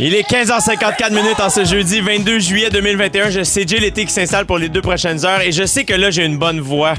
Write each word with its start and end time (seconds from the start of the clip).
Il 0.00 0.14
est 0.14 0.30
15h54 0.30 1.12
minutes 1.12 1.40
en 1.40 1.50
ce 1.50 1.64
jeudi 1.64 2.00
22 2.00 2.38
juillet 2.38 2.70
2021. 2.70 3.30
Je 3.30 3.42
sais 3.42 3.66
Jay 3.66 3.80
l'été 3.80 4.04
qui 4.04 4.12
s'installe 4.12 4.46
pour 4.46 4.56
les 4.56 4.68
deux 4.68 4.80
prochaines 4.80 5.26
heures 5.26 5.40
et 5.40 5.50
je 5.50 5.64
sais 5.66 5.84
que 5.84 5.92
là 5.92 6.12
j'ai 6.12 6.24
une 6.24 6.38
bonne 6.38 6.60
voix. 6.60 6.94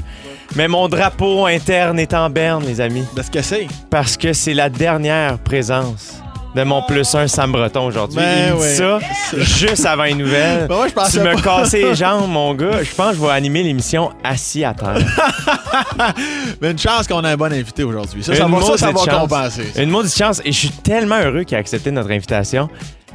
Mais 0.54 0.68
mon 0.68 0.86
drapeau 0.86 1.46
interne 1.46 1.98
est 1.98 2.12
en 2.12 2.28
berne, 2.28 2.66
les 2.66 2.82
amis. 2.82 3.04
De 3.16 3.22
ce 3.22 3.30
que 3.30 3.40
c'est. 3.40 3.68
Parce 3.88 4.18
que 4.18 4.34
c'est 4.34 4.52
la 4.52 4.68
dernière 4.68 5.38
présence 5.38 6.20
de 6.54 6.62
mon 6.64 6.82
plus 6.82 7.14
un 7.14 7.28
Sam 7.28 7.52
Breton 7.52 7.86
aujourd'hui. 7.86 8.16
Ben 8.16 8.48
Il 8.48 8.54
me 8.54 8.58
dit 8.58 8.62
oui. 8.62 8.76
ça 8.76 8.98
juste 9.38 9.86
avant 9.86 10.02
les 10.04 10.14
nouvelles. 10.14 10.66
Ben 10.68 10.80
ouais, 10.80 10.88
je 10.88 11.10
tu 11.12 11.20
me 11.20 11.40
casses 11.40 11.72
les 11.72 11.94
jambes, 11.94 12.28
mon 12.28 12.54
gars. 12.54 12.82
Je 12.82 12.94
pense 12.94 13.10
que 13.12 13.16
je 13.16 13.20
vais 13.20 13.30
animer 13.32 13.62
l'émission 13.62 14.10
assis 14.24 14.64
à 14.64 14.74
terre. 14.74 14.98
Mais 16.60 16.72
une 16.72 16.78
chance 16.78 17.06
qu'on 17.06 17.22
a 17.24 17.30
un 17.30 17.36
bon 17.36 17.52
invité 17.52 17.84
aujourd'hui. 17.84 18.22
Ça, 18.22 18.34
ça 18.34 18.46
va, 18.46 18.62
ça, 18.62 18.76
ça 18.76 18.92
va 18.92 19.18
compenser. 19.20 19.70
ça. 19.74 19.82
Une 19.82 19.90
maudite 19.90 20.16
chance. 20.16 20.40
Et 20.44 20.52
je 20.52 20.58
suis 20.58 20.70
tellement 20.70 21.20
heureux 21.20 21.44
qu'il 21.44 21.56
a 21.56 21.60
accepté 21.60 21.90
notre 21.90 22.10
invitation. 22.10 22.68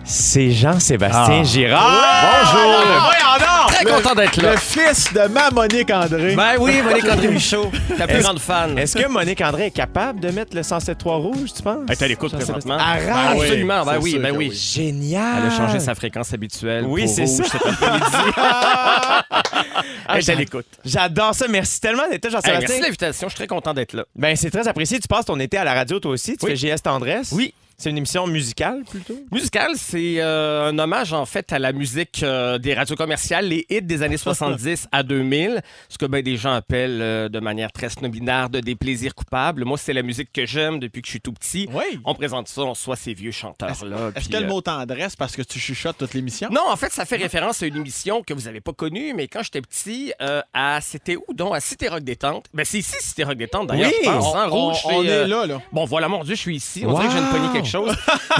C'est 0.07 0.51
Jean-Sébastien 0.51 1.41
Ah. 1.41 1.43
Girard. 1.43 2.51
Bonjour. 2.53 3.67
Très 3.67 3.85
content 3.85 4.13
d'être 4.15 4.41
là. 4.41 4.51
Le 4.51 4.57
fils 4.57 5.11
de 5.11 5.27
ma 5.27 5.49
Monique 5.49 5.89
André. 5.91 6.35
Ben 6.35 6.53
oui, 6.59 6.81
Monique 6.81 7.09
André 7.09 7.27
Michaud, 7.27 7.71
ta 7.97 8.05
plus 8.07 8.15
Est-ce- 8.17 8.23
grande 8.23 8.39
fan. 8.39 8.77
Est-ce 8.77 8.95
que 8.97 9.07
Monique 9.07 9.41
André 9.41 9.65
est 9.67 9.71
capable 9.71 10.19
de 10.19 10.29
mettre 10.29 10.55
le 10.55 10.61
107.3 10.61 11.15
rouge, 11.21 11.53
tu 11.55 11.61
penses? 11.63 11.79
Elle 11.87 11.93
est 11.93 12.01
à 12.03 12.07
l'écoute 12.07 12.31
présentement. 12.33 12.77
Arrête! 12.77 13.07
Ben 13.07 13.33
oui, 13.35 13.41
Absolument, 13.41 13.85
ben 13.85 13.97
oui, 14.01 14.19
ben 14.19 14.35
oui. 14.37 14.51
Génial! 14.53 15.39
Elle 15.39 15.51
a 15.51 15.57
changé 15.57 15.79
sa 15.79 15.95
fréquence 15.95 16.31
habituelle. 16.33 16.85
Oui, 16.87 17.05
pour 17.05 17.15
c'est 17.15 17.25
rouge 17.25 17.45
ça. 17.47 17.51
cet 17.51 17.65
après-midi. 17.65 18.05
Ah, 20.07 20.13
Elle 20.17 20.19
est 20.19 20.29
à 20.29 20.35
l'écoute. 20.35 20.67
J'adore 20.85 21.33
ça. 21.33 21.47
Merci 21.49 21.81
tellement 21.81 22.03
d'être 22.09 22.23
là, 22.25 22.29
Hey, 22.29 22.31
Jean-Sébastien. 22.35 22.59
merci 22.59 22.77
de 22.79 22.83
l'invitation, 22.85 23.27
je 23.27 23.31
suis 23.33 23.37
très 23.37 23.47
content 23.47 23.73
d'être 23.73 23.93
là. 23.93 24.05
ben, 24.15 24.35
c'est 24.35 24.51
très 24.51 24.67
apprécié. 24.67 24.99
Tu 24.99 25.07
passes 25.07 25.25
ton 25.25 25.39
été 25.39 25.57
à 25.57 25.63
la 25.63 25.73
radio, 25.73 25.99
toi 25.99 26.11
aussi? 26.11 26.37
Tu 26.37 26.45
Oui. 26.45 26.51
fais 26.57 26.75
JS 26.75 26.81
Tendresse? 26.83 27.31
Oui. 27.31 27.53
C'est 27.77 27.89
une 27.89 27.97
émission 27.97 28.25
musicale, 28.25 28.83
plutôt? 28.89 29.15
Musical, 29.31 29.71
c'est 29.75 30.15
euh, 30.19 30.69
un 30.69 30.79
hommage 30.79 31.11
en 31.11 31.25
fait 31.25 31.51
à 31.51 31.59
la 31.59 31.73
musique 31.73 32.23
euh, 32.23 32.57
des 32.57 32.73
radios 32.73 32.95
commerciales, 32.95 33.49
les 33.49 33.65
hits 33.69 33.81
des 33.81 34.01
années 34.01 34.17
70 34.25 34.87
à 34.93 35.03
2000, 35.03 35.61
ce 35.89 35.97
que 35.97 36.05
ben, 36.05 36.21
des 36.23 36.37
gens 36.37 36.53
appellent 36.53 37.01
euh, 37.01 37.27
de 37.27 37.39
manière 37.39 37.73
très 37.73 37.89
snobinaire 37.89 38.49
de 38.49 38.61
des 38.61 38.75
plaisirs 38.75 39.13
coupables. 39.13 39.65
Moi, 39.65 39.77
c'est 39.77 39.91
la 39.91 40.03
musique 40.03 40.31
que 40.31 40.45
j'aime 40.45 40.79
depuis 40.79 41.01
que 41.01 41.07
je 41.07 41.11
suis 41.11 41.21
tout 41.21 41.33
petit. 41.33 41.67
Oui. 41.73 41.99
On 42.05 42.15
présente 42.15 42.47
ça, 42.47 42.61
on 42.61 42.75
soit 42.75 42.95
ces 42.95 43.13
vieux 43.13 43.31
chanteurs-là. 43.31 44.11
Est-ce 44.15 44.29
que 44.29 44.37
le 44.37 44.47
mot 44.47 44.61
tendresse 44.61 45.17
parce 45.17 45.35
que 45.35 45.41
tu 45.41 45.59
chuchotes 45.59 45.97
toute 45.97 46.13
l'émission? 46.13 46.49
Non, 46.51 46.69
en 46.69 46.77
fait, 46.77 46.93
ça 46.93 47.03
fait 47.03 47.17
référence 47.17 47.61
à 47.61 47.65
une 47.65 47.75
émission 47.75 48.23
que 48.23 48.33
vous 48.33 48.43
n'avez 48.43 48.61
pas 48.61 48.73
connue, 48.73 49.13
mais 49.13 49.27
quand 49.27 49.43
j'étais 49.43 49.61
petit, 49.61 50.13
à 50.53 50.79
c'était 50.81 51.17
où 51.17 51.25
donc? 51.33 51.53
À 51.55 51.59
Cité 51.59 51.89
Rock 51.89 52.03
Détente. 52.03 52.45
Ben 52.53 52.65
c'est 52.65 52.79
ici 52.79 52.95
Cité 52.99 53.23
Rock 53.25 53.35
Détente 53.37 53.67
d'ailleurs, 53.67 53.89
Oui, 53.89 53.97
je 54.01 54.09
pense. 54.09 54.33
On, 54.33 54.37
hein, 54.37 54.47
rouge, 54.47 54.77
on 54.85 55.03
est 55.03 55.27
là, 55.27 55.45
là. 55.45 55.61
Bon, 55.73 55.85
voilà, 55.85 56.07
mon 56.07 56.23
Dieu, 56.23 56.35
je 56.35 56.39
suis 56.41 56.55
ici. 56.55 56.83
On 56.85 56.93
dirait 56.93 57.07
que 57.07 57.13
je 57.13 57.64
Wow. 57.64 57.64
Pogner 57.71 57.85
quelque 57.85 57.97
chose. 57.97 57.97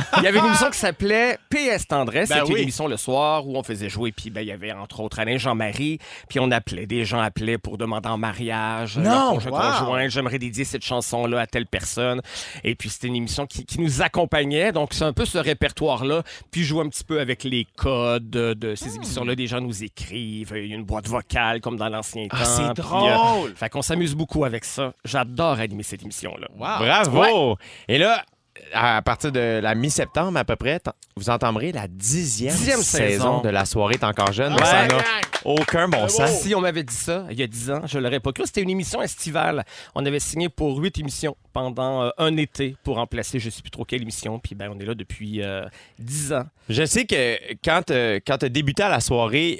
Il 0.17 0.23
y 0.23 0.27
avait 0.27 0.39
une 0.39 0.45
émission 0.45 0.69
qui 0.69 0.77
s'appelait 0.77 1.37
PS 1.49 1.87
Tendresse. 1.87 2.29
Ben 2.29 2.35
C'était 2.39 2.47
oui. 2.47 2.57
une 2.57 2.63
émission 2.63 2.87
le 2.87 2.97
soir 2.97 3.47
où 3.47 3.57
on 3.57 3.63
faisait 3.63 3.89
jouer. 3.89 4.11
Puis 4.11 4.29
ben, 4.29 4.41
il 4.41 4.47
y 4.47 4.51
avait 4.51 4.71
entre 4.71 4.99
autres 4.99 5.19
Alain 5.19 5.37
Jean-Marie. 5.37 5.99
Puis 6.29 6.39
on 6.39 6.51
appelait, 6.51 6.85
des 6.85 7.05
gens 7.05 7.19
appelaient 7.19 7.57
pour 7.57 7.77
demander 7.77 8.09
en 8.09 8.17
mariage. 8.17 8.97
Non, 8.97 9.09
leur 9.09 9.29
conjoint, 9.31 9.51
wow. 9.51 9.79
conjoint, 9.79 10.07
J'aimerais 10.09 10.39
dédier 10.39 10.63
cette 10.65 10.83
chanson-là 10.83 11.41
à 11.41 11.47
telle 11.47 11.65
personne. 11.65 12.21
Et 12.63 12.75
puis 12.75 12.89
c'était 12.89 13.07
une 13.07 13.15
émission 13.15 13.45
qui, 13.47 13.65
qui 13.65 13.81
nous 13.81 14.01
accompagnait. 14.01 14.71
Donc 14.71 14.93
c'est 14.93 15.03
un 15.03 15.13
peu 15.13 15.25
ce 15.25 15.37
répertoire-là. 15.37 16.23
Puis 16.51 16.63
je 16.63 16.67
joue 16.69 16.81
un 16.81 16.89
petit 16.89 17.03
peu 17.03 17.19
avec 17.19 17.43
les 17.43 17.65
codes 17.75 18.29
de, 18.29 18.53
de 18.53 18.75
Hmm. 18.75 18.75
ces 18.75 18.95
émissions-là. 18.95 19.35
Des 19.35 19.47
gens 19.47 19.61
nous 19.61 19.83
écrivent. 19.83 20.53
Il 20.55 20.67
y 20.67 20.73
a 20.73 20.75
une 20.75 20.83
boîte 20.83 21.07
vocale 21.07 21.61
comme 21.61 21.77
dans 21.77 21.89
l'ancien 21.89 22.27
temps. 22.27 22.37
Ah, 22.39 22.45
c'est 22.45 22.73
drôle! 22.81 23.53
fait 23.55 23.69
qu'on 23.69 23.81
s'amuse 23.81 24.15
beaucoup 24.15 24.43
avec 24.45 24.65
ça. 24.65 24.93
J'adore 25.03 25.59
animer 25.59 25.83
cette 25.83 26.03
émission-là. 26.03 26.47
Wow. 26.57 26.85
Bravo! 26.85 27.57
Et 27.87 27.97
là, 27.97 28.23
à 28.73 29.01
partir 29.01 29.31
de 29.31 29.59
la 29.61 29.75
mi-septembre 29.75 30.37
à 30.37 30.43
peu 30.43 30.55
près, 30.55 30.79
vous 31.15 31.29
entendrez 31.29 31.71
la 31.71 31.87
dixième, 31.87 32.53
Dixième 32.53 32.81
saison 32.81 33.41
de 33.41 33.49
La 33.49 33.65
soirée 33.65 33.95
est 33.95 34.03
encore 34.03 34.31
jeune. 34.31 34.53
Ouais. 34.53 34.65
Ça 34.65 34.87
n'a 34.87 34.97
aucun 35.43 35.87
bon 35.87 36.07
sens. 36.07 36.41
Si 36.41 36.53
on 36.55 36.61
m'avait 36.61 36.83
dit 36.83 36.93
ça 36.95 37.25
il 37.29 37.39
y 37.39 37.43
a 37.43 37.47
10 37.47 37.71
ans, 37.71 37.81
je 37.85 37.99
l'aurais 37.99 38.19
pas 38.19 38.31
cru. 38.31 38.45
C'était 38.45 38.61
une 38.61 38.69
émission 38.69 39.01
estivale. 39.01 39.63
On 39.93 40.05
avait 40.05 40.19
signé 40.19 40.49
pour 40.49 40.77
huit 40.77 40.97
émissions 40.97 41.37
pendant 41.53 42.03
euh, 42.03 42.09
un 42.17 42.35
été 42.35 42.75
pour 42.83 42.95
remplacer 42.97 43.39
je 43.39 43.49
sais 43.49 43.61
plus 43.61 43.71
trop 43.71 43.85
quelle 43.85 44.01
émission. 44.01 44.39
Puis 44.39 44.55
ben, 44.55 44.71
on 44.75 44.79
est 44.79 44.85
là 44.85 44.93
depuis 44.93 45.41
euh, 45.41 45.65
10 45.99 46.33
ans. 46.33 46.45
Je 46.67 46.83
sais 46.83 47.05
que 47.05 47.37
quand, 47.63 47.91
euh, 47.91 48.19
quand 48.25 48.39
tu 48.39 48.45
as 48.45 48.49
débuté 48.49 48.83
à 48.83 48.89
la 48.89 48.99
soirée, 48.99 49.59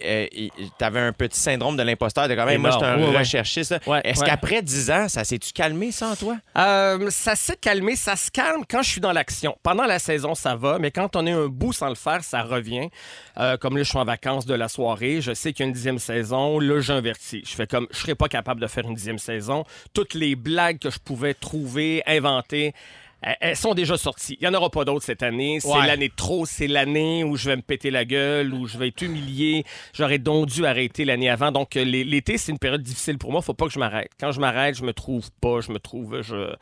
tu 0.77 0.83
avais 0.83 0.99
un 0.99 1.13
petit 1.13 1.39
syndrome 1.39 1.77
de 1.77 1.83
l'imposteur 1.83 2.27
de 2.27 2.33
quand 2.33 2.45
même, 2.45 2.61
moi, 2.61 2.71
je 2.71 2.77
suis 2.77 2.85
un. 2.85 2.97
Ouais, 2.97 3.17
recherchiste. 3.19 3.75
Ouais, 3.85 4.01
Est-ce 4.03 4.21
ouais. 4.21 4.27
qu'après 4.27 4.61
10 4.61 4.91
ans, 4.91 5.07
ça 5.07 5.23
s'est-tu 5.23 5.53
calmé, 5.53 5.91
ça, 5.91 6.09
en 6.09 6.15
toi? 6.15 6.37
Euh, 6.57 7.09
ça 7.11 7.35
s'est 7.35 7.57
calmé, 7.57 7.95
ça 7.95 8.15
se 8.15 8.31
calme 8.31 8.63
quand 8.69 8.81
je 8.85 8.91
suis 8.91 9.01
dans 9.01 9.11
l'action. 9.11 9.57
Pendant 9.63 9.85
la 9.85 9.99
saison, 9.99 10.35
ça 10.35 10.55
va, 10.55 10.79
mais 10.79 10.91
quand 10.91 11.15
on 11.15 11.25
est 11.25 11.31
un 11.31 11.47
bout 11.47 11.73
sans 11.73 11.89
le 11.89 11.95
faire, 11.95 12.23
ça 12.23 12.43
revient. 12.43 12.89
Euh, 13.37 13.57
comme 13.57 13.77
là, 13.77 13.83
je 13.83 13.89
suis 13.89 13.97
en 13.97 14.05
vacances 14.05 14.45
de 14.45 14.53
la 14.53 14.67
soirée, 14.67 15.21
je 15.21 15.33
sais 15.33 15.53
qu'il 15.53 15.63
y 15.63 15.65
a 15.65 15.67
une 15.67 15.73
dixième 15.73 15.99
saison, 15.99 16.59
là, 16.59 16.79
j'invertis. 16.79 17.43
Je 17.45 17.55
fais 17.55 17.67
comme, 17.67 17.87
je 17.91 17.97
serais 17.97 18.15
pas 18.15 18.27
capable 18.27 18.61
de 18.61 18.67
faire 18.67 18.85
une 18.85 18.95
dixième 18.95 19.19
saison. 19.19 19.65
Toutes 19.93 20.13
les 20.13 20.35
blagues 20.35 20.79
que 20.79 20.89
je 20.89 20.99
pouvais 20.99 21.33
trouver, 21.33 22.03
inventer, 22.05 22.73
elles- 23.21 23.55
sont 23.55 23.73
déjà 23.73 23.97
sorties. 23.97 24.37
Il 24.39 24.47
n'y 24.47 24.55
en 24.55 24.57
aura 24.57 24.69
pas 24.69 24.85
d'autres 24.85 25.03
cette 25.05 25.23
année. 25.23 25.59
C'est 25.59 25.67
Ouais. 25.69 25.87
l'année 25.87 26.11
trop. 26.15 26.45
C'est 26.45 26.67
l'année 26.67 27.23
où 27.23 27.35
je 27.37 27.49
vais 27.49 27.55
me 27.55 27.61
péter 27.61 27.89
la 27.91 28.05
gueule, 28.05 28.53
où 28.53 28.67
je 28.67 28.77
vais 28.77 28.89
être 28.89 29.01
humilié. 29.01 29.63
J'aurais 29.93 30.19
donc 30.19 30.47
dû 30.47 30.65
arrêter 30.65 31.05
l'année 31.05 31.29
avant. 31.29 31.51
Donc, 31.51 31.75
euh, 31.75 31.83
l'é- 31.83 32.03
l'été, 32.03 32.37
c'est 32.37 32.51
une 32.51 32.59
période 32.59 32.83
difficile 32.83 33.17
pour 33.17 33.31
moi. 33.31 33.41
Faut 33.41 33.53
pas 33.53 33.65
que 33.67 33.73
je 33.73 33.79
m'arrête. 33.79 34.11
Quand 34.19 34.31
je 34.31 34.39
m'arrête, 34.39 34.75
je 34.75 34.83
me 34.83 34.93
trouve 34.93 35.29
pas. 35.41 35.61
Je 35.61 35.71
me 35.71 35.79
trouve. 35.79 36.21
Je... 36.21 36.53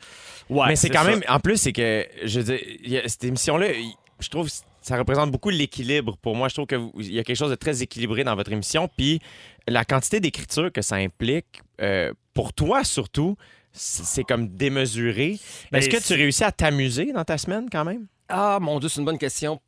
Ouais, 0.48 0.68
Mais 0.68 0.76
c'est 0.76 0.88
quand 0.90 1.02
ça. 1.04 1.10
même, 1.10 1.22
en 1.28 1.40
plus, 1.40 1.56
c'est 1.58 1.72
que, 1.72 2.06
je 2.24 2.40
veux 2.40 2.56
dire, 2.56 2.66
il 2.84 3.02
cette 3.10 3.24
émission-là, 3.24 3.72
il- 3.72 3.92
je 4.20 4.28
trouve 4.30 4.48
que 4.48 4.54
ça 4.80 4.96
représente 4.96 5.30
beaucoup 5.30 5.50
l'équilibre 5.50 6.16
pour 6.18 6.36
moi. 6.36 6.48
Je 6.48 6.54
trouve 6.54 6.66
qu'il 6.66 7.12
y 7.12 7.18
a 7.18 7.24
quelque 7.24 7.36
chose 7.36 7.50
de 7.50 7.56
très 7.56 7.82
équilibré 7.82 8.22
dans 8.24 8.36
votre 8.36 8.52
émission. 8.52 8.88
Puis 8.96 9.20
la 9.66 9.84
quantité 9.84 10.20
d'écriture 10.20 10.70
que 10.72 10.82
ça 10.82 10.96
implique, 10.96 11.62
euh, 11.80 12.12
pour 12.32 12.52
toi 12.52 12.84
surtout, 12.84 13.36
c'est 13.74 14.24
comme 14.24 14.48
démesuré. 14.48 15.38
Ben, 15.72 15.78
Est-ce 15.78 15.88
que 15.88 15.96
tu 16.02 16.14
réussis 16.14 16.44
à 16.44 16.52
t'amuser 16.52 17.12
dans 17.12 17.24
ta 17.24 17.36
semaine 17.38 17.66
quand 17.70 17.84
même? 17.84 18.06
Ah, 18.28 18.58
mon 18.60 18.78
Dieu, 18.78 18.88
c'est 18.88 19.00
une 19.00 19.04
bonne 19.06 19.18
question. 19.18 19.60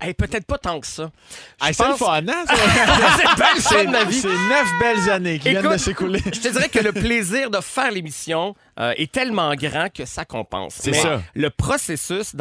Hey, 0.00 0.12
Peut-être 0.12 0.44
pas 0.44 0.58
tant 0.58 0.80
que 0.80 0.86
ça. 0.88 1.10
Je 1.60 1.66
Hey, 1.68 1.72
c'est 1.74 1.84
pense- 1.84 1.98
fun, 1.98 2.20
hein? 2.26 2.44
ça? 2.48 2.54
c'est 3.16 3.36
bien 3.36 3.54
le 3.54 3.60
fun 3.60 3.84
de 3.84 3.90
ma 3.90 4.04
vie. 4.04 4.20
C'est 4.20 4.28
neuf 4.28 4.68
belles 4.80 5.08
années 5.10 5.38
qui 5.38 5.50
viennent 5.50 5.70
de 5.70 5.76
s'écouler. 5.76 6.20
Je 6.24 6.30
te 6.40 6.48
dirais 6.48 6.68
que 6.68 6.80
le 6.80 6.92
plaisir 6.92 7.48
de 7.48 7.60
faire 7.60 7.92
l'émission 7.92 8.56
euh, 8.80 8.92
est 8.96 9.10
tellement 9.12 9.54
grand 9.54 9.88
que 9.92 10.04
ça 10.04 10.24
compense. 10.24 10.74
C'est 10.78 10.92
ça. 10.94 11.22
Le 11.34 11.50
processus 11.50 12.34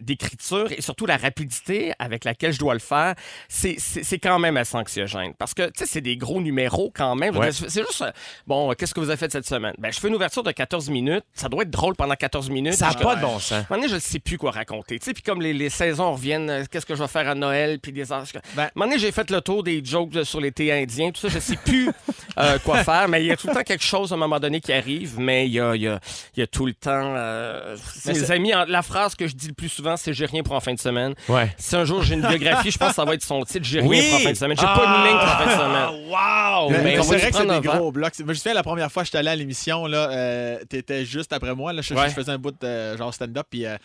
d'écriture 0.00 0.70
et 0.72 0.80
surtout 0.82 1.06
la 1.06 1.16
rapidité 1.16 1.92
avec 1.98 2.24
laquelle 2.24 2.52
je 2.52 2.58
dois 2.58 2.74
le 2.74 2.80
faire, 2.80 3.14
c'est- 3.48 4.18
quand 4.22 4.38
même 4.38 4.56
assez 4.56 4.76
anxiogène. 4.76 5.32
Parce 5.38 5.54
que, 5.54 5.66
tu 5.66 5.72
sais, 5.78 5.86
c'est 5.86 6.00
des 6.00 6.16
gros 6.16 6.40
numéros 6.40 6.92
quand 6.94 7.14
même. 7.16 7.36
Ouais. 7.36 7.50
C'est 7.52 7.82
juste, 7.84 8.02
euh, 8.02 8.12
bon, 8.46 8.70
euh, 8.70 8.74
qu'est-ce 8.74 8.94
que 8.94 9.00
vous 9.00 9.08
avez 9.08 9.16
fait 9.16 9.32
cette 9.32 9.46
semaine? 9.46 9.74
Ben, 9.78 9.92
je 9.92 9.98
fais 9.98 10.08
une 10.08 10.14
ouverture 10.14 10.42
de 10.42 10.52
14 10.52 10.88
minutes. 10.90 11.24
Ça 11.34 11.48
doit 11.48 11.62
être 11.62 11.70
drôle 11.70 11.96
pendant 11.96 12.14
14 12.14 12.50
minutes. 12.50 12.74
Ça 12.74 12.88
n'a 12.90 12.94
pas 12.94 13.16
de 13.16 13.20
bon 13.20 13.38
sens. 13.38 13.52
à 13.52 13.56
un 13.56 13.66
moment 13.70 13.80
donné, 13.82 13.88
je 13.88 13.94
ne 13.96 14.00
sais 14.00 14.18
plus 14.20 14.38
quoi 14.38 14.50
raconter. 14.52 14.98
Tu 14.98 15.06
sais, 15.06 15.12
puis 15.14 15.22
comme 15.22 15.40
les, 15.42 15.52
les 15.52 15.70
saisons 15.70 16.12
reviennent, 16.12 16.50
euh, 16.50 16.64
qu'est-ce 16.70 16.86
que 16.86 16.94
je 16.94 17.02
vais 17.02 17.08
faire 17.08 17.28
à 17.28 17.34
Noël, 17.34 17.78
puis 17.80 17.92
des. 17.92 18.04
Ben- 18.04 18.16
À 18.16 18.62
un 18.66 18.70
moment 18.74 18.86
donné, 18.90 18.98
j'ai 18.98 19.10
fait 19.12 19.30
le 19.30 19.40
tour 19.40 19.62
des 19.62 19.82
jokes 19.84 20.24
sur 20.24 20.40
l'été 20.40 20.72
indien, 20.72 21.10
tout 21.10 21.20
ça, 21.20 21.28
je 21.28 21.38
sais 21.38 21.56
plus 21.56 21.90
euh, 22.38 22.58
quoi 22.60 22.84
faire, 22.84 23.08
mais 23.08 23.22
il 23.22 23.26
y 23.26 23.32
a 23.32 23.36
tout 23.36 23.48
le 23.48 23.54
temps 23.54 23.62
quelque 23.62 23.84
chose 23.84 24.12
à 24.12 24.14
un 24.14 24.18
moment 24.18 24.38
donné 24.40 24.60
qui 24.60 24.72
arrive, 24.72 25.18
mais 25.18 25.46
il 25.46 25.52
y 25.52 25.60
a, 25.60 25.71
il 25.74 25.82
y 25.82 25.88
a- 25.88 26.00
il 26.36 26.40
y 26.40 26.42
a 26.42 26.46
tout 26.46 26.66
le 26.66 26.74
temps. 26.74 26.90
euh, 27.16 27.76
mes 28.06 28.30
amis, 28.30 28.54
en- 28.54 28.64
la 28.66 28.82
phrase 28.82 29.14
que 29.14 29.26
je 29.26 29.34
dis 29.34 29.48
le 29.48 29.54
plus 29.54 29.68
souvent, 29.68 29.96
c'est 29.96 30.12
j'ai 30.12 30.26
rien 30.26 30.42
pour 30.42 30.54
en 30.54 30.60
fin 30.60 30.74
de 30.74 30.78
semaine. 30.80 31.14
Ouais. 31.28 31.52
Si 31.58 31.74
un 31.76 31.84
jour 31.84 32.02
j'ai 32.02 32.14
une 32.14 32.26
biographie, 32.26 32.70
je 32.70 32.78
pense 32.78 32.90
que 32.90 32.94
ça 32.94 33.04
va 33.04 33.14
être 33.14 33.22
son 33.22 33.42
titre 33.44 33.64
j'ai 33.64 33.80
rien 33.80 34.02
pour 34.10 34.14
en 34.16 34.20
fin 34.20 34.30
de 34.32 34.36
semaine. 34.36 34.56
J'ai 34.58 34.66
pas 34.66 34.84
une 34.84 35.06
ligne 35.08 35.18
pour 35.18 35.28
en 35.28 35.38
fin 35.38 35.46
de 35.46 35.50
semaine. 35.50 35.88
Wow! 36.12 36.70
Mais, 36.70 36.82
mais 36.82 37.02
c'est 37.02 37.16
vrai 37.18 37.30
que 37.30 37.36
c'est 37.36 37.44
des 37.46 37.50
un 37.50 37.60
gros 37.60 37.90
blocs. 37.92 38.12
Je 38.18 38.22
me 38.24 38.34
souviens 38.34 38.54
la 38.54 38.62
première 38.62 38.90
fois 38.92 39.02
que 39.02 39.06
j'étais 39.06 39.18
allé 39.18 39.30
à 39.30 39.36
l'émission, 39.36 39.86
là, 39.86 40.10
euh, 40.10 40.58
t'étais 40.68 41.04
juste 41.06 41.32
après 41.32 41.54
moi. 41.54 41.72
Là, 41.72 41.80
je, 41.82 41.94
Ouais. 41.94 42.08
je 42.08 42.14
faisais 42.14 42.32
un 42.32 42.38
bout 42.38 42.54
de 42.60 42.96
genre 42.96 43.12
stand-up, 43.14 43.46
puis 43.50 43.64
euh, 43.66 43.76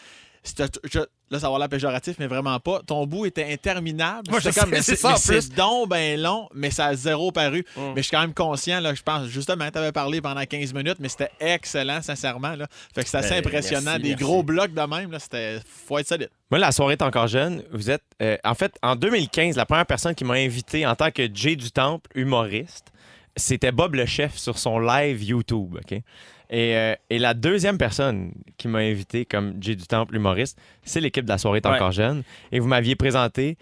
là, 0.59 0.67
ça 1.31 1.37
va 1.39 1.45
avoir 1.47 1.59
l'air 1.59 1.69
péjoratif, 1.69 2.15
mais 2.19 2.27
vraiment 2.27 2.59
pas. 2.59 2.81
Ton 2.85 3.05
bout 3.05 3.25
était 3.25 3.51
interminable. 3.51 4.27
C'était 4.41 4.59
comme, 4.59 4.73
sais, 4.81 4.95
mais 5.01 5.17
c'est 5.17 5.53
donc 5.55 5.89
ben 5.89 6.19
long, 6.19 6.47
mais 6.53 6.71
ça 6.71 6.87
a 6.87 6.95
zéro 6.95 7.31
paru. 7.31 7.65
Mm. 7.75 7.81
Mais 7.95 7.97
je 7.97 8.01
suis 8.03 8.11
quand 8.11 8.21
même 8.21 8.33
conscient, 8.33 8.79
là, 8.79 8.93
je 8.93 9.01
pense, 9.03 9.27
justement, 9.27 9.69
t'avais 9.69 9.91
parlé 9.91 10.21
pendant 10.21 10.43
15 10.45 10.73
minutes, 10.73 10.97
mais 10.99 11.09
c'était 11.09 11.31
excellent, 11.39 12.01
sincèrement. 12.01 12.55
Là. 12.55 12.67
Fait 12.93 13.03
que 13.03 13.09
c'est 13.09 13.17
assez 13.17 13.29
Ben, 13.31 13.39
impressionnant. 13.39 13.81
merci, 13.91 14.01
des 14.03 14.09
merci. 14.09 14.23
gros 14.23 14.43
blocs 14.43 14.73
de 14.73 14.81
même, 14.81 15.11
là, 15.11 15.19
c'était. 15.19 15.59
Faut 15.87 15.97
être 15.97 16.07
solide. 16.07 16.29
Moi, 16.49 16.59
la 16.59 16.71
soirée 16.71 16.93
est 16.93 17.01
encore 17.01 17.27
jeune. 17.27 17.63
Vous 17.71 17.89
êtes. 17.89 18.03
euh, 18.21 18.37
en 18.43 18.53
fait, 18.55 18.73
en 18.81 18.95
2015, 18.95 19.57
la 19.57 19.65
première 19.65 19.85
personne 19.85 20.15
qui 20.15 20.23
m'a 20.23 20.35
invité 20.35 20.85
en 20.85 20.95
tant 20.95 21.11
que 21.11 21.27
Jay 21.33 21.55
du 21.55 21.71
Temple, 21.71 22.09
humoriste, 22.15 22.85
c'était 23.35 23.71
Bob 23.71 23.95
le 23.95 24.05
chef 24.05 24.35
sur 24.37 24.57
son 24.57 24.79
live 24.79 25.21
YouTube. 25.23 25.77
OK? 25.77 25.99
Et, 26.49 26.75
euh, 26.77 26.95
et 27.09 27.19
la 27.19 27.33
deuxième 27.33 27.77
personne 27.77 28.31
qui 28.57 28.67
m'a 28.67 28.79
invité 28.79 29.25
comme 29.25 29.55
Jay 29.61 29.75
du 29.75 29.85
Temple, 29.85 30.15
humoriste, 30.15 30.57
c'est 30.83 31.01
l'équipe 31.01 31.25
de 31.25 31.29
la 31.29 31.37
soirée 31.37 31.59
est 31.63 31.67
Ouais. 31.67 31.75
encore 31.75 31.91
jeune. 31.91 32.23
Et 32.51 32.59
vous 32.59 32.67
m'aviez 32.67 32.95
présenté 32.95 33.57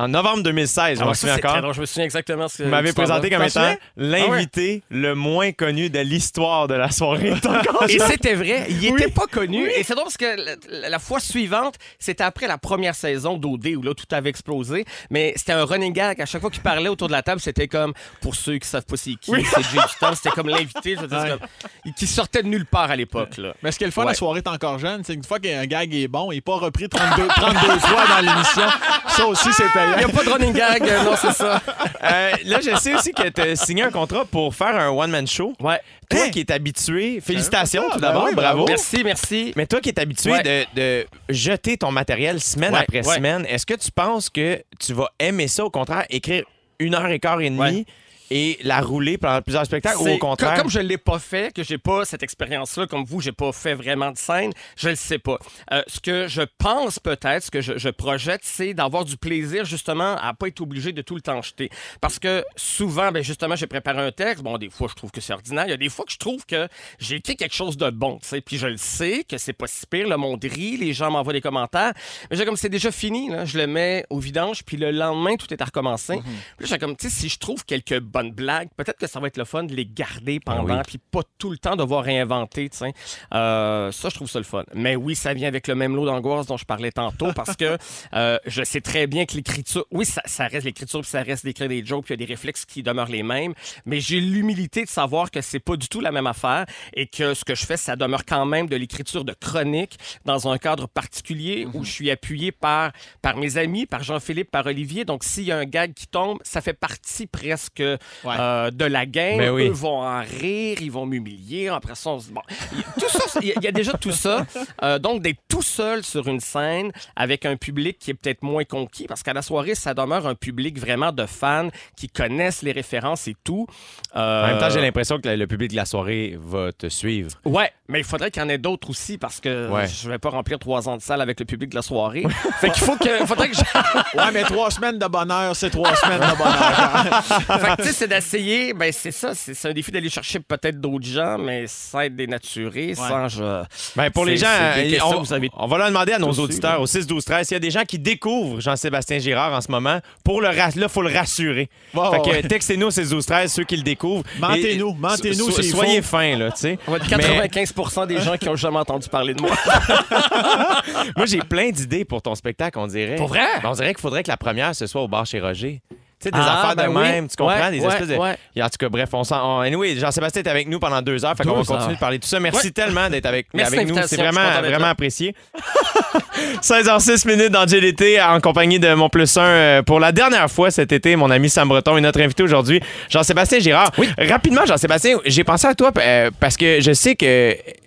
En 0.00 0.06
novembre 0.06 0.44
2016, 0.44 0.98
je 1.00 1.02
Ah 1.04 1.08
ça, 1.08 1.14
souviens 1.14 1.34
encore. 1.38 1.60
drôle. 1.60 1.74
Je 1.74 1.80
me 1.80 1.86
souviens 1.86 2.04
exactement 2.04 2.46
ce 2.46 2.58
que 2.58 2.62
Vous 2.62 2.68
m'avez 2.68 2.92
présenté 2.92 3.30
comme 3.30 3.42
étant 3.42 3.74
l'invité 3.96 4.84
le 4.90 5.14
moins 5.16 5.50
connu 5.50 5.90
de 5.90 5.98
l'histoire 5.98 6.68
de 6.68 6.74
la 6.74 6.92
soirée. 6.92 7.32
Et 7.88 7.98
c'était 7.98 8.34
vrai, 8.34 8.66
il 8.70 8.84
était 8.86 9.08
pas 9.10 9.26
connu. 9.26 9.68
Et 9.70 9.82
c'est 9.82 9.94
drôle 9.94 10.04
parce 10.04 10.16
que 10.16 10.36
la, 10.70 10.88
la 10.88 10.98
fois 11.00 11.18
suivante, 11.18 11.74
c'était 11.98 12.22
après 12.22 12.46
la 12.46 12.58
première 12.58 12.94
saison 12.94 13.36
d'OD 13.36 13.66
où 13.76 13.82
là 13.82 13.92
tout 13.92 14.06
avait 14.12 14.30
explosé. 14.30 14.84
Mais 15.10 15.32
c'était 15.36 15.52
un 15.52 15.64
running 15.64 15.92
gag. 15.92 16.20
À 16.20 16.26
chaque 16.26 16.42
fois 16.42 16.50
qu'il 16.50 16.62
parlait 16.62 16.88
autour 16.88 17.08
de 17.08 17.12
la 17.12 17.22
table, 17.22 17.40
c'était 17.40 17.66
comme, 17.66 17.92
pour 18.20 18.36
ceux 18.36 18.58
qui 18.58 18.68
savent 18.68 18.84
pas 18.86 18.96
c'est 18.96 19.16
qui, 19.16 19.32
c'est 19.32 19.62
Jay. 19.72 19.80
C'était 20.14 20.30
comme 20.30 20.48
l'invité, 20.48 20.94
je 20.94 21.00
veux 21.00 21.08
dire, 21.08 21.18
c'est 21.22 21.32
Ouais. 21.32 21.38
comme- 21.84 21.92
qui 21.94 22.06
sortait 22.06 22.44
de 22.44 22.48
nulle 22.48 22.66
part 22.66 22.90
à 22.90 22.94
l'époque. 22.96 23.30
Mais 23.64 23.72
ce 23.72 23.78
qui 23.78 23.82
est 23.84 23.88
le 23.88 23.92
fun, 23.92 24.02
Ouais. 24.02 24.08
la 24.12 24.14
soirée 24.14 24.38
est 24.38 24.48
encore 24.48 24.78
jeune, 24.78 25.02
c'est 25.02 25.14
qu'une 25.14 25.24
fois 25.24 25.40
qu'un 25.40 25.66
gag 25.66 25.92
est 25.92 26.06
bon, 26.06 26.30
il 26.30 26.36
n'est 26.36 26.40
pas 26.40 26.54
repris 26.56 26.88
32, 26.88 27.26
32 27.28 27.58
fois 27.80 28.04
dans 28.06 28.20
l'émission. 28.20 28.62
Ça 29.08 29.26
aussi, 29.26 29.48
c'est 29.52 29.68
Il 29.96 29.98
n'y 29.98 30.04
a 30.04 30.08
pas 30.14 30.24
de 30.24 30.30
running 30.30 30.52
gag, 30.52 30.82
euh, 30.82 31.02
non, 31.04 31.12
c'est 31.20 31.32
ça. 31.32 31.60
Euh, 32.02 32.30
là, 32.44 32.58
je 32.64 32.76
sais 32.78 32.94
aussi 32.94 33.12
que 33.12 33.28
tu 33.28 33.40
as 33.40 33.56
signé 33.56 33.82
un 33.82 33.90
contrat 33.90 34.24
pour 34.24 34.54
faire 34.54 34.74
un 34.76 34.88
one-man 34.90 35.26
show. 35.26 35.52
Ouais. 35.60 35.80
Toi 36.10 36.20
Hein? 36.24 36.30
qui 36.30 36.40
es 36.40 36.52
habitué, 36.52 37.20
félicitations 37.20 37.84
Ah, 37.88 37.94
tout 37.94 38.00
ben 38.00 38.08
d'abord, 38.08 38.24
oui, 38.24 38.34
bravo. 38.34 38.64
bravo. 38.64 38.66
Merci, 38.68 39.04
merci. 39.04 39.52
Mais 39.56 39.66
toi 39.66 39.80
qui 39.80 39.90
es 39.90 40.00
habitué 40.00 40.32
Ouais. 40.32 40.42
de, 40.42 40.64
de 40.74 41.06
jeter 41.28 41.76
ton 41.76 41.90
matériel 41.90 42.40
semaine 42.40 42.72
Ouais, 42.72 42.80
après 42.80 43.06
ouais. 43.06 43.14
semaine, 43.16 43.44
est-ce 43.46 43.66
que 43.66 43.74
tu 43.74 43.90
penses 43.90 44.30
que 44.30 44.62
tu 44.80 44.92
vas 44.94 45.08
aimer 45.18 45.48
ça, 45.48 45.64
au 45.64 45.70
contraire, 45.70 46.04
écrire 46.10 46.44
une 46.78 46.94
heure 46.94 47.08
et 47.08 47.18
quart 47.18 47.40
et 47.40 47.50
demie 47.50 47.58
Ouais. 47.60 47.84
Et 48.30 48.58
la 48.62 48.80
rouler 48.80 49.18
pendant 49.18 49.40
plusieurs 49.42 49.66
spectacles 49.66 49.98
ou 49.98 50.08
au 50.08 50.18
contraire? 50.18 50.54
Comme, 50.54 50.62
comme 50.62 50.70
je 50.70 50.80
ne 50.80 50.84
l'ai 50.84 50.98
pas 50.98 51.18
fait, 51.18 51.54
que 51.54 51.62
j'ai 51.62 51.78
pas 51.78 52.04
cette 52.04 52.22
expérience-là, 52.22 52.86
comme 52.86 53.04
vous, 53.04 53.20
j'ai 53.20 53.32
pas 53.32 53.52
fait 53.52 53.74
vraiment 53.74 54.10
de 54.10 54.18
scène, 54.18 54.52
je 54.76 54.90
le 54.90 54.96
sais 54.96 55.18
pas. 55.18 55.38
Euh, 55.72 55.82
ce 55.86 56.00
que 56.00 56.28
je 56.28 56.42
pense 56.58 56.98
peut-être, 56.98 57.44
ce 57.44 57.50
que 57.50 57.60
je, 57.60 57.78
je 57.78 57.88
projette, 57.88 58.40
c'est 58.44 58.74
d'avoir 58.74 59.04
du 59.04 59.16
plaisir 59.16 59.64
justement 59.64 60.16
à 60.16 60.34
pas 60.34 60.48
être 60.48 60.60
obligé 60.60 60.92
de 60.92 61.02
tout 61.02 61.14
le 61.14 61.20
temps 61.20 61.42
jeter. 61.42 61.70
Parce 62.00 62.18
que 62.18 62.44
souvent, 62.56 63.12
ben 63.12 63.22
justement, 63.22 63.56
j'ai 63.56 63.66
préparé 63.66 64.00
un 64.00 64.12
texte. 64.12 64.42
Bon, 64.42 64.58
des 64.58 64.70
fois, 64.70 64.88
je 64.88 64.94
trouve 64.94 65.10
que 65.10 65.20
c'est 65.20 65.32
ordinaire. 65.32 65.64
Il 65.66 65.70
y 65.70 65.74
a 65.74 65.78
des 65.78 65.88
fois 65.88 66.04
que 66.04 66.12
je 66.12 66.18
trouve 66.18 66.44
que 66.46 66.68
j'ai 66.98 67.16
écrit 67.16 67.36
quelque 67.36 67.54
chose 67.54 67.76
de 67.76 67.90
bon, 67.90 68.18
tu 68.18 68.28
sais. 68.28 68.40
Puis 68.40 68.58
je 68.58 68.66
le 68.66 68.76
sais 68.76 69.24
que 69.24 69.38
c'est 69.38 69.52
pas 69.52 69.66
si 69.66 69.86
pire. 69.86 70.08
Le 70.08 70.16
monde 70.16 70.44
rit, 70.44 70.76
les 70.76 70.92
gens 70.92 71.10
m'envoient 71.10 71.32
des 71.32 71.40
commentaires. 71.40 71.92
Mais 72.30 72.36
j'ai 72.36 72.44
comme 72.44 72.56
c'est 72.56 72.68
déjà 72.68 72.90
fini, 72.90 73.30
là. 73.30 73.44
Je 73.44 73.58
le 73.58 73.66
mets 73.66 74.04
au 74.10 74.18
vidange, 74.18 74.64
puis 74.64 74.76
le 74.76 74.90
lendemain, 74.90 75.36
tout 75.36 75.52
est 75.52 75.60
à 75.60 75.64
recommencer. 75.64 76.16
Mhm. 76.16 76.22
Puis 76.22 76.66
là, 76.66 76.66
j'ai 76.66 76.78
comme, 76.78 76.96
tu 76.96 77.08
sais, 77.08 77.14
si 77.14 77.28
je 77.28 77.38
trouve 77.38 77.64
quelques 77.64 77.98
bonnes 78.18 78.32
blagues, 78.32 78.68
peut-être 78.76 78.98
que 78.98 79.06
ça 79.06 79.20
va 79.20 79.28
être 79.28 79.36
le 79.36 79.44
fun 79.44 79.62
de 79.62 79.74
les 79.74 79.86
garder 79.86 80.40
pendant, 80.40 80.64
Ben 80.64 80.78
oui. 80.78 80.82
puis 80.86 80.98
pas 80.98 81.22
tout 81.38 81.50
le 81.50 81.58
temps 81.58 81.76
devoir 81.76 82.02
réinventer, 82.02 82.68
tu 82.68 82.78
sais. 82.78 82.92
Euh, 83.32 83.92
ça, 83.92 84.08
je 84.08 84.14
trouve 84.16 84.28
ça 84.28 84.38
le 84.38 84.44
fun. 84.44 84.64
Mais 84.74 84.96
oui, 84.96 85.14
ça 85.14 85.34
vient 85.34 85.46
avec 85.46 85.68
le 85.68 85.74
même 85.76 85.94
lot 85.94 86.04
d'angoisse 86.04 86.46
dont 86.46 86.56
je 86.56 86.64
parlais 86.64 86.90
tantôt, 86.90 87.32
parce 87.32 87.54
que 87.54 87.78
euh, 88.14 88.38
je 88.46 88.64
sais 88.64 88.80
très 88.80 89.06
bien 89.06 89.24
que 89.24 89.34
l'écriture, 89.34 89.86
oui, 89.92 90.04
ça, 90.04 90.22
ça 90.24 90.46
reste 90.48 90.64
l'écriture, 90.64 91.00
puis 91.00 91.10
ça 91.10 91.22
reste 91.22 91.44
d'écrire 91.44 91.68
des 91.68 91.84
jokes, 91.84 92.06
puis 92.06 92.14
il 92.14 92.20
y 92.20 92.24
a 92.24 92.26
des 92.26 92.32
réflexes 92.32 92.64
qui 92.64 92.82
demeurent 92.82 93.08
les 93.08 93.22
mêmes, 93.22 93.54
mais 93.86 94.00
j'ai 94.00 94.20
l'humilité 94.20 94.84
de 94.84 94.88
savoir 94.88 95.30
que 95.30 95.40
c'est 95.40 95.60
pas 95.60 95.76
du 95.76 95.88
tout 95.88 96.00
la 96.00 96.10
même 96.10 96.26
affaire 96.26 96.66
et 96.94 97.06
que 97.06 97.34
ce 97.34 97.44
que 97.44 97.54
je 97.54 97.64
fais, 97.64 97.76
ça 97.76 97.94
demeure 97.94 98.24
quand 98.24 98.46
même 98.46 98.68
de 98.68 98.76
l'écriture 98.76 99.24
de 99.24 99.34
chronique 99.34 99.96
dans 100.24 100.48
un 100.48 100.58
cadre 100.58 100.88
particulier 100.88 101.68
où 101.72 101.84
je 101.84 101.90
suis 101.90 102.10
appuyé 102.10 102.50
par, 102.50 102.92
par 103.22 103.36
mes 103.36 103.58
amis, 103.58 103.86
par 103.86 104.02
Jean-Philippe, 104.02 104.50
par 104.50 104.66
Olivier. 104.66 105.04
Donc, 105.04 105.22
s'il 105.22 105.44
y 105.44 105.52
a 105.52 105.58
un 105.58 105.64
gag 105.64 105.94
qui 105.94 106.08
tombe, 106.08 106.38
ça 106.42 106.60
fait 106.60 106.72
partie 106.72 107.26
presque 107.26 107.82
euh, 108.26 108.70
de 108.70 108.84
la 108.84 109.06
game. 109.06 109.38
Ben 109.38 109.50
oui. 109.50 109.68
Eux 109.68 109.72
vont 109.72 110.00
en 110.02 110.20
rire, 110.20 110.78
ils 110.80 110.90
vont 110.90 111.06
m'humilier. 111.06 111.68
Après 111.68 111.94
ça, 111.94 112.10
on 112.10 112.20
se... 112.20 112.30
bon. 112.30 112.40
Il 112.72 112.78
y 112.78 112.82
a- 112.82 112.84
Tout 113.00 113.08
ça, 113.08 113.38
il 113.40 113.48
y 113.48 113.52
a- 113.52 113.54
il 113.56 113.64
y 113.64 113.68
a 113.68 113.72
déjà 113.72 113.92
tout 113.94 114.12
ça. 114.12 114.46
Euh, 114.82 114.98
donc, 115.00 115.22
d'être 115.22 115.40
tout 115.48 115.62
seul 115.62 116.04
sur 116.04 116.28
une 116.28 116.38
scène 116.40 116.92
avec 117.16 117.44
un 117.46 117.56
public 117.56 117.98
qui 117.98 118.10
est 118.12 118.14
peut-être 118.14 118.42
moins 118.42 118.62
conquis, 118.64 119.06
parce 119.06 119.22
qu'à 119.24 119.32
la 119.32 119.42
soirée, 119.42 119.74
ça 119.74 119.92
demeure 119.92 120.26
un 120.26 120.34
public 120.36 120.78
vraiment 120.78 121.10
de 121.10 121.26
fans 121.26 121.68
qui 121.96 122.06
connaissent 122.08 122.62
les 122.62 122.70
références 122.72 123.26
et 123.26 123.34
tout. 123.42 123.66
Euh, 124.14 124.44
En 124.44 124.46
même 124.48 124.58
temps, 124.58 124.70
j'ai 124.70 124.80
l'impression 124.80 125.18
que 125.20 125.28
le 125.28 125.46
public 125.48 125.70
de 125.72 125.76
la 125.76 125.84
soirée 125.84 126.36
va 126.40 126.70
te 126.72 126.88
suivre. 126.88 127.30
Ouais, 127.44 127.72
mais 127.88 127.98
il 127.98 128.04
faudrait 128.04 128.30
qu'il 128.30 128.40
y 128.42 128.44
en 128.44 128.48
ait 128.48 128.58
d'autres 128.58 128.90
aussi 128.90 129.18
parce 129.18 129.40
que 129.40 129.68
Ouais. 129.68 129.86
je 129.88 130.08
vais 130.08 130.18
pas 130.18 130.30
remplir 130.30 130.58
trois 130.60 130.88
ans 130.88 130.96
de 130.96 131.02
salle 131.02 131.20
avec 131.20 131.40
le 131.40 131.46
public 131.46 131.70
de 131.70 131.74
la 131.76 131.82
soirée. 131.82 132.24
fait 132.60 132.70
qu'il 132.70 132.84
faut 132.84 132.96
que, 132.96 133.26
faudrait 133.26 133.48
que 133.50 133.56
je... 133.56 134.16
Ouais, 134.18 134.30
mais 134.32 134.42
trois 134.44 134.70
semaines 134.70 134.98
de 134.98 135.06
bonheur, 135.06 135.56
c'est 135.56 135.70
trois 135.70 135.94
semaines 135.96 136.20
de 136.20 136.36
bonheur. 136.36 137.24
fait 137.76 137.82
que, 137.82 137.92
c'est 137.98 138.08
d'essayer, 138.08 138.72
ben 138.74 138.92
c'est 138.92 139.10
ça, 139.10 139.32
c'est 139.34 139.68
un 139.68 139.72
défi 139.72 139.90
d'aller 139.90 140.08
chercher 140.08 140.38
peut-être 140.38 140.80
d'autres 140.80 141.06
gens, 141.06 141.36
mais 141.36 141.66
sans 141.66 142.00
être 142.00 142.14
dénaturé, 142.14 142.94
sans 142.94 143.28
je... 143.28 143.64
Ben, 143.96 144.10
pour 144.10 144.24
les 144.24 144.36
gens, 144.36 144.46
euh, 144.48 144.98
on, 145.04 145.22
vous 145.22 145.32
avez 145.32 145.50
on 145.56 145.66
va 145.66 145.78
leur 145.78 145.88
demander 145.88 146.12
à 146.12 146.18
nos 146.18 146.30
auditeurs 146.30 146.80
au 146.80 146.86
6 146.86 147.06
12 147.08 147.24
13 147.24 147.46
s'il 147.48 147.54
y 147.54 147.56
a 147.56 147.60
des 147.60 147.72
gens 147.72 147.84
qui 147.84 147.98
découvrent 147.98 148.60
Jean-Sébastien 148.60 149.18
Girard 149.18 149.52
en 149.52 149.60
ce 149.60 149.70
moment. 149.70 149.98
Pour 150.22 150.40
le 150.40 150.48
là, 150.48 150.88
faut 150.88 151.02
le 151.02 151.12
rassurer. 151.12 151.68
Ouais, 151.94 152.10
fait 152.10 152.18
que 152.18 152.30
ouais. 152.30 152.42
textez-nous 152.42 152.86
au 152.86 152.90
6 152.90 153.10
12 153.10 153.26
13 153.26 153.52
ceux 153.52 153.64
qui 153.64 153.76
le 153.76 153.82
découvrent. 153.82 154.24
Mentez-nous, 154.38 154.94
mentez-nous, 154.94 155.50
so- 155.50 155.62
c'est 155.62 155.62
Soyez 155.64 156.02
fins 156.02 156.36
là, 156.36 156.52
tu 156.52 156.60
sais. 156.60 156.78
On 156.86 156.92
va 156.92 156.98
être 156.98 157.16
Mais 157.16 157.48
95% 157.48 158.06
des 158.06 158.20
gens 158.20 158.36
qui 158.36 158.48
ont 158.48 158.56
jamais 158.56 158.78
entendu 158.78 159.08
parler 159.08 159.34
de 159.34 159.42
moi. 159.42 159.50
moi 161.16 161.26
j'ai 161.26 161.40
plein 161.40 161.70
d'idées 161.70 162.04
pour 162.04 162.22
ton 162.22 162.34
spectacle, 162.36 162.78
on 162.78 162.86
dirait. 162.86 163.16
Pour 163.16 163.28
vrai? 163.28 163.46
Ben, 163.62 163.70
on 163.70 163.72
dirait 163.72 163.92
qu'il 163.94 164.00
faudrait 164.00 164.22
que 164.22 164.30
la 164.30 164.36
première 164.36 164.74
ce 164.74 164.86
soit 164.86 165.02
au 165.02 165.08
bar 165.08 165.26
chez 165.26 165.40
Roger. 165.40 165.80
Tu 166.20 166.24
sais, 166.24 166.30
des 166.32 166.38
Ah, 166.42 166.58
affaires 166.62 166.74
ben 166.76 166.90
de 166.90 166.96
oui. 166.96 167.02
même, 167.02 167.28
tu 167.28 167.36
comprends? 167.36 167.54
Ouais, 167.56 167.70
des 167.70 167.84
espèces 167.84 168.08
de. 168.08 168.16
ouais. 168.16 168.36
En 168.60 168.68
tout 168.68 168.76
cas, 168.78 168.88
bref, 168.88 169.08
on 169.12 169.22
s'en. 169.22 169.60
Anyway, 169.60 169.94
Jean-Sébastien 169.96 170.42
est 170.42 170.48
avec 170.48 170.68
nous 170.68 170.80
pendant 170.80 171.00
deux 171.00 171.24
heures, 171.24 171.36
fait 171.36 171.44
qu'on 171.44 171.54
va 171.54 171.62
continuer 171.64 171.94
de 171.94 172.00
parler 172.00 172.18
de 172.18 172.22
tout 172.24 172.28
ça. 172.28 172.40
Merci 172.40 172.72
tellement 172.72 173.08
d'être 173.08 173.26
avec, 173.26 173.46
Merci 173.54 173.76
avec 173.76 173.88
nous. 173.88 173.96
C'est 174.06 174.16
vraiment, 174.16 174.40
vraiment 174.60 174.78
là. 174.86 174.88
apprécié. 174.90 175.34
16h06 176.62 177.26
minutes 177.26 177.50
dans 177.52 177.66
GDT 177.66 178.20
en 178.20 178.40
compagnie 178.40 178.78
de 178.78 178.94
mon 178.94 179.08
plus 179.08 179.36
1 179.36 179.82
pour 179.84 180.00
la 180.00 180.12
dernière 180.12 180.50
fois 180.50 180.70
cet 180.70 180.92
été, 180.92 181.16
mon 181.16 181.30
ami 181.30 181.48
Sam 181.50 181.68
Breton 181.68 181.96
et 181.96 182.00
notre 182.00 182.20
invité 182.20 182.42
aujourd'hui, 182.42 182.80
Jean-Sébastien 183.08 183.58
Girard. 183.58 183.90
Oui. 183.98 184.08
Rapidement, 184.18 184.64
Jean-Sébastien, 184.66 185.18
j'ai 185.24 185.44
pensé 185.44 185.66
à 185.66 185.74
toi 185.74 185.90
euh, 185.98 186.30
parce 186.40 186.56
que 186.56 186.80
je 186.80 186.92
sais 186.92 187.14
que. 187.16 187.26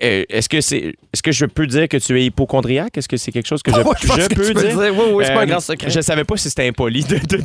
euh, 0.03 0.23
est-ce 0.29 0.49
que 0.49 0.61
c'est. 0.61 0.93
Est-ce 1.13 1.21
que 1.23 1.31
je 1.33 1.45
peux 1.45 1.67
dire 1.67 1.89
que 1.89 1.97
tu 1.97 2.17
es 2.19 2.25
hypochondriaque? 2.25 2.97
Est-ce 2.97 3.09
que 3.09 3.17
c'est 3.17 3.31
quelque 3.33 3.47
chose 3.47 3.61
que 3.61 3.71
je, 3.71 3.77
je 4.01 4.07
pense 4.07 4.19
je 4.21 4.27
que 4.27 4.33
peux 4.35 4.53
dire? 4.53 4.77
dire. 4.79 4.93
Oui, 4.97 5.05
oui, 5.13 5.23
c'est 5.27 5.33
pas 5.33 5.41
un 5.41 5.43
Euh, 5.43 5.47
grand 5.47 5.59
secret. 5.59 5.89
Je 5.89 5.99
savais 6.01 6.23
pas 6.23 6.37
si 6.37 6.49
c'était 6.49 6.67
impoli 6.67 7.03
de- 7.03 7.15
de- 7.17 7.37
de 7.37 7.43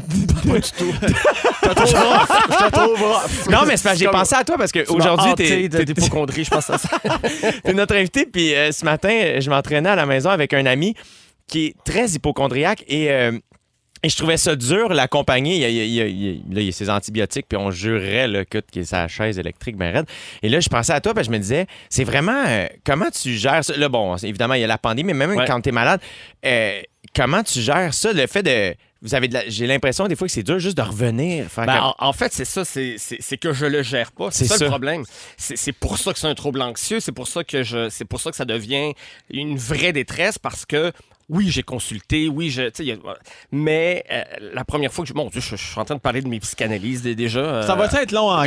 Trouve 2.73 3.03
rough. 3.03 3.49
Non, 3.51 3.65
mais 3.67 3.77
c'est 3.77 3.85
parce 3.85 3.99
que 3.99 4.05
j'ai 4.05 4.11
pensé 4.11 4.35
à 4.35 4.45
toi 4.45 4.57
parce 4.59 4.73
qu'aujourd'hui, 4.73 5.35
t'es 5.37 5.69
t'es- 5.69 5.85
d'hypocondrie, 5.85 6.45
je 6.45 6.51
pense 6.51 6.71
à 6.71 6.79
ça. 6.79 6.89
t'es 7.65 7.73
notre 7.75 7.97
invité. 7.97 8.27
Puis 8.27 8.55
euh, 8.55 8.73
ce 8.73 8.85
matin, 8.85 9.11
euh, 9.13 9.41
je 9.41 9.51
m'entraînais 9.51 9.89
à 9.91 9.97
la 9.97 10.07
maison 10.07 10.31
avec 10.31 10.53
un 10.53 10.67
ami 10.67 10.95
qui 11.47 11.67
est 11.67 11.75
très 11.85 12.09
hypochondriaque 12.11 12.85
et. 12.89 13.11
euh, 13.11 13.33
et 14.03 14.09
je 14.11 14.17
trouvais 14.17 14.37
ça 14.37 14.55
dur, 14.55 14.91
l'accompagner. 14.93 15.55
Il 15.57 15.61
y 15.63 15.65
a, 15.65 15.69
il 15.69 15.77
il 15.77 15.95
y 15.95 16.01
a- 16.01 16.07
il 16.07 16.23
y 16.23 16.29
a- 16.29 16.33
là, 16.55 16.61
il 16.61 16.67
y 16.67 16.69
a 16.69 16.73
ses 16.73 16.91
antibiotiques, 16.91 17.47
puis 17.49 17.57
on 17.59 17.71
jurerait 17.71 18.29
là, 18.29 18.45
que 18.45 18.59
qu'il 18.59 18.83
est 18.83 18.85
sa 18.85 19.09
chaise 19.09 19.39
électrique 19.39 19.77
ben 19.77 19.91
raide. 19.93 20.07
Et 20.43 20.49
là, 20.49 20.61
je 20.61 20.69
pensais 20.69 20.93
à 20.93 21.01
toi, 21.01 21.15
puis 21.15 21.25
je 21.25 21.31
me 21.31 21.39
disais, 21.39 21.67
c'est 21.89 22.05
vraiment... 22.05 22.45
euh, 22.47 22.67
comment 22.85 23.09
tu 23.11 23.33
gères 23.35 23.65
ça? 23.65 23.75
Là, 23.77 23.89
bon, 23.89 24.15
évidemment, 24.17 24.55
il 24.55 24.61
y 24.61 24.65
a 24.65 24.69
la 24.69 24.79
pandémie, 24.79 25.13
mais 25.15 25.27
même 25.27 25.37
Ouais. 25.37 25.47
quand 25.47 25.61
tu 25.63 25.71
es 25.71 25.73
malade, 25.73 26.01
euh, 26.45 26.81
comment 27.17 27.43
tu 27.43 27.61
gères 27.61 27.93
ça? 27.95 28.13
Le 28.13 28.27
fait 28.29 28.43
de... 28.43 28.75
Vous 29.07 29.15
avez 29.15 29.29
de 29.29 29.35
la- 29.35 29.49
J'ai 29.49 29.67
l'impression 29.67 30.07
des 30.09 30.17
fois 30.17 30.27
que 30.27 30.33
c'est 30.33 30.43
dur 30.43 30.59
juste 30.59 30.77
de 30.77 30.83
revenir. 30.83 31.49
faire 31.49 31.65
Ben, 31.65 31.75
comme- 31.75 31.85
en, 31.99 32.09
en 32.09 32.13
fait, 32.13 32.33
c'est 32.33 32.45
ça, 32.45 32.65
c'est 32.65 33.39
que 33.41 33.53
je 33.53 33.65
le 33.67 33.83
gère 33.83 34.11
pas. 34.13 34.31
C'est 34.33 34.45
ça, 34.47 34.59
ça. 34.59 34.65
le 34.65 34.71
problème. 34.71 35.05
C'est 35.37 35.57
c'est 35.57 35.73
pour 35.73 35.97
ça 35.99 36.13
que 36.13 36.19
c'est 36.19 36.27
un 36.27 36.35
trouble 36.35 36.61
anxieux. 36.61 37.01
C'est 37.01 37.13
pour 37.13 37.29
ça 37.29 37.45
que 37.45 37.63
je, 37.63 37.89
c'est 37.89 38.05
pour 38.05 38.21
ça 38.21 38.31
que 38.31 38.37
ça 38.37 38.45
devient 38.45 38.93
une 39.31 39.57
vraie 39.57 39.93
détresse 39.93 40.39
parce 40.39 40.67
que 40.67 40.93
oui, 41.29 41.49
j'ai 41.51 41.63
consulté, 41.63 42.29
oui, 42.29 42.51
je, 42.51 42.63
a- 42.63 43.17
mais 43.53 44.05
euh, 44.13 44.23
la 44.55 44.65
première 44.65 44.93
fois 44.93 45.05
que 45.05 45.09
je, 45.09 45.15
mon 45.15 45.29
Dieu, 45.29 45.41
je, 45.41 45.57
je 45.57 45.63
suis 45.71 45.79
en 45.81 45.85
train 45.85 45.97
de 45.97 46.01
parler 46.01 46.23
de 46.23 46.29
mes 46.29 46.39
psychanalystes 46.41 47.03
dé- 47.03 47.15
déjà. 47.15 47.41
euh, 47.41 47.63
Ça 47.67 47.75
va 47.75 47.87
être 47.87 48.13
long 48.13 48.31
encore, 48.31 48.45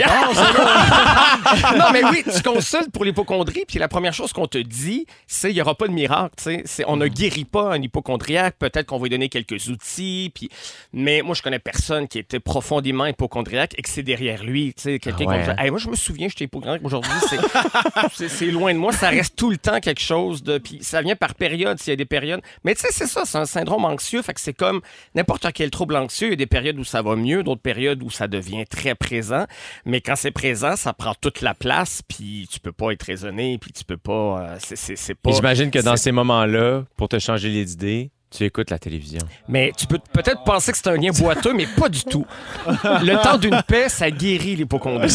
non, 1.77 1.85
mais 1.91 2.03
oui, 2.05 2.23
tu 2.33 2.41
consultes 2.41 2.91
pour 2.91 3.05
l'hypochondrie, 3.05 3.65
puis 3.67 3.79
la 3.79 3.87
première 3.87 4.13
chose 4.13 4.33
qu'on 4.33 4.47
te 4.47 4.57
dit, 4.57 5.05
c'est 5.27 5.51
il 5.51 5.55
n'y 5.55 5.61
aura 5.61 5.75
pas 5.75 5.87
de 5.87 5.93
miracle. 5.93 6.33
C'est- 6.37 6.83
On 6.87 6.95
ne 6.97 7.07
guérit 7.07 7.45
pas 7.45 7.73
un 7.73 7.81
hypochondriaque. 7.81 8.55
Peut-être 8.59 8.85
qu'on 8.87 8.97
va 8.97 9.03
lui 9.03 9.09
donner 9.09 9.29
quelques 9.29 9.67
outils. 9.67 10.31
Puis... 10.33 10.49
Mais 10.93 11.21
moi, 11.21 11.35
je 11.35 11.41
connais 11.41 11.59
personne 11.59 12.07
qui 12.07 12.19
était 12.19 12.39
profondément 12.39 13.05
hypochondriaque 13.05 13.73
et 13.77 13.81
que 13.81 13.89
c'est 13.89 14.03
derrière 14.03 14.43
lui. 14.43 14.73
tu 14.75 14.83
sais, 14.83 14.99
Quelqu'un 14.99 15.25
Ah 15.29 15.37
ouais, 15.37 15.55
Hey, 15.65 15.69
moi, 15.69 15.79
je 15.79 15.89
me 15.89 15.95
souviens, 15.95 16.27
j'étais 16.29 16.45
hypochondriaque. 16.45 16.81
Aujourd'hui, 16.83 17.11
c'est- 18.29 18.45
loin 18.51 18.73
de 18.73 18.79
moi. 18.79 18.91
Ça 18.93 19.09
reste 19.09 19.35
tout 19.35 19.49
le 19.49 19.57
temps 19.57 19.79
quelque 19.79 20.01
chose 20.01 20.43
de. 20.43 20.57
Puis 20.57 20.79
ça 20.81 21.01
vient 21.01 21.15
par 21.15 21.35
période, 21.35 21.79
s'il 21.79 21.91
y 21.91 21.93
a 21.93 21.95
des 21.97 22.05
périodes. 22.05 22.41
Mais 22.63 22.68
tu 22.75 22.81
sais, 22.81 22.87
c'est 22.91 23.07
ça, 23.07 23.23
c'est 23.25 23.37
un 23.37 23.45
syndrome 23.45 23.85
anxieux. 23.85 24.21
Fait 24.21 24.33
que 24.33 24.41
c'est 24.41 24.53
comme 24.53 24.81
n'importe 25.15 25.45
quel 25.53 25.69
trouble 25.71 25.95
anxieux. 25.95 26.27
Il 26.27 26.31
y 26.31 26.33
a 26.33 26.37
des 26.37 26.45
périodes 26.45 26.77
où 26.79 26.83
ça 26.83 27.01
va 27.01 27.15
mieux, 27.15 27.43
d'autres 27.43 27.61
périodes 27.61 28.01
où 28.03 28.09
ça 28.09 28.27
devient 28.27 28.65
très 28.65 28.95
présent. 28.95 29.45
Mais 29.85 30.01
quand 30.01 30.15
c'est 30.15 30.31
présent, 30.31 30.75
ça 30.75 30.93
prend 30.93 31.13
toute 31.19 31.41
la 31.41 31.53
place, 31.53 32.01
puis 32.07 32.47
tu 32.51 32.59
peux 32.59 32.71
pas 32.71 32.91
être 32.91 33.03
raisonné, 33.03 33.57
puis 33.59 33.71
tu 33.71 33.83
peux 33.83 33.97
pas. 33.97 34.41
euh, 34.41 34.57
c'est- 34.59 35.13
pas. 35.15 35.31
J'imagine 35.31 35.71
que 35.71 35.79
dans 35.79 35.97
ces 35.97 36.11
moments-là, 36.11 36.83
pour 36.97 37.09
te 37.09 37.19
changer 37.19 37.49
les 37.49 37.73
idées, 37.73 38.11
Tu 38.31 38.45
écoutes 38.45 38.69
la 38.69 38.77
télévision. 38.77 39.21
Mais 39.47 39.71
tu 39.75 39.87
peux 39.87 39.97
peut-être 39.97 40.43
penser 40.43 40.71
que 40.71 40.77
c'est 40.77 40.87
un 40.87 40.95
lien 40.97 41.09
boiteux, 41.11 41.51
mais 41.53 41.65
pas 41.65 41.89
du 41.89 42.03
tout. 42.03 42.27
Le 42.67 43.21
temps 43.23 43.37
d'une 43.39 43.59
paix, 43.67 43.89
ça 43.89 44.11
guérit 44.11 44.55
l'hypochondrie. 44.55 45.09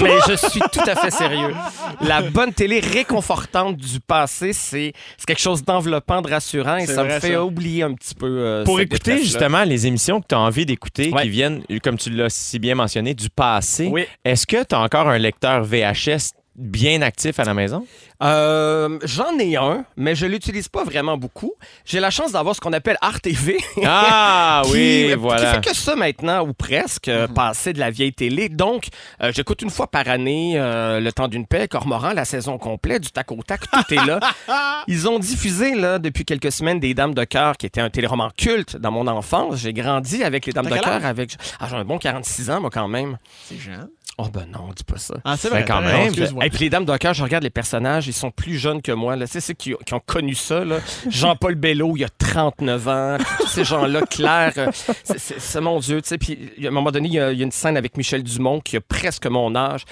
Mais 0.00 0.14
je 0.26 0.36
suis 0.48 0.60
tout 0.72 0.80
à 0.86 0.94
fait 0.96 1.10
sérieux. 1.10 1.52
La 2.00 2.22
bonne 2.22 2.54
télé 2.54 2.80
réconfortante 2.80 3.76
du 3.76 4.00
passé, 4.00 4.54
c'est 4.54 4.94
c'est 5.18 5.26
quelque 5.26 5.40
chose 5.40 5.62
d'enveloppant, 5.62 6.22
de 6.22 6.30
rassurant, 6.30 6.76
et 6.78 6.86
ça 6.86 7.04
me 7.04 7.10
fait 7.20 7.32
ça. 7.34 7.44
oublier 7.44 7.82
un 7.82 7.92
petit 7.92 8.14
peu. 8.14 8.26
euh, 8.26 8.64
Pour 8.64 8.80
écouter 8.80 9.18
justement 9.18 9.64
les 9.64 9.86
émissions 9.86 10.22
que 10.22 10.26
tu 10.28 10.34
as 10.34 10.40
envie 10.40 10.64
d'écouter, 10.64 11.10
Ouais. 11.12 11.22
qui 11.22 11.28
viennent, 11.28 11.62
comme 11.82 11.98
tu 11.98 12.08
l'as 12.10 12.30
si 12.30 12.58
bien 12.58 12.74
mentionné, 12.74 13.12
du 13.14 13.28
passé, 13.28 13.88
Oui. 13.92 14.06
est-ce 14.24 14.46
que 14.46 14.64
tu 14.64 14.74
as 14.74 14.80
encore 14.80 15.08
un 15.08 15.18
lecteur 15.18 15.62
VHS 15.62 16.32
bien 16.56 17.02
actif 17.02 17.38
à 17.38 17.44
la 17.44 17.54
maison? 17.54 17.86
Euh, 18.22 18.98
J'en 19.04 19.38
ai 19.38 19.56
un, 19.56 19.84
mais 19.96 20.14
je 20.14 20.24
l'utilise 20.26 20.68
pas 20.68 20.84
vraiment 20.84 21.16
beaucoup. 21.18 21.52
J'ai 21.84 22.00
la 22.00 22.10
chance 22.10 22.32
d'avoir 22.32 22.54
ce 22.56 22.60
qu'on 22.60 22.72
appelle 22.72 22.96
Art 23.02 23.20
TV. 23.20 23.58
Ah 23.84 24.62
qui- 24.66 24.72
oui, 24.72 25.06
qui 25.10 25.14
voilà. 25.14 25.54
fait 25.54 25.68
que 25.70 25.76
ça 25.76 25.96
maintenant, 25.96 26.46
ou 26.46 26.52
presque, 26.54 27.08
euh, 27.08 27.28
passer 27.28 27.72
de 27.74 27.78
la 27.78 27.90
vieille 27.90 28.14
télé. 28.14 28.48
Donc, 28.48 28.88
euh, 29.22 29.32
j'écoute 29.34 29.60
une 29.62 29.70
fois 29.70 29.86
par 29.86 30.08
année 30.08 30.54
Le 30.56 31.10
Temps 31.10 31.28
d'une 31.28 31.46
paix, 31.46 31.68
Cormoran, 31.68 32.12
la 32.14 32.24
saison 32.24 32.56
complète, 32.58 33.02
du 33.02 33.10
tac 33.10 33.30
au 33.32 33.42
tac, 33.42 33.60
tout 33.70 33.94
est 33.94 34.06
là. 34.06 34.20
Ils 34.88 35.08
ont 35.08 35.18
diffusé 35.18 35.74
là, 35.74 35.98
depuis 35.98 36.24
quelques 36.24 36.52
semaines 36.52 36.80
des 36.80 36.94
Dames 36.94 37.14
de 37.14 37.24
cœur, 37.24 37.56
qui 37.56 37.66
était 37.66 37.80
un 37.80 37.90
téléroman 37.90 38.30
culte 38.36 38.76
dans 38.76 38.90
mon 38.90 39.06
enfance. 39.06 39.56
J'ai 39.56 39.72
grandi 39.72 40.24
avec 40.24 40.46
les 40.46 40.52
Dames 40.52 40.66
de 40.66 40.76
cœur. 40.78 41.04
avec 41.04 41.36
Ah, 41.60 41.66
J'ai 41.68 41.76
un 41.76 41.84
bon 41.84 41.98
46 41.98 42.50
ans, 42.50 42.60
moi, 42.60 42.70
quand 42.70 42.88
même. 42.88 43.18
C'est 43.44 43.58
jeune. 43.58 43.88
Oh 44.18 44.28
ben 44.32 44.46
non, 44.50 44.70
dis 44.74 44.82
pas 44.82 44.96
ça. 44.96 45.14
Ah, 45.24 45.36
c'est 45.36 45.50
Ben, 45.50 45.56
vrai. 45.56 45.64
quand 45.66 45.80
raison, 45.80 46.36
même. 46.36 46.42
Et 46.46 46.48
puis 46.48 46.60
les 46.60 46.70
dames 46.70 46.86
de 46.86 46.96
cœur, 46.96 47.12
je 47.12 47.22
regarde 47.22 47.42
les 47.44 47.50
personnages, 47.50 48.06
ils 48.06 48.14
sont 48.14 48.30
plus 48.30 48.56
jeunes 48.56 48.80
que 48.80 48.92
moi. 48.92 49.14
là. 49.14 49.26
C'est 49.26 49.40
ceux 49.42 49.52
qui, 49.52 49.74
qui 49.84 49.92
ont 49.92 50.00
connu 50.00 50.34
ça. 50.34 50.64
là. 50.64 50.78
Jean-Paul 51.10 51.54
Bello, 51.54 51.92
il 51.96 52.04
a 52.04 52.08
39 52.08 52.88
ans. 52.88 53.18
Tous 53.40 53.46
ces 53.48 53.64
gens-là, 53.64 54.00
Claire, 54.08 54.54
euh, 54.56 54.70
c'est- 55.04 55.60
mon 55.60 55.80
Dieu. 55.80 56.00
tu 56.00 56.08
sais. 56.08 56.16
Puis 56.18 56.50
à 56.64 56.68
un 56.68 56.70
moment 56.70 56.90
donné, 56.90 57.08
il 57.08 57.14
y, 57.14 57.20
a, 57.20 57.30
il 57.30 57.38
y 57.38 57.42
a 57.42 57.44
une 57.44 57.52
scène 57.52 57.76
avec 57.76 57.98
Michel 57.98 58.22
Dumont 58.22 58.60
qui 58.60 58.78
a 58.78 58.80
presque 58.80 59.26
mon 59.26 59.54
âge. 59.54 59.82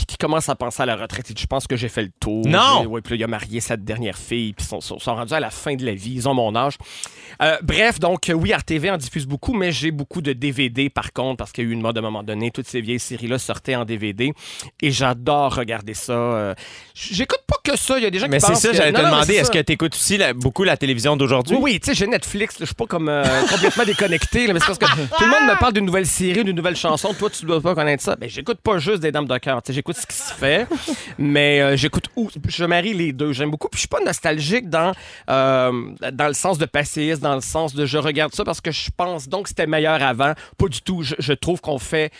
Puis 0.00 0.06
qui 0.06 0.16
commence 0.16 0.48
à 0.48 0.54
penser 0.54 0.82
à 0.82 0.86
la 0.86 0.96
retraite. 0.96 1.26
Dit, 1.32 1.34
Je 1.42 1.46
pense 1.46 1.66
que 1.66 1.76
j'ai 1.76 1.88
fait 1.88 2.02
le 2.02 2.10
tour. 2.20 2.46
Non! 2.46 2.86
Ouais, 2.86 3.00
puis 3.00 3.12
là, 3.12 3.16
il 3.20 3.24
a 3.24 3.26
marié 3.26 3.60
sa 3.60 3.76
dernière 3.76 4.16
fille. 4.16 4.52
Puis 4.54 4.64
ils 4.64 4.68
sont, 4.68 4.80
sont, 4.80 4.98
sont 4.98 5.14
rendus 5.14 5.34
à 5.34 5.40
la 5.40 5.50
fin 5.50 5.74
de 5.74 5.84
la 5.84 5.94
vie. 5.94 6.12
Ils 6.14 6.28
ont 6.28 6.34
mon 6.34 6.54
âge. 6.56 6.74
Euh, 7.42 7.56
bref, 7.62 7.98
donc, 8.00 8.28
euh, 8.28 8.32
oui, 8.34 8.52
RTV 8.52 8.90
en 8.90 8.96
diffuse 8.96 9.26
beaucoup, 9.26 9.52
mais 9.54 9.72
j'ai 9.72 9.90
beaucoup 9.90 10.20
de 10.20 10.32
DVD 10.32 10.90
par 10.90 11.12
contre, 11.12 11.36
parce 11.38 11.52
qu'il 11.52 11.64
y 11.64 11.66
a 11.66 11.70
eu 11.70 11.72
une 11.72 11.80
mode 11.80 11.96
à 11.96 12.00
un 12.00 12.02
moment 12.02 12.22
donné. 12.22 12.50
Toutes 12.50 12.66
ces 12.66 12.80
vieilles 12.80 12.98
séries-là 13.00 13.38
sortaient 13.38 13.76
en 13.76 13.84
DVD. 13.84 14.32
Et 14.82 14.90
j'adore 14.90 15.54
regarder 15.54 15.94
ça. 15.94 16.12
Euh, 16.12 16.54
J'écoute 16.94 17.40
pas 17.46 17.56
que 17.64 17.76
ça. 17.78 17.96
Il 17.98 18.02
y 18.02 18.06
a 18.06 18.10
des 18.10 18.18
gens 18.18 18.26
Mais 18.28 18.38
qui 18.38 18.46
c'est 18.46 18.52
pensent 18.52 18.62
ça, 18.62 18.70
que- 18.70 18.76
j'allais 18.76 18.92
te 18.92 18.96
Non, 18.98 19.04
mais 19.04 19.10
demander, 19.10 19.26
c'est 19.26 19.34
est-ce 19.36 19.44
ça. 19.52 19.58
que 19.58 19.62
tu 19.64 19.72
écoutes 19.72 19.94
aussi 19.94 20.16
la- 20.18 20.32
beaucoup 20.34 20.64
la 20.64 20.76
télévision 20.76 21.16
d'aujourd'hui? 21.16 21.56
Oui, 21.56 21.72
oui, 21.72 21.80
tu 21.80 21.86
sais, 21.90 21.94
j'ai 21.94 22.06
Netflix, 22.06 22.56
je 22.60 22.64
suis 22.66 22.74
pas 22.74 22.86
comme 22.86 23.08
euh, 23.08 23.24
complètement 23.50 23.84
déconnecté, 23.84 24.46
là, 24.46 24.52
mais 24.52 24.60
c'est 24.60 24.66
parce 24.66 24.78
que 24.78 24.86
tout 24.86 25.24
le 25.24 25.30
monde 25.30 25.48
me 25.54 25.58
parle 25.58 25.72
d'une 25.72 25.86
nouvelle 25.86 26.06
série, 26.06 26.44
d'une 26.44 26.56
nouvelle 26.56 26.76
chanson, 26.76 27.14
toi 27.14 27.30
tu 27.30 27.44
dois 27.46 27.60
pas 27.60 27.74
connaître 27.74 28.02
ça. 28.02 28.16
Ben, 28.16 28.28
j'écoute 28.28 28.58
pas 28.62 28.78
juste 28.78 29.00
des 29.00 29.12
Dames 29.12 29.26
de 29.26 29.38
cœur, 29.38 29.62
j'écoute 29.92 29.96
ce 30.02 30.06
qui 30.06 30.16
se 30.16 30.34
fait, 30.34 30.66
mais 31.18 31.60
euh, 31.60 31.76
j'écoute 31.76 32.04
où 32.16 32.28
je 32.48 32.64
marie 32.64 32.94
les 32.94 33.12
deux, 33.12 33.32
j'aime 33.32 33.50
beaucoup, 33.50 33.68
puis 33.68 33.76
je 33.78 33.80
suis 33.80 33.88
pas 33.88 34.00
nostalgique 34.04 34.68
dans 34.68 34.92
euh, 35.28 35.72
dans 36.12 36.26
le 36.28 36.34
sens 36.34 36.58
de 36.58 36.66
passiste, 36.66 37.20
dans 37.22 37.34
le 37.34 37.40
sens 37.40 37.74
de 37.74 37.86
je 37.86 37.98
regarde 37.98 38.34
ça 38.34 38.44
parce 38.44 38.60
que 38.60 38.70
je 38.70 38.90
pense 38.96 39.28
donc 39.28 39.44
que 39.44 39.48
c'était 39.50 39.66
meilleur 39.66 40.02
avant, 40.02 40.34
pas 40.58 40.68
du 40.68 40.80
tout, 40.82 41.02
je, 41.02 41.14
je 41.18 41.32
trouve 41.32 41.60
qu'on 41.60 41.78
fait 41.78 42.10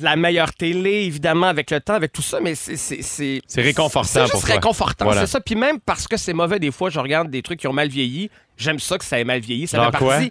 la 0.00 0.16
meilleure 0.16 0.52
télé, 0.52 1.04
évidemment, 1.04 1.46
avec 1.46 1.70
le 1.70 1.80
temps, 1.80 1.94
avec 1.94 2.12
tout 2.12 2.20
ça, 2.20 2.40
mais 2.40 2.56
c'est... 2.56 2.76
C'est 2.76 3.00
c'est- 3.00 3.40
C'est 3.46 3.62
réconfortant 3.62 4.08
C'est 4.12 4.20
juste 4.22 4.32
pour 4.32 4.40
toi. 4.44 4.54
réconfortant, 4.56 5.04
Voilà. 5.04 5.20
c'est 5.20 5.28
ça. 5.28 5.40
Puis 5.40 5.54
même 5.54 5.78
parce 5.78 6.08
que 6.08 6.16
c'est 6.16 6.32
mauvais, 6.32 6.58
des 6.58 6.72
fois, 6.72 6.90
je 6.90 6.98
regarde 6.98 7.30
des 7.30 7.42
trucs 7.42 7.60
qui 7.60 7.68
ont 7.68 7.72
mal 7.72 7.86
vieilli. 7.88 8.28
J'aime 8.56 8.78
ça 8.78 8.98
que 8.98 9.04
ça 9.04 9.18
ait 9.18 9.24
mal 9.24 9.40
vieilli. 9.40 9.66
Ça 9.66 9.84
fait 9.90 9.98
quoi? 9.98 10.14
partie. 10.14 10.30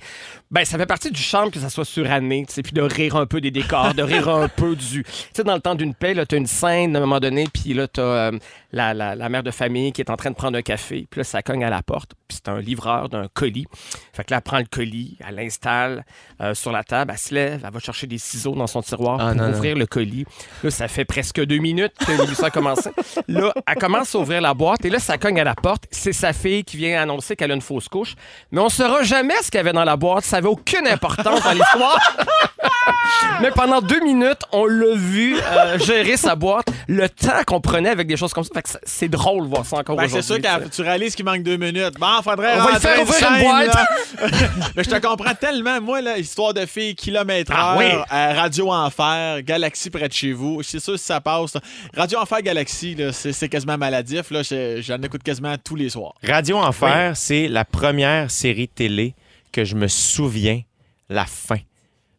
Ben, 0.52 0.64
ça 0.66 0.78
fait 0.78 0.86
partie 0.86 1.10
du 1.10 1.20
charme 1.20 1.50
que 1.50 1.60
ça 1.60 1.70
soit 1.70 1.84
suranné, 1.84 2.46
tu 2.48 2.54
sais, 2.54 2.62
puis 2.62 2.74
de 2.74 2.82
rire 2.82 3.16
un 3.16 3.26
peu 3.26 3.42
des 3.42 3.50
décors, 3.50 3.96
de 3.96 4.04
rire 4.04 4.30
un 4.30 4.48
peu 4.48 4.76
du. 4.76 5.04
Tu 5.04 5.12
sais, 5.34 5.44
dans 5.44 5.56
le 5.56 5.60
temps 5.62 5.74
d'une 5.74 5.96
paix, 5.96 6.14
là, 6.14 6.28
t'as 6.28 6.38
une 6.38 6.46
scène 6.46 6.96
à 6.96 7.00
un 7.00 7.02
moment 7.02 7.20
donné, 7.20 7.48
puis 7.52 7.74
là, 7.74 7.88
t'as 7.88 8.02
euh, 8.04 8.32
la, 8.72 8.94
la, 8.94 9.16
la 9.16 9.30
mère 9.30 9.42
de 9.42 9.50
famille 9.50 9.92
qui 9.92 10.02
est 10.02 10.12
en 10.12 10.16
train 10.16 10.30
de 10.30 10.36
prendre 10.36 10.56
un 10.56 10.62
café, 10.62 11.08
puis 11.10 11.20
là, 11.20 11.24
ça 11.24 11.42
cogne 11.42 11.64
à 11.64 11.72
la 11.72 11.82
porte, 11.82 12.12
puis 12.28 12.38
c'est 12.44 12.52
un 12.52 12.60
livreur 12.60 13.10
d'un 13.10 13.28
colis. 13.34 13.66
Fait 14.14 14.24
que 14.24 14.30
là, 14.32 14.38
elle 14.38 14.44
prend 14.44 14.60
le 14.60 14.66
colis, 14.70 15.18
elle 15.28 15.36
l'installe 15.36 16.06
euh, 16.40 16.54
sur 16.54 16.72
la 16.72 16.84
table, 16.84 17.12
elle 17.14 17.18
se 17.20 17.34
lève, 17.34 17.62
elle 17.66 17.74
va 17.74 17.80
chercher 17.80 18.06
des 18.06 18.20
ciseaux 18.20 18.54
dans 18.54 18.68
son 18.68 18.84
tiroir 18.84 19.18
Ah, 19.20 19.30
pour 19.30 19.36
non, 19.42 19.48
non. 19.50 19.56
ouvrir 19.56 19.76
le 19.76 19.88
colis. 19.88 20.26
Là, 20.64 20.70
ça 20.70 20.88
fait 20.88 21.06
presque 21.06 21.44
deux 21.44 21.58
minutes 21.58 21.94
que 22.06 22.12
l'émission 22.12 22.46
a 22.46 22.52
commencé. 22.52 22.92
Là, 23.28 23.52
elle 23.66 23.76
commence 23.76 24.14
à 24.14 24.20
ouvrir 24.20 24.40
la 24.42 24.54
boîte 24.54 24.86
et 24.86 24.92
là, 24.92 25.00
ça 25.00 25.18
cogne 25.18 25.40
à 25.40 25.44
la 25.44 25.56
porte. 25.56 25.86
C'est 25.90 26.14
sa 26.14 26.32
fille 26.32 26.64
qui 26.64 26.78
vient 26.78 27.02
annoncer 27.02 27.36
qu'elle 27.36 27.50
a 27.52 27.56
une 27.56 27.62
fausse 27.62 27.88
couche. 27.88 28.13
Mais 28.52 28.60
on 28.62 28.66
ne 28.66 28.70
saura 28.70 29.04
jamais 29.04 29.36
ce 29.42 29.50
qu'il 29.52 29.58
y 29.58 29.62
avait 29.62 29.74
dans 29.74 29.84
la 29.84 29.96
boîte. 29.96 30.24
Ça 30.26 30.38
n'avait 30.38 30.48
aucune 30.50 30.88
importance 30.88 31.44
dans 31.44 31.52
l'histoire. 31.52 32.00
Mais 33.42 33.52
pendant 33.52 33.82
deux 33.82 34.00
minutes, 34.02 34.42
on 34.52 34.66
l'a 34.66 34.96
vu 34.96 35.36
euh, 35.38 35.78
gérer 35.80 36.18
sa 36.18 36.36
boîte. 36.36 36.68
Le 36.88 37.10
temps 37.10 37.44
qu'on 37.46 37.60
prenait 37.62 37.90
avec 37.90 38.08
des 38.08 38.18
choses 38.18 38.34
comme 38.34 38.44
ça. 38.44 38.52
Fait 38.54 38.62
que 38.62 38.70
c'est- 38.84 39.08
drôle 39.14 39.44
de 39.44 39.50
voir 39.50 39.66
ça 39.66 39.78
encore 39.78 39.96
Ben, 39.96 40.06
aujourd'hui. 40.06 40.24
c'est 40.24 40.34
sûr 40.50 40.60
que 40.64 40.70
tu 40.70 40.82
réalises 40.82 41.16
qu'il 41.16 41.26
manque 41.26 41.44
deux 41.44 41.58
minutes. 41.58 41.96
Bon, 42.00 42.22
faudrait 42.24 42.54
On 42.60 42.64
va 42.66 42.80
faire 42.80 42.96
une 42.98 43.04
ouvrir 43.04 43.30
une 43.30 43.36
scène, 43.38 43.44
boîte. 43.44 44.32
Mais 44.76 44.84
je 44.84 44.90
te 44.90 44.96
comprends 45.06 45.34
tellement. 45.36 45.80
Moi, 45.82 46.02
là, 46.02 46.18
histoire 46.18 46.54
de 46.54 46.66
filles, 46.66 46.96
kilomètre 46.96 47.52
heure, 47.52 47.58
Ah 47.60 47.76
oui. 47.78 47.86
euh, 47.86 48.34
Radio 48.40 48.72
Enfer, 48.72 49.42
Galaxie 49.44 49.90
près 49.90 50.08
de 50.08 50.14
chez 50.14 50.32
vous. 50.34 50.62
C'est 50.64 50.80
sûr 50.80 50.98
si 50.98 51.06
ça 51.06 51.22
passe. 51.22 51.54
là. 51.56 51.62
Radio 51.96 52.20
Enfer, 52.20 52.42
Galaxie, 52.42 52.98
c'est 53.12 53.50
quasiment 53.50 53.78
maladif. 53.78 54.26
J'en 54.32 55.02
écoute 55.02 55.22
quasiment 55.24 55.56
tous 55.64 55.76
les 55.76 55.90
soirs. 55.90 56.14
Radio 56.28 56.58
Enfer, 56.58 57.12
c'est 57.16 57.48
la 57.48 57.66
première 57.66 58.03
série 58.30 58.68
télé 58.68 59.16
que 59.52 59.64
je 59.66 59.76
me 59.76 59.88
souviens 59.88 60.62
la 61.10 61.26
fin. 61.26 61.58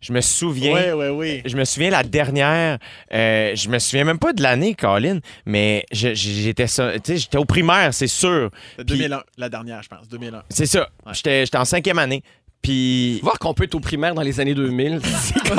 Je 0.00 0.12
me 0.12 0.20
souviens. 0.20 0.74
Oui, 0.74 0.92
oui, 0.94 1.08
oui. 1.08 1.42
Je 1.46 1.56
me 1.56 1.64
souviens 1.64 1.88
la 1.90 2.02
dernière, 2.02 2.78
euh, 3.12 3.52
je 3.56 3.68
me 3.70 3.78
souviens 3.78 4.04
même 4.04 4.18
pas 4.18 4.34
de 4.34 4.42
l'année, 4.42 4.74
Colin, 4.74 5.20
mais 5.46 5.86
j'étais 5.90 6.66
ça- 6.66 6.92
tu 7.00 7.12
sais, 7.14 7.16
j'étais 7.16 7.38
au 7.38 7.46
primaire, 7.46 7.94
c'est 7.94 8.06
sûr. 8.06 8.50
Puis- 8.76 8.84
2001, 8.84 9.22
la 9.38 9.48
dernière, 9.48 9.82
je 9.82 9.88
pense. 9.88 10.06
2001. 10.08 10.42
C'est 10.50 10.66
ça. 10.66 10.90
Ouais. 11.06 11.14
J'étais 11.14 11.46
j'étais 11.46 11.56
en 11.56 11.64
cinquième 11.64 11.98
année. 11.98 12.22
Puis 12.60 13.20
Voir 13.22 13.38
qu'on 13.38 13.52
peut 13.54 13.64
être 13.64 13.74
au 13.74 13.80
primaire 13.80 14.14
dans 14.14 14.22
les 14.22 14.40
années 14.40 14.54
2000. 14.54 15.00
c'est 15.04 15.34
con. 15.48 15.54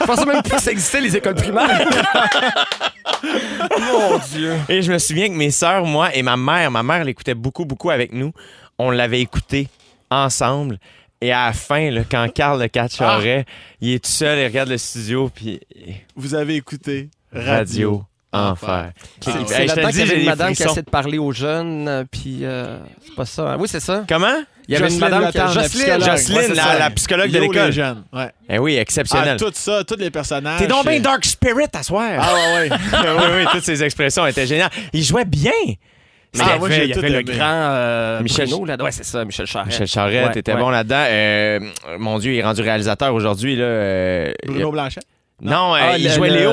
Je 0.00 0.04
pensais 0.04 0.24
même 0.26 0.42
plus 0.42 0.52
que 0.56 0.60
ça 0.60 0.70
existait, 0.72 1.00
les 1.00 1.16
écoles 1.16 1.34
primaires. 1.34 1.88
Mon 3.78 4.18
Dieu. 4.32 4.54
Et 4.68 4.82
je 4.82 4.92
me 4.92 4.98
souviens 4.98 5.28
que 5.28 5.34
mes 5.34 5.50
sœurs, 5.50 5.84
moi 5.84 6.14
et 6.14 6.22
ma 6.22 6.36
mère, 6.36 6.70
ma 6.70 6.82
mère 6.82 7.04
l'écoutait 7.04 7.34
beaucoup, 7.34 7.64
beaucoup 7.64 7.90
avec 7.90 8.12
nous. 8.12 8.32
On 8.78 8.90
l'avait 8.90 9.20
écouté 9.20 9.68
ensemble. 10.10 10.78
Et 11.20 11.32
à 11.32 11.46
la 11.46 11.52
fin, 11.52 11.90
là, 11.90 12.02
quand 12.10 12.26
Carl 12.34 12.60
le 12.60 12.68
Catcharet, 12.68 13.44
il 13.80 13.92
est 13.94 14.04
tout 14.04 14.10
seul, 14.10 14.38
il 14.40 14.44
regarde 14.46 14.68
le 14.70 14.78
studio, 14.78 15.30
puis 15.32 15.60
Vous 16.16 16.34
avez 16.34 16.56
écouté 16.56 17.10
Radio 17.32 18.04
Enfer. 18.32 18.90
C'est 19.20 19.30
Hey, 19.30 19.36
c'est 19.46 19.66
là-dedans 19.66 19.88
qu'il 19.90 19.98
y 19.98 20.02
avait 20.02 20.20
une 20.20 20.24
madame 20.26 20.54
qui 20.54 20.62
essaie 20.64 20.82
de 20.82 20.90
parler 20.90 21.18
aux 21.18 21.32
jeunes, 21.32 22.06
puis 22.10 22.38
euh, 22.42 22.78
c'est 23.04 23.14
pas 23.14 23.26
ça. 23.26 23.52
hein? 23.52 23.56
Oui, 23.60 23.68
c'est 23.68 23.78
ça. 23.78 24.04
Comment? 24.08 24.34
Il 24.66 24.74
y 24.74 24.76
avait 24.76 24.92
une 24.92 24.98
madame 24.98 25.30
qui 25.30 25.36
la 25.38 25.46
Jocelyne, 25.48 25.68
psychologue. 25.68 26.10
Jocelyne, 26.10 26.38
Ouais, 26.50 26.54
la, 26.54 26.78
la 26.78 26.90
psychologue 26.90 27.30
de 27.30 27.36
Yo, 27.38 27.42
l'école. 27.52 27.72
jeunes. 27.72 28.04
Ouais. 28.12 28.30
Eh 28.48 28.58
oui, 28.58 28.76
Ah, 28.78 28.80
exceptionnel. 28.80 29.36
tout 29.36 29.50
ça, 29.54 29.84
tous 29.84 29.96
les 29.96 30.10
personnages. 30.10 30.58
T'es 30.60 30.66
donc 30.66 30.86
bien 30.88 30.98
Dark 31.00 31.24
Spirit 31.24 31.66
à 31.74 31.82
soir. 31.82 32.10
Ah, 32.18 32.32
ouais, 32.34 32.70
ouais. 32.70 32.76
oui, 32.92 33.24
oui, 33.36 33.44
toutes 33.52 33.64
ces 33.64 33.82
expressions 33.84 34.26
étaient 34.26 34.46
géniales. 34.46 34.70
Il 34.92 35.04
jouait 35.04 35.24
bien. 35.26 35.50
Mais 36.34 36.40
Ah, 36.44 36.46
il 36.56 36.62
y 36.62 36.64
avait, 36.64 36.74
j'ai 36.74 36.84
il 36.84 36.90
y 36.90 36.92
tout 36.92 36.98
avait 37.00 37.08
le 37.10 37.20
aimé. 37.20 37.32
grand 37.36 37.46
euh, 37.52 38.22
Michel- 38.22 38.48
Bruno, 38.48 38.64
là. 38.64 38.76
Ouais, 38.82 38.90
c'est 38.90 39.04
ça, 39.04 39.24
Michel 39.24 39.46
Charette. 39.46 39.66
Michel 39.68 39.86
Charette 39.86 40.26
Ouais, 40.32 40.38
était 40.38 40.54
ouais. 40.54 40.58
bon 40.60 40.70
là-dedans. 40.70 41.04
Euh, 41.08 41.60
mon 41.98 42.18
Dieu, 42.18 42.32
il 42.32 42.38
est 42.38 42.42
rendu 42.42 42.62
réalisateur 42.62 43.12
aujourd'hui. 43.14 43.54
là. 43.56 43.64
euh, 43.64 44.32
Bruno 44.46 44.72
Blanchet? 44.72 45.00
Non, 45.44 45.74
euh, 45.74 45.78
Ah, 45.82 45.98
il 45.98 46.04
le- 46.04 46.10
jouait 46.10 46.30
le- 46.30 46.36
Léo. 46.36 46.50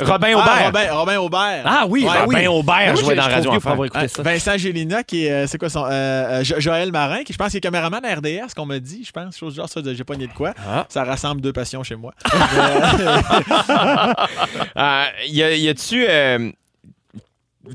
Robin 0.00 0.28
Ah, 0.34 0.40
Aubert. 0.40 0.64
Robin, 0.66 0.92
Robin 0.92 1.18
Aubert. 1.18 1.62
Ah 1.66 1.84
oui, 1.86 2.02
Ouais, 2.04 2.08
oui. 2.26 2.46
Robin 2.46 2.50
Aubert 2.50 2.92
Moi, 2.94 3.02
jouait 3.02 3.14
dans 3.14 3.22
Radio 3.28 3.52
écouté 3.54 3.90
Ah, 3.94 4.08
ça. 4.08 4.22
Vincent 4.22 4.56
Gélina, 4.56 5.02
qui 5.02 5.26
est, 5.26 5.46
c'est 5.46 5.58
quoi 5.58 5.68
son. 5.68 5.84
euh, 5.90 6.42
Jo- 6.42 6.58
Joël 6.58 6.90
Marin, 6.92 7.22
qui 7.24 7.34
je 7.34 7.38
pense 7.38 7.48
qu'il 7.50 7.58
est 7.58 7.60
caméraman 7.60 8.02
à 8.04 8.14
RDS, 8.14 8.54
qu'on 8.56 8.64
m'a 8.64 8.78
dit, 8.78 9.04
je 9.06 9.12
pense, 9.12 9.36
chose 9.36 9.52
du 9.52 9.58
genre, 9.58 9.68
ça, 9.68 9.82
j'ai 9.84 10.04
pas 10.04 10.14
nié 10.16 10.28
de 10.28 10.32
quoi. 10.32 10.54
Ah. 10.66 10.86
Ça 10.88 11.04
rassemble 11.04 11.42
deux 11.42 11.52
passions 11.52 11.82
chez 11.84 11.96
moi. 11.96 12.12
Euh, 14.76 15.04
y 15.28 15.42
a- 15.42 15.54
y 15.56 15.68
a-tu. 15.68 16.06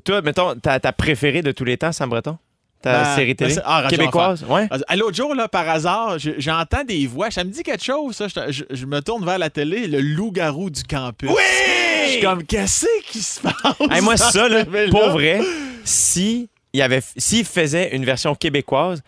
Toi, 0.03 0.21
mettons, 0.21 0.55
ta, 0.55 0.79
ta 0.79 0.91
préférée 0.91 1.41
de 1.41 1.51
tous 1.51 1.65
les 1.65 1.77
temps, 1.77 1.91
Sam 1.91 2.09
Breton? 2.09 2.37
Ta 2.81 3.03
Ben, 3.03 3.15
série 3.15 3.35
télé? 3.35 3.55
ben, 3.55 3.61
ah, 3.65 3.85
Québécoise? 3.89 4.43
Ouais. 4.49 4.67
À 4.87 4.95
l'autre 4.95 5.15
jour, 5.15 5.35
là, 5.35 5.47
par 5.47 5.69
hasard, 5.69 6.17
je- 6.17 6.31
j'entends 6.39 6.83
des 6.83 7.05
voix. 7.05 7.29
Ça 7.29 7.43
me 7.43 7.51
dit 7.51 7.61
quelque 7.61 7.83
chose, 7.83 8.15
ça. 8.15 8.27
Je, 8.27 8.51
je- 8.51 8.63
je 8.75 8.85
me 8.87 9.01
tourne 9.01 9.23
vers 9.23 9.37
la 9.37 9.51
télé, 9.51 9.85
le 9.87 9.99
loup-garou 10.01 10.69
du 10.71 10.81
campus. 10.83 11.29
Je 11.29 12.11
suis 12.13 12.21
comme, 12.21 12.43
qu'est-ce 12.43 12.87
qui 13.05 13.21
se 13.21 13.39
passe? 13.39 13.53
Hey, 13.91 14.01
moi, 14.01 14.17
ça, 14.17 14.49
là, 14.49 14.65
pour 14.89 15.09
vrai, 15.11 15.41
si 15.83 16.49
il 16.73 16.81
avait, 16.81 17.01
s'il 17.17 17.45
faisait 17.45 17.95
une 17.95 18.03
version 18.03 18.33
québécoise 18.33 19.01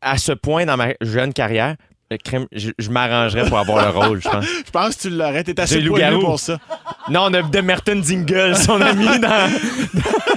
à 0.00 0.18
ce 0.18 0.32
point 0.32 0.66
dans 0.66 0.76
ma 0.76 0.88
jeune 1.00 1.32
carrière, 1.32 1.76
je, 2.52 2.70
je 2.78 2.90
m'arrangerais 2.90 3.48
pour 3.48 3.58
avoir 3.58 3.84
le 3.84 3.98
rôle, 3.98 4.22
je 4.22 4.28
pense. 4.28 4.44
Je 4.66 4.70
pense 4.70 4.96
que 4.96 5.02
tu 5.02 5.10
l'aurais. 5.10 5.42
T'es 5.44 5.58
assez 5.60 5.82
poilu 5.82 6.20
pour 6.20 6.38
ça. 6.38 6.58
Non, 7.08 7.22
on 7.30 7.34
a 7.34 7.42
de 7.42 7.60
Merton 7.60 8.00
Dingle, 8.06 8.56
son 8.56 8.80
ami 8.80 9.18
dans. 9.18 9.50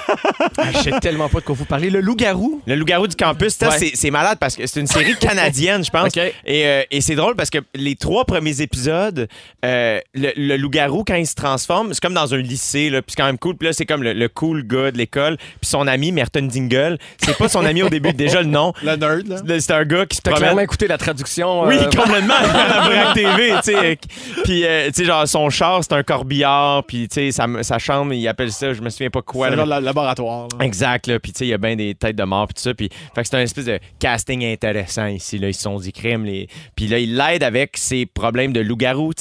Ah, 0.57 0.63
Je 0.73 0.79
sais 0.79 0.99
tellement 0.99 1.29
pas 1.29 1.39
de 1.39 1.45
quoi 1.45 1.55
vous 1.55 1.65
parlez. 1.65 1.89
Le 1.89 2.01
loup-garou? 2.01 2.61
Le 2.67 2.75
loup-garou 2.75 3.07
du 3.07 3.15
campus, 3.15 3.55
ça, 3.55 3.69
Ouais. 3.69 3.91
c'est- 3.93 4.09
malade 4.11 4.37
parce 4.39 4.55
que 4.55 4.65
c'est 4.65 4.79
une 4.79 4.87
série 4.87 5.15
canadienne, 5.15 5.83
je 5.85 5.89
pense. 5.91 6.09
Et, 6.45 6.65
euh, 6.65 6.81
et 6.89 7.01
c'est 7.01 7.15
drôle 7.15 7.35
parce 7.35 7.49
que 7.49 7.59
les 7.75 7.95
trois 7.95 8.25
premiers 8.25 8.61
épisodes, 8.61 9.27
euh, 9.63 9.99
le, 10.15 10.31
le 10.35 10.57
loup-garou, 10.57 11.03
quand 11.05 11.15
il 11.15 11.27
se 11.27 11.35
transforme, 11.35 11.93
c'est 11.93 12.01
comme 12.01 12.13
dans 12.15 12.33
un 12.33 12.37
lycée, 12.37 12.89
là, 12.89 13.01
puis 13.01 13.11
c'est 13.15 13.21
quand 13.21 13.27
même 13.27 13.37
cool. 13.37 13.55
Puis 13.55 13.67
là, 13.67 13.73
c'est 13.73 13.85
comme 13.85 14.01
le, 14.03 14.13
le 14.13 14.27
cool 14.29 14.63
gars 14.65 14.91
de 14.91 14.97
l'école. 14.97 15.37
Puis 15.37 15.69
son 15.69 15.85
ami, 15.87 16.11
Merton 16.11 16.47
Dingle, 16.51 16.97
c'est 17.23 17.37
pas 17.37 17.47
son 17.49 17.63
ami 17.65 17.83
au 17.83 17.89
début, 17.89 18.13
déjà 18.13 18.41
le 18.41 18.47
nom. 18.47 18.73
Le 18.83 18.95
nerd, 18.95 19.27
là. 19.27 19.59
C'est 19.59 19.71
un 19.71 19.83
gars 19.85 20.05
qui 20.05 20.17
se 20.17 20.21
promène. 20.21 20.39
clairement 20.39 20.61
écouté 20.61 20.87
la 20.87 20.97
traduction. 20.97 21.63
Oui, 21.63 21.77
euh, 21.77 21.83
complètement. 21.85 22.33
à 22.33 22.89
Vrac 22.89 23.13
TV, 23.13 23.51
tu 23.63 23.71
sais. 23.73 23.97
Puis, 24.43 24.65
euh, 24.65 24.87
tu 24.87 24.93
sais, 24.95 25.05
genre, 25.05 25.27
son 25.27 25.49
char, 25.49 25.83
c'est 25.83 25.93
un 25.93 26.03
corbillard. 26.03 26.83
Puis, 26.85 27.07
tu 27.07 27.15
sais, 27.15 27.31
sa, 27.31 27.45
sa 27.61 27.77
chambre, 27.79 28.13
il 28.13 28.27
appelle 28.27 28.51
ça, 28.51 28.73
je 28.73 28.81
me 28.81 28.89
souviens 28.89 29.09
pas 29.09 29.21
quoi. 29.21 29.49
Là, 29.49 29.55
genre 29.57 29.79
le 29.81 29.91
Exact, 30.59 31.07
là. 31.07 31.19
Puis, 31.19 31.31
tu 31.31 31.39
sais, 31.39 31.45
il 31.45 31.49
y 31.49 31.53
a 31.53 31.57
bien 31.57 31.75
des 31.75 31.95
têtes 31.95 32.15
de 32.15 32.23
mort, 32.23 32.47
puis 32.47 32.55
tout 32.55 32.61
ça. 32.61 32.73
Puis, 32.73 32.89
fait 33.13 33.21
que 33.21 33.27
c'est 33.27 33.35
un 33.35 33.41
espèce 33.41 33.65
de 33.65 33.79
casting 33.99 34.43
intéressant 34.45 35.07
ici, 35.07 35.37
là. 35.37 35.49
Ils 35.49 35.53
se 35.53 35.61
sont 35.61 35.77
dit 35.79 35.91
crime. 35.91 36.25
Les... 36.25 36.47
Puis 36.75 36.87
là, 36.87 36.99
il 36.99 37.15
l'aide 37.15 37.43
avec 37.43 37.77
ses 37.77 38.05
problèmes 38.05 38.53
de 38.53 38.59
loup-garou. 38.59 39.11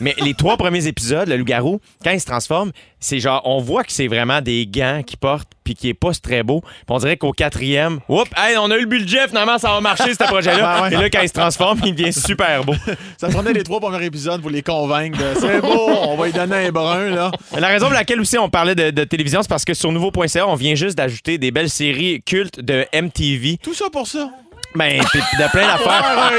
Mais 0.00 0.14
les 0.22 0.34
trois 0.34 0.56
premiers 0.58 0.86
épisodes, 0.86 1.28
le 1.28 1.36
loup-garou, 1.36 1.80
quand 2.04 2.12
il 2.12 2.20
se 2.20 2.26
transforme, 2.26 2.72
c'est 3.02 3.18
genre, 3.18 3.42
on 3.44 3.58
voit 3.58 3.82
que 3.82 3.92
c'est 3.92 4.06
vraiment 4.06 4.40
des 4.40 4.64
gants 4.66 5.02
qu'il 5.04 5.18
porte, 5.18 5.48
puis 5.64 5.74
qui 5.74 5.88
est 5.88 5.94
pas 5.94 6.12
très 6.14 6.42
beau. 6.44 6.60
Puis 6.60 6.70
on 6.88 6.98
dirait 6.98 7.16
qu'au 7.16 7.32
quatrième, 7.32 7.98
oups, 8.08 8.30
hey, 8.36 8.56
on 8.56 8.70
a 8.70 8.76
eu 8.76 8.82
le 8.82 8.86
budget, 8.86 9.26
finalement, 9.26 9.58
ça 9.58 9.70
va 9.70 9.80
marcher, 9.80 10.14
ce 10.14 10.24
projet-là. 10.24 10.62
Ouais. 10.82 10.92
Et 10.92 10.96
là, 10.96 11.10
quand 11.10 11.20
il 11.20 11.28
se 11.28 11.34
transforme, 11.34 11.80
il 11.84 11.94
devient 11.94 12.12
super 12.12 12.64
beau. 12.64 12.74
Ça 13.18 13.28
prenait 13.28 13.52
les 13.52 13.62
trois 13.62 13.78
premiers 13.78 14.04
épisodes 14.04 14.40
pour 14.40 14.50
les 14.50 14.62
convaincre 14.62 15.18
de 15.18 15.38
c'est 15.38 15.60
beau, 15.60 15.88
on 15.88 16.16
va 16.16 16.26
lui 16.26 16.32
donner 16.32 16.66
un 16.66 16.72
brun, 16.72 17.10
là. 17.10 17.30
La 17.58 17.68
raison 17.68 17.86
pour 17.86 17.94
laquelle 17.94 18.20
aussi 18.20 18.38
on 18.38 18.48
parlait 18.48 18.74
de, 18.74 18.90
de 18.90 19.04
télévision, 19.04 19.42
c'est 19.42 19.48
parce 19.48 19.64
que 19.64 19.74
sur 19.74 19.92
nouveau.ca, 19.92 20.48
on 20.48 20.54
vient 20.54 20.74
juste 20.74 20.96
d'ajouter 20.96 21.38
des 21.38 21.50
belles 21.50 21.70
séries 21.70 22.22
cultes 22.22 22.60
de 22.60 22.86
MTV. 22.94 23.58
Tout 23.62 23.74
ça 23.74 23.90
pour 23.90 24.06
ça. 24.06 24.30
Ben, 24.74 25.02
puis 25.10 25.20
de 25.20 25.50
plein 25.50 25.66
d'affaires. 25.66 26.32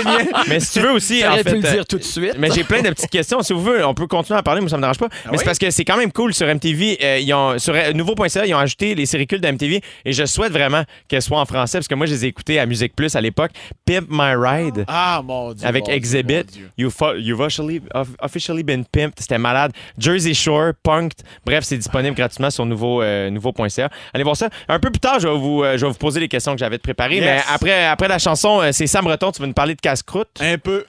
Mais 0.47 0.59
si 0.59 0.73
tu 0.73 0.79
veux 0.79 0.91
aussi, 0.91 1.25
en 1.25 1.33
fait. 1.35 1.43
pu 1.43 1.59
le 1.61 1.65
euh, 1.67 1.71
dire 1.73 1.85
tout 1.85 1.97
de 1.97 2.03
suite. 2.03 2.35
mais 2.37 2.49
j'ai 2.51 2.63
plein 2.63 2.81
de 2.81 2.89
petites 2.89 3.09
questions. 3.09 3.41
Si 3.41 3.53
vous 3.53 3.61
voulez, 3.61 3.83
on 3.83 3.93
peut 3.93 4.07
continuer 4.07 4.39
à 4.39 4.43
parler, 4.43 4.61
moi 4.61 4.69
ça 4.69 4.77
me 4.77 4.81
dérange 4.81 4.97
pas. 4.97 5.07
mais 5.25 5.31
oui? 5.31 5.37
c'est 5.39 5.45
parce 5.45 5.59
que 5.59 5.69
c'est 5.71 5.85
quand 5.85 5.97
même 5.97 6.11
cool 6.11 6.33
sur 6.33 6.47
MTV. 6.47 6.97
euh, 7.03 7.19
ils 7.19 7.33
ont, 7.33 7.57
sur 7.59 7.73
euh, 7.75 7.93
nouveau.ca, 7.93 8.45
ils 8.45 8.53
ont 8.53 8.57
ajouté 8.59 8.95
les 8.95 9.05
séries 9.05 9.27
cultes 9.27 9.43
de 9.43 9.51
MTV 9.51 9.81
et 10.05 10.13
je 10.13 10.25
souhaite 10.25 10.51
vraiment 10.51 10.83
qu'elles 11.07 11.21
soient 11.21 11.39
en 11.39 11.45
français 11.45 11.77
parce 11.77 11.87
que 11.87 11.95
moi 11.95 12.05
je 12.05 12.13
les 12.13 12.25
ai 12.25 12.27
écoutées 12.29 12.59
à 12.59 12.65
Musique 12.65 12.95
Plus 12.95 13.15
à 13.15 13.21
l'époque. 13.21 13.51
Pimp 13.85 14.07
My 14.09 14.33
Ride. 14.35 14.85
Ah, 14.87 15.21
mon 15.23 15.53
Dieu. 15.53 15.67
Avec 15.67 15.87
mon 15.87 15.93
Exhibit, 15.93 16.35
mon 16.37 16.41
Dieu. 16.43 16.69
you 16.77 16.89
fo- 16.89 17.17
You've 17.19 17.41
officially, 17.41 17.81
of- 17.93 18.09
officially 18.19 18.63
been 18.63 18.85
pimped. 18.85 19.19
C'était 19.19 19.37
malade. 19.37 19.71
Jersey 19.97 20.33
Shore, 20.33 20.71
Punked. 20.83 21.19
Bref, 21.45 21.63
c'est 21.63 21.77
disponible 21.77 22.15
gratuitement 22.15 22.49
sur 22.49 22.65
nouveau, 22.65 23.01
euh, 23.01 23.29
nouveau.ca. 23.29 23.89
Allez 24.13 24.23
voir 24.23 24.35
ça. 24.35 24.49
Un 24.67 24.79
peu 24.79 24.89
plus 24.89 24.99
tard, 24.99 25.19
je 25.19 25.27
vais 25.27 25.37
vous, 25.37 25.63
euh, 25.63 25.77
je 25.77 25.85
vais 25.85 25.91
vous 25.91 25.97
poser 25.97 26.19
les 26.19 26.27
questions 26.27 26.53
que 26.53 26.59
j'avais 26.59 26.77
préparées. 26.77 27.15
Yes. 27.17 27.23
Mais 27.25 27.41
après, 27.53 27.85
après 27.85 28.07
la 28.07 28.19
chanson, 28.23 28.61
euh, 28.61 28.69
c'est 28.71 28.87
Sam 28.87 29.05
Breton. 29.05 29.31
Tu 29.31 29.41
vas 29.41 29.47
nous 29.47 29.53
parler 29.53 29.75
de 29.75 29.81
casse-croûte? 29.81 30.29
Un 30.39 30.57
peu. 30.57 30.85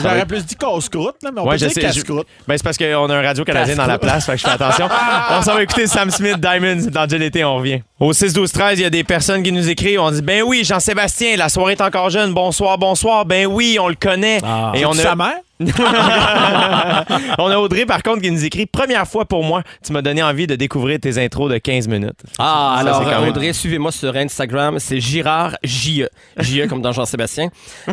J'aurais 0.00 0.26
plus 0.26 0.44
dit 0.46 0.54
casse-croûte, 0.54 1.16
mais 1.24 1.30
on 1.40 1.44
Ouais, 1.44 1.56
peut 1.56 1.64
je 1.64 1.66
dire 1.66 1.82
casse-croûte. 1.82 2.26
Ben, 2.46 2.56
c'est 2.56 2.62
parce 2.62 2.78
qu'on 2.78 3.10
a 3.10 3.16
un 3.16 3.22
radio 3.22 3.44
canadien 3.44 3.74
dans 3.74 3.86
la 3.86 3.98
place, 3.98 4.26
fait 4.26 4.32
que 4.32 4.38
je 4.38 4.44
fais 4.44 4.50
attention. 4.52 4.88
on 5.30 5.42
s'en 5.42 5.54
va 5.54 5.62
écouter 5.62 5.86
Sam 5.88 6.10
Smith, 6.10 6.38
Diamonds, 6.38 6.88
dans 6.92 7.06
été, 7.06 7.44
on 7.44 7.56
revient. 7.56 7.80
Au 7.98 8.12
6 8.12 8.32
12 8.32 8.52
13 8.52 8.78
il 8.78 8.82
y 8.82 8.84
a 8.84 8.90
des 8.90 9.02
personnes 9.02 9.42
qui 9.42 9.50
nous 9.50 9.68
écrivent, 9.68 10.00
on 10.00 10.10
dit 10.12 10.22
ben 10.22 10.42
oui, 10.42 10.62
Jean-Sébastien, 10.64 11.36
la 11.36 11.48
soirée 11.48 11.72
est 11.72 11.80
encore 11.80 12.10
jeune, 12.10 12.32
bonsoir, 12.32 12.78
bonsoir. 12.78 13.24
Ben 13.24 13.46
oui, 13.46 13.76
on 13.80 13.88
le 13.88 13.96
connaît. 13.96 14.38
Ah. 14.44 14.70
Et 14.74 14.86
on 14.86 14.92
C'est 14.92 15.00
a 15.00 15.10
sa 15.10 15.16
mère? 15.16 15.38
on 17.38 17.50
a 17.50 17.56
Audrey 17.58 17.84
par 17.84 18.02
contre 18.02 18.22
qui 18.22 18.30
nous 18.30 18.44
écrit 18.44 18.66
première 18.66 19.06
fois 19.08 19.24
pour 19.24 19.42
moi, 19.42 19.62
tu 19.84 19.92
m'as 19.92 20.02
donné 20.02 20.22
envie 20.22 20.46
de 20.46 20.54
découvrir 20.54 21.00
tes 21.00 21.18
intros 21.22 21.50
de 21.50 21.58
15 21.58 21.88
minutes. 21.88 22.20
Ah, 22.38 22.74
Ça, 22.76 22.80
alors, 22.80 23.02
c'est 23.02 23.10
quand 23.10 23.20
même- 23.20 23.30
Audrey, 23.30 23.52
suivez-moi 23.52 23.90
sur 23.92 24.14
Instagram. 24.16 24.78
C'est 24.78 25.00
Girard 25.00 25.56
J.E. 25.64 26.08
J.E. 26.38 26.66
comme 26.68 26.80
dans 26.82 26.92
Jean-Sébastien. 26.92 27.48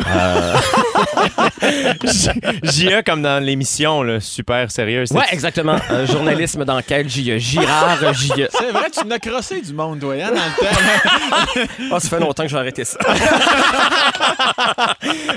J.A. 2.64 3.04
comme 3.04 3.22
dans 3.22 3.44
l'émission 3.44 4.04
là, 4.04 4.20
super 4.20 4.70
sérieuse. 4.72 5.12
Ouais, 5.12 5.24
exactement. 5.32 5.78
Euh, 5.92 6.06
journalisme 6.08 6.66
d'enquête 6.66 7.10
J.E. 7.10 7.38
Girard 7.38 8.14
J.E. 8.14 8.48
C'est 8.52 8.72
vrai, 8.72 8.90
tu 8.92 9.06
n'as 9.08 9.20
crossé 9.20 9.62
du 9.62 9.74
monde, 9.74 10.00
toi, 10.00 10.14
hein, 10.14 10.30
dans 10.30 10.36
le 10.36 10.40
temps. 10.60 11.66
Ah, 11.92 12.00
ça 12.00 12.10
fait 12.10 12.20
longtemps 12.20 12.44
que 12.44 12.50
j'ai 12.50 12.58
arrêté 12.58 12.86
ça. 12.86 13.00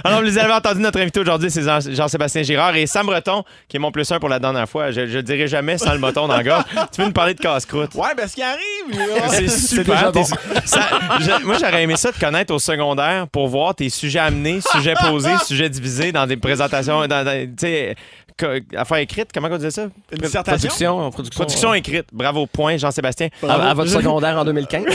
Alors, 0.04 0.22
vous 0.22 0.38
avez 0.38 0.52
entendu 0.52 0.80
notre 0.80 1.00
invité 1.00 1.20
aujourd'hui, 1.20 1.50
c'est 1.50 1.62
Jean- 1.62 2.08
Jean-Sébastien 2.18 2.42
Girard 2.42 2.74
et 2.76 2.86
Sam 2.86 3.06
Breton, 3.06 3.44
qui 3.68 3.76
est 3.76 3.80
mon 3.80 3.92
plus 3.92 4.10
un 4.10 4.18
pour 4.18 4.28
la 4.28 4.38
dernière 4.40 4.68
fois. 4.68 4.90
Je, 4.90 5.06
je 5.06 5.18
dirai 5.20 5.46
jamais 5.46 5.78
sans 5.78 5.92
le 5.92 5.98
bâton 5.98 6.26
dans 6.26 6.36
la 6.36 6.42
gorge. 6.42 6.64
Tu 6.92 7.00
veux 7.00 7.06
nous 7.06 7.12
parler 7.12 7.34
de 7.34 7.40
casse-croûte? 7.40 7.94
Ouais, 7.94 8.14
ben, 8.16 8.26
ce 8.26 8.34
qui 8.34 8.42
arrive. 8.42 8.58
C'est 9.28 9.48
super. 9.48 10.10
déjà 10.10 10.10
bon. 10.10 10.24
T'es- 10.24 10.66
ça- 10.66 10.88
je- 11.20 11.44
moi, 11.44 11.56
j'aurais 11.60 11.82
aimé 11.84 11.96
ça 11.96 12.10
te 12.12 12.18
connaître 12.18 12.52
au 12.52 12.58
secondaire 12.58 13.28
pour 13.28 13.46
voir 13.48 13.74
tes 13.74 13.88
sujets 13.90 14.18
amenés, 14.18 14.60
sujets 14.72 14.94
posés, 14.94 15.36
sujets 15.46 15.68
divisés 15.68 16.10
dans 16.12 16.26
des 16.26 16.36
présentations, 16.36 17.06
dans, 17.06 17.24
dans- 17.24 17.46
affaires 18.76 18.98
écrites, 18.98 19.30
comment 19.32 19.48
on 19.50 19.56
disait 19.56 19.70
ça? 19.70 19.82
Une 20.12 20.18
dissertation? 20.18 20.68
Production, 20.68 21.10
production. 21.10 21.38
Production 21.40 21.74
écrite. 21.74 22.06
Bravo, 22.12 22.46
point, 22.46 22.76
Jean-Sébastien. 22.76 23.28
À, 23.46 23.70
à 23.70 23.74
votre 23.74 23.90
secondaire 23.90 24.36
en 24.38 24.44
2015. 24.44 24.84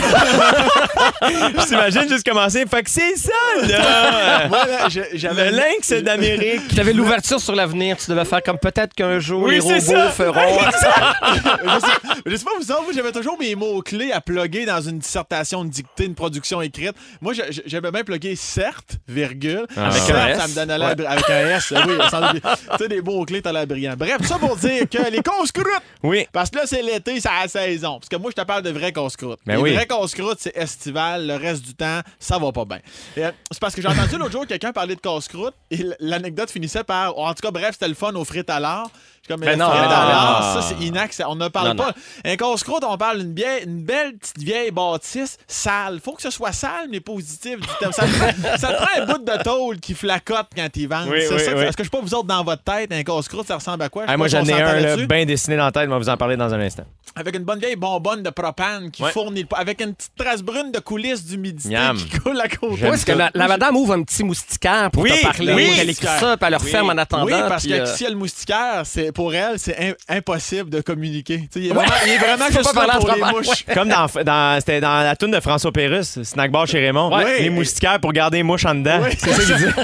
Je 1.22 1.66
t'imagine 1.66 2.08
juste 2.08 2.28
commencer. 2.28 2.64
Fait 2.66 2.82
que 2.82 2.90
c'est 2.90 3.16
ça, 3.16 3.32
là! 3.66 4.48
Moi, 4.48 4.66
là, 4.66 4.88
j'ai- 4.88 5.08
j'avais 5.14 5.50
Le 5.50 5.56
lynx 5.56 5.92
d'Amérique. 6.02 6.68
Tu 6.68 6.80
avais 6.80 6.92
l'ouverture 6.92 7.40
sur 7.40 7.54
l'avenir. 7.54 7.96
Tu 7.96 8.10
devais 8.10 8.24
faire 8.24 8.42
comme 8.42 8.58
peut-être 8.58 8.94
qu'un 8.94 9.18
jour 9.18 9.42
Oui, 9.44 9.54
les 9.56 9.60
c'est 9.60 9.74
robots 9.96 10.06
ça. 10.06 10.10
feront. 10.10 10.58
je, 10.64 11.80
sais, 11.80 11.86
je 12.26 12.36
sais 12.36 12.44
pas 12.44 12.50
vous 12.60 12.72
autres, 12.72 12.84
j'avais 12.94 13.12
toujours 13.12 13.38
mes 13.38 13.54
mots-clés 13.54 14.12
à 14.12 14.20
plugger 14.20 14.66
dans 14.66 14.80
une 14.80 14.98
dissertation, 14.98 15.62
une 15.64 15.70
dictée, 15.70 16.04
une 16.06 16.14
production 16.14 16.60
écrite. 16.62 16.94
Moi, 17.20 17.32
j'aimais 17.66 17.90
bien 17.90 18.04
plugger 18.04 18.36
certes, 18.36 18.98
virgule. 19.08 19.66
Ah. 19.76 19.86
Avec 19.86 20.02
Certes, 20.02 20.18
un 20.18 20.28
S. 20.28 20.38
Ça 20.38 20.48
me 20.48 20.54
donnait 20.54 20.78
l'air 20.78 20.94
bri- 20.96 21.06
avec 21.06 21.30
un 21.30 21.48
S, 21.56 21.72
oui. 21.86 21.94
sans 22.10 22.32
doute. 22.32 22.42
Tu 22.42 22.76
sais, 22.78 22.88
des 22.88 23.00
mots-clés, 23.02 23.33
t'as 23.42 23.52
l'air 23.52 23.66
brillant. 23.66 23.94
Bref, 23.96 24.18
ça 24.26 24.38
pour 24.38 24.56
dire 24.56 24.88
que 24.88 25.10
les 25.10 25.20
casse-croûtes, 25.22 25.66
Oui. 26.02 26.26
parce 26.32 26.50
que 26.50 26.56
là, 26.56 26.62
c'est 26.66 26.82
l'été, 26.82 27.20
c'est 27.20 27.28
la 27.28 27.48
saison. 27.48 27.98
Parce 27.98 28.08
que 28.08 28.16
moi, 28.16 28.30
je 28.36 28.40
te 28.42 28.46
parle 28.46 28.62
de 28.62 28.70
vrais 28.70 28.92
casse-croûtes. 28.92 29.40
Ben 29.46 29.56
les 29.56 29.62
oui. 29.62 29.74
vrais 29.74 29.86
casse-croûtes, 29.86 30.38
c'est 30.40 30.56
estival. 30.56 31.26
Le 31.26 31.36
reste 31.36 31.62
du 31.64 31.74
temps, 31.74 32.00
ça 32.18 32.38
va 32.38 32.52
pas 32.52 32.64
bien. 32.64 32.80
Euh, 33.18 33.30
C'est 33.50 33.60
parce 33.60 33.74
que 33.74 33.82
j'ai 33.82 33.88
entendu 33.88 34.16
l'autre 34.16 34.32
jour 34.32 34.46
quelqu'un 34.46 34.72
parler 34.72 34.94
de 34.96 35.00
casse-croûte 35.00 35.54
et 35.70 35.78
l'anecdote 36.00 36.50
finissait 36.50 36.84
par. 36.84 37.16
En 37.18 37.32
tout 37.34 37.42
cas, 37.42 37.50
bref, 37.50 37.70
c'était 37.72 37.88
le 37.88 37.94
fun 37.94 38.12
aux 38.14 38.24
frites 38.24 38.50
à 38.50 38.60
l'art. 38.60 38.90
Comme, 39.28 39.40
Ben 39.40 39.50
les 39.52 39.56
non, 39.56 39.66
ça, 39.70 40.60
c'est 40.62 40.84
inaccessible. 40.84 41.28
On 41.30 41.36
ne 41.36 41.48
parle 41.48 41.68
Non, 41.68 41.76
pas. 41.76 41.92
Un 42.24 42.36
casse-croûte, 42.36 42.84
on 42.86 42.96
parle 42.98 43.18
d'une 43.22 43.34
une 43.64 43.82
belle 43.82 44.16
petite 44.16 44.38
vieille 44.38 44.70
bâtisse 44.70 45.38
sale. 45.46 46.00
Faut 46.04 46.12
que 46.12 46.22
ce 46.22 46.30
soit 46.30 46.52
sale, 46.52 46.88
mais 46.90 47.00
positif. 47.00 47.56
Ça, 47.80 47.88
te 48.06 48.10
prend- 48.18 48.56
ça 48.58 48.68
te 48.68 48.76
prend 48.82 49.02
un 49.02 49.06
bout 49.06 49.18
de 49.24 49.42
tôle 49.42 49.78
qui 49.80 49.94
flacote 49.94 50.48
quand 50.54 50.68
ils 50.76 50.86
vendent. 50.88 51.08
Oui, 51.08 51.18
oui. 51.30 51.34
Est-ce 51.36 51.76
que 51.76 51.84
je 51.84 51.88
peux 51.90 51.98
pas 51.98 52.04
vous 52.04 52.14
autres 52.14 52.26
dans 52.28 52.44
votre 52.44 52.62
tête, 52.62 52.92
un 52.92 53.02
casse-croûte, 53.02 53.46
ça 53.46 53.56
ressemble 53.56 53.82
à 53.82 53.88
quoi? 53.88 54.04
Moi, 54.16 54.28
j'en 54.28 54.44
ai 54.44 54.52
un 54.52 54.96
bien 55.06 55.24
dessiné 55.24 55.56
dans 55.56 55.64
la 55.64 55.72
tête. 55.72 55.86
On 55.88 55.92
va 55.92 55.98
vous 55.98 56.08
en 56.08 56.16
parler 56.16 56.36
dans 56.36 56.52
un 56.52 56.60
instant. 56.60 56.84
Avec 57.16 57.36
une 57.36 57.44
bonne 57.44 57.60
vieille 57.60 57.76
bonbonne 57.76 58.22
de 58.22 58.30
propane 58.30 58.90
qui 58.90 59.02
Ouais. 59.02 59.12
fournit 59.12 59.42
le 59.42 59.48
Avec 59.56 59.80
une 59.80 59.94
petite 59.94 60.12
trace 60.16 60.42
brune 60.42 60.72
de 60.72 60.80
coulisses 60.80 61.24
d'humidité 61.24 61.76
qui 61.96 62.18
coule 62.18 62.40
à 62.40 62.48
côté. 62.48 62.80
Parce 62.88 63.04
que 63.04 63.12
la, 63.12 63.30
la 63.34 63.46
madame 63.46 63.76
ouvre 63.76 63.92
un 63.94 64.02
petit 64.02 64.24
moustiquaire 64.24 64.90
pour 64.90 65.02
Oui, 65.04 65.10
te 65.12 65.22
parler? 65.22 65.54
oui, 65.54 65.76
elle 65.78 65.90
écrit 65.90 66.06
ça, 66.06 66.36
puis 66.36 66.46
elle 66.46 66.50
le 66.50 66.56
referme 66.56 66.90
en 66.90 66.98
attendant. 66.98 67.24
Oui, 67.26 67.32
parce 67.48 67.64
que 67.66 67.72
euh, 67.72 67.86
si 67.86 68.04
elle 68.04 68.12
le 68.12 68.18
moustiquaire, 68.18 68.82
c'est 68.84 69.12
pour 69.14 69.34
elle, 69.34 69.58
c'est 69.58 69.76
im- 69.78 69.94
impossible 70.08 70.68
de 70.70 70.80
communiquer. 70.80 71.48
Il 71.56 71.66
est 71.66 71.72
vraiment, 71.72 71.92
il 72.06 72.12
est 72.12 72.18
vraiment 72.18 72.46
juste 72.50 72.74
parler 72.74 72.92
pour 72.98 73.10
les 73.12 73.20
mouches. 73.22 73.64
Comme 73.72 73.88
dans, 73.88 74.06
dans- 74.24 74.56
c'était 74.60 74.80
dans 74.80 75.02
la 75.02 75.16
toune 75.16 75.30
de 75.30 75.40
François 75.40 75.72
Pérus, 75.72 76.22
Snack 76.22 76.50
Bar 76.50 76.66
chez 76.66 76.80
Raymond. 76.80 77.14
Ouais. 77.16 77.42
Les 77.42 77.50
moustiquaires 77.50 78.00
pour 78.00 78.12
garder 78.12 78.38
les 78.38 78.42
mouches 78.42 78.64
en 78.66 78.74
dedans. 78.74 79.00
C'est 79.18 79.30
ça 79.32 79.42
qu'il 79.44 79.56
dit. 79.56 79.64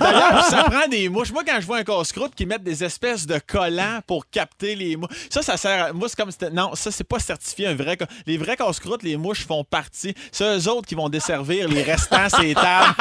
D'ailleurs, 0.00 0.44
ça 0.44 0.64
prend 0.64 0.88
des 0.88 1.08
mouches. 1.08 1.32
Moi, 1.32 1.42
quand 1.46 1.60
je 1.60 1.66
vois 1.66 1.78
un 1.78 1.84
casse-croûte 1.84 2.32
qui 2.34 2.46
met 2.46 2.58
des 2.58 2.82
espèces 2.84 3.26
de 3.26 3.38
collants 3.46 4.00
pour 4.06 4.28
capter 4.30 4.74
les 4.74 4.96
mouches, 4.96 5.08
ça, 5.30 5.42
ça 5.42 5.56
sert 5.56 5.86
à... 5.86 5.92
Moi, 5.92 6.08
c'est 6.08 6.16
comme... 6.16 6.30
Non, 6.52 6.70
ça, 6.74 6.90
c'est 6.90 7.04
pas 7.06 7.18
certifié 7.18 7.66
un 7.68 7.74
vrai... 7.74 7.96
Les 8.26 8.36
vrais 8.38 8.56
casse-croûtes, 8.56 9.02
les 9.02 9.16
mouches 9.16 9.46
font 9.46 9.64
partie. 9.64 10.14
C'est 10.32 10.44
eux 10.44 10.68
autres 10.68 10.86
qui 10.86 10.94
vont 10.94 11.08
desservir 11.08 11.68
les 11.68 11.82
restants, 11.82 12.28
ces 12.28 12.54
tables. 12.54 12.94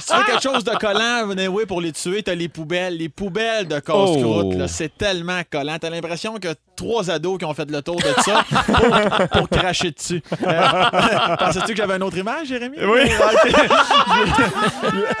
si 0.00 0.06
tu 0.08 0.14
fais 0.18 0.24
quelque 0.32 0.42
chose 0.42 0.64
de 0.64 0.76
collant, 0.76 1.26
venez, 1.26 1.48
oui, 1.48 1.64
pour 1.66 1.80
les 1.80 1.92
tuer, 1.92 2.22
t'as 2.22 2.34
les 2.34 2.48
poubelles. 2.48 2.96
Les 2.96 3.08
poubelles 3.08 3.66
de 3.68 3.76
casse-croûte, 3.78 4.46
Oh. 4.52 4.52
C'est 4.80 4.96
tellement 4.96 5.42
collant. 5.50 5.76
T'as 5.78 5.90
l'impression 5.90 6.38
que 6.38 6.48
trois 6.74 7.10
ados 7.10 7.38
qui 7.38 7.44
ont 7.44 7.52
fait 7.52 7.70
le 7.70 7.82
tour 7.82 7.96
de 7.96 8.14
ça 8.24 8.42
pour, 8.48 9.28
pour 9.28 9.48
cracher 9.50 9.90
dessus. 9.90 10.22
Euh, 10.46 11.36
Pensais-tu 11.38 11.72
que 11.72 11.76
j'avais 11.76 11.96
une 11.96 12.02
autre 12.02 12.16
image, 12.16 12.48
Jérémy? 12.48 12.78
Oui. 12.82 13.00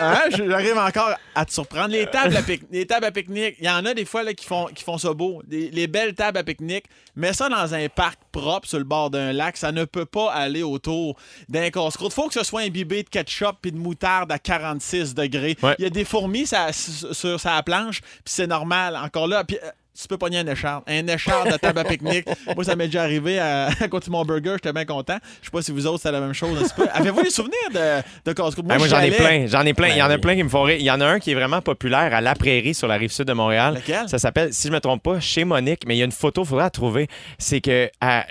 Hein, 0.00 0.20
J'arrive 0.30 0.78
encore 0.78 1.10
à 1.34 1.44
te 1.44 1.52
surprendre. 1.52 1.88
Les 1.88 2.06
tables 2.06 2.36
à, 2.36 2.42
pique- 2.42 2.62
les 2.70 2.86
tables 2.86 3.04
à 3.06 3.10
pique-nique, 3.10 3.56
il 3.60 3.66
y 3.66 3.70
en 3.70 3.84
a 3.84 3.92
des 3.94 4.04
fois 4.04 4.22
là, 4.22 4.32
qui, 4.32 4.46
font, 4.46 4.66
qui 4.74 4.82
font 4.82 4.96
ça 4.98 5.12
beau. 5.12 5.42
Les 5.48 5.86
belles 5.86 6.14
tables 6.14 6.38
à 6.38 6.42
pique-nique, 6.42 6.84
mets 7.16 7.32
ça 7.32 7.48
dans 7.48 7.74
un 7.74 7.88
parc 7.88 8.18
propre 8.32 8.66
sur 8.68 8.78
le 8.78 8.84
bord 8.84 9.10
d'un 9.10 9.32
lac, 9.32 9.56
ça 9.56 9.72
ne 9.72 9.84
peut 9.84 10.06
pas 10.06 10.32
aller 10.32 10.62
autour 10.62 11.16
d'un 11.48 11.68
casse-croûte. 11.70 12.12
faut 12.12 12.28
que 12.28 12.34
ce 12.34 12.44
soit 12.44 12.62
imbibé 12.62 13.02
de 13.02 13.08
ketchup 13.08 13.56
et 13.66 13.70
de 13.70 13.76
moutarde 13.76 14.30
à 14.32 14.38
46 14.38 15.14
degrés. 15.14 15.56
Il 15.78 15.82
y 15.82 15.86
a 15.86 15.90
des 15.90 16.04
fourmis 16.04 16.46
ça- 16.46 16.72
sur 16.72 17.38
sa 17.38 17.62
planche, 17.62 18.00
puis 18.00 18.20
c'est 18.26 18.46
normal. 18.46 18.96
Encore 18.96 19.26
là, 19.28 19.44
puis, 19.50 19.58
euh, 19.64 19.70
tu 20.00 20.06
peux 20.08 20.16
pogner 20.16 20.38
un 20.38 20.46
écharpe. 20.46 20.88
Un 20.88 21.06
écharpe 21.08 21.50
de 21.50 21.56
table 21.56 21.80
à 21.80 21.84
pique-nique. 21.84 22.26
Moi, 22.54 22.64
ça 22.64 22.76
m'est 22.76 22.86
déjà 22.86 23.02
arrivé 23.02 23.38
à, 23.38 23.66
à 23.66 23.88
côté 23.88 24.06
de 24.06 24.12
mon 24.12 24.24
burger. 24.24 24.52
J'étais 24.54 24.72
bien 24.72 24.84
content. 24.84 25.18
Je 25.40 25.46
sais 25.46 25.50
pas 25.50 25.62
si 25.62 25.72
vous 25.72 25.86
autres, 25.86 26.00
c'est 26.02 26.12
la 26.12 26.20
même 26.20 26.32
chose 26.32 26.56
un 26.58 26.62
petit 26.62 26.74
peu. 26.74 26.86
Avez-vous 26.92 27.22
des 27.22 27.30
souvenirs 27.30 27.58
de, 27.74 28.30
de? 28.30 28.34
Ah, 28.70 28.78
Moi, 28.78 28.88
j'en 28.88 29.00
ai 29.00 29.10
plein. 29.10 29.46
J'en 29.46 29.62
ai 29.62 29.74
plein. 29.74 29.88
Il 29.88 29.96
y 29.96 30.02
en 30.02 30.06
a 30.06 30.10
Ben 30.10 30.20
plein 30.20 30.36
qui 30.36 30.44
me 30.44 30.48
font 30.48 30.62
rire. 30.62 30.76
Il 30.78 30.84
y 30.84 30.90
en 30.90 31.00
a 31.00 31.06
un 31.06 31.18
qui 31.18 31.32
est 31.32 31.34
vraiment 31.34 31.60
populaire 31.60 32.14
à 32.14 32.20
La 32.20 32.34
Prairie 32.34 32.72
sur 32.72 32.86
la 32.88 32.94
rive 32.94 33.10
sud 33.10 33.26
de 33.26 33.32
Montréal. 33.32 33.74
Lequel? 33.74 34.08
Ça 34.08 34.18
s'appelle, 34.18 34.54
si 34.54 34.68
je 34.68 34.72
me 34.72 34.80
trompe 34.80 35.02
pas, 35.02 35.18
chez 35.20 35.44
Monique, 35.44 35.82
mais 35.86 35.96
il 35.96 35.98
y 35.98 36.02
a 36.02 36.06
une 36.06 36.12
photo, 36.12 36.44
il 36.44 36.48
faudra 36.48 36.64
la 36.64 36.70
trouver. 36.70 37.08
C'est 37.38 37.60
que 37.60 37.90
à, 38.00 38.26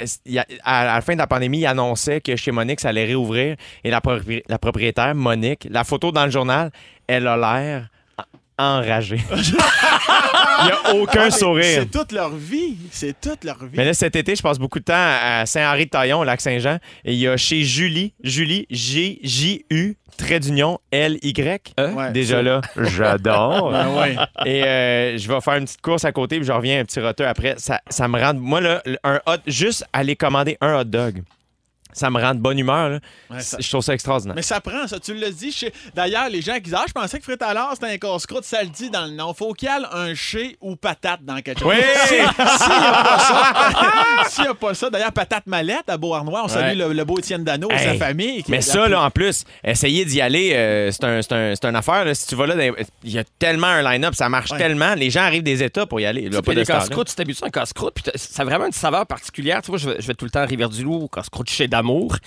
la 0.66 1.02
fin 1.02 1.14
de 1.14 1.20
la 1.20 1.28
pandémie, 1.28 1.60
il 1.60 1.66
annonçait 1.68 2.22
que 2.22 2.36
chez 2.36 2.52
Monique, 2.52 2.80
ça 2.80 2.90
allait 2.90 3.06
réouvrir. 3.06 3.58
Et 3.84 3.92
la, 3.92 4.00
propri- 4.00 4.44
la 4.48 4.58
propriétaire, 4.58 5.14
Monique, 5.14 5.68
la 5.70 5.84
photo 5.84 6.12
dans 6.12 6.26
le 6.26 6.32
journal, 6.32 6.72
elle 7.06 7.28
a 7.28 7.36
l'air 7.38 7.90
enragée. 8.58 9.20
il 10.62 10.66
n'y 10.66 10.72
a 10.72 10.96
aucun 11.02 11.26
Ah, 11.28 11.32
sourire. 11.32 11.82
C'est 11.82 11.92
toute 11.92 12.12
leur 12.12 12.32
vie. 12.36 12.78
C'est 12.92 13.20
toute 13.20 13.44
leur 13.44 13.58
vie. 13.60 13.76
Mais 13.78 13.86
là, 13.86 13.94
cet 13.94 14.16
été, 14.16 14.36
je 14.36 14.42
passe 14.42 14.60
beaucoup 14.60 14.80
de 14.80 14.84
temps 14.86 14.94
à 14.96 15.46
Saint-Henri-de-Taillon, 15.46 16.20
au 16.20 16.24
Lac-Saint-Jean. 16.24 16.78
Et 17.06 17.14
il 17.14 17.20
y 17.20 17.28
a 17.28 17.38
chez 17.38 17.64
Julie, 17.64 18.14
Julie, 18.24 18.66
G-J-U, 18.70 19.98
trait 20.18 20.40
d'union, 20.40 20.80
L-Y. 20.92 21.74
Ouais. 21.78 22.12
Déjà 22.12 22.42
là, 22.42 22.62
j'adore. 22.76 23.72
Ben 23.80 23.88
ouais. 23.96 24.16
Et 24.46 24.64
euh, 24.64 25.18
je 25.18 25.28
vais 25.32 25.42
faire 25.42 25.56
une 25.56 25.66
petite 25.66 25.82
course 25.82 26.06
à 26.06 26.12
côté, 26.12 26.38
puis 26.38 26.46
je 26.46 26.52
reviens 26.52 26.82
un 26.82 26.86
petit 26.86 27.00
roteux 27.00 27.28
après. 27.28 27.56
Ça, 27.58 27.80
ça 27.90 28.08
me 28.08 28.20
rend. 28.20 28.34
Moi, 28.34 28.62
là, 28.62 28.82
un 29.04 29.20
hot, 29.26 29.38
juste 29.48 29.86
aller 29.94 30.16
commander 30.16 30.58
un 30.62 30.80
hot 30.80 30.84
dog, 30.86 31.22
ça 31.94 32.10
me 32.10 32.20
rend 32.22 32.34
de 32.36 32.40
bonne 32.40 32.60
humeur. 32.60 32.90
là. 32.90 33.00
Ouais, 33.32 33.42
ça- 33.42 33.58
Je 33.60 33.68
trouve 33.70 33.82
ça 33.82 33.94
extraordinaire. 33.94 34.36
Mais 34.36 34.42
ça 34.42 34.62
prend, 34.62 34.88
ça. 34.88 35.00
Tu 35.00 35.14
dit. 35.32 35.52
chez- 35.52 35.74
D'ailleurs, 35.96 36.30
les 36.30 36.42
gens 36.42 36.54
qui 36.56 36.62
disent 36.62 36.76
Ah, 36.78 36.86
je 36.88 36.94
pensais 36.94 37.18
que 37.20 37.24
frites 37.24 37.42
à 37.42 37.54
c'était 37.74 37.88
un 37.94 37.98
casse-croûte. 37.98 38.44
Ça 38.44 38.62
le 38.64 38.70
dit 38.70 38.90
dans 38.90 39.06
le 39.06 39.12
nom. 39.12 39.34
Faut 39.34 39.54
qu'il 39.54 39.68
y 39.70 39.72
ait 39.72 39.86
un 39.92 40.14
chez 40.14 40.58
ou 40.62 40.76
patate 40.76 41.24
dans 41.24 41.42
quelque 41.42 41.60
chose. 41.60 41.70
Oui! 41.70 41.82
Si- 42.06 42.10
S'il 42.10 42.18
n'y 42.20 42.24
a 42.26 42.94
pas 42.94 43.20
ça, 43.20 43.54
s'il 44.30 44.44
y 44.44 44.48
a 44.48 44.54
pas 44.54 44.74
ça, 44.74 44.90
d'ailleurs, 44.90 45.12
patate 45.12 45.48
mallette 45.48 45.88
à 45.90 45.98
Beauharnois, 45.98 46.44
on 46.44 46.48
salue 46.48 46.78
le, 46.78 46.94
le 46.94 47.04
beau 47.06 47.18
Étienne 47.18 47.44
Dano 47.44 47.70
et 47.72 47.74
Hey, 47.74 47.98
sa 48.00 48.06
famille. 48.06 48.44
qui- 48.44 48.52
Mais 48.52 48.62
ça, 48.62 48.88
là, 48.88 49.02
en 49.04 49.10
plus, 49.12 49.44
essayer 49.64 50.06
d'y 50.06 50.22
aller, 50.22 50.54
euh, 50.54 50.92
c'est 50.92 51.04
un, 51.04 51.22
c'est 51.22 51.34
un- 51.34 51.54
c'est 51.56 51.66
une 51.68 51.76
affaire. 51.76 52.06
là. 52.06 52.14
Si 52.14 52.28
tu 52.28 52.36
vas 52.36 52.48
là, 52.48 52.56
dans- 52.56 52.76
il 53.04 53.12
y 53.12 53.20
a 53.20 53.24
tellement 53.40 53.68
un 53.68 53.82
line-up, 53.82 54.14
ça 54.16 54.30
marche 54.30 54.52
Ouais. 54.52 54.58
tellement. 54.58 54.94
Les 54.96 55.10
gens 55.10 55.22
arrivent 55.22 55.44
des 55.44 55.64
États 55.64 55.86
pour 55.86 56.00
y 56.00 56.06
aller. 56.06 56.30
Là, 56.30 56.42
pas 56.42 56.54
de 56.54 56.64
casse-croûtes, 56.64 57.10
tu 57.10 57.16
t'habitues 57.16 57.44
à 57.44 57.48
un 57.48 57.50
casse-croûte, 57.52 57.94
puis 57.96 58.12
ça 58.16 58.42
a 58.42 58.46
vraiment 58.46 58.66
une 58.66 58.72
saveur 58.72 59.06
particulière. 59.06 59.62
Tu 59.62 59.72
vois, 59.72 59.78
je 59.78 59.90
vais, 59.90 59.96
je 60.02 60.08
vais 60.08 60.14
tout 60.14 60.26
le 60.26 60.32
temps 60.32 60.42
à 60.42 60.46
Rivière-du-Loup, 60.46 61.08
casse-croûte 61.14 61.50
chez 61.50 61.68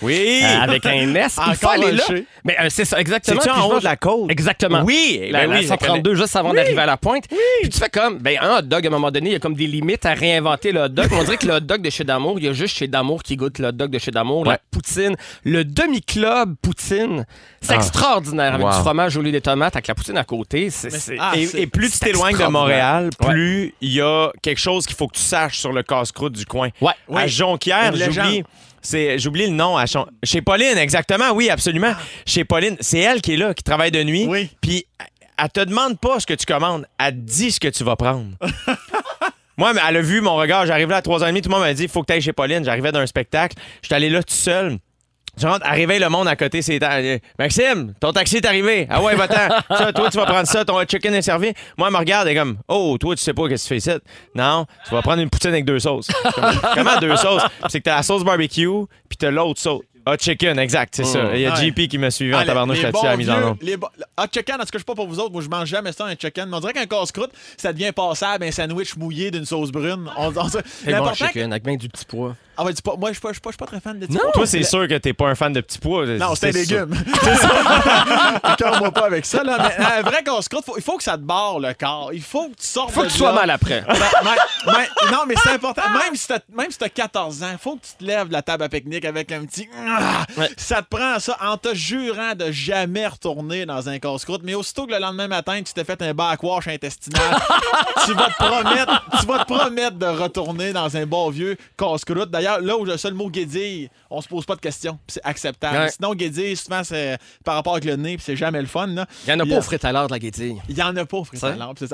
Oui! 0.01 0.41
euh, 0.43 0.61
avec 0.61 0.85
un 0.85 1.13
S. 1.15 1.37
Il 1.47 1.55
faut 1.55 1.69
aller 1.69 1.91
là. 1.91 2.03
Mais 2.43 2.55
euh, 2.59 2.67
c'est 2.69 2.85
ça, 2.85 2.99
exactement. 2.99 3.39
Puis 3.41 3.49
en 3.51 3.65
haut 3.67 3.79
de 3.79 3.83
la 3.83 3.95
côte? 3.95 4.29
Exactement. 4.31 4.83
Oui! 4.83 5.27
La, 5.31 5.47
ben 5.47 5.51
oui, 5.51 5.63
je 5.63 5.67
connais. 5.67 5.77
132 5.79 6.15
juste 6.15 6.35
avant 6.35 6.53
d'arriver 6.53 6.81
à 6.81 6.85
la 6.85 6.97
pointe. 6.97 7.25
Puis 7.61 7.69
tu 7.69 7.77
fais 7.79 7.89
comme, 7.89 8.17
ben 8.19 8.37
un 8.41 8.57
hot 8.59 8.61
dog, 8.63 8.85
à 8.85 8.89
un 8.89 8.91
moment 8.91 9.11
donné, 9.11 9.29
il 9.29 9.33
y 9.33 9.35
a 9.35 9.39
comme 9.39 9.53
des 9.55 9.67
limites 9.67 10.05
à 10.05 10.13
réinventer 10.13 10.71
le 10.71 10.81
hot 10.81 10.89
dog. 10.89 11.07
On 11.13 11.23
dirait 11.23 11.37
que 11.37 11.47
le 11.47 11.53
hot 11.55 11.59
dog 11.61 11.81
de 11.81 11.89
chez 11.89 12.03
Damour, 12.03 12.39
il 12.39 12.45
y 12.45 12.47
a 12.47 12.53
juste 12.53 12.77
chez 12.77 12.87
Damour 12.87 13.23
qui 13.23 13.35
goûte 13.35 13.59
le 13.59 13.67
hot 13.67 13.71
dog 13.73 13.91
de 13.91 13.99
chez 13.99 14.11
Damour, 14.11 14.45
la 14.45 14.59
poutine, 14.71 15.15
le 15.43 15.63
demi-club 15.63 16.55
poutine. 16.61 17.25
C'est 17.61 17.73
Ah. 17.73 17.77
extraordinaire 17.77 18.53
avec 18.55 18.65
Wow. 18.65 18.73
du 18.73 18.79
fromage 18.79 19.17
au 19.17 19.21
lieu 19.21 19.31
des 19.31 19.41
tomates, 19.41 19.75
avec 19.75 19.87
la 19.87 19.95
poutine 19.95 20.17
à 20.17 20.23
côté. 20.23 20.69
C'est, 20.69 20.89
c'est- 20.89 21.15
Ah, 21.19 21.31
et, 21.35 21.45
c'est- 21.45 21.61
et 21.61 21.67
plus 21.67 21.89
tu 21.91 21.97
c'est 21.97 22.05
t'éloignes 22.05 22.37
de. 22.37 22.43
Montréal, 22.43 23.09
plus 23.19 23.73
il 23.81 23.93
y 23.93 24.01
a 24.01 24.29
quelque 24.41 24.59
chose 24.59 24.85
qu'il 24.85 24.95
faut 24.95 25.07
que 25.07 25.15
tu 25.15 25.21
saches 25.21 25.57
sur 25.59 25.71
le 25.71 25.81
casse-croûte 25.81 26.33
du 26.33 26.45
coin. 26.45 26.69
Ouais. 26.81 26.91
Oui. 27.07 27.21
À 27.21 27.27
Jonquière, 27.27 27.95
j'oublie. 27.95 28.43
C'est, 28.83 29.17
j'oublie 29.17 29.47
le 29.47 29.53
nom. 29.53 29.77
à 29.77 29.85
Chez 30.23 30.41
Pauline, 30.41 30.77
exactement. 30.77 31.31
Oui, 31.31 31.49
absolument. 31.49 31.93
Chez 32.25 32.43
Pauline, 32.43 32.75
c'est 32.79 32.99
elle 32.99 33.21
qui 33.21 33.33
est 33.33 33.37
là, 33.37 33.53
qui 33.53 33.63
travaille 33.63 33.91
de 33.91 34.03
nuit. 34.03 34.25
Oui. 34.27 34.49
Puis 34.61 34.85
elle 35.37 35.49
te 35.49 35.61
demande 35.61 35.99
pas 35.99 36.19
ce 36.19 36.27
que 36.27 36.33
tu 36.33 36.45
commandes. 36.45 36.85
Elle 36.99 37.13
te 37.13 37.19
dit 37.19 37.51
ce 37.51 37.59
que 37.59 37.69
tu 37.69 37.83
vas 37.83 37.95
prendre. 37.95 38.27
Moi, 39.57 39.73
mais 39.73 39.81
elle 39.87 39.97
a 39.97 40.01
vu 40.01 40.19
mon 40.19 40.35
regard. 40.35 40.65
J'arrive 40.65 40.89
là 40.89 40.97
à 40.97 41.01
3h30. 41.01 41.41
Tout 41.41 41.49
le 41.49 41.55
monde 41.55 41.61
m'a 41.63 41.73
dit 41.73 41.83
il 41.83 41.89
faut 41.89 42.01
que 42.01 42.07
tu 42.07 42.13
ailles 42.13 42.21
chez 42.21 42.33
Pauline. 42.33 42.65
J'arrivais 42.65 42.91
d'un 42.91 43.05
spectacle. 43.05 43.55
J'étais 43.81 43.95
allé 43.95 44.09
là 44.09 44.21
tout 44.23 44.33
seul. 44.33 44.77
Je 45.35 45.47
rentre, 45.47 45.65
arrivé 45.65 45.97
le 45.97 46.09
monde 46.09 46.27
à 46.27 46.35
côté, 46.35 46.61
c'est 46.61 46.79
euh, 46.83 47.17
Maxime, 47.39 47.93
ton 47.99 48.11
taxi 48.13 48.37
est 48.37 48.45
arrivé. 48.45 48.85
Ah 48.89 49.01
ouais, 49.01 49.15
va-t'en. 49.15 49.33
Ça, 49.75 49.91
toi, 49.91 50.09
tu 50.11 50.17
vas 50.17 50.25
prendre 50.25 50.47
ça, 50.47 50.63
ton 50.63 50.79
chicken 50.87 51.13
est 51.15 51.21
servi. 51.23 51.53
Moi, 51.77 51.87
elle 51.87 51.93
me 51.93 51.97
regarde 51.97 52.27
et 52.27 52.35
comme 52.35 52.57
Oh, 52.67 52.97
toi, 52.99 53.15
tu 53.15 53.23
sais 53.23 53.33
pas 53.33 53.47
qu'est-ce 53.49 53.63
que 53.67 53.73
tu 53.75 53.81
fais 53.81 53.91
ici. 53.91 53.99
Non, 54.35 54.65
tu 54.87 54.93
vas 54.93 55.01
prendre 55.01 55.21
une 55.23 55.29
poutine 55.31 55.49
avec 55.49 55.65
deux 55.65 55.79
sauces. 55.79 56.07
Comme, 56.35 56.51
Comment 56.75 56.99
deux 56.99 57.15
sauces? 57.17 57.41
C'est 57.69 57.79
que 57.79 57.83
t'as 57.85 57.95
la 57.95 58.03
sauce 58.03 58.23
barbecue, 58.23 58.67
puis 59.09 59.17
t'as 59.17 59.31
l'autre 59.31 59.59
sauce. 59.59 59.81
Hot 60.05 60.17
chicken, 60.19 60.59
exact, 60.59 60.95
c'est 60.97 61.05
ça. 61.05 61.29
Il 61.33 61.39
y 61.39 61.45
a 61.45 61.53
Ouais. 61.53 61.67
JP 61.69 61.87
qui 61.87 61.97
m'a 61.97 62.11
suivi 62.11 62.35
en 62.35 62.39
Ah, 62.39 62.45
tabarnouche 62.45 62.81
là-dessus 62.81 63.05
à 63.05 63.11
la 63.11 63.15
mise 63.17 63.29
en 63.29 63.55
les 63.61 63.77
bo- 63.77 63.87
Ah, 64.17 64.25
chicken, 64.29 64.55
en 64.55 64.59
tout 64.59 64.65
cas, 64.65 64.69
je 64.73 64.77
sais 64.79 64.83
pas 64.83 64.95
pour 64.95 65.07
vous 65.07 65.17
autres, 65.17 65.31
moi 65.31 65.41
je 65.41 65.47
mange 65.47 65.69
jamais 65.69 65.93
ça, 65.93 66.03
un 66.05 66.15
chicken. 66.15 66.49
Mais 66.49 66.57
on 66.57 66.59
dirait 66.59 66.73
qu'un 66.73 66.85
casse-croûte, 66.85 67.31
ça 67.55 67.71
devient 67.71 67.93
passable, 67.93 68.43
un 68.43 68.51
sandwich 68.51 68.97
mouillé 68.97 69.31
d'une 69.31 69.45
sauce 69.45 69.71
brune. 69.71 70.09
On, 70.17 70.27
on- 70.35 70.49
c'est 70.49 70.93
bon 70.97 71.13
chicken, 71.13 71.53
avec 71.53 71.63
bien 71.63 71.77
du 71.77 71.87
petit 71.87 72.03
poids. 72.03 72.35
Ah, 72.57 72.63
ouais, 72.65 72.73
pas- 72.83 72.95
moi, 72.97 73.09
je 73.09 73.13
suis 73.13 73.21
pas, 73.21 73.29
je 73.29 73.33
suis 73.33 73.41
pas, 73.41 73.49
je 73.49 73.53
suis 73.53 73.57
pas 73.57 73.65
très 73.65 73.79
fan 73.79 73.99
de 73.99 74.07
Non. 74.07 74.19
Toi, 74.33 74.45
c'est 74.45 74.63
sûr 74.63 74.87
que 74.87 74.97
t'es 74.97 75.13
pas 75.13 75.27
un 75.29 75.35
fan 75.35 75.51
de 75.53 75.61
petits 75.61 75.79
pois. 75.79 76.05
Non, 76.05 76.35
c'est 76.35 76.49
un 76.49 76.51
légume. 76.51 76.93
C'est 77.23 77.35
ça. 77.35 77.49
Écoeure-moi 78.53 78.91
pas 78.91 79.05
avec 79.05 79.25
ça, 79.25 79.43
là. 79.43 79.57
Mais 79.77 79.85
un 79.85 80.01
vrai 80.01 80.23
casse-croûte, 80.23 80.65
faut- 80.65 80.77
il 80.77 80.83
faut 80.83 80.97
que 80.97 81.03
ça 81.03 81.13
te 81.17 81.23
barre 81.23 81.59
le 81.59 81.73
corps. 81.73 82.11
Il 82.13 82.21
faut 82.21 82.49
que 82.49 82.55
tu 82.61 82.67
sortes 82.67 82.91
Faut 82.91 83.01
de 83.01 83.07
que 83.07 83.11
tu 83.11 83.17
sois 83.17 83.33
mal 83.33 83.49
après. 83.49 83.81
Ben, 83.87 83.95
ben, 84.23 84.35
ben, 84.65 85.11
non, 85.11 85.19
mais 85.27 85.35
c'est 85.41 85.51
important. 85.51 85.81
Même 85.89 86.15
si 86.15 86.27
t'as 86.27 86.39
même 86.55 86.69
si 86.71 86.77
t'as 86.77 86.89
14 86.89 87.43
ans, 87.43 87.55
faut 87.59 87.75
que 87.75 87.81
tu 87.85 87.93
te 87.99 88.03
lèves 88.03 88.27
de 88.27 88.33
la 88.33 88.41
table 88.41 88.63
à 88.63 88.69
pique-nique 88.69 89.05
avec 89.05 89.31
un 89.31 89.45
petit. 89.45 89.67
Ah! 89.87 90.25
Ouais. 90.37 90.49
Ça 90.57 90.81
te 90.81 90.95
prend 90.95 91.19
ça 91.19 91.37
en 91.41 91.57
te 91.57 91.73
jurant 91.73 92.33
de 92.35 92.51
jamais 92.51 93.07
retourner 93.07 93.65
dans 93.65 93.89
un 93.89 93.99
casse-croûte. 93.99 94.41
Mais 94.43 94.53
aussitôt 94.55 94.85
que 94.85 94.93
le 94.93 94.99
lendemain 94.99 95.27
matin, 95.27 95.61
tu 95.63 95.73
t'es 95.73 95.83
fait 95.83 96.01
un 96.01 96.13
backwash 96.13 96.67
intestinal, 96.67 97.21
tu 98.05 98.13
vas 98.13 98.27
te 98.27 98.35
promettre, 98.43 99.05
tu 99.19 99.25
vas 99.25 99.39
te 99.39 99.53
promettre 99.53 99.97
de 99.97 100.05
retourner 100.05 100.73
dans 100.73 100.95
un 100.97 101.05
bon 101.05 101.29
vieux 101.29 101.57
casse-croûte. 101.77 102.29
D'ailleurs, 102.43 102.59
là 102.61 102.77
où 102.77 102.83
le 102.83 102.97
seul 102.97 103.13
mot 103.13 103.29
guédille, 103.29 103.89
on 104.09 104.19
se 104.19 104.27
pose 104.27 104.45
pas 104.45 104.55
de 104.55 104.59
questions. 104.59 104.99
C'est 105.07 105.21
acceptable. 105.23 105.77
Ouais. 105.77 105.89
Sinon, 105.89 106.13
guédille, 106.13 106.57
souvent, 106.57 106.83
c'est 106.83 107.17
par 107.45 107.55
rapport 107.55 107.71
avec 107.73 107.85
le 107.85 107.95
nez, 107.95 108.15
puis 108.17 108.23
c'est 108.25 108.35
jamais 108.35 108.59
le 108.59 108.67
fun. 108.67 108.87
là. 108.87 109.05
Il 109.25 109.29
y 109.29 109.33
en 109.33 109.39
a 109.39 109.45
pas 109.45 109.59
au 109.59 109.61
l'heure 109.93 110.07
de 110.07 110.11
la 110.11 110.19
guédille. 110.19 110.57
Il 110.67 110.77
y 110.77 110.83
en 110.83 110.95
a 110.97 111.05
pas 111.05 111.17
au 111.17 111.23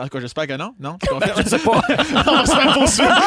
cas, 0.10 0.20
j'espère 0.20 0.48
que 0.48 0.58
non. 0.58 0.74
Non? 0.80 0.98
Je 1.38 1.44
sais 1.50 1.60
pas. 1.60 1.82
on 2.26 2.46
se 2.46 2.52
faire 2.56 2.74
poursuivre. 2.74 3.22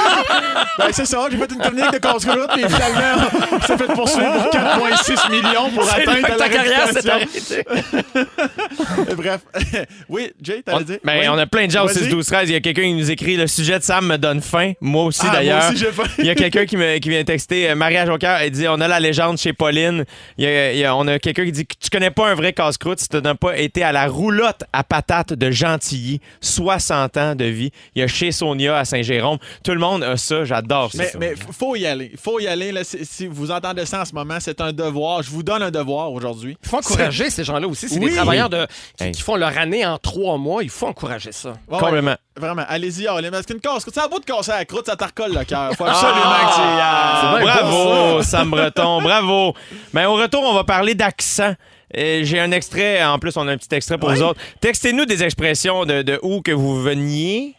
ben, 0.78 0.86
c'est 0.90 1.04
ça, 1.06 1.26
j'ai 1.30 1.36
fait 1.36 1.52
une 1.52 1.60
technique 1.60 1.92
de 1.92 1.98
casse-croûte, 1.98 2.50
mais 2.56 2.68
finalement, 2.68 3.28
on 3.52 3.60
s'est 3.60 3.78
fait 3.78 3.92
poursuivre 3.92 4.32
pour 4.42 4.52
4,6 4.52 5.30
millions 5.30 5.70
pour 5.70 5.88
atteindre 5.88 6.28
la 6.28 6.36
ta 6.36 6.48
carrière 6.48 6.88
s'est. 6.88 7.64
Bref. 9.16 9.40
oui, 10.08 10.32
Jay, 10.42 10.62
t'allais 10.64 10.84
dire? 10.84 10.98
ben, 11.04 11.20
Oui. 11.20 11.28
on 11.28 11.38
a 11.38 11.46
plein 11.46 11.66
de 11.66 11.70
gens 11.70 11.84
au 11.84 11.86
Vas-y. 11.86 12.04
6 12.04 12.08
12 12.08 12.26
13 12.26 12.48
Il 12.48 12.52
y 12.52 12.56
a 12.56 12.60
quelqu'un 12.60 12.82
qui 12.82 12.94
nous 12.94 13.10
écrit 13.10 13.36
le 13.36 13.46
sujet 13.46 13.78
de 13.78 13.84
Sam 13.84 14.06
me 14.06 14.16
donne 14.18 14.40
faim. 14.40 14.72
Moi 14.80 15.04
aussi 15.04 15.20
Ah, 15.22 15.26
moi 15.26 15.34
d'ailleurs. 15.36 15.68
aussi, 15.68 15.76
j'ai 15.78 15.92
faim. 15.92 16.04
Il 16.18 16.26
y 16.26 16.30
a 16.30 16.34
quelqu'un 16.34 16.66
qui, 16.66 16.76
me- 16.76 16.98
qui 16.98 17.08
vient 17.12 17.24
texter 17.24 17.70
euh, 17.70 17.74
Maria 17.74 18.06
Joker. 18.06 18.38
Elle 18.40 18.50
dit 18.50 18.66
on 18.68 18.80
a 18.80 18.88
la 18.88 19.00
légende 19.00 19.38
chez 19.38 19.52
Pauline. 19.52 20.04
Il 20.38 20.44
y 20.44 20.46
a- 20.48 20.72
il 20.72 20.78
y 20.78 20.84
a- 20.84 20.96
on 20.96 21.06
a 21.06 21.18
quelqu'un 21.18 21.44
qui 21.44 21.52
dit 21.52 21.66
tu 21.66 21.90
connais 21.90 22.10
pas 22.10 22.30
un 22.30 22.34
vrai 22.34 22.52
casse-croûte 22.52 22.98
si 23.00 23.08
tu 23.08 23.16
n'as 23.20 23.34
pas 23.34 23.56
été 23.58 23.82
à 23.82 23.92
la 23.92 24.06
roulotte 24.06 24.64
à 24.72 24.82
patates 24.84 25.32
de 25.32 25.50
Gentilly. 25.50 26.20
60 26.40 27.16
ans 27.16 27.34
de 27.34 27.44
vie. 27.44 27.70
Il 27.94 28.00
y 28.00 28.02
a 28.02 28.06
chez 28.08 28.32
Sonia 28.32 28.78
à 28.78 28.84
Saint-Jérôme. 28.84 29.38
Tout 29.64 29.72
le 29.72 29.78
monde 29.78 30.02
a 30.02 30.16
ça. 30.16 30.44
J'adore 30.44 30.92
ça. 30.92 31.02
Mais, 31.02 31.10
mais 31.18 31.34
faut 31.52 31.76
y 31.76 31.86
aller. 31.86 32.12
Faut 32.20 32.40
y 32.40 32.46
aller. 32.46 32.72
Là, 32.72 32.84
si, 32.84 33.04
si 33.04 33.26
vous 33.26 33.50
entendez 33.50 33.86
ça 33.86 34.02
en 34.02 34.04
ce 34.04 34.14
moment, 34.14 34.38
c'est 34.40 34.60
un 34.60 34.72
devoir. 34.72 35.22
Je 35.22 35.30
vous 35.30 35.42
donne 35.42 35.62
un 35.62 35.70
devoir 35.70 36.12
aujourd'hui. 36.12 36.56
Il 36.62 36.68
faut 36.68 36.78
encourager 36.78 37.30
ces 37.30 37.44
gens-là 37.44 37.66
aussi. 37.68 37.88
C'est 37.88 37.98
Oui. 37.98 38.10
des 38.10 38.16
travailleurs 38.16 38.50
de, 38.50 38.66
qui, 38.96 39.04
Hey. 39.04 39.12
qui 39.12 39.22
font 39.22 39.36
leur 39.36 39.56
année 39.58 39.84
en 39.86 39.98
trois 39.98 40.38
mois. 40.38 40.62
Il 40.62 40.70
faut 40.70 40.86
encourager 40.86 41.32
ça. 41.32 41.50
Ouais, 41.50 41.54
ouais, 41.74 41.78
Complètement. 41.80 42.14
Vraiment, 42.38 42.64
allez-y, 42.68 43.06
allez. 43.06 43.30
Parce 43.30 43.46
qu'une 43.46 43.60
casse-croûte, 43.60 43.94
c'est 43.94 44.00
à 44.00 44.08
bout 44.08 44.18
de 44.20 44.24
casser 44.24 44.50
la 44.52 44.64
croûte, 44.64 44.86
ça 44.86 44.96
te 44.96 45.04
recolle 45.04 45.32
le 45.34 45.44
cœur. 45.44 45.72
Faut 45.76 45.84
absolument 45.84 46.20
que 46.20 46.54
tu 46.54 46.60
y 46.60 46.80
ailles. 46.80 47.42
bravo, 47.44 48.22
Sam 48.22 48.50
Breton, 48.50 49.02
bravo. 49.02 49.54
Mais 49.92 50.04
au 50.06 50.14
retour, 50.14 50.42
on 50.44 50.54
va 50.54 50.64
parler 50.64 50.94
d'accent. 50.94 51.54
Euh, 51.96 52.20
J'ai 52.24 52.40
un 52.40 52.50
extrait, 52.52 53.04
en 53.04 53.18
plus, 53.18 53.36
on 53.36 53.46
a 53.48 53.52
un 53.52 53.56
petit 53.58 53.74
extrait 53.74 53.98
pour 53.98 54.08
Oui. 54.08 54.16
vous 54.16 54.22
autres. 54.22 54.40
Textez-nous 54.60 55.04
des 55.04 55.22
expressions 55.22 55.84
de, 55.84 56.02
de 56.02 56.18
où 56.22 56.40
que 56.40 56.52
vous 56.52 56.80
veniez. 56.82 57.54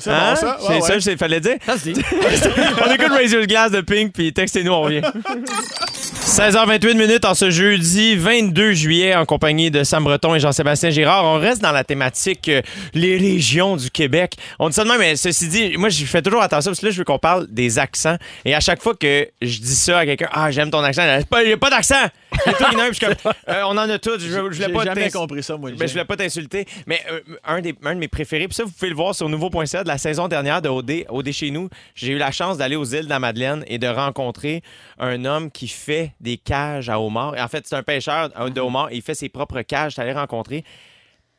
C'est 0.00 0.10
Hein? 0.10 0.34
bon, 0.34 0.36
ça? 0.40 0.56
C'est 0.60 0.68
Ouais, 0.74 0.80
ça, 0.80 0.94
ouais. 0.94 1.00
il 1.12 1.18
fallait 1.18 1.40
dire? 1.40 1.56
Ça 1.66 1.76
dit. 1.76 1.92
on 2.86 2.92
écoute 2.92 3.08
Razor's 3.10 3.46
Glass 3.48 3.72
de 3.72 3.80
Pink, 3.80 4.12
puis 4.12 4.32
textez-nous, 4.32 4.70
on 4.70 4.82
revient. 4.82 5.00
16h28 6.28 6.94
minutes 6.96 7.24
en 7.24 7.34
ce 7.34 7.50
jeudi 7.50 8.14
22 8.14 8.72
juillet 8.72 9.14
en 9.14 9.24
compagnie 9.24 9.70
de 9.70 9.82
Sam 9.82 10.04
Breton 10.04 10.34
et 10.34 10.40
Jean-Sébastien 10.40 10.90
Girard. 10.90 11.24
On 11.24 11.38
reste 11.38 11.62
dans 11.62 11.72
la 11.72 11.84
thématique 11.84 12.48
euh, 12.48 12.60
les 12.94 13.16
régions 13.16 13.76
du 13.76 13.90
Québec. 13.90 14.34
On 14.58 14.68
dit 14.68 14.74
ça 14.74 14.84
de 14.84 14.88
même, 14.88 14.98
mais 14.98 15.16
ceci 15.16 15.48
dit, 15.48 15.76
moi 15.78 15.88
je 15.88 16.04
fais 16.04 16.22
toujours 16.22 16.42
attention 16.42 16.70
parce 16.70 16.80
que 16.80 16.86
là 16.86 16.92
je 16.92 16.98
veux 16.98 17.04
qu'on 17.04 17.18
parle 17.18 17.46
des 17.48 17.78
accents 17.78 18.16
et 18.44 18.54
à 18.54 18.60
chaque 18.60 18.82
fois 18.82 18.94
que 18.94 19.26
je 19.40 19.58
dis 19.58 19.74
ça 19.74 19.98
à 19.98 20.06
quelqu'un, 20.06 20.28
ah 20.30 20.50
j'aime 20.50 20.70
ton 20.70 20.82
accent, 20.84 21.02
il 21.40 21.46
n'y 21.46 21.52
a 21.52 21.56
pas 21.56 21.70
d'accent. 21.70 21.96
Et 22.46 22.52
puis 22.52 22.64
je 22.70 22.92
suis 22.94 23.06
comme, 23.06 23.32
euh, 23.48 23.62
on 23.66 23.70
en 23.72 23.78
a 23.78 23.98
tous. 23.98 24.18
Je, 24.20 24.28
je 24.28 24.38
voulais 24.40 24.72
pas 24.72 24.84
jamais 24.84 25.10
compris 25.10 25.42
ça, 25.42 25.56
moi. 25.56 25.70
ben, 25.70 25.86
je 25.86 25.92
voulais 25.92 26.04
pas 26.04 26.16
t'insulter, 26.16 26.66
mais 26.86 27.00
euh, 27.10 27.20
un, 27.44 27.60
des, 27.60 27.74
un 27.84 27.94
de 27.94 28.00
mes 28.00 28.08
préférés, 28.08 28.48
puis 28.48 28.54
ça, 28.54 28.64
vous 28.64 28.70
pouvez 28.70 28.90
le 28.90 28.96
voir 28.96 29.14
sur 29.14 29.28
nouveau.ca 29.28 29.82
de 29.82 29.88
la 29.88 29.98
saison 29.98 30.28
dernière 30.28 30.62
de 30.62 30.68
OD, 30.68 31.04
OD 31.08 31.30
chez 31.32 31.50
nous. 31.50 31.68
J'ai 31.94 32.12
eu 32.12 32.18
la 32.18 32.30
chance 32.30 32.58
d'aller 32.58 32.76
aux 32.76 32.84
îles 32.84 33.04
de 33.04 33.10
la 33.10 33.18
Madeleine 33.18 33.64
et 33.66 33.78
de 33.78 33.86
rencontrer 33.86 34.62
un 34.98 35.24
homme 35.24 35.50
qui 35.50 35.68
fait 35.68 36.12
des 36.20 36.36
cages 36.36 36.88
à 36.88 37.00
homards. 37.00 37.34
En 37.38 37.48
fait, 37.48 37.66
c'est 37.66 37.76
un 37.76 37.82
pêcheur 37.82 38.30
euh, 38.38 38.50
de 38.50 38.60
homards 38.60 38.90
et 38.90 38.96
il 38.96 39.02
fait 39.02 39.14
ses 39.14 39.28
propres 39.28 39.62
cages. 39.62 39.94
Je 39.96 40.00
allé 40.00 40.12
rencontrer. 40.12 40.64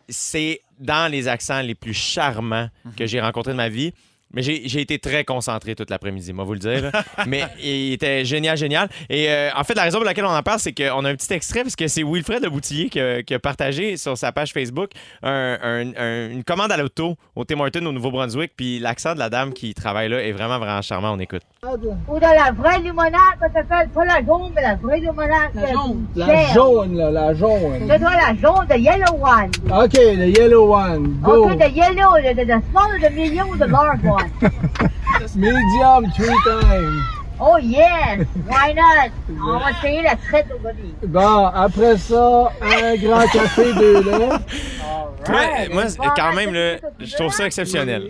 C'est 0.07 0.61
dans 0.79 1.11
les 1.11 1.27
accents 1.27 1.61
les 1.61 1.75
plus 1.75 1.93
charmants 1.93 2.69
que 2.97 3.05
j'ai 3.05 3.21
rencontrés 3.21 3.51
de 3.51 3.57
ma 3.57 3.69
vie. 3.69 3.93
Mais 4.31 4.43
j'ai 4.43 4.79
été 4.81 4.99
très 4.99 5.23
concentré 5.23 5.73
toute 5.73 5.89
l'après-midi, 5.89 6.33
moi 6.33 6.45
vous 6.45 6.53
le 6.53 6.59
dire. 6.59 6.83
là. 6.83 7.03
Mais 7.25 7.45
il 7.63 7.93
était 7.93 8.23
génial, 8.25 8.57
génial. 8.57 8.87
Et 9.09 9.27
euh, 9.29 9.49
en 9.55 9.63
fait, 9.63 9.73
la 9.73 9.81
raison 9.83 9.97
pour 9.97 10.05
laquelle 10.05 10.25
on 10.25 10.29
en 10.35 10.43
parle, 10.43 10.59
c'est 10.59 10.71
qu'on 10.71 11.03
a 11.03 11.09
un 11.09 11.15
petit 11.15 11.33
extrait, 11.33 11.63
parce 11.63 11.75
que 11.75 11.87
c'est 11.87 12.03
Wilfred 12.03 12.43
Le 12.43 12.49
Boutillier 12.51 12.89
qui 12.89 12.99
a, 12.99 13.23
qui 13.23 13.33
a 13.33 13.39
partagé 13.39 13.97
sur 13.97 14.15
sa 14.17 14.31
page 14.31 14.53
Facebook 14.53 14.91
un- 15.23 15.57
un- 15.63 15.91
un- 15.97 16.29
une 16.29 16.43
commande 16.43 16.71
à 16.71 16.77
l'auto 16.77 17.15
au 17.35 17.43
Tim 17.43 17.59
Hortons 17.59 17.85
au 17.87 17.91
Nouveau-Brunswick. 17.91 18.51
Puis 18.55 18.77
l'accent 18.79 19.15
de 19.15 19.19
la 19.19 19.29
dame 19.31 19.51
qui 19.51 19.73
travaille 19.73 20.09
là 20.09 20.21
est 20.21 20.31
vraiment, 20.31 20.59
vraiment 20.59 20.83
charmant. 20.83 21.13
On 21.13 21.19
écoute. 21.19 21.41
Ou 21.65 22.15
de 22.17 22.21
la 22.21 22.51
vraie 22.51 22.79
limonade, 22.79 23.19
ça 23.39 23.47
s'appelle 23.51 23.89
pas 23.89 24.05
la 24.05 24.23
jaune, 24.23 24.51
mais 24.55 24.61
la 24.61 24.75
vraie 24.75 24.99
limonade. 24.99 25.49
La 25.55 25.71
jaune. 25.73 26.05
La 26.15 26.53
jaune, 26.53 26.95
là, 26.97 27.09
la 27.11 27.33
jaune. 27.33 27.79
Je 27.81 27.97
dois 27.97 28.11
la 28.11 28.35
jaune, 28.39 28.67
the 28.69 28.77
yellow 28.77 29.17
one. 29.19 29.49
OK, 29.83 29.91
the 29.93 30.37
yellow 30.37 30.71
one. 30.71 31.19
Go. 31.23 31.49
Okay, 31.49 31.57
the 31.57 31.75
yellow, 31.75 32.13
the, 32.21 32.35
the, 32.35 32.45
the 32.45 32.61
small, 32.69 32.89
the 33.01 33.09
medium, 33.13 33.57
the 33.57 33.65
large 33.67 34.03
one. 34.03 34.18
Medium, 35.35 36.11
three 36.15 36.35
times. 36.43 37.03
Oh 37.41 37.57
yes, 37.57 38.25
why 38.47 38.73
not? 38.73 39.11
On 39.29 39.59
va 39.59 39.71
essayer 39.71 40.01
la 40.01 40.15
traite 40.17 40.47
au 40.53 40.59
body. 40.59 40.93
Bon, 41.07 41.45
après 41.47 41.97
ça, 41.97 42.51
un 42.61 42.95
grand 42.97 43.25
café, 43.27 43.73
deux 43.73 44.03
laits. 44.03 44.31
Ouais, 45.29 45.69
moi, 45.71 45.83
quand 46.15 46.33
même, 46.33 46.53
là, 46.53 46.77
je 46.99 47.15
trouve 47.15 47.31
ça 47.31 47.45
exceptionnel. 47.45 48.09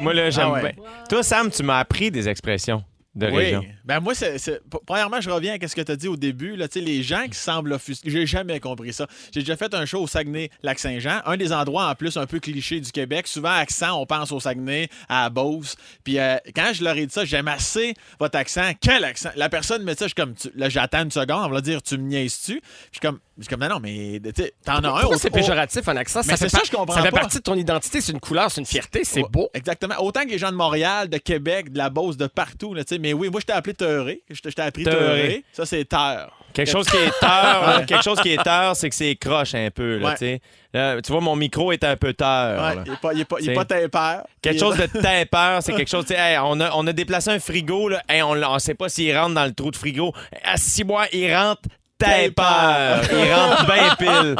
Moi, 0.00 0.12
là, 0.12 0.28
j'aime 0.28 0.48
Ah 0.48 0.52
ouais. 0.54 0.60
bien. 0.74 0.84
Toi, 1.08 1.22
Sam, 1.22 1.50
tu 1.50 1.62
m'as 1.62 1.78
appris 1.78 2.10
des 2.10 2.28
expressions 2.28 2.82
de 3.14 3.26
Oui. 3.26 3.32
région. 3.36 3.64
Ben 3.84 4.00
moi, 4.00 4.14
c'est, 4.14 4.38
c'est- 4.38 4.60
p- 4.70 4.78
premièrement, 4.86 5.20
je 5.20 5.28
reviens 5.28 5.56
à 5.60 5.68
ce 5.68 5.76
que 5.76 5.82
tu 5.82 5.92
as 5.92 5.96
dit 5.96 6.08
au 6.08 6.16
début. 6.16 6.56
Là, 6.56 6.66
les 6.74 7.02
gens 7.02 7.26
qui 7.26 7.38
semblent 7.38 7.72
offusqués. 7.74 8.08
J'ai 8.10 8.26
jamais 8.26 8.58
compris 8.58 8.92
ça. 8.94 9.06
J'ai 9.34 9.40
déjà 9.40 9.56
fait 9.56 9.72
un 9.74 9.84
show 9.84 10.00
au 10.02 10.06
Saguenay-Lac-Saint-Jean, 10.06 11.20
un 11.26 11.36
des 11.36 11.52
endroits 11.52 11.88
en 11.90 11.94
plus 11.94 12.16
un 12.16 12.26
peu 12.26 12.40
cliché 12.40 12.80
du 12.80 12.90
Québec. 12.90 13.26
Souvent, 13.26 13.50
accent, 13.50 14.00
on 14.00 14.06
pense 14.06 14.32
au 14.32 14.40
Saguenay, 14.40 14.88
à 15.08 15.28
Beauce. 15.30 15.76
Puis 16.04 16.18
euh, 16.18 16.36
quand 16.54 16.72
je 16.72 16.82
leur 16.84 16.96
ai 16.96 17.06
dit 17.06 17.12
ça, 17.12 17.24
j'aime 17.24 17.48
assez 17.48 17.94
votre 18.18 18.38
accent. 18.38 18.72
Quel 18.80 19.04
accent? 19.04 19.30
La 19.36 19.48
personne 19.48 19.82
me 19.82 19.92
dit 19.92 19.98
ça, 19.98 20.06
je 20.06 20.08
suis 20.10 20.14
comme, 20.14 20.34
tu- 20.34 20.50
là, 20.54 20.68
j'attends 20.68 21.02
une 21.04 21.10
seconde, 21.10 21.44
on 21.46 21.50
va 21.50 21.60
dire, 21.60 21.82
tu 21.82 21.98
me 21.98 22.08
niaises-tu? 22.08 22.60
Puis 22.60 22.70
Je 22.92 22.98
suis 22.98 23.00
comme, 23.00 23.18
je 23.38 23.44
suis 23.44 23.48
comme, 23.48 23.60
non, 23.60 23.68
non, 23.68 23.80
mais 23.80 24.20
t'en 24.64 24.72
as 24.74 24.76
un. 24.78 24.80
Pourquoi 24.82 25.16
au- 25.16 25.18
c'est 25.18 25.30
péjoratif, 25.30 25.88
un 25.88 25.96
accent? 25.96 26.20
Mais 26.26 26.36
fait 26.36 26.48
ça, 26.48 26.58
par- 26.58 26.66
je 26.66 26.70
comprends 26.70 26.94
Ça 26.94 27.02
fait 27.02 27.10
pas. 27.10 27.20
partie 27.20 27.38
de 27.38 27.42
ton 27.42 27.54
identité, 27.54 28.00
c'est 28.00 28.12
une 28.12 28.20
couleur, 28.20 28.50
c'est 28.50 28.60
une 28.60 28.66
fierté, 28.66 29.04
c'est 29.04 29.22
Ouais, 29.22 29.28
beau. 29.30 29.48
Exactement. 29.54 29.94
Autant 30.00 30.24
que 30.24 30.28
les 30.28 30.38
gens 30.38 30.50
de 30.50 30.56
Montréal, 30.56 31.08
de 31.08 31.16
Québec, 31.18 31.72
de 31.72 31.78
la 31.78 31.88
Beauce, 31.90 32.16
de 32.16 32.26
partout. 32.26 32.74
Là, 32.74 32.82
mais 33.00 33.12
oui, 33.14 33.30
moi, 33.30 33.40
je 33.40 33.46
t'ai 33.46 33.52
appelé 33.54 33.74
Teuré. 33.74 34.22
Je 34.30 34.40
t'ai 34.40 34.60
appris 34.62 34.84
Teuré. 34.84 35.44
Ça, 35.52 35.64
c'est 35.66 35.84
terre. 35.84 36.30
Quelque 36.52 36.70
chose 36.70 36.86
qui 36.86 36.98
est 36.98 37.18
tard, 37.18 37.66
là, 37.66 37.82
quelque 37.86 38.04
chose 38.04 38.20
qui 38.20 38.30
est 38.32 38.42
tard, 38.42 38.76
c'est 38.76 38.90
que 38.90 38.94
c'est 38.94 39.16
croche 39.16 39.54
un 39.54 39.70
peu. 39.70 39.96
Là, 39.96 40.08
Ouais. 40.08 40.12
tu 40.12 40.18
sais. 40.18 40.40
Là, 40.74 41.00
tu 41.00 41.10
vois, 41.12 41.22
mon 41.22 41.34
micro 41.36 41.72
est 41.72 41.82
un 41.84 41.96
peu 41.96 42.12
tard. 42.12 42.76
Ouais, 42.76 42.82
il 42.86 42.92
est 42.92 42.96
pas, 43.00 43.12
il 43.14 43.20
est 43.20 43.24
pas, 43.24 43.36
il 43.40 43.50
est 43.50 43.88
pas. 43.88 44.24
Quelque 44.42 44.60
chose 44.60 44.76
de 44.76 44.86
tempère, 45.00 45.60
c'est 45.62 45.72
quelque 45.72 45.88
chose. 45.88 46.04
hey, 46.10 46.36
on, 46.42 46.60
a, 46.60 46.70
on 46.74 46.86
a 46.86 46.92
déplacé 46.92 47.30
un 47.30 47.38
frigo, 47.40 47.88
là, 47.88 48.02
hey, 48.08 48.22
on 48.22 48.34
ne 48.34 48.58
sait 48.58 48.74
pas 48.74 48.90
s'il 48.90 49.16
rentre 49.16 49.34
dans 49.34 49.44
le 49.46 49.52
trou 49.54 49.70
de 49.70 49.76
frigo. 49.76 50.12
À 50.44 50.58
six 50.58 50.84
mois, 50.84 51.06
il 51.12 51.34
rentre 51.34 51.62
tempère. 51.98 53.02
Il 53.12 53.32
rentre 53.32 53.66
bien 53.66 53.94
pile. 53.96 54.36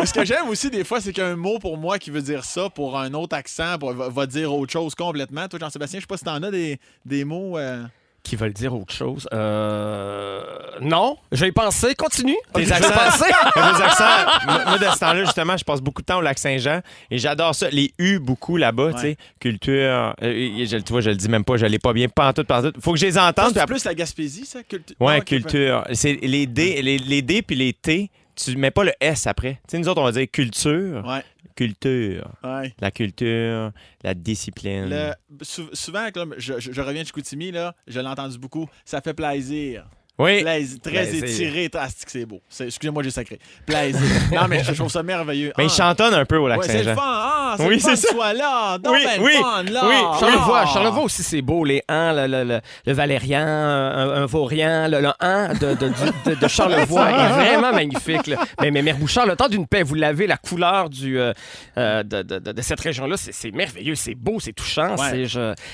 Ce 0.06 0.12
que 0.12 0.24
j'aime 0.24 0.48
aussi 0.48 0.70
des 0.70 0.84
fois, 0.84 1.00
c'est 1.00 1.12
qu'un 1.12 1.36
mot 1.36 1.58
pour 1.58 1.76
moi 1.76 1.98
qui 1.98 2.10
veut 2.10 2.22
dire 2.22 2.44
ça, 2.44 2.68
pour 2.70 2.98
un 2.98 3.12
autre 3.14 3.36
accent, 3.36 3.78
pour- 3.78 3.92
va, 3.92 4.08
va 4.08 4.26
dire 4.26 4.52
autre 4.54 4.72
chose 4.72 4.94
complètement. 4.94 5.48
Toi, 5.48 5.58
Jean-Sébastien, 5.58 5.98
je 6.00 6.02
sais 6.04 6.06
pas 6.06 6.16
si 6.16 6.24
t'en 6.24 6.42
as 6.42 6.50
des, 6.50 6.78
des 7.04 7.24
mots. 7.24 7.58
euh, 7.58 7.82
Qui 8.24 8.36
veulent 8.36 8.54
dire 8.54 8.74
autre 8.74 8.92
chose. 8.92 9.28
Euh... 9.34 10.40
Non, 10.80 11.18
j'ai 11.30 11.52
pensé. 11.52 11.94
Continue. 11.94 12.34
Tes 12.54 12.64
J'ai 12.64 12.72
accents, 12.72 12.88
vos 13.56 13.82
accents, 13.82 14.04
moi, 14.46 14.78
de 14.78 14.84
ce 14.86 14.98
temps-là, 14.98 15.24
justement, 15.24 15.56
je 15.58 15.64
passe 15.64 15.80
beaucoup 15.82 16.00
de 16.00 16.06
temps 16.06 16.18
au 16.18 16.22
lac 16.22 16.38
Saint-Jean 16.38 16.80
et 17.10 17.18
j'adore 17.18 17.54
ça. 17.54 17.68
Les 17.70 17.92
U, 17.98 18.18
beaucoup 18.18 18.56
là-bas, 18.56 18.94
tu 18.94 19.00
sais. 19.00 19.16
Culture. 19.38 20.14
euh, 20.22 20.64
je, 20.66 20.78
tu 20.78 20.92
vois, 20.92 21.02
je 21.02 21.10
le 21.10 21.16
dis 21.16 21.28
même 21.28 21.44
pas, 21.44 21.58
je 21.58 21.66
l'ai 21.66 21.78
pas 21.78 21.92
bien, 21.92 22.08
pas 22.08 22.28
en 22.28 22.32
tout, 22.32 22.44
pas 22.44 22.60
en 22.66 22.70
tout. 22.70 22.80
Faut 22.80 22.92
que 22.94 22.98
je 22.98 23.06
les 23.06 23.18
entende. 23.18 23.52
c'est 23.54 23.66
plus 23.66 23.84
la 23.84 23.94
Gaspésie, 23.94 24.46
ça? 24.46 24.60
Ouais, 25.00 25.16
Ah, 25.16 25.18
ok, 25.18 25.24
culture. 25.24 25.84
C'est 25.92 26.14
les 26.22 26.46
D, 26.46 26.80
les, 26.82 26.96
les 26.98 27.20
D 27.22 27.42
puis 27.42 27.56
les 27.56 27.74
T, 27.74 28.10
tu 28.36 28.56
mets 28.56 28.70
pas 28.70 28.84
le 28.84 28.92
S 29.00 29.26
après. 29.26 29.54
Tu 29.54 29.72
sais, 29.72 29.78
nous 29.78 29.88
autres, 29.88 30.00
on 30.00 30.04
va 30.04 30.12
dire 30.12 30.26
culture. 30.30 31.04
Ouais, 31.06 31.22
Culture. 31.56 32.28
ouais. 32.42 32.74
La 32.80 32.90
culture, 32.90 33.70
la 34.02 34.14
discipline. 34.14 34.88
Le- 34.90 35.12
sou- 35.42 35.70
souvent, 35.72 36.10
comme 36.12 36.34
je, 36.38 36.58
je- 36.58 36.72
je 36.72 36.80
reviens 36.80 37.02
de 37.02 37.06
Chicoutimi, 37.06 37.52
là, 37.52 37.74
je 37.86 38.00
l'ai 38.00 38.06
entendu 38.08 38.38
beaucoup. 38.38 38.68
Ça 38.84 39.00
fait 39.00 39.14
plaisir. 39.14 39.86
Oui. 40.16 40.42
Plaisir. 40.42 40.78
Très 40.80 40.92
Plaisir. 40.92 41.24
étiré. 41.24 41.68
très- 41.68 41.80
Ah, 41.82 41.88
c'est 42.06 42.24
beau. 42.24 42.40
Excusez-moi, 42.60 43.02
j'ai 43.02 43.10
sacré. 43.10 43.38
Plaisir. 43.66 44.00
non, 44.32 44.46
mais 44.48 44.62
je 44.62 44.72
trouve 44.72 44.88
ça 44.90 45.02
merveilleux. 45.02 45.52
Mais 45.58 45.64
Ah. 45.64 45.66
il 45.66 45.70
chantonne 45.70 46.14
un 46.14 46.24
peu 46.24 46.36
au 46.36 46.46
lac 46.46 46.60
Ouais, 46.60 46.66
c'est 46.68 46.78
le 46.78 46.84
Saint-Jean. 46.84 46.94
fun. 46.94 47.02
Ah, 47.04 47.54
c'est 47.56 47.66
Oui, 47.66 47.74
le 47.74 47.80
fun 47.80 47.96
sois 47.96 48.32
là. 48.32 48.78
Oui, 48.84 48.98
ben, 49.04 49.22
oui, 49.22 49.32
le 49.34 49.42
fun, 49.42 49.62
là. 49.64 49.82
oui. 49.86 49.94
Charlevoix, 50.20 50.60
Ah. 50.62 50.66
Charlevoix 50.66 51.02
aussi, 51.02 51.22
c'est 51.24 51.42
beau. 51.42 51.64
Les 51.64 51.82
ans, 51.88 52.12
le, 52.12 52.26
le, 52.28 52.44
le, 52.44 52.60
le 52.86 52.92
valérien, 52.92 53.44
un, 53.44 54.22
un 54.22 54.26
vaurien, 54.26 54.86
le, 54.88 55.08
an 55.20 55.48
de, 55.60 55.74
de, 55.74 55.90
de- 56.26 56.34
de 56.40 56.48
Charlevoix 56.48 57.10
est 57.10 57.32
vraiment 57.32 57.72
magnifique. 57.72 58.28
là. 58.28 58.36
Mais, 58.60 58.70
mais 58.70 58.82
Mère 58.82 58.96
Bouchard, 58.98 59.26
le 59.26 59.34
temps 59.34 59.48
d'une 59.48 59.66
paix, 59.66 59.82
vous 59.82 59.94
l'avez, 59.96 60.28
la 60.28 60.36
couleur 60.36 60.90
du, 60.90 61.18
euh, 61.18 61.32
euh, 61.76 62.04
de, 62.04 62.22
de- 62.22 62.38
de- 62.38 62.52
de 62.52 62.62
cette 62.62 62.80
région-là, 62.80 63.16
c'est 63.16 63.50
merveilleux, 63.50 63.96
c'est 63.96 64.14
beau, 64.14 64.38
c'est 64.38 64.52
touchant. 64.52 64.94
Ouais. 64.96 65.26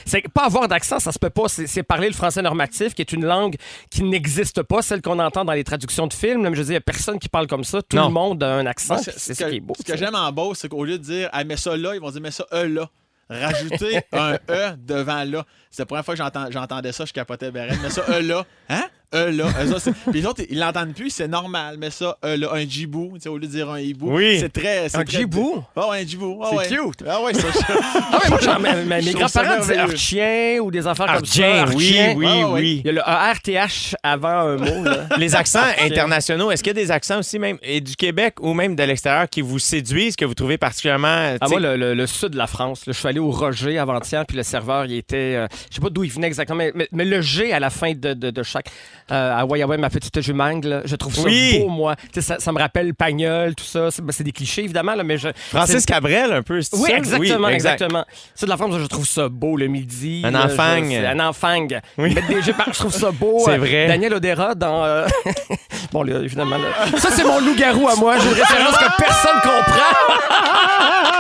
C'est 0.06 0.26
pas 0.32 0.46
avoir 0.46 0.66
d'accent, 0.66 0.98
ça 0.98 1.12
se 1.12 1.18
peut 1.18 1.28
pas. 1.30 1.48
C'est 1.48 1.66
c'est 1.66 1.82
parler 1.82 2.08
le 2.08 2.14
français 2.14 2.40
normatif, 2.40 2.94
qui 2.94 3.02
est 3.02 3.12
une 3.12 3.26
langue 3.26 3.56
qui 3.90 4.02
n'existe 4.02 4.29
pas, 4.68 4.82
celle 4.82 5.02
qu'on 5.02 5.18
entend 5.18 5.44
dans 5.44 5.52
les 5.52 5.64
traductions 5.64 6.06
de 6.06 6.12
films. 6.12 6.42
Là, 6.42 6.50
mais 6.50 6.56
je 6.56 6.60
veux 6.60 6.66
dire, 6.66 6.72
il 6.72 6.74
n'y 6.74 6.76
a 6.78 6.80
personne 6.80 7.18
qui 7.18 7.28
parle 7.28 7.46
comme 7.46 7.64
ça. 7.64 7.82
Tout 7.82 7.96
Non. 7.96 8.08
le 8.08 8.12
monde 8.14 8.42
a 8.42 8.54
un 8.56 8.66
accent. 8.66 8.94
Moi, 8.94 9.02
c'est- 9.04 9.34
ce 9.34 9.44
qui 9.44 9.56
est 9.56 9.60
beau. 9.60 9.74
Ce 9.78 9.82
que 9.84 9.96
j'aime 9.96 10.14
en 10.14 10.30
Beauce, 10.32 10.58
c'est 10.60 10.68
qu'au 10.68 10.84
lieu 10.84 10.98
de 10.98 11.02
dire 11.04 11.28
ah, 11.32 11.44
mets 11.44 11.56
ça 11.56 11.76
là, 11.76 11.94
ils 11.94 12.00
vont 12.00 12.10
dire 12.10 12.20
mets 12.20 12.30
ça 12.30 12.46
E 12.52 12.64
là. 12.66 12.88
Rajouter 13.28 14.00
un 14.12 14.34
E 14.50 14.76
devant 14.78 15.22
là. 15.24 15.44
C'est 15.70 15.82
la 15.82 15.86
première 15.86 16.04
fois 16.04 16.14
que 16.16 16.22
j'entendais 16.52 16.92
ça, 16.92 17.04
je 17.04 17.12
capotais 17.12 17.50
Beren. 17.50 17.78
Mets 17.80 17.90
ça 17.90 18.02
E 18.08 18.20
là. 18.22 18.44
Hein? 18.68 18.84
E 19.12 19.30
là. 19.30 19.48
C'est- 19.78 19.90
Puis 20.10 20.20
les 20.20 20.26
autres, 20.26 20.42
ils 20.48 20.58
l'entendent 20.58 20.94
plus, 20.94 21.10
c'est 21.10 21.26
normal. 21.26 21.78
Mets 21.78 21.90
ça 21.90 22.16
E 22.24 22.36
là. 22.36 22.50
Un 22.54 22.68
jibou, 22.68 23.12
tu 23.14 23.22
sais, 23.22 23.28
au 23.28 23.36
lieu 23.38 23.46
de 23.46 23.52
dire 23.52 23.68
un 23.70 23.80
hibou. 23.80 24.14
Oui. 24.16 24.38
C'est 24.40 24.52
très. 24.52 24.88
c'est 24.88 24.98
Un 24.98 25.04
jibou? 25.04 25.62
Ah 25.74 25.88
ouais, 25.88 26.02
un 26.02 26.06
jibou. 26.06 26.40
Ah 26.42 26.48
C'est 26.50 26.56
ouais. 26.56 26.68
cute. 26.86 27.04
Ah 27.08 27.20
ouais, 27.22 27.34
ça. 27.34 27.48
Ah 27.68 28.18
ouais, 28.22 28.28
moi, 28.30 28.38
j'en- 28.40 28.60
mes, 29.04 29.12
grands-parents 29.12 29.58
disaient 29.60 29.78
archien 29.78 30.58
ou 30.62 30.70
des 30.70 30.86
affaires 30.86 31.06
comme 31.12 31.24
ça. 31.24 31.42
Oui, 31.42 31.98
Archien. 31.98 32.14
oui, 32.16 32.26
Ouais, 32.26 32.44
ouais, 32.44 32.50
ouais. 32.52 32.66
Il 32.66 32.86
y 32.86 32.88
a 32.88 32.92
le 32.92 33.02
ARTH 33.08 33.94
avant 34.02 34.28
un 34.28 34.56
mot. 34.56 34.84
Là. 34.84 35.06
Les 35.18 35.34
accents 35.34 35.58
internationaux, 35.80 36.50
est-ce 36.50 36.62
qu'il 36.62 36.76
y 36.76 36.78
a 36.78 36.82
des 36.82 36.90
accents 36.90 37.18
aussi, 37.18 37.38
même 37.38 37.58
et 37.62 37.80
du 37.80 37.96
Québec 37.96 38.36
ou 38.40 38.54
même 38.54 38.76
de 38.76 38.82
l'extérieur, 38.84 39.28
qui 39.28 39.40
vous 39.40 39.58
séduisent, 39.58 40.14
que 40.16 40.24
vous 40.24 40.34
trouvez 40.34 40.58
particulièrement. 40.58 41.08
Ah, 41.08 41.38
tu 41.40 41.46
sais, 41.48 41.50
moi, 41.50 41.60
le, 41.60 41.76
le- 41.76 41.94
le 41.94 42.06
sud 42.06 42.28
de 42.30 42.36
la 42.38 42.46
France. 42.46 42.86
là, 42.86 42.92
je 42.92 42.98
suis 42.98 43.08
allé 43.08 43.18
au 43.18 43.30
Roger 43.30 43.78
avant-hier, 43.78 44.24
puis 44.26 44.36
le 44.36 44.42
serveur, 44.44 44.84
il 44.86 44.94
était. 44.94 45.16
euh, 45.36 45.46
je 45.70 45.74
sais 45.76 45.80
pas 45.80 45.90
d'où 45.90 46.04
il 46.04 46.12
venait 46.12 46.26
exactement, 46.28 46.58
mais, 46.58 46.72
mais- 46.74 46.88
mais 46.92 47.04
le 47.04 47.20
G 47.20 47.52
à 47.52 47.58
la 47.60 47.70
fin 47.70 47.92
de, 47.92 48.14
de- 48.14 48.30
de 48.30 48.42
chaque. 48.42 48.66
Euh, 49.10 49.34
ah 49.38 49.44
ouais, 49.46 49.60
ah 49.62 49.66
ma 49.76 49.90
petite 49.90 50.20
jumangue, 50.20 50.64
là, 50.64 50.82
je 50.84 50.94
trouve 50.96 51.14
ça 51.14 51.22
Oui. 51.22 51.58
beau, 51.60 51.68
moi. 51.68 51.96
Tu 51.96 52.02
sais, 52.14 52.20
Ça, 52.22 52.36
ça 52.38 52.52
me 52.52 52.58
rappelle 52.58 52.94
Pagnol, 52.94 53.54
tout 53.54 53.64
ça. 53.64 53.90
C'est 53.90 54.02
ben, 54.02 54.12
c'est 54.12 54.22
des 54.24 54.32
clichés, 54.32 54.62
évidemment, 54.64 54.94
là, 54.94 55.02
mais 55.04 55.18
je. 55.18 55.28
Francis 55.50 55.80
c'est- 55.80 55.86
Cabrel, 55.86 56.32
un 56.32 56.42
peu. 56.42 56.60
c'est 56.62 56.76
Oui, 56.76 56.90
ça? 56.90 56.96
exactement, 56.96 57.48
exact. 57.48 57.74
exactement. 57.74 58.04
Ça, 58.34 58.46
de 58.46 58.50
la 58.50 58.56
France, 58.56 58.74
je 58.78 58.86
trouve 58.86 59.06
ça 59.06 59.28
beau 59.28 59.56
le 59.56 59.66
midi. 59.66 60.22
Un 60.24 60.34
enfang. 60.34 60.76
je- 60.84 60.88
c'est 60.90 61.06
Un 61.06 61.20
enfang. 61.20 61.66
Oui. 61.98 62.14
Mettre 62.14 62.28
des 62.28 62.42
jupes, 62.42 62.56
je 62.68 62.78
trouve 62.78 62.92
ça 62.94 63.10
beau. 63.10 63.42
C'est 63.44 63.52
Euh, 63.52 63.58
vrai. 63.58 63.86
Daniel 63.88 64.14
Odera 64.14 64.54
dans. 64.54 64.84
euh, 64.84 65.06
bon, 65.92 66.02
là, 66.04 66.20
évidemment. 66.20 66.56
là. 66.58 66.68
Ça, 66.98 67.10
c'est 67.10 67.24
mon 67.24 67.40
loup-garou 67.40 67.88
à 67.88 67.96
moi. 67.96 68.16
J'ai 68.18 68.28
une 68.28 68.34
référence 68.34 68.76
que 68.76 68.96
personne 68.98 69.40
comprend. 69.42 69.80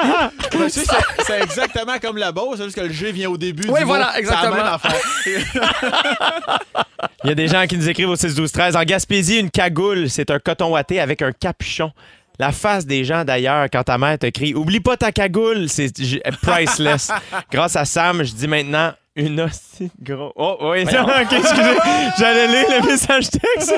Ben, 0.58 0.68
c'est- 0.68 0.84
c'est 1.26 1.40
exactement 1.42 1.98
comme 2.00 2.16
la 2.16 2.32
Beauce, 2.32 2.56
c'est 2.58 2.64
juste 2.64 2.76
que 2.76 2.80
le 2.82 2.92
G 2.92 3.12
vient 3.12 3.30
au 3.30 3.36
début. 3.36 3.68
Oui, 3.68 3.80
du 3.80 3.84
voilà, 3.86 4.06
mot. 4.06 4.10
C'est 4.14 4.20
exactement. 4.20 4.56
Il 7.24 7.28
y 7.28 7.30
a 7.30 7.34
des 7.34 7.48
gens 7.48 7.66
qui 7.66 7.76
nous 7.80 7.88
écrivent 7.88 8.10
au 8.10 8.16
6 8.16 8.34
12 8.34 8.52
13 8.52 8.76
En 8.76 8.82
Gaspésie, 8.82 9.38
une 9.40 9.50
cagoule, 9.50 10.10
c'est 10.10 10.30
un 10.30 10.38
coton 10.38 10.72
ouaté 10.72 11.00
avec 11.00 11.22
un 11.22 11.32
capuchon. 11.32 11.90
La 12.38 12.52
face 12.52 12.86
des 12.86 13.04
gens 13.04 13.24
d'ailleurs 13.24 13.66
quand 13.72 13.82
ta 13.82 13.98
mère 13.98 14.18
te 14.18 14.26
crie 14.26 14.54
Oublie 14.54 14.80
pas 14.80 14.96
ta 14.96 15.12
cagoule, 15.12 15.68
c'est 15.68 15.92
priceless. 16.42 17.10
Grâce 17.52 17.76
à 17.76 17.84
Sam, 17.84 18.22
je 18.22 18.32
dis 18.32 18.48
maintenant 18.48 18.92
une 19.16 19.40
hostie 19.40 19.90
gros. 20.00 20.32
Oh, 20.36 20.56
oui, 20.60 20.84
non, 20.84 21.02
ok, 21.04 21.32
excusez. 21.32 21.76
J'allais 22.18 22.46
lire 22.46 22.64
le 22.80 22.86
message 22.90 23.30
texte. 23.30 23.74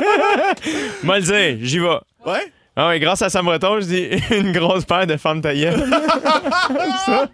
Moi 1.02 1.18
le 1.20 1.24
dire, 1.24 1.58
j'y 1.66 1.78
vais. 1.78 1.98
Ouais? 2.26 2.52
Ah 2.74 2.88
oui, 2.88 3.00
grâce 3.00 3.22
à 3.22 3.30
Sam 3.30 3.44
Breton, 3.44 3.80
je 3.80 3.86
dis 3.86 4.08
une 4.30 4.52
grosse 4.52 4.84
paire 4.84 5.06
de 5.06 5.16
femmes 5.16 5.40
taillées. 5.40 5.72
Ça, 7.04 7.28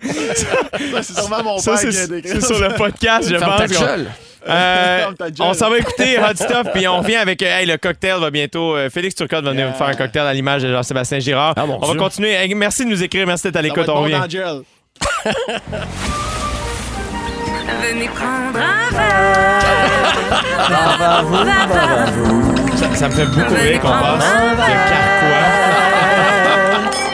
c'est 1.02 1.14
sûrement 1.14 1.42
mon 1.42 1.58
Ça, 1.58 1.76
père 1.76 1.90
qui 1.90 1.96
a 1.98 2.06
décrit 2.06 2.40
c'est 2.40 2.46
sur 2.46 2.58
le 2.58 2.74
podcast, 2.74 3.28
je 3.28 3.36
pense. 3.36 4.26
Euh, 4.46 5.06
on 5.40 5.54
s'en 5.54 5.70
va 5.70 5.78
écouter 5.78 6.18
Hot 6.18 6.34
Stuff, 6.36 6.68
puis 6.74 6.86
on 6.86 6.98
revient 6.98 7.16
avec 7.16 7.40
hey, 7.42 7.66
le 7.66 7.76
cocktail 7.78 8.18
va 8.20 8.30
bientôt. 8.30 8.76
euh, 8.76 8.90
Félix 8.90 9.14
Turcotte 9.14 9.44
va 9.44 9.50
venir 9.50 9.64
Yeah. 9.64 9.72
nous 9.72 9.78
faire 9.78 9.88
un 9.88 9.94
cocktail 9.94 10.26
à 10.26 10.34
l'image 10.34 10.62
de 10.62 10.70
Jean-Sébastien 10.70 11.18
Girard. 11.18 11.54
Ah, 11.56 11.64
on 11.66 11.86
va 11.86 11.94
continuer. 11.96 12.32
Hey, 12.34 12.54
merci 12.54 12.84
de 12.84 12.90
nous 12.90 13.02
écrire, 13.02 13.26
merci 13.26 13.44
d'être 13.44 13.56
à 13.56 13.62
l'écoute. 13.62 13.88
On 13.88 14.02
revient. 14.02 14.20
Venez 17.82 18.08
prendre 18.08 18.58
un 18.58 18.90
verre. 18.92 19.58
Ça, 22.76 22.94
ça 22.94 23.08
me 23.08 23.12
fait 23.14 23.26
beaucoup 23.26 23.54
rire 23.54 23.80
qu'on 23.80 23.88
passe 23.88 24.24
de 24.24 24.58
Carquois 24.88 25.48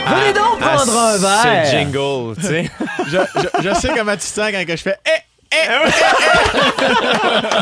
Venez 0.07 0.33
donc 0.33 0.61
à 0.61 0.67
prendre 0.67 0.93
prendre 0.93 0.99
un 0.99 1.19
verre. 1.19 1.41
C'est 1.43 1.77
le 1.77 1.79
jingle, 1.85 2.37
tu 2.37 2.43
sais. 2.47 2.71
Je, 3.07 3.19
je- 3.63 3.69
je 3.69 3.75
sais 3.75 3.89
comment 3.97 4.13
tu 4.13 4.19
te 4.19 4.23
sens 4.25 4.51
quand 4.53 4.65
que 4.67 4.77
je 4.77 4.83
fais 4.83 4.97
Eh! 5.07 5.21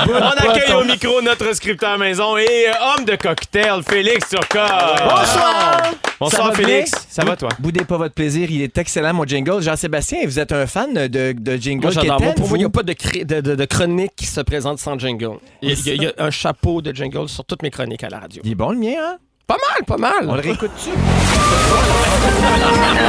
On 0.09 0.49
accueille 0.51 0.75
au 0.75 0.85
micro 0.85 1.21
notre 1.23 1.55
scripteur 1.55 1.99
maison 1.99 2.37
et 2.37 2.47
euh, 2.69 2.73
homme 2.97 3.05
de 3.05 3.17
cocktail, 3.17 3.83
Félix 3.89 4.29
Turcotte. 4.29 4.71
Bonsoir. 5.05 5.81
Bonsoir, 6.21 6.43
Ça 6.45 6.49
va 6.51 6.55
Félix. 6.55 6.91
bien? 6.91 7.01
Ça 7.09 7.25
va, 7.25 7.37
toi? 7.37 7.49
Boudez 7.59 7.85
pas 7.85 7.97
votre 7.97 8.15
plaisir, 8.15 8.49
il 8.51 8.63
est 8.63 8.77
excellent, 8.79 9.13
mon 9.15 9.25
jingle. 9.25 9.61
Jean-Sébastien, 9.63 10.21
vous 10.25 10.39
êtes 10.39 10.53
un 10.53 10.67
fan 10.67 10.93
de, 11.09 11.33
de 11.33 11.57
jingle 11.57 11.83
Moi, 11.87 11.91
j'adore. 11.93 12.21
Moi, 12.23 12.33
pour 12.35 12.49
moi, 12.49 12.59
il 12.59 12.61
n'y 12.61 12.65
a 12.65 12.69
vous? 12.69 12.73
pas 12.73 12.83
de, 12.83 12.93
cré- 12.93 13.25
de, 13.25 13.41
de- 13.41 13.55
de 13.55 13.65
chronique 13.65 14.13
qui 14.17 14.27
se 14.27 14.41
présente 14.41 14.79
sans 14.79 14.99
jingle. 14.99 15.39
Il 15.63 15.71
y, 15.71 15.73
a, 15.73 15.77
il 15.77 15.87
y 15.87 15.91
a- 15.91 15.95
il 15.95 16.03
y 16.03 16.07
a 16.07 16.13
un 16.19 16.31
chapeau 16.31 16.81
de 16.83 16.93
jingle 16.95 17.29
sur 17.29 17.45
toutes 17.45 17.63
mes 17.63 17.71
chroniques 17.71 18.05
à 18.05 18.09
la 18.09 18.21
radio. 18.21 18.41
Il 18.45 18.53
est 18.53 18.55
bon, 18.55 18.71
le 18.71 18.79
mien, 18.79 18.95
hein? 19.01 19.17
Pas 19.47 19.57
mal, 19.57 19.85
pas 19.85 19.97
mal. 19.97 20.29
On 20.29 20.35
le 20.35 20.41
réécoute-tu? 20.41 20.91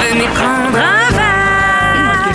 Venez 0.09 0.25
prendre 0.33 0.77
un 0.77 1.11
verre. 1.13 1.52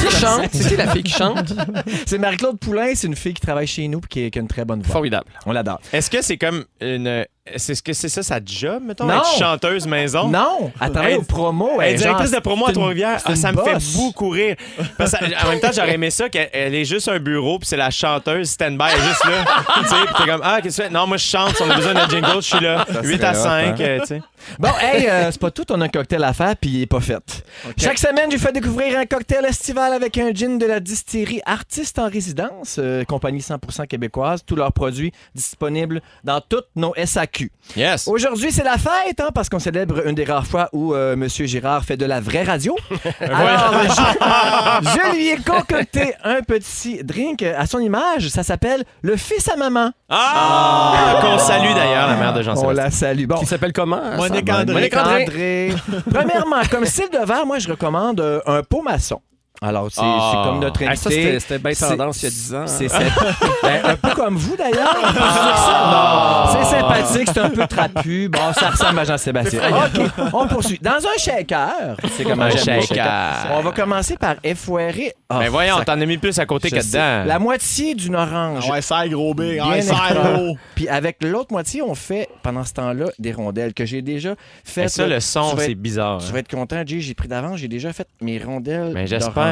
Qui 0.00 0.10
chante? 0.16 0.48
C'est 0.52 0.68
qui 0.68 0.76
la 0.76 0.88
fille 0.88 1.02
qui 1.02 1.12
chante? 1.12 1.52
C'est 2.06 2.18
Marie-Claude 2.18 2.58
Poulain, 2.58 2.92
c'est 2.94 3.06
une 3.06 3.16
fille 3.16 3.34
qui 3.34 3.40
travaille 3.40 3.66
chez 3.66 3.88
nous 3.88 3.98
et 3.98 4.06
qui, 4.08 4.30
qui 4.30 4.38
a 4.38 4.42
une 4.42 4.48
très 4.48 4.64
bonne 4.64 4.82
voix. 4.82 4.92
Formidable. 4.92 5.26
On 5.46 5.52
l'adore. 5.52 5.80
Est-ce 5.92 6.10
que 6.10 6.22
c'est 6.22 6.36
comme 6.36 6.64
une. 6.80 7.24
C'est 7.56 7.74
ce 7.74 7.82
que 7.82 7.92
c'est 7.92 8.08
ça 8.08 8.22
sa 8.22 8.40
job, 8.44 8.82
mettons? 8.84 9.04
Non. 9.04 9.14
Être 9.14 9.38
chanteuse 9.38 9.86
maison? 9.86 10.28
Non, 10.38 10.70
elle 10.80 10.92
travaille 10.92 11.14
au 11.16 11.22
promo. 11.22 11.80
Elle 11.80 11.94
est 11.94 11.98
directrice 11.98 12.30
de 12.30 12.38
promo 12.38 12.66
à 12.68 12.72
Trois-Rivières. 12.72 13.20
Ah, 13.24 13.34
ça 13.34 13.50
me 13.50 13.62
fait 13.62 13.78
beaucoup 13.96 14.28
rire. 14.28 14.56
Parce 14.96 15.12
que, 15.12 15.24
en 15.24 15.50
même 15.50 15.60
temps, 15.60 15.70
j'aurais 15.74 15.94
aimé 15.94 16.10
ça 16.10 16.28
qu'elle 16.28 16.50
elle 16.52 16.74
est 16.74 16.84
juste 16.84 17.08
un 17.08 17.18
bureau, 17.18 17.58
puis 17.58 17.66
c'est 17.66 17.76
la 17.76 17.90
chanteuse 17.90 18.50
stand-by, 18.50 18.84
elle 18.92 19.00
est 19.00 19.08
juste 19.08 19.24
là. 19.24 19.44
tu 19.82 19.88
sais, 19.88 19.94
puis 20.06 20.14
t'es 20.18 20.30
comme, 20.30 20.40
ah, 20.44 20.60
qu'est-ce 20.62 20.76
que 20.76 20.82
tu 20.82 20.88
fais? 20.88 20.94
Non, 20.94 21.06
moi, 21.06 21.16
je 21.16 21.24
chante, 21.24 21.56
si 21.56 21.62
on 21.62 21.70
a 21.70 21.74
besoin 21.76 21.94
d'un 21.94 22.08
jingle, 22.08 22.36
je 22.36 22.40
suis 22.40 22.60
là. 22.60 22.86
8 23.02 23.24
à 23.24 23.34
serait 23.34 23.72
hot, 23.72 23.76
5, 23.76 23.80
hein. 23.80 23.84
euh, 23.84 24.00
tu 24.00 24.06
sais. 24.06 24.22
Bon, 24.58 24.70
hey, 24.80 25.06
euh, 25.08 25.30
c'est 25.30 25.40
pas 25.40 25.50
tout, 25.50 25.64
on 25.70 25.80
a 25.80 25.84
un 25.84 25.88
cocktail 25.88 26.24
à 26.24 26.32
faire 26.32 26.56
puis 26.56 26.70
il 26.70 26.82
est 26.82 26.86
pas 26.86 27.00
fait. 27.00 27.44
Chaque 27.76 27.98
semaine, 27.98 28.30
je 28.30 28.36
vous 28.36 28.42
fais 28.42 28.52
découvrir 28.52 28.98
un 28.98 29.06
cocktail 29.06 29.44
estival 29.44 29.92
avec 29.92 30.16
un 30.18 30.32
gin 30.32 30.58
de 30.58 30.66
la 30.66 30.80
distillerie 30.80 31.40
Artiste 31.44 31.98
en 31.98 32.08
résidence, 32.08 32.76
euh, 32.78 33.04
compagnie 33.04 33.40
100% 33.40 33.86
québécoise, 33.86 34.42
tous 34.44 34.56
leurs 34.56 34.72
produits 34.72 35.12
disponibles 35.34 36.00
dans 36.24 36.40
toutes 36.40 36.68
nos 36.76 36.94
SAQ. 36.94 37.37
Yes. 37.76 38.08
Aujourd'hui, 38.08 38.50
c'est 38.52 38.64
la 38.64 38.78
fête, 38.78 39.20
hein, 39.20 39.28
parce 39.34 39.48
qu'on 39.48 39.58
célèbre 39.58 40.06
une 40.06 40.14
des 40.14 40.24
rares 40.24 40.46
fois 40.46 40.68
où 40.72 40.94
euh, 40.94 41.12
M. 41.14 41.28
Girard 41.28 41.84
fait 41.84 41.96
de 41.96 42.04
la 42.06 42.20
vraie 42.20 42.42
radio. 42.44 42.74
Alors, 43.20 43.82
je, 43.84 44.88
je 44.90 45.14
lui 45.16 45.28
ai 45.28 45.36
concocté 45.36 46.14
un 46.24 46.40
petit 46.42 47.02
drink 47.04 47.42
à 47.42 47.66
son 47.66 47.78
image. 47.80 48.28
Ça 48.28 48.42
s'appelle 48.42 48.84
le 49.02 49.16
fils 49.16 49.48
à 49.48 49.56
maman. 49.56 49.90
Ah! 50.08 51.18
Qu'on 51.20 51.38
salue 51.38 51.74
d'ailleurs, 51.74 52.08
la 52.08 52.16
mère 52.16 52.32
de 52.32 52.40
On 52.40 52.42
Jean-Sébastien. 52.42 52.84
la 52.84 52.90
salue. 52.90 53.26
Bon, 53.26 53.36
Qui 53.36 53.46
s'appelle 53.46 53.72
comment? 53.72 54.00
Monique? 54.16 54.48
André. 54.50 54.72
Monique 54.74 54.96
André. 54.96 55.74
Premièrement, 56.10 56.62
comme 56.70 56.84
style 56.84 57.08
de 57.12 57.24
verre, 57.26 57.46
moi, 57.46 57.58
je 57.58 57.68
recommande 57.68 58.20
euh, 58.20 58.40
un 58.46 58.62
pot 58.62 58.82
maçon. 58.82 59.20
Alors, 59.60 59.88
c'est 59.90 60.00
Ah. 60.02 60.42
comme 60.44 60.60
notre 60.60 60.80
Ah, 60.86 60.94
ça, 60.94 61.08
invité. 61.08 61.22
c'était 61.24 61.40
c'était 61.40 61.58
bien 61.58 61.72
tendance 61.72 62.22
il 62.22 62.24
y 62.24 62.26
a 62.26 62.30
10 62.30 62.54
ans. 62.54 62.58
hein. 62.60 62.66
C'est 62.66 62.88
ben, 63.62 63.80
un 63.84 63.96
peu 63.96 64.10
comme 64.14 64.36
vous 64.36 64.56
d'ailleurs. 64.56 64.94
On 64.96 65.06
peut 65.08 65.12
dire 65.12 65.56
ça. 65.56 66.52
Non, 66.54 66.60
c'est 66.62 66.76
sympathique, 66.76 67.28
c'est 67.34 67.40
un 67.40 67.50
peu 67.50 67.66
trapu. 67.66 68.28
Bon, 68.28 68.52
ça 68.52 68.70
ressemble 68.70 69.00
à 69.00 69.04
Jean-Sébastien. 69.04 69.60
OK, 69.68 70.10
on 70.32 70.46
poursuit. 70.46 70.78
Dans 70.80 70.92
un 70.92 71.18
shaker, 71.18 71.96
c'est 72.16 72.22
comme 72.24 72.40
Un 72.40 72.50
shaker. 72.50 72.82
shaker. 72.82 73.32
On 73.52 73.60
va 73.62 73.72
commencer 73.72 74.16
par 74.16 74.36
effoirer. 74.44 75.12
Ah, 75.28 75.38
Mais 75.40 75.48
voyons, 75.48 75.78
ça- 75.78 75.84
t'en 75.84 76.00
as 76.00 76.06
mis 76.06 76.18
plus 76.18 76.38
à 76.38 76.46
côté 76.46 76.68
je 76.68 76.76
que 76.76 76.80
sais. 76.80 76.96
dedans. 76.96 77.24
La 77.26 77.38
moitié 77.38 77.94
d'une 77.94 78.14
orange. 78.16 78.64
Ah 78.68 78.72
ouais, 78.72 78.80
serre 78.82 79.08
gros 79.08 79.34
big. 79.34 79.60
Ah 79.62 79.68
ouais, 79.70 79.80
gros. 79.82 80.56
Puis 80.76 80.88
avec 80.88 81.16
l'autre 81.22 81.48
moitié, 81.52 81.82
on 81.82 81.94
fait 81.94 82.28
pendant 82.42 82.64
ce 82.64 82.72
temps-là 82.74 83.06
des 83.18 83.32
rondelles 83.32 83.74
que 83.74 83.84
j'ai 83.84 84.02
déjà 84.02 84.34
fait. 84.64 84.82
Mais 84.82 84.88
ça, 84.88 85.06
le 85.06 85.20
son, 85.20 85.56
c'est 85.58 85.74
bizarre. 85.74 86.18
Tu 86.24 86.32
vas 86.32 86.38
être 86.38 86.50
content, 86.50 86.82
Jay. 86.86 87.00
J'ai 87.00 87.14
pris 87.14 87.28
d'avance. 87.28 87.58
J'ai 87.58 87.68
déjà 87.68 87.92
fait 87.92 88.06
mes 88.22 88.38
rondelles. 88.38 88.92
Mais 88.94 89.04
d'orange. 89.04 89.08
j'espère, 89.08 89.47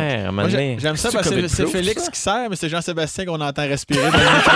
j'ai- 0.49 0.77
J'aime 0.79 0.97
ça 0.97 1.11
parce 1.13 1.29
que 1.31 1.49
c'est 1.49 1.67
Félix 1.67 2.05
ça? 2.05 2.11
qui 2.11 2.21
sert, 2.21 2.51
mais 2.51 2.57
c'est 2.57 2.69
Jean-Sébastien 2.69 3.25
qu'on 3.27 3.41
entend 3.41 3.63
respirer. 3.63 4.11
dans 4.11 4.19
le 4.19 4.25
micro. 4.37 4.53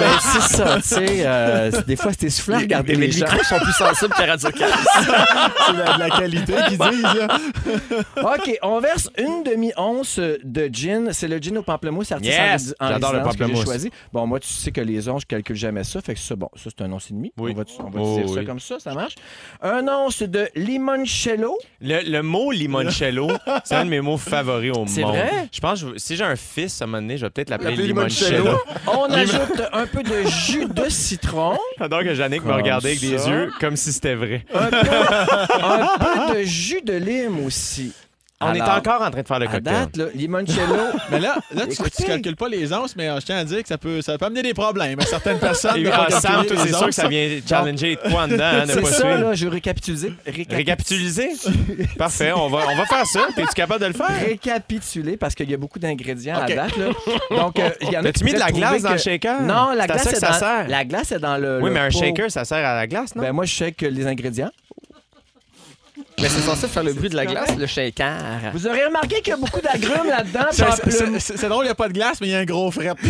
Ben, 0.00 0.18
c'est 0.20 0.56
ça, 0.56 0.76
tu 0.76 0.82
sais. 0.88 1.06
euh, 1.26 1.70
des 1.86 1.96
fois, 1.96 2.12
c'est 2.18 2.26
essoufflant 2.26 2.58
de 2.58 2.62
regarder 2.62 2.94
les 2.94 3.06
les 3.06 3.12
gens. 3.12 3.24
micros 3.26 3.42
sont 3.44 3.58
plus 3.58 3.72
sensibles 3.72 4.14
que 4.14 4.22
Radio 4.22 4.48
c'est 4.54 5.72
la, 5.72 5.94
de 5.94 5.98
la 5.98 6.10
qualité 6.10 6.54
qu'ils 6.68 6.78
disent. 6.78 7.02
là. 7.02 7.38
OK, 8.22 8.58
on 8.62 8.80
verse 8.80 9.10
une 9.18 9.42
demi-once 9.44 10.18
de 10.18 10.68
gin. 10.72 11.10
C'est 11.12 11.28
le 11.28 11.38
gin 11.38 11.58
au 11.58 11.62
pamplemousse 11.62 12.12
artisan 12.12 12.32
Yes! 12.32 12.74
en 12.80 12.88
J'adore 12.88 13.12
le 13.12 13.18
résidence 13.18 13.36
que 13.36 13.38
j'ai 13.38 13.44
pamplemousse. 13.50 13.64
choisi. 13.64 13.90
Bon, 14.12 14.26
moi, 14.26 14.40
tu 14.40 14.48
sais 14.48 14.70
que 14.72 14.80
les 14.80 15.08
onces, 15.08 15.22
je 15.22 15.26
calcule 15.26 15.56
jamais 15.56 15.84
ça. 15.84 16.00
Fait 16.00 16.14
que 16.14 16.20
ça, 16.20 16.36
bon, 16.36 16.48
ça, 16.56 16.70
c'est 16.76 16.84
un 16.84 16.92
once 16.92 17.10
et 17.10 17.14
demi. 17.14 17.32
Oui. 17.38 17.52
On 17.54 17.58
va, 17.58 17.64
on 17.80 17.90
va 17.90 18.00
Oh, 18.00 18.20
dire 18.20 18.34
ça 18.34 18.44
comme 18.44 18.60
ça, 18.60 18.78
ça 18.78 18.94
marche. 18.94 19.14
Un 19.62 19.86
once 19.88 20.22
de 20.22 20.48
limoncello. 20.54 21.58
Le, 21.80 22.08
le 22.08 22.22
mot 22.22 22.50
limoncello, 22.52 23.28
c'est 23.64 23.74
un 23.74 23.84
de 23.84 23.90
mes 23.90 24.00
mots 24.00 24.16
favoris 24.28 24.70
au 24.72 24.78
monde. 24.78 24.88
C'est 24.88 25.02
vrai? 25.02 25.48
Je 25.52 25.60
pense 25.60 25.82
que 25.82 25.90
je- 25.94 25.98
si 25.98 26.16
j'ai 26.16 26.24
un 26.24 26.36
fils 26.36 26.80
à 26.80 26.84
un 26.84 26.88
moment 26.88 27.00
donné, 27.02 27.16
je 27.16 27.26
vais 27.26 27.30
peut-être 27.30 27.50
l'appeler 27.50 27.70
L'appeler 27.70 27.86
limoncello. 27.88 28.44
limoncello. 28.44 28.58
On 28.86 29.12
ajoute 29.12 29.62
un 29.72 29.86
peu 29.86 30.02
de 30.02 30.22
jus 30.28 30.66
de 30.66 30.88
citron. 30.88 31.58
J'adore 31.78 32.02
que 32.02 32.14
Jannick 32.14 32.44
me 32.44 32.52
regardait 32.52 32.88
avec 32.90 33.00
des 33.00 33.28
yeux 33.28 33.50
comme 33.60 33.76
si 33.76 33.92
c'était 33.92 34.14
vrai. 34.14 34.44
Un 34.54 34.66
peu, 34.70 34.76
un 35.62 36.28
peu 36.28 36.38
de 36.38 36.42
jus 36.44 36.80
de 36.82 36.94
lime 36.94 37.44
aussi. 37.44 37.92
On 38.40 38.54
est 38.54 38.62
encore 38.62 39.02
en 39.02 39.10
train 39.10 39.22
de 39.22 39.26
faire 39.26 39.38
le 39.40 39.46
À 39.48 39.50
cocktail. 39.50 39.72
date, 39.74 39.96
là, 39.96 40.04
limoncello. 40.14 40.76
Mais 41.10 41.18
là, 41.18 41.38
là 41.52 41.62
tu, 41.66 41.76
tu 41.90 42.02
calcules 42.04 42.36
pas 42.36 42.48
les 42.48 42.72
onces, 42.72 42.94
mais 42.94 43.08
euh, 43.08 43.18
je 43.18 43.26
tiens 43.26 43.38
à 43.38 43.44
dire 43.44 43.62
que 43.62 43.68
ça 43.68 43.78
peut, 43.78 44.00
ça 44.00 44.16
peut 44.16 44.26
amener 44.26 44.42
des 44.42 44.54
problèmes 44.54 45.00
à 45.00 45.04
certaines 45.04 45.38
personnes. 45.40 45.76
Et 45.84 45.90
ah, 45.92 46.06
Sam, 46.08 46.44
c'est 46.48 46.68
sûr 46.72 46.86
que 46.86 46.92
ça 46.92 47.08
vient 47.08 47.28
challenger 47.48 47.96
de 47.96 48.10
quoi 48.12 48.28
dedans, 48.28 48.44
hein, 48.44 48.66
de 48.66 48.74
pas 48.80 48.88
ça, 48.90 48.94
suivre. 49.00 49.16
là, 49.28 49.34
je 49.34 49.48
récapituler. 49.48 50.12
récapi- 50.24 50.54
Récapituliser? 50.54 51.30
Parfait, 51.98 52.30
on 52.32 52.48
va, 52.48 52.60
on 52.70 52.76
va 52.76 52.86
faire 52.86 53.06
ça. 53.06 53.26
Es-tu 53.36 53.46
capable 53.54 53.80
de 53.80 53.86
le 53.86 53.92
faire? 53.94 54.06
Récapituler 54.24 55.16
parce 55.16 55.34
qu'il 55.34 55.50
y 55.50 55.54
a 55.54 55.56
beaucoup 55.56 55.80
d'ingrédients 55.80 56.36
OK. 56.40 56.50
à 56.52 56.54
date. 56.54 56.76
Là. 56.76 56.86
Donc, 57.36 57.58
euh, 57.58 57.70
il 57.80 57.90
y 57.92 57.96
en 57.98 58.04
a 58.04 58.12
qui 58.12 58.22
mis 58.24 58.34
de 58.34 58.38
la 58.38 58.52
glace 58.52 58.82
dans 58.82 58.90
le 58.90 58.96
que- 58.96 59.00
shaker? 59.02 59.42
Non, 59.42 59.72
la 59.72 59.84
C'est 59.86 59.90
à 59.90 59.94
glace, 59.94 60.02
ça 60.04 60.10
que 60.10 60.16
est 60.16 60.20
ça 60.20 60.28
dans... 60.30 60.38
sert. 60.38 60.68
la 60.68 60.84
glace 60.84 61.10
est 61.12 61.18
dans 61.18 61.36
le. 61.38 61.58
Oui, 61.60 61.68
le 61.70 61.74
mais 61.74 61.80
un 61.80 61.88
pot. 61.90 61.98
shaker, 61.98 62.30
ça 62.30 62.44
sert 62.44 62.58
à 62.64 62.76
la 62.76 62.86
glace, 62.86 63.16
non? 63.16 63.22
Ben, 63.22 63.32
moi, 63.32 63.44
je 63.46 63.52
shake 63.52 63.80
les 63.80 64.06
ingrédients. 64.06 64.50
Mais 66.20 66.28
c'est 66.28 66.40
censé 66.40 66.66
faire 66.68 66.84
le 66.84 66.92
bruit 66.92 67.08
de 67.08 67.16
la 67.16 67.26
glace, 67.26 67.56
le 67.56 67.66
shaker. 67.66 68.16
Vous 68.52 68.66
aurez 68.66 68.84
remarqué 68.86 69.16
qu'il 69.16 69.28
y 69.28 69.32
a 69.32 69.36
beaucoup 69.36 69.60
d'agrumes 69.60 70.08
là-dedans. 70.08 70.46
C'est- 70.50 70.64
pamplemousse. 70.64 71.22
C'est 71.22 71.36
c'est 71.38 71.48
drôle, 71.48 71.64
il 71.64 71.68
n'y 71.68 71.72
a 71.72 71.76
pas 71.76 71.88
de 71.88 71.92
glace, 71.92 72.20
mais 72.20 72.28
il 72.28 72.30
y 72.30 72.34
a 72.34 72.38
un 72.38 72.44
gros 72.44 72.70
fret. 72.70 72.92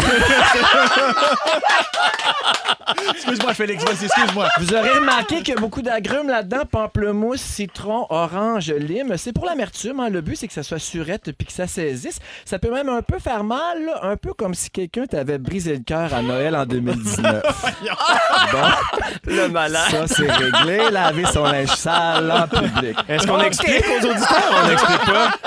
excuse-moi, 3.11 3.55
Félix, 3.55 3.85
vas-y, 3.85 4.05
excuse-moi. 4.07 4.49
Vous 4.59 4.75
aurez 4.75 4.91
remarqué 4.93 5.37
qu'il 5.39 5.55
y 5.55 5.57
a 5.57 5.61
beaucoup 5.61 5.83
d'agrumes 5.83 6.29
là-dedans. 6.29 6.65
Pamplemousse, 6.71 7.41
citron, 7.41 8.07
orange, 8.11 8.71
lime. 8.73 9.15
C'est 9.17 9.33
pour 9.33 9.47
l'amertume. 9.47 10.01
hein. 10.01 10.09
Le 10.11 10.21
but, 10.21 10.37
c'est 10.37 10.49
que 10.49 10.53
ça 10.55 10.63
soit 10.63 10.79
surette 10.79 11.33
puis 11.33 11.47
que 11.47 11.53
ça 11.53 11.67
saisisse. 11.67 12.19
Ça 12.45 12.59
peut 12.59 12.73
même 12.73 12.89
un 12.89 13.03
peu 13.03 13.19
faire 13.19 13.45
mal, 13.45 13.85
là, 13.85 14.01
un 14.03 14.17
peu 14.17 14.33
comme 14.35 14.55
si 14.55 14.71
quelqu'un 14.71 15.07
t'avait 15.07 15.39
brisé 15.39 15.75
le 15.75 15.83
cœur 15.85 16.13
à 16.15 16.23
Noël 16.23 16.57
en 16.57 16.67
2019. 16.67 17.43
bon, 18.53 18.59
Le 19.25 19.49
malade. 19.49 19.91
ça, 19.91 20.07
c'est 20.07 20.31
réglé. 20.31 20.91
Laver 20.91 21.25
son 21.33 21.45
linge 21.45 21.69
sale 21.75 22.31
en 22.31 22.47
public. 22.49 22.97
Est-ce 23.09 23.27
qu'on 23.27 23.39
Ok. 23.39 23.47
explique 23.47 23.85
aux 23.89 24.07
auditeurs? 24.07 24.53
On 24.65 24.69
n'explique 24.69 25.05
pas. 25.07 25.31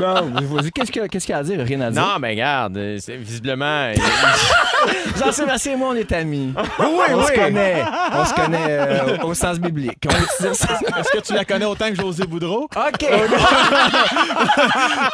Bon, 0.00 0.30
vas-y, 0.56 0.70
qu'est-ce 0.72 0.90
qu'il 0.90 1.02
y 1.02 1.32
a- 1.34 1.36
y 1.36 1.40
à 1.40 1.42
dire? 1.42 1.60
Rien 1.64 1.80
à 1.82 1.90
dire. 1.90 2.00
Non, 2.02 2.18
mais 2.20 2.30
regarde, 2.30 2.76
euh, 2.76 2.96
c'est- 3.00 3.16
visiblement... 3.16 3.92
Jean-Sébastien 5.18 5.72
et 5.72 5.76
moi, 5.76 5.88
on 5.92 5.94
est 5.94 6.10
amis. 6.12 6.54
on 6.78 7.22
se 7.26 7.32
connaît. 7.32 7.82
On 8.12 8.24
se 8.24 8.34
connaît 8.34 8.66
euh, 8.68 9.18
au 9.24 9.34
sens 9.34 9.58
biblique. 9.58 9.98
Est-ce 10.06 11.10
que 11.12 11.20
tu 11.22 11.34
la 11.34 11.44
connais 11.44 11.66
autant 11.66 11.90
que 11.90 11.96
José 11.96 12.24
Boudreau? 12.26 12.64
OK. 12.74 13.06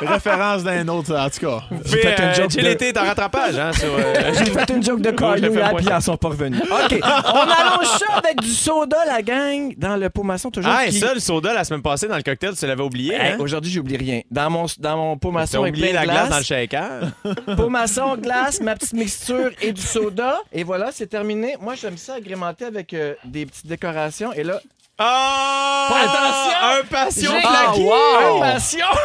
Référence 0.01 0.63
d'un 0.65 0.87
autre, 0.89 1.15
en 1.17 1.29
tout 1.31 1.41
cas. 1.47 1.63
J'ai 1.85 1.99
fait 1.99 2.17
une 2.23 2.35
joke 2.35 2.51
J'ai 2.51 2.63
de- 2.63 2.67
l'été 2.67 2.93
en 2.99 3.05
rattrapage, 3.05 3.59
hein, 3.59 3.71
euh, 3.83 4.33
J'ai 4.39 4.45
fait 4.53 4.71
une 4.71 4.83
joke 4.85 5.01
de 5.01 5.11
hier, 5.11 5.71
pas. 5.71 5.77
puis 5.77 5.87
ils 5.87 5.93
en 5.93 6.01
sont 6.01 6.17
pas 6.17 6.29
revenus. 6.29 6.63
OK. 6.63 7.01
On 7.03 7.39
allonge 7.41 7.87
ça 7.99 8.15
avec 8.19 8.41
du 8.41 8.51
soda, 8.53 8.99
la 9.07 9.23
gang, 9.23 9.75
dans 9.77 9.97
le 9.97 10.11
pot 10.11 10.23
maçon, 10.23 10.51
toujours. 10.51 10.73
Ah, 10.75 10.87
et 10.87 10.91
qui- 10.91 10.99
ça, 11.01 11.13
le 11.15 11.21
soda, 11.27 11.53
la 11.53 11.65
semaine 11.65 11.83
passée, 11.83 12.07
dans 12.07 12.17
le 12.17 12.23
cocktail, 12.23 12.55
tu 12.57 12.67
l'avais 12.67 12.83
oublié, 12.83 13.15
Hey, 13.15 13.33
hein? 13.33 13.37
Aujourd'hui, 13.41 13.71
j'oublie 13.71 13.97
rien. 13.97 14.21
Dans 14.31 14.49
mon, 14.49 14.67
dans 14.79 14.97
mon 14.97 15.19
pot 15.19 15.31
maçon 15.31 15.63
avec 15.63 15.75
oublié 15.75 15.91
plein 15.91 16.01
la 16.01 16.07
de 16.07 16.11
glace, 16.13 16.31
dans 16.31 16.39
le 16.39 16.45
shaker? 16.45 17.13
pot 17.57 17.69
maçon, 17.69 18.17
glace, 18.17 18.61
ma 18.61 18.75
petite 18.77 18.93
mixture 18.93 19.51
et 19.61 19.73
du 19.73 19.83
soda. 19.83 20.39
Et 20.53 20.63
voilà, 20.63 20.93
c'est 20.93 21.09
terminé. 21.09 21.57
Moi, 21.61 21.75
j'aime 21.75 21.97
ça 21.97 22.15
agrémenter 22.15 22.65
avec 22.65 22.95
euh, 22.95 23.15
des 23.25 23.45
petites 23.47 23.67
décorations. 23.67 24.33
Et 24.33 24.45
là, 24.45 24.61
Oh! 24.99 25.89
Attention! 25.93 26.57
Un 26.81 26.85
passion 26.87 27.31
J'ai- 27.35 27.41
flaky! 27.47 27.83
wow! 27.83 28.43
un 28.43 28.53
passion! 28.53 28.87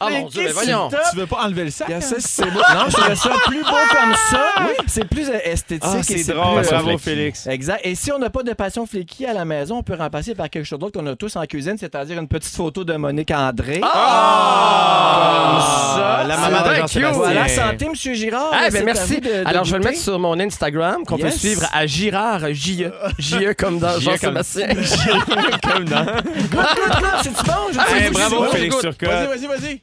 Ah 0.00 0.10
mon 0.10 0.26
Dieu, 0.28 0.42
mais 0.46 0.52
voyons. 0.52 0.88
Tu 1.10 1.16
veux 1.18 1.26
pas 1.26 1.44
enlever 1.44 1.64
le 1.64 1.70
sac? 1.70 1.88
Hein? 1.90 2.00
ça, 2.00 2.16
c'est 2.18 2.44
beau. 2.50 2.58
Non, 2.58 2.84
je 2.88 2.92
trouvais 2.96 3.14
ça 3.14 3.30
plus 3.46 3.62
beau 3.62 3.68
comme 3.68 4.14
ça. 4.30 4.40
C'est 4.86 5.04
plus 5.08 5.28
euh, 5.30 5.38
esthétique. 5.44 5.82
Ah, 5.86 5.98
et 5.98 6.02
c'est 6.02 6.14
plus, 6.14 6.26
drôle. 6.34 6.58
euh, 6.58 6.62
Bravo. 6.62 6.98
Félix. 6.98 7.46
Exact. 7.46 7.80
Et 7.84 7.94
si 7.94 8.10
on 8.10 8.18
n'a 8.18 8.28
pas 8.30 8.42
de 8.42 8.52
passion 8.54 8.86
fléquille 8.86 9.26
à 9.26 9.32
la 9.34 9.44
maison, 9.44 9.78
on 9.78 9.82
peut 9.82 9.94
remplacer 9.94 10.34
par 10.34 10.50
quelque 10.50 10.64
chose 10.64 10.78
d'autre 10.78 10.98
qu'on 10.98 11.06
a 11.06 11.14
tous 11.16 11.36
en 11.36 11.44
cuisine, 11.44 11.76
c'est-à-dire 11.78 12.18
une 12.18 12.28
petite 12.28 12.54
photo 12.54 12.82
de 12.84 12.94
Monique 12.96 13.30
André. 13.30 13.80
Ah! 13.84 15.50
Comme 15.52 15.60
ça. 15.62 16.24
La 16.26 16.36
maman 16.38 16.58
de 16.62 16.64
C'est 16.88 17.00
Jean-Sébastien. 17.00 17.12
Voilà, 17.12 17.48
santé, 17.48 17.86
M. 17.86 17.94
Girard. 17.94 18.50
Ah, 18.52 18.58
C'est 18.66 18.72
ben 18.72 18.82
à 18.82 18.84
merci. 18.94 19.14
vous 19.14 19.20
de- 19.20 19.26
de 19.44 19.46
Alors, 19.46 19.64
je 19.64 19.70
vais 19.72 19.78
le 19.78 19.82
goûter. 19.84 19.90
mettre 19.94 20.02
sur 20.02 20.18
mon 20.18 20.40
Instagram, 20.40 21.04
qu'on 21.06 21.18
peut 21.18 21.24
Yes. 21.26 21.38
suivre 21.38 21.62
à 21.72 21.86
Girard, 21.86 22.40
J-E. 22.52 22.92
J-E 23.18 23.54
comme 23.54 23.78
dans 23.78 23.98
J.E. 23.98 24.18
comme- 24.18 24.36
Jean-Sébastien. 24.36 24.66
Comme 25.62 25.84
dans... 25.84 26.06
C'est-tu 27.22 27.44
bon? 27.44 27.52
Je 27.72 27.78
Hey, 27.94 28.04
sais 28.06 28.10
pas 28.10 28.28
bravo, 28.28 28.46
c'est 28.50 28.56
Félix. 28.58 28.78
Turcotte. 28.78 29.08
Vas-y, 29.08 29.46
vas-y, 29.46 29.46
vas-y. 29.46 29.80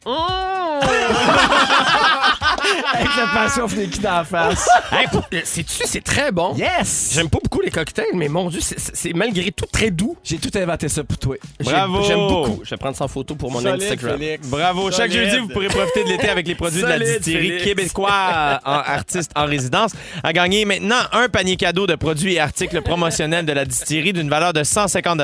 Avec 2.94 3.08
la 3.18 3.28
passion 3.34 3.68
fléquille 3.68 4.02
dans 4.02 4.12
la 4.18 4.24
face. 4.24 4.68
Hey, 4.92 5.08
pour- 5.08 5.28
euh, 5.34 5.40
C'est-tu, 5.44 5.84
c'est 5.86 6.04
très 6.04 6.32
bon. 6.32 6.56
Yes! 6.56 7.12
J'aime 7.14 7.30
pas 7.30 7.40
beaucoup 7.44 7.62
les 7.62 7.72
cocktails, 7.72 8.06
mais 8.14 8.28
mon 8.28 8.50
Dieu, 8.50 8.60
c'est- 8.62 8.80
c'est 8.80 8.96
c'est 8.96 9.14
malgré 9.14 9.52
tout 9.52 9.66
très 9.72 9.90
doux. 9.92 10.16
J'ai 10.24 10.38
tout 10.38 10.50
inventé 10.58 10.88
ça 10.90 11.04
pour 11.04 11.18
toi. 11.18 11.36
J'ai- 11.60 11.72
Bravo. 11.72 12.04
J'aime 12.04 12.28
beaucoup. 12.28 12.62
Je 12.64 12.70
vais 12.70 12.78
prendre 12.78 12.96
ça 12.96 13.06
en 13.06 13.08
photo 13.08 13.36
pour 13.36 13.52
mon 13.52 13.60
Solide, 13.62 13.82
Instagram. 13.84 14.18
Félix. 14.20 14.48
Bravo. 14.48 14.92
Chaque 14.92 15.12
Solide. 15.12 15.30
jeudi, 15.30 15.38
vous 15.42 15.48
pourrez 15.50 15.68
profiter 15.68 16.04
de 16.04 16.10
l'été 16.10 16.30
avec 16.30 16.48
les 16.48 16.56
produits 16.56 16.82
de 16.82 16.88
la 16.88 16.98
Solide, 16.98 17.16
distillerie 17.18 17.48
Félix. 17.48 17.64
québécois 17.64 18.60
en 18.66 18.72
artiste 18.72 19.32
en 19.36 19.46
résidence. 19.46 19.92
À 20.24 20.34
gagner 20.34 20.66
maintenant 20.66 21.00
un 21.14 21.28
panier 21.30 21.56
cadeau 21.58 21.88
de 21.88 21.96
produits 21.96 22.36
et 22.36 22.40
articles 22.40 22.82
promotionnels 22.82 23.46
de 23.46 23.54
la 23.54 23.66
distillerie 23.66 24.14
d'une 24.14 24.30
valeur 24.30 24.54
de 24.54 24.64
150 24.64 25.20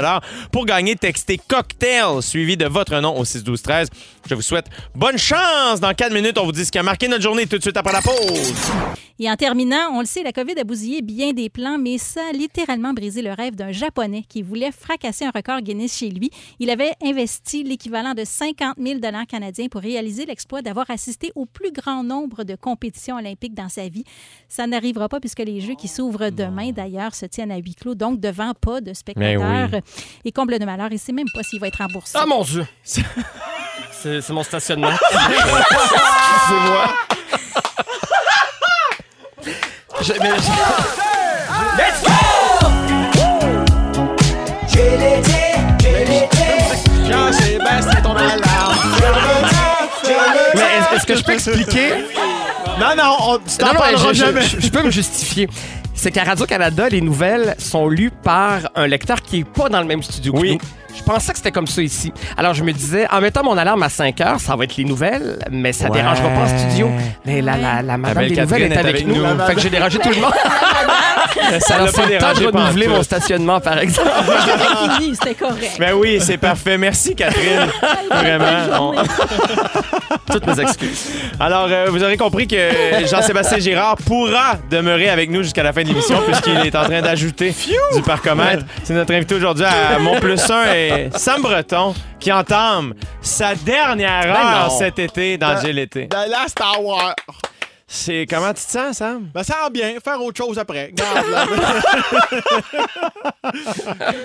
Pour 0.51 0.65
gagner, 0.65 0.95
textez 0.95 1.39
cocktail 1.47 2.21
suivi 2.21 2.57
de 2.57 2.65
votre 2.65 2.99
nom 2.99 3.17
au 3.17 3.25
6 3.25 3.43
12 3.43 3.61
13. 3.61 3.89
Je 4.29 4.35
vous 4.35 4.41
souhaite 4.41 4.67
bonne 4.93 5.17
chance. 5.17 5.79
Dans 5.79 5.93
4 5.93 6.13
minutes, 6.13 6.37
on 6.37 6.45
vous 6.45 6.51
dit 6.51 6.65
ce 6.65 6.71
qui 6.71 6.77
a 6.77 6.83
marqué 6.83 7.07
notre 7.07 7.23
journée 7.23 7.47
tout 7.47 7.57
de 7.57 7.61
suite 7.61 7.77
après 7.77 7.93
la 7.93 8.01
pause. 8.01 8.53
Et 9.19 9.29
en 9.31 9.35
terminant, 9.35 9.89
on 9.93 10.01
le 10.01 10.05
sait, 10.05 10.21
la 10.21 10.31
COVID 10.31 10.59
a 10.59 10.63
bousillé 10.63 11.01
bien 11.01 11.33
des 11.33 11.49
plans, 11.49 11.79
mais 11.79 11.97
ça 11.97 12.21
a 12.29 12.33
littéralement 12.33 12.93
brisé 12.93 13.23
le 13.23 13.31
rêve 13.31 13.55
d'un 13.55 13.71
Japonais 13.71 14.23
qui 14.29 14.43
voulait 14.43 14.71
fracasser 14.71 15.25
un 15.25 15.31
record 15.31 15.61
Guinness 15.61 15.97
chez 15.97 16.09
lui. 16.09 16.29
Il 16.59 16.69
avait 16.69 16.91
investi 17.03 17.63
l'équivalent 17.63 18.13
de 18.13 18.23
50 18.23 18.75
000 18.79 18.99
canadiens 19.27 19.67
pour 19.69 19.81
réaliser 19.81 20.27
l'exploit 20.27 20.61
d'avoir 20.61 20.91
assisté 20.91 21.31
au 21.33 21.47
plus 21.47 21.71
grand 21.71 22.03
nombre 22.03 22.43
de 22.43 22.55
compétitions 22.55 23.15
olympiques 23.15 23.55
dans 23.55 23.69
sa 23.69 23.87
vie. 23.87 24.03
Ça 24.49 24.67
n'arrivera 24.67 25.09
pas 25.09 25.19
puisque 25.19 25.39
les 25.39 25.61
Jeux 25.61 25.75
qui 25.75 25.87
s'ouvrent 25.87 26.29
demain, 26.29 26.71
d'ailleurs, 26.71 27.15
se 27.15 27.25
tiennent 27.25 27.51
à 27.51 27.57
huis 27.57 27.73
clos, 27.73 27.95
donc 27.95 28.19
devant 28.19 28.53
pas 28.53 28.81
de 28.81 28.93
spectateurs. 28.93 29.69
Mais 29.71 29.81
Et 30.25 30.31
comble 30.31 30.59
de 30.59 30.65
malheur, 30.65 30.87
il 30.91 30.95
ne 30.95 30.99
sait 30.99 31.11
même 31.13 31.27
pas 31.33 31.43
s'il 31.43 31.59
va 31.59 31.67
être 31.67 31.77
remboursé. 31.77 32.13
Ah 32.19 32.25
mon 32.25 32.43
Dieu! 32.43 32.65
C'est 32.83 34.29
mon 34.29 34.43
stationnement. 34.43 34.91
Excusez-moi. 35.11 36.85
Je- 40.01 40.13
mais 40.21 40.37
je- 40.37 41.77
Jean-Sébastien, 47.09 48.01
ton 48.01 48.15
alarme. 48.15 48.75
mais 50.55 50.61
est- 50.61 50.95
est-ce 50.95 51.05
que 51.05 51.15
je 51.15 51.23
peux 51.23 51.33
expliquer? 51.33 51.89
Non, 52.79 52.95
non, 52.97 53.15
on, 53.21 53.37
tu 53.39 53.57
t'en 53.57 53.73
parleras 53.73 54.13
je- 54.13 54.13
jamais. 54.13 54.41
je- 54.41 54.59
je 54.59 54.69
peux 54.69 54.83
me 54.83 54.91
justifier. 54.91 55.47
C'est 55.99 56.11
qu'à 56.11 56.23
Radio-Canada, 56.23 56.89
les 56.89 57.01
nouvelles 57.01 57.55
sont 57.57 57.87
lues 57.89 58.11
par 58.11 58.69
un 58.75 58.85
lecteur 58.85 59.21
qui 59.23 59.39
n'est 59.39 59.43
pas 59.43 59.67
dans 59.67 59.81
le 59.81 59.87
même 59.87 60.03
studio 60.03 60.31
que 60.31 60.37
Oui. 60.39 60.51
nous. 60.53 60.59
Je 60.97 61.03
pensais 61.03 61.31
que 61.31 61.37
c'était 61.37 61.51
comme 61.51 61.67
ça 61.67 61.81
ici. 61.81 62.11
Alors, 62.37 62.53
je 62.53 62.63
me 62.63 62.73
disais, 62.73 63.07
en 63.11 63.21
mettant 63.21 63.43
mon 63.43 63.57
alarme 63.57 63.83
à 63.83 63.89
5 63.89 64.19
heures, 64.21 64.39
ça 64.39 64.55
va 64.55 64.63
être 64.63 64.75
les 64.77 64.83
nouvelles, 64.83 65.37
mais 65.51 65.71
ça 65.73 65.85
Ouais. 65.85 65.91
dérangera 65.91 66.27
pas 66.29 66.41
en 66.41 66.47
studio. 66.57 66.89
Mais 67.25 67.41
la, 67.41 67.55
la, 67.57 67.81
la 67.81 67.97
madame 67.97 68.27
des 68.27 68.35
nouvelles 68.41 68.63
est 68.63 68.65
est 68.65 68.77
avec, 68.77 68.95
avec 68.95 69.07
nous. 69.07 69.15
nous. 69.15 69.45
Fait 69.45 69.55
que 69.55 69.61
j'ai 69.61 69.69
dérangé 69.69 69.99
tout 69.99 70.09
le 70.09 70.15
monde. 70.19 70.33
Ça 71.59 71.75
Alors, 71.75 71.85
l'a 71.85 71.91
c'est 71.93 72.01
pas 72.01 72.07
le 72.09 72.17
temps 72.17 72.33
de 72.41 72.45
renouveler 72.47 72.87
mon 72.87 73.03
stationnement, 73.03 73.59
par 73.61 73.77
exemple. 73.79 74.09
C'était 74.45 74.93
fini, 74.99 75.15
c'était 75.15 75.33
correct. 75.35 75.77
Ben 75.79 75.93
oui, 75.93 76.17
c'est 76.19 76.37
parfait. 76.37 76.77
Merci, 76.77 77.15
Catherine. 77.15 77.67
Vraiment. 78.11 78.91
on- 78.91 80.31
Toutes 80.33 80.45
mes 80.47 80.59
excuses. 80.61 81.05
Alors, 81.39 81.67
euh, 81.69 81.85
vous 81.89 82.03
aurez 82.03 82.17
compris 82.17 82.47
que 82.47 82.57
Jean-Sébastien 83.09 83.59
Girard 83.59 83.95
pourra 83.97 84.55
demeurer 84.69 85.09
avec 85.09 85.29
nous 85.29 85.43
jusqu'à 85.43 85.63
la 85.63 85.71
fin 85.71 85.83
de 85.83 85.87
l'émission 85.89 86.21
puisqu'il 86.25 86.57
est 86.65 86.75
en 86.75 86.83
train 86.83 87.01
d'ajouter 87.01 87.55
du 87.95 88.01
parcomètre. 88.01 88.63
C'est 88.83 88.93
notre 88.93 89.13
invité 89.13 89.35
aujourd'hui 89.35 89.65
à 89.65 89.99
Mon 89.99 90.19
Plus 90.19 90.41
1 90.49 90.73
et 90.73 90.86
Sam 91.15 91.41
Breton 91.41 91.93
qui 92.19 92.31
entame 92.31 92.93
sa 93.21 93.55
dernière 93.55 94.25
heure 94.25 94.69
non. 94.69 94.77
cet 94.77 94.99
été 94.99 95.37
dans 95.37 95.55
GLT. 95.61 96.09
The 96.09 96.29
Last 96.29 96.59
Hour. 96.61 97.13
C'est 97.89 98.25
comment 98.29 98.49
tu 98.49 98.55
te 98.65 98.69
sens, 98.71 98.97
Sam? 98.97 99.29
Ben, 99.33 99.43
ça 99.43 99.55
va 99.63 99.69
bien, 99.69 99.93
faire 100.03 100.21
autre 100.21 100.35
chose 100.37 100.59
après. 100.59 100.91
Garde, 100.93 101.25
là. 101.31 101.45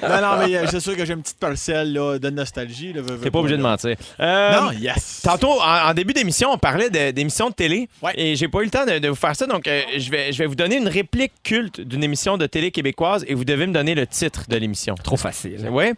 non, 0.02 0.20
non, 0.20 0.36
mais 0.46 0.56
euh, 0.56 0.66
c'est 0.68 0.80
sûr 0.80 0.96
que 0.96 1.04
j'ai 1.04 1.12
une 1.12 1.22
petite 1.22 1.38
parcelle 1.38 1.92
là, 1.92 2.18
de 2.18 2.28
nostalgie. 2.30 2.92
là, 2.92 3.02
veux, 3.02 3.14
veux 3.14 3.20
T'es 3.20 3.30
pas 3.30 3.38
obligé 3.38 3.56
de 3.56 3.62
mentir. 3.62 3.94
Euh, 4.18 4.60
Non, 4.60 4.72
yes. 4.72 5.20
Tantôt, 5.22 5.60
en, 5.60 5.90
en 5.90 5.94
début 5.94 6.12
d'émission, 6.12 6.50
on 6.52 6.58
parlait 6.58 6.90
de- 6.90 7.12
d'émissions 7.12 7.50
de 7.50 7.54
télé. 7.54 7.88
Ouais. 8.02 8.12
Et 8.16 8.34
j'ai 8.36 8.48
pas 8.48 8.62
eu 8.62 8.64
le 8.64 8.70
temps 8.70 8.84
de, 8.84 8.98
de 8.98 9.08
vous 9.08 9.14
faire 9.14 9.36
ça. 9.36 9.46
Donc, 9.46 9.66
euh, 9.68 9.80
je, 9.96 10.10
vais, 10.10 10.32
je 10.32 10.38
vais 10.38 10.46
vous 10.46 10.54
donner 10.56 10.76
une 10.76 10.88
réplique 10.88 11.32
culte 11.44 11.80
d'une 11.80 12.02
émission 12.02 12.36
de 12.38 12.46
télé 12.46 12.70
québécoise 12.72 13.24
et 13.28 13.34
vous 13.34 13.44
devez 13.44 13.66
me 13.68 13.72
donner 13.72 13.94
le 13.94 14.06
titre 14.08 14.42
de 14.48 14.56
l'émission. 14.56 14.96
Trop 14.96 15.16
facile. 15.16 15.68
Oui? 15.70 15.92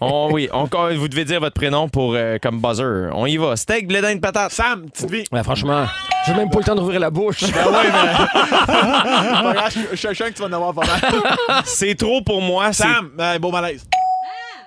On, 0.00 0.28
oui. 0.32 0.48
On- 0.52 0.68
vous 0.96 1.08
devez 1.08 1.24
dire 1.24 1.40
votre 1.40 1.54
prénom 1.54 1.88
pour, 1.88 2.14
euh, 2.14 2.38
comme 2.40 2.60
buzzer. 2.60 3.10
On 3.14 3.26
y 3.26 3.36
va. 3.36 3.56
Steak, 3.56 3.88
blé 3.88 4.00
d'Inde, 4.00 4.20
patate. 4.20 4.52
Sam, 4.52 4.88
petite 4.90 5.10
vie. 5.10 5.24
Ouais, 5.32 5.42
franchement, 5.42 5.86
j'ai 6.26 6.34
même 6.34 6.50
pas 6.50 6.58
le 6.58 6.64
temps 6.64 6.74
d'ouvrir 6.74 7.00
la 7.00 7.10
bouche. 7.10 7.40
Ben 7.42 7.66
ouais, 7.66 7.90
mais. 7.92 9.60
Je 9.70 9.80
je 9.92 9.96
suis 9.96 10.16
sûr 10.16 10.26
que 10.26 10.30
tu 10.32 10.42
vas 10.42 10.48
en 10.48 10.52
avoir 10.52 10.74
pas 10.74 10.82
mal. 10.86 11.62
C'est 11.64 11.94
trop 11.94 12.20
pour 12.22 12.40
moi. 12.42 12.72
c'est- 12.72 12.82
Sam, 12.82 13.10
ben, 13.16 13.38
beau 13.38 13.50
malaise. 13.50 13.84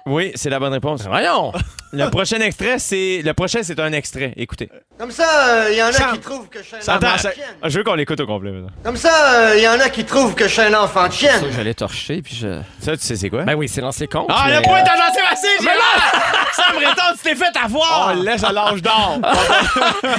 Oui, 0.05 0.31
c'est 0.35 0.49
la 0.49 0.59
bonne 0.59 0.73
réponse. 0.73 1.03
Voyons. 1.07 1.51
Le 1.95 2.09
prochain 2.09 2.39
extrait, 2.39 2.79
c'est. 2.79 3.21
Le 3.23 3.33
prochain, 3.33 3.59
c'est 3.61 3.79
un 3.79 3.91
extrait. 3.93 4.33
Écoutez. 4.35 4.69
Comme 4.97 5.11
ça, 5.11 5.69
il 5.69 5.77
y 5.77 5.83
en 5.83 5.87
a 5.87 5.91
qui 6.13 6.19
trouvent 6.19 6.49
que 6.49 6.59
je 6.59 6.63
suis 6.65 6.75
un 6.75 6.95
enfant 6.97 7.13
de 7.15 7.19
chienne. 7.19 7.33
Ah, 7.61 7.69
Je 7.69 7.77
veux 7.77 7.83
qu'on 7.83 7.93
l'écoute 7.93 8.19
au 8.19 8.25
complet. 8.25 8.51
maintenant. 8.51 8.69
Comme 8.83 8.97
ça, 8.97 9.55
il 9.55 9.61
y 9.63 9.67
en 9.67 9.79
a 9.79 9.89
qui 9.89 10.03
trouvent 10.03 10.33
que 10.33 10.45
je 10.47 10.49
suis 10.53 10.61
un 10.61 10.73
enfant 10.73 11.07
de 11.07 11.13
chienne. 11.13 11.39
Ça, 11.39 11.45
J'allais 11.55 11.73
torcher, 11.75 12.21
puis 12.23 12.35
je. 12.35 12.59
Ça, 12.79 12.97
tu 12.97 13.03
sais, 13.03 13.15
c'est 13.15 13.29
quoi? 13.29 13.43
Ben 13.43 13.53
oui, 13.55 13.69
c'est 13.69 13.81
lancé 13.81 14.07
compte. 14.07 14.25
ah, 14.29 14.47
le 14.49 14.61
point 14.63 14.79
euh, 14.79 14.81
de 14.81 14.87
Jean-Sébastien 14.87 15.49
Girard! 15.59 16.11
Sam 16.53 16.75
Breton, 16.75 17.01
tu 17.17 17.23
t'es 17.29 17.35
fait 17.35 17.57
avoir! 17.63 18.11
On 18.11 18.15
le 18.19 18.23
laisse 18.25 18.43
à 18.43 18.51
l'âge 18.51 18.81
d'or. 18.81 19.19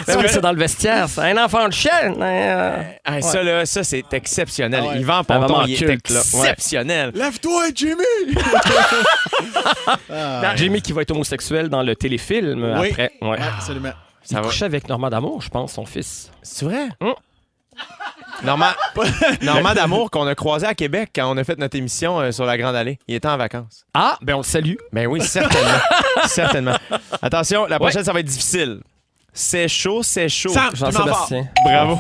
Ben 0.07 0.17
oui, 0.19 0.25
c'est 0.29 0.41
dans 0.41 0.53
le 0.53 0.59
vestiaire. 0.59 1.07
C'est 1.09 1.21
un 1.23 1.45
enfant 1.45 1.67
de 1.69 1.73
chienne. 1.73 2.17
euh, 2.21 2.77
Ah, 3.05 3.21
Ça, 3.21 3.43
là, 3.43 3.67
ça, 3.67 3.83
c'est 3.85 4.05
exceptionnel. 4.13 4.83
Ah 4.85 4.89
ouais. 4.93 5.01
Yvan 5.01 5.25
Ponton, 5.25 5.63
il 5.67 5.75
est 5.75 5.77
culte, 5.87 6.11
là. 6.11 6.21
Ouais. 6.35 6.41
exceptionnel. 6.41 7.11
Lève-toi, 7.15 7.65
Jimmy! 7.75 8.03
Jamie 10.57 10.83
qui 10.83 10.93
va 10.93 11.03
être 11.03 11.11
homosexuel 11.11 11.64
dans 11.69 11.83
le 11.83 11.95
téléfilm 11.97 12.63
Oui. 12.81 12.89
après. 12.91 13.13
Ouais. 13.23 13.39
Absolument. 13.41 13.93
Il 14.25 14.29
Ça 14.35 14.41
va. 14.41 14.47
couchait 14.49 14.65
avec 14.65 14.89
Normand 14.89 15.11
D'Amour, 15.11 15.43
je 15.43 15.49
pense, 15.51 15.73
son 15.75 15.85
fils. 15.85 16.31
C'est 16.43 16.65
vrai? 16.65 16.89
Hum. 17.01 17.15
Normand, 18.43 18.71
Normand 19.43 19.75
D'Amour 19.75 20.11
qu'on 20.11 20.27
a 20.27 20.35
croisé 20.35 20.67
à 20.67 20.75
Québec 20.75 21.11
quand 21.15 21.31
on 21.33 21.37
a 21.37 21.45
fait 21.45 21.59
notre 21.59 21.77
émission 21.77 22.21
euh, 22.21 22.31
sur 22.33 22.45
la 22.45 22.57
Grande 22.59 22.75
Allée. 22.77 22.99
Il 23.09 23.15
était 23.15 23.29
en 23.29 23.37
vacances. 23.37 23.85
Ah, 23.95 24.19
ben 24.23 24.35
on 24.35 24.39
le 24.39 24.43
salue. 24.45 24.75
Ben 24.93 25.07
oui, 25.07 25.21
certainement. 25.23 25.79
certainement. 26.27 26.77
Attention, 27.23 27.67
la 27.67 27.79
prochaine, 27.79 28.05
ça 28.05 28.13
va 28.13 28.21
être 28.21 28.27
difficile. 28.27 28.81
C'est 29.37 29.67
chaud, 29.67 30.01
c'est 30.05 30.29
chaud. 30.29 30.51
Sam, 30.51 30.77
Jean-Sébastien. 30.77 31.49
Bravo. 31.65 31.99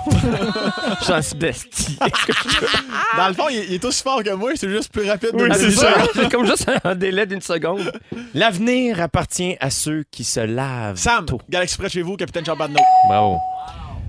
Jean-Sébastien. 1.07 1.97
Dans 3.16 3.26
le 3.28 3.35
fond, 3.35 3.49
il, 3.51 3.57
il 3.70 3.74
est 3.74 3.85
aussi 3.85 4.03
fort 4.05 4.22
que 4.22 4.30
moi, 4.35 4.53
c'est 4.55 4.68
juste 4.70 4.93
plus 4.93 5.09
rapide. 5.09 5.32
de 5.32 5.43
Oui, 5.43 5.51
c'est 5.53 5.72
ça. 5.72 5.95
J'ai 6.14 6.28
comme 6.28 6.47
juste 6.47 6.70
un 6.85 6.95
délai 6.95 7.26
d'une 7.26 7.41
seconde. 7.41 7.93
L'avenir 8.35 9.01
appartient 9.01 9.57
à 9.61 9.70
ceux 9.70 10.05
qui 10.12 10.22
se 10.22 10.39
lavent. 10.41 10.97
Sam, 10.97 11.26
tôt. 11.26 11.41
Galaxy 11.51 11.76
Près 11.76 11.89
de 11.89 11.93
chez 11.93 12.03
vous, 12.03 12.16
Capitaine 12.16 12.45
Chambadno. 12.47 12.78
Bravo. 13.09 13.39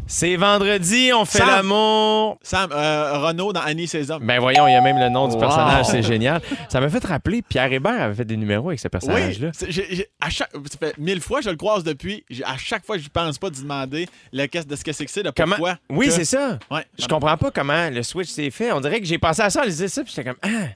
C'est 0.08 0.36
vendredi, 0.36 1.10
on 1.16 1.26
fait 1.26 1.40
Sam. 1.40 1.48
l'amour. 1.48 2.38
Sam, 2.44 2.70
euh, 2.72 3.18
Renaud 3.20 3.54
dans 3.54 3.62
Annie 3.62 3.88
ses 3.88 4.12
hommes. 4.12 4.24
Ben 4.24 4.40
voyons, 4.40 4.68
il 4.68 4.72
y 4.72 4.76
a 4.76 4.82
même 4.82 5.00
le 5.00 5.10
nom 5.10 5.28
du 5.28 5.34
Wow. 5.34 5.40
personnage, 5.40 5.86
c'est 5.88 6.04
génial. 6.04 6.42
Ça 6.70 6.80
m'a 6.80 6.90
fait 6.90 7.04
rappeler, 7.04 7.42
Pierre 7.42 7.72
Hébert 7.74 8.00
avait 8.02 8.14
fait 8.14 8.26
des 8.26 8.38
numéros 8.38 8.68
avec 8.70 8.80
ce 8.80 8.86
Oui, 8.88 8.92
personnage-là. 8.92 9.50
c'est- 9.54 9.72
j'ai- 9.72 9.88
j'ai- 9.90 10.08
à 10.22 10.30
chaque, 10.30 10.52
ça 10.72 10.78
fait 10.80 10.96
mille 11.00 11.22
fois 11.22 11.40
que 11.40 11.46
je 11.46 11.50
le 11.50 11.56
croise 11.56 11.84
depuis. 11.84 12.24
J'ai- 12.30 12.44
À 12.44 12.56
chaque 12.58 12.86
fois, 12.86 13.00
je 13.00 13.10
pense 13.10 13.40
pas 13.40 13.50
de 13.50 13.56
demander 13.56 14.08
le 14.32 14.46
qu'est-ce 14.46 14.68
de 14.68 14.76
ce 14.76 14.84
que 14.84 14.92
c'est 14.92 15.06
que 15.06 15.12
c'est, 15.12 15.24
de 15.24 15.32
Comment? 15.36 15.56
pourquoi. 15.56 15.78
Oui, 15.90 16.06
que- 16.08 16.12
c'est 16.14 16.26
ça. 16.26 16.60
Ouais. 16.70 16.86
Je 17.00 17.08
comprends 17.08 17.38
pas 17.38 17.50
comment 17.50 17.90
le 17.90 18.04
switch 18.04 18.30
s'est 18.30 18.52
fait. 18.52 18.72
On 18.72 18.82
dirait 18.82 19.00
que 19.00 19.08
j'ai 19.08 19.18
pensé 19.18 19.42
à 19.42 19.50
ça 19.50 19.62
en 19.62 19.66
lisant 19.66 19.88
ça, 19.88 20.04
puis 20.04 20.14
j'étais 20.16 20.30
comme, 20.30 20.40
ah, 20.44 20.68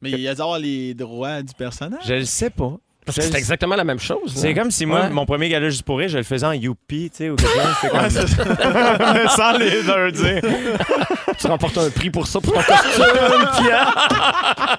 Mais 0.00 0.12
il 0.12 0.20
y 0.20 0.28
a 0.28 0.34
d'avoir 0.34 0.58
les 0.58 0.94
droits 0.94 1.42
du 1.42 1.52
personnage. 1.52 2.00
je 2.06 2.14
le 2.14 2.24
sais 2.24 2.48
pas. 2.48 2.72
Parce 3.14 3.26
que 3.26 3.32
c'est 3.32 3.38
exactement 3.38 3.76
la 3.76 3.84
même 3.84 3.98
chose. 4.00 4.32
C'est 4.34 4.54
comme 4.54 4.70
si 4.70 4.86
moi, 4.86 5.00
Ouais. 5.02 5.10
mon 5.10 5.26
premier 5.26 5.48
gala 5.48 5.68
juste 5.70 5.82
pour 5.82 5.98
rire, 5.98 6.08
je 6.08 6.18
le 6.18 6.24
faisais 6.24 6.46
en 6.46 6.52
youpi, 6.52 7.10
tu 7.10 7.16
sais, 7.24 7.30
ou 7.30 7.36
quelque 7.36 7.52
chose. 7.52 8.36
Comme 8.36 8.72
Ouais, 8.72 9.28
sans 9.36 9.52
les 9.58 9.82
leur 9.82 10.12
dire. 10.12 10.40
Tu 11.38 11.46
remportes 11.46 11.78
un 11.78 11.88
prix 11.88 12.10
pour 12.10 12.26
ça, 12.26 12.38
pour 12.38 12.52
ton 12.52 12.60
costume, 12.60 13.48
Pierre. 13.62 14.78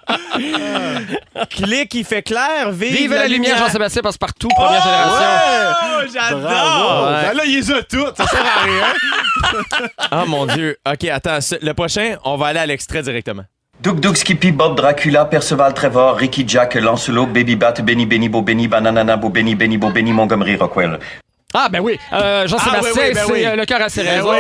Clic, 1.50 1.94
il 1.96 2.06
fait 2.06 2.22
clair, 2.22 2.72
vive, 2.72 2.96
Vive 2.96 3.14
la 3.14 3.28
lumière, 3.28 3.58
Jean-Sébastien 3.58 4.02
Passepartout, 4.04 4.50
Oh, 4.52 4.56
première 4.62 4.82
génération. 4.84 5.26
Oh, 5.82 6.02
j'adore! 6.14 7.08
Ouais. 7.08 7.22
Ben 7.30 7.34
là, 7.38 7.44
il 7.46 7.56
les 7.56 7.72
a 7.72 7.82
toutes. 7.84 8.16
Ça 8.18 8.28
sert 8.28 8.46
à 8.46 8.64
rien. 8.64 9.60
Ah 10.12 10.26
mon 10.28 10.46
Dieu. 10.46 10.78
OK, 10.88 11.04
attends. 11.06 11.40
Le 11.62 11.72
prochain, 11.74 12.16
on 12.26 12.38
va 12.38 12.48
aller 12.48 12.60
à 12.60 12.66
l'extrait 12.66 13.02
directement. 13.02 13.44
Doug 13.82 14.00
Doug 14.00 14.16
Skippy 14.16 14.52
Bob 14.52 14.76
Dracula 14.78 15.26
Perceval 15.26 15.74
Trevor 15.74 16.16
Ricky 16.18 16.44
Jack 16.48 16.76
Lancelot 16.76 17.28
Baby 17.28 17.56
Bat 17.56 17.82
Benny 17.84 18.06
Benny 18.06 18.30
Bo 18.30 18.42
Benny 18.42 18.68
Bananana 18.68 19.18
Bo 19.18 19.30
Benny 19.30 19.56
Benny 19.56 19.78
Bo 19.78 19.90
Benny 19.90 20.12
Montgomery 20.14 20.56
Rockwell. 20.56 21.00
Ah, 21.54 21.68
ben 21.70 21.82
oui. 21.82 22.00
Euh, 22.14 22.48
Jean-Sébastien, 22.48 22.80
Ah, 22.82 22.94
oui, 22.96 23.02
oui, 23.10 23.14
ben 23.14 23.24
c'est 23.26 23.32
oui. 23.34 23.46
euh, 23.46 23.56
le 23.58 23.66
cœur 23.66 23.82
à 23.82 23.90
ses 23.90 24.04
raisons. 24.04 24.32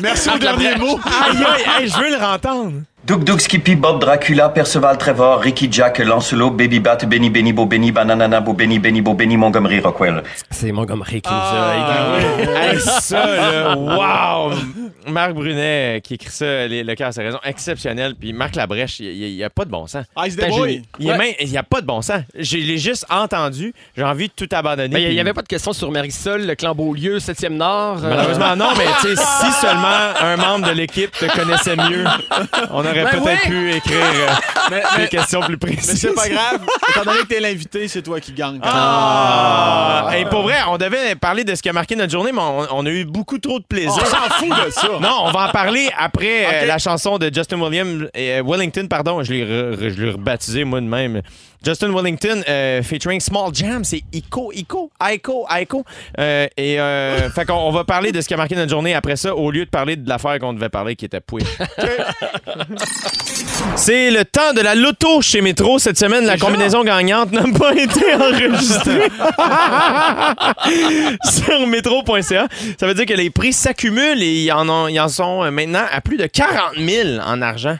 Merci 0.00 0.30
au 0.30 0.38
dernier 0.38 0.76
mot. 0.76 1.00
Aïe, 1.04 1.36
aïe, 1.38 1.64
aïe, 1.78 1.88
je 1.88 1.96
veux 1.98 2.10
le 2.16 2.24
entendre. 2.24 2.72
Doug 3.02 3.24
Doug 3.24 3.40
Skippy 3.40 3.74
Bob 3.76 3.98
Dracula 4.00 4.50
Perceval 4.50 4.96
Trevor 4.98 5.40
Ricky 5.40 5.68
Jack 5.72 5.98
Lancelot 5.98 6.50
Baby 6.50 6.80
Bat 6.80 7.06
Benny 7.08 7.30
Benny 7.30 7.52
Bo 7.52 7.64
Benny 7.66 7.90
Bananana 7.90 8.40
Bo 8.40 8.52
Benny 8.52 8.78
Benny 8.78 9.00
Bo 9.00 9.14
Benny 9.14 9.36
Montgomery 9.38 9.80
Rockwell. 9.80 10.22
C'est 10.50 10.70
Montgomery 10.70 11.22
qui 11.22 11.30
nous 11.30 11.36
Ah, 11.36 11.70
a 11.70 12.18
écrit. 12.42 12.50
Hey, 12.70 12.78
ça, 12.78 13.26
là, 13.26 13.74
wow! 13.76 14.52
Marc 15.08 15.32
Brunet 15.32 16.00
qui 16.04 16.14
écrit 16.14 16.30
ça, 16.30 16.66
les- 16.68 16.84
le 16.84 16.94
cœur 16.94 17.08
a 17.08 17.12
ses 17.12 17.22
raisons, 17.22 17.40
exceptionnel. 17.42 18.14
Puis 18.14 18.32
Marc 18.32 18.54
Labrèche, 18.54 19.00
il 19.00 19.34
n'y 19.34 19.42
a, 19.42 19.50
pas 19.50 19.64
de 19.64 19.70
bon 19.70 19.86
sens. 19.86 20.04
Ah, 20.14 20.22
il 20.26 20.32
se 20.32 20.36
Ben, 20.36 20.44
débrouille. 20.50 20.82
Il 20.98 21.06
n'y 21.06 21.10
Ouais. 21.12 21.56
a, 21.56 21.62
pas 21.62 21.80
de 21.80 21.86
bon 21.86 22.02
sens. 22.02 22.20
Je 22.38 22.58
l'ai 22.58 22.78
juste 22.78 23.06
entendu. 23.10 23.72
J'ai 23.96 24.04
envie 24.04 24.28
de 24.28 24.32
tout 24.36 24.48
abandonner. 24.54 24.88
Ben, 24.90 24.98
Il 25.00 25.06
puis- 25.06 25.14
n'y 25.14 25.20
avait 25.20 25.32
pas 25.32 25.42
de 25.42 25.48
question 25.48 25.72
sur 25.72 25.90
Marisol, 25.90 26.46
le 26.46 26.54
clan 26.54 26.74
Beaulieu, 26.74 27.18
7e 27.18 27.56
Nord. 27.56 28.04
euh, 28.04 28.10
Malheureusement, 28.10 28.54
non, 28.56 28.68
mais 28.76 28.84
tu 29.00 29.16
sais, 29.16 29.22
si 29.40 29.52
seulement 29.52 30.12
un 30.20 30.36
membre 30.36 30.68
de 30.68 30.72
l'équipe 30.72 31.10
te 31.12 31.24
connaissait 31.34 31.76
mieux, 31.76 32.04
on 32.70 32.84
aurait 32.90 33.04
Ben 33.04 33.22
peut-être 33.22 33.42
pu 33.42 33.72
écrire 33.74 33.96
euh, 34.00 34.28
Mais, 34.70 34.76
des 34.76 35.02
mais- 35.02 35.08
questions 35.08 35.40
plus 35.40 35.58
mais 35.60 35.74
précises. 35.74 36.00
c'est 36.00 36.14
pas 36.14 36.28
grave. 36.28 36.60
Étant 36.90 37.04
donné 37.04 37.20
que 37.20 37.26
t'es 37.26 37.40
l'invité, 37.40 37.88
c'est 37.88 38.02
toi 38.02 38.20
qui 38.20 38.32
gagne. 38.32 38.60
Ah! 38.62 40.10
Et 40.18 40.24
pour 40.26 40.42
vrai, 40.42 40.56
on 40.68 40.76
devait 40.78 41.14
parler 41.14 41.44
de 41.44 41.54
ce 41.54 41.62
qui 41.62 41.68
a 41.68 41.72
marqué 41.72 41.96
notre 41.96 42.12
journée, 42.12 42.30
mais 42.32 42.40
on, 42.40 42.66
on 42.78 42.86
a 42.86 42.90
eu 42.90 43.04
beaucoup 43.04 43.38
trop 43.38 43.58
de 43.58 43.64
plaisir. 43.64 43.92
On 43.92 44.04
s'en 44.04 44.16
fout 44.34 44.48
de 44.66 44.70
ça. 44.70 44.88
Non, 45.00 45.24
on 45.24 45.30
va 45.32 45.48
en 45.48 45.50
parler 45.50 45.88
après 45.98 46.46
euh, 46.64 46.66
la 46.66 46.78
chanson 46.78 47.18
de 47.18 47.30
Justin 47.32 47.60
Williams, 47.60 48.08
euh, 48.16 48.42
Wellington, 48.46 48.86
pardon, 48.88 49.22
je 49.22 49.32
l'ai 49.32 49.44
re- 49.44 49.76
re- 49.76 49.94
je 49.96 50.02
l'ai 50.02 50.10
rebaptisé 50.12 50.64
moi 50.64 50.80
de 50.80 50.86
même. 50.86 51.22
Justin 51.64 51.92
Wellington 51.92 52.42
euh, 52.48 52.82
featuring 52.82 53.20
Small 53.20 53.50
Jam, 53.54 53.84
c'est 53.84 54.02
Ico, 54.12 54.50
Ico, 54.52 54.90
Ico, 55.02 55.46
Ico. 55.50 55.84
Euh, 56.18 56.46
et 56.56 56.80
euh, 56.80 57.28
fait 57.30 57.44
qu'on 57.44 57.54
on 57.54 57.70
va 57.70 57.84
parler 57.84 58.12
de 58.12 58.20
ce 58.20 58.28
qui 58.28 58.34
a 58.34 58.36
marqué 58.36 58.54
notre 58.56 58.70
journée 58.70 58.94
après 58.94 59.16
ça, 59.16 59.34
au 59.34 59.50
lieu 59.50 59.64
de 59.64 59.70
parler 59.70 59.96
de 59.96 60.08
l'affaire 60.08 60.38
qu'on 60.38 60.52
devait 60.54 60.68
parler 60.70 60.96
qui 60.96 61.04
était 61.04 61.20
pouille. 61.20 61.42
C'est 63.76 64.10
le 64.10 64.24
temps 64.24 64.52
de 64.54 64.60
la 64.60 64.74
loto 64.74 65.20
chez 65.22 65.40
Métro. 65.40 65.78
Cette 65.78 65.98
semaine, 65.98 66.24
la 66.24 66.36
combinaison 66.38 66.82
gagnante 66.82 67.32
n'a 67.32 67.44
pas 67.58 67.74
été 67.74 68.14
enregistrée 68.14 69.08
sur 71.24 71.66
métro.ca. 71.66 72.48
Ça 72.78 72.86
veut 72.86 72.94
dire 72.94 73.06
que 73.06 73.14
les 73.14 73.30
prix 73.30 73.52
s'accumulent 73.52 74.22
et 74.22 74.44
ils 74.44 74.52
en, 74.52 74.68
ont- 74.68 74.88
ils 74.88 74.98
en 75.00 75.08
sont 75.08 75.50
maintenant 75.50 75.84
à 75.90 76.00
plus 76.00 76.16
de 76.16 76.26
40 76.26 76.76
000 76.78 77.18
en 77.24 77.40
argent. 77.42 77.76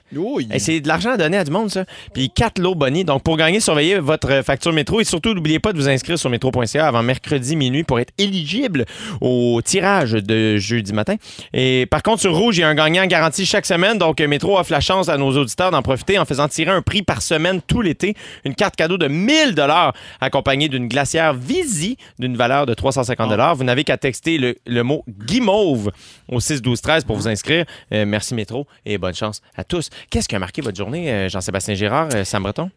Et 0.52 0.58
c'est 0.58 0.80
de 0.80 0.88
l'argent 0.88 1.12
à 1.12 1.16
donner 1.16 1.38
à 1.38 1.44
du 1.44 1.50
monde, 1.50 1.70
ça. 1.70 1.84
Puis 2.14 2.30
4 2.30 2.58
lots 2.58 2.74
bonnies. 2.74 3.04
Donc, 3.04 3.22
pour 3.22 3.36
gagner, 3.36 3.60
surveillez 3.70 4.00
votre 4.00 4.42
facture 4.42 4.72
métro 4.72 5.00
et 5.00 5.04
surtout, 5.04 5.32
n'oubliez 5.32 5.60
pas 5.60 5.72
de 5.72 5.78
vous 5.78 5.88
inscrire 5.88 6.18
sur 6.18 6.28
métro.ca 6.28 6.88
avant 6.88 7.04
mercredi 7.04 7.54
minuit 7.54 7.84
pour 7.84 8.00
être 8.00 8.12
éligible 8.18 8.84
au 9.20 9.60
tirage 9.64 10.10
de 10.10 10.56
jeudi 10.56 10.92
matin. 10.92 11.14
Et 11.52 11.86
par 11.86 12.02
contre, 12.02 12.20
sur 12.20 12.34
Rouge, 12.36 12.58
il 12.58 12.62
y 12.62 12.64
a 12.64 12.68
un 12.68 12.74
gagnant 12.74 13.06
garanti 13.06 13.46
chaque 13.46 13.66
semaine. 13.66 13.96
Donc, 13.96 14.20
Métro 14.20 14.58
offre 14.58 14.72
la 14.72 14.80
chance 14.80 15.08
à 15.08 15.16
nos 15.16 15.30
auditeurs 15.36 15.70
d'en 15.70 15.82
profiter 15.82 16.18
en 16.18 16.24
faisant 16.24 16.48
tirer 16.48 16.72
un 16.72 16.82
prix 16.82 17.02
par 17.02 17.22
semaine 17.22 17.60
tout 17.64 17.80
l'été. 17.80 18.16
Une 18.44 18.56
carte 18.56 18.74
cadeau 18.74 18.98
de 18.98 19.06
1000 19.06 19.54
dollars 19.54 19.94
accompagnée 20.20 20.68
d'une 20.68 20.88
glacière 20.88 21.32
Visi 21.32 21.96
d'une 22.18 22.36
valeur 22.36 22.66
de 22.66 22.74
350 22.74 23.30
dollars. 23.30 23.54
Vous 23.54 23.62
n'avez 23.62 23.84
qu'à 23.84 23.98
texter 23.98 24.36
le, 24.36 24.56
le 24.66 24.82
mot 24.82 25.04
guimauve 25.08 25.92
au 26.28 26.40
6 26.40 26.60
12 26.60 26.80
13 26.80 27.04
pour 27.04 27.14
vous 27.14 27.28
inscrire. 27.28 27.66
Euh, 27.92 28.04
merci 28.04 28.34
Métro 28.34 28.66
et 28.84 28.98
bonne 28.98 29.14
chance 29.14 29.42
à 29.54 29.62
tous. 29.62 29.90
Qu'est-ce 30.10 30.28
qui 30.28 30.34
a 30.34 30.40
marqué 30.40 30.60
votre 30.60 30.76
journée, 30.76 31.08
euh, 31.12 31.28
Jean-Sébastien 31.28 31.74
Girard, 31.74 32.08
euh, 32.12 32.24
Sam 32.24 32.42
Breton? 32.42 32.68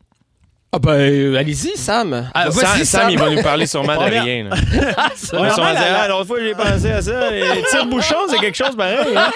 Ah 0.75 0.79
ben, 0.79 0.93
euh, 0.93 1.35
allez-y, 1.37 1.77
Sam. 1.77 2.31
Ah, 2.33 2.49
Sam, 2.49 2.65
Sam, 2.65 2.83
Sam. 2.85 3.09
il 3.11 3.19
va 3.19 3.29
nous 3.29 3.43
parler 3.43 3.67
sûrement 3.67 3.93
de 3.95 4.09
rien. 4.09 4.45
là. 4.49 4.55
Ça, 5.15 5.27
sûrement 5.27 5.45
la- 5.45 5.73
la- 5.73 6.01
Ah, 6.01 6.07
l'autre 6.07 6.25
fois, 6.25 6.39
j'ai 6.41 6.55
pensé 6.55 6.89
à 6.91 6.99
ça. 6.99 7.35
Et 7.35 7.43
Tire-bouchon, 7.69 8.15
c'est 8.29 8.39
quelque 8.39 8.57
chose 8.57 8.75
pareil. 8.75 9.15
hein? 9.15 9.31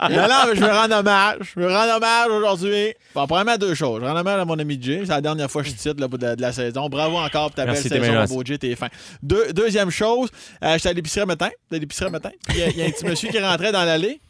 Non, 0.10 0.22
non, 0.22 0.34
mais 0.48 0.56
je 0.56 0.60
veux 0.60 0.72
rendre 0.72 0.96
hommage. 0.96 1.36
Je 1.54 1.60
veux 1.60 1.68
rendre 1.72 1.94
hommage 1.96 2.28
aujourd'hui. 2.30 2.94
Bon, 3.14 3.26
premièrement, 3.28 3.56
deux 3.56 3.74
choses. 3.74 4.00
Je 4.02 4.06
rends 4.06 4.16
hommage 4.16 4.40
à 4.40 4.44
mon 4.44 4.58
ami 4.58 4.76
Jay. 4.82 5.02
C'est 5.04 5.10
la 5.12 5.20
dernière 5.20 5.48
fois 5.50 5.62
que 5.62 5.68
je 5.68 5.74
cite 5.76 6.00
là, 6.00 6.08
de, 6.08 6.16
de 6.16 6.40
la 6.42 6.52
saison. 6.52 6.88
Bravo 6.88 7.16
encore 7.16 7.46
pour 7.46 7.54
ta 7.54 7.64
belle 7.66 7.76
saison, 7.76 8.24
beau 8.28 8.42
Jay. 8.44 8.58
T'es 8.58 8.74
fin. 8.74 8.88
Deux- 9.22 9.52
deuxième 9.52 9.90
chose, 9.90 10.30
euh, 10.64 10.72
j'étais 10.74 10.88
à 10.88 10.92
l'épicerie 10.92 11.26
matin. 11.26 11.48
J'étais 11.64 11.76
à 11.76 11.78
l'épicerie 11.78 12.10
matin. 12.10 12.30
Il 12.48 12.56
y 12.56 12.78
y, 12.78 12.82
a 12.82 12.86
un 12.86 12.90
petit 12.90 13.04
monsieur 13.04 13.28
qui 13.30 13.38
rentrait 13.38 13.70
dans 13.72 13.84
l'allée. 13.84 14.20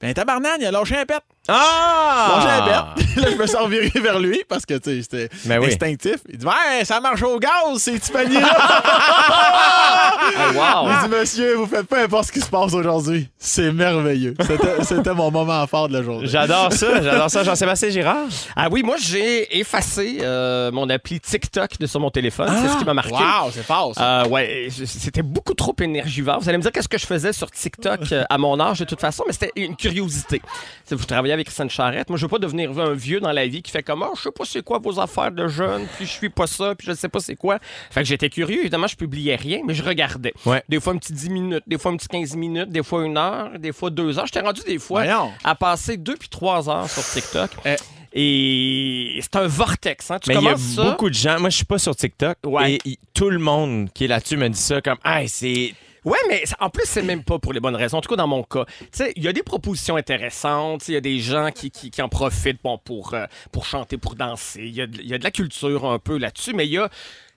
Ben, 0.00 0.14
tabarnane, 0.14 0.60
il 0.60 0.66
a 0.66 0.70
lâché 0.70 0.96
un 0.96 1.04
pet. 1.04 1.20
Lâché 1.46 1.58
un 2.48 2.64
Ah! 2.64 2.94
pet. 2.96 3.04
là, 3.22 3.30
je 3.32 3.36
me 3.36 3.46
suis 3.46 3.56
reviré 3.56 3.90
vers 4.00 4.18
lui 4.18 4.42
parce 4.48 4.64
que, 4.64 4.74
tu 4.74 4.90
sais, 4.90 5.02
c'était 5.02 5.28
Ben 5.44 5.58
oui. 5.60 5.66
instinctif. 5.68 6.16
Il 6.28 6.38
dit, 6.38 6.46
ouais, 6.46 6.84
ça 6.84 7.00
marche 7.00 7.22
au 7.22 7.38
gaz, 7.38 7.50
ces 7.78 7.92
petits 7.98 8.10
paniers-là. 8.12 8.48
Ah, 10.32 10.84
wow. 10.84 10.90
Il 10.90 11.08
dit, 11.08 11.16
monsieur, 11.16 11.54
vous 11.56 11.66
faites 11.66 11.86
peu 11.86 11.98
importe 11.98 12.26
ce 12.26 12.32
qui 12.32 12.40
se 12.40 12.48
passe 12.48 12.72
aujourd'hui. 12.72 13.28
C'est 13.38 13.72
merveilleux. 13.72 14.34
C'était- 14.82 15.12
mon 15.14 15.30
moment 15.30 15.66
fort 15.66 15.88
de 15.88 15.94
la 15.94 16.02
journée. 16.04 16.26
J'adore 16.28 16.72
ça, 16.72 17.02
j'adore 17.02 17.30
ça. 17.30 17.42
Jean-Sébastien 17.42 17.88
Girard? 17.90 18.26
Ah 18.54 18.68
oui, 18.70 18.82
moi, 18.82 18.96
j'ai 19.00 19.58
effacé 19.58 20.18
euh, 20.20 20.70
mon 20.70 20.88
appli 20.88 21.18
TikTok 21.20 21.78
de 21.80 21.86
sur 21.86 21.98
mon 22.00 22.10
téléphone. 22.10 22.48
c'est 22.62 22.68
ce 22.68 22.76
qui 22.78 22.84
m'a 22.84 22.94
marqué. 22.94 23.12
Wow, 23.12 23.50
c'est 23.52 23.64
fort. 23.64 23.92
Euh, 23.98 24.26
ouais, 24.28 24.68
c'était 24.84 25.22
beaucoup 25.22 25.54
trop 25.54 25.74
énergivore. 25.80 26.38
Vous 26.40 26.48
allez 26.48 26.58
me 26.58 26.62
dire 26.62 26.70
qu'est-ce 26.72 26.88
que 26.88 26.98
je 26.98 27.06
faisais 27.06 27.32
sur 27.32 27.50
TikTok 27.50 28.00
euh, 28.12 28.22
à 28.30 28.38
mon 28.38 28.60
âge 28.60 28.78
de 28.78 28.84
toute 28.84 29.00
façon, 29.00 29.24
mais 29.26 29.32
c'était 29.32 29.52
une 29.56 29.74
curiosité. 29.74 29.89
C'est- 30.84 30.94
Vous 30.94 31.04
travaillez 31.04 31.32
avec 31.34 31.46
Christiane 31.46 31.70
Charrette. 31.70 32.08
Moi, 32.08 32.16
je 32.18 32.24
veux 32.24 32.28
pas 32.28 32.38
devenir 32.38 32.76
un 32.78 32.94
vieux 32.94 33.20
dans 33.20 33.30
la 33.32 33.46
vie 33.46 33.62
qui 33.62 33.70
fait 33.70 33.82
comme 33.82 34.02
oh, 34.06 34.12
je 34.16 34.22
sais 34.22 34.30
pas 34.30 34.44
c'est 34.44 34.62
quoi 34.64 34.78
vos 34.78 34.98
affaires 34.98 35.30
de 35.30 35.46
jeunes, 35.48 35.86
puis 35.96 36.04
je 36.06 36.10
suis 36.10 36.28
pas 36.30 36.46
ça, 36.46 36.74
puis 36.74 36.86
je 36.88 36.92
sais 36.94 37.08
pas 37.08 37.20
c'est 37.20 37.36
quoi. 37.36 37.58
Fait 37.90 38.00
que 38.00 38.06
j'étais 38.06 38.28
curieux. 38.28 38.60
Évidemment, 38.60 38.86
je 38.88 38.96
publiais 38.96 39.36
rien, 39.36 39.60
mais 39.66 39.74
je 39.74 39.82
regardais. 39.84 40.32
Ouais. 40.46 40.62
Des 40.68 40.80
fois 40.80 40.92
un 40.94 40.96
petit 40.98 41.12
10 41.12 41.30
minutes, 41.30 41.62
des 41.66 41.78
fois 41.78 41.92
un 41.92 41.96
petit 41.96 42.08
15 42.08 42.34
minutes, 42.36 42.70
des 42.70 42.82
fois 42.82 43.04
une 43.04 43.16
heure, 43.16 43.50
des 43.58 43.72
fois 43.72 43.90
deux 43.90 44.18
heures. 44.18 44.26
J'étais 44.26 44.40
rendu 44.40 44.62
des 44.66 44.78
fois 44.78 45.04
Voyons. 45.04 45.30
à 45.44 45.54
passer 45.54 45.96
deux 45.96 46.16
puis 46.16 46.28
trois 46.28 46.68
heures 46.68 46.88
sur 46.90 47.04
TikTok. 47.04 47.50
Eh. 47.64 47.76
Et 48.12 49.20
c'est 49.22 49.36
un 49.36 49.46
vortex. 49.46 50.10
Hein? 50.10 50.18
Tu 50.20 50.30
Mais 50.30 50.36
il 50.36 50.42
y 50.44 50.48
a 50.48 50.56
ça. 50.56 50.82
beaucoup 50.90 51.08
de 51.08 51.14
gens. 51.14 51.38
Moi, 51.38 51.50
je 51.50 51.56
suis 51.56 51.64
pas 51.64 51.78
sur 51.78 51.94
TikTok. 51.94 52.38
Ouais. 52.44 52.78
Et 52.84 52.98
tout 53.14 53.30
le 53.30 53.38
monde 53.38 53.88
qui 53.94 54.04
est 54.04 54.08
là-dessus 54.08 54.36
me 54.36 54.48
dit 54.48 54.58
ça 54.60 54.80
comme, 54.80 54.98
hey, 55.04 55.28
c'est. 55.28 55.74
Ouais, 56.04 56.18
mais 56.28 56.42
en 56.60 56.70
plus, 56.70 56.84
c'est 56.86 57.02
même 57.02 57.22
pas 57.22 57.38
pour 57.38 57.52
les 57.52 57.60
bonnes 57.60 57.76
raisons. 57.76 57.98
En 57.98 58.00
tout 58.00 58.08
cas, 58.08 58.16
dans 58.16 58.26
mon 58.26 58.42
cas. 58.42 58.64
Tu 58.80 58.86
sais, 58.92 59.12
il 59.16 59.22
y 59.22 59.28
a 59.28 59.32
des 59.32 59.42
propositions 59.42 59.96
intéressantes. 59.96 60.88
Il 60.88 60.94
y 60.94 60.96
a 60.96 61.00
des 61.00 61.18
gens 61.18 61.50
qui, 61.54 61.70
qui, 61.70 61.90
qui 61.90 62.02
en 62.02 62.08
profitent 62.08 62.60
bon, 62.62 62.78
pour, 62.78 63.14
euh, 63.14 63.26
pour 63.52 63.66
chanter, 63.66 63.98
pour 63.98 64.14
danser. 64.14 64.62
Il 64.64 64.74
y, 64.74 64.82
a 64.82 64.86
y 65.02 65.14
a 65.14 65.18
de 65.18 65.24
la 65.24 65.30
culture 65.30 65.84
un 65.84 65.98
peu 65.98 66.16
là-dessus, 66.18 66.52
mais 66.54 66.66
il 66.66 66.72
y 66.72 66.78
a. 66.78 66.88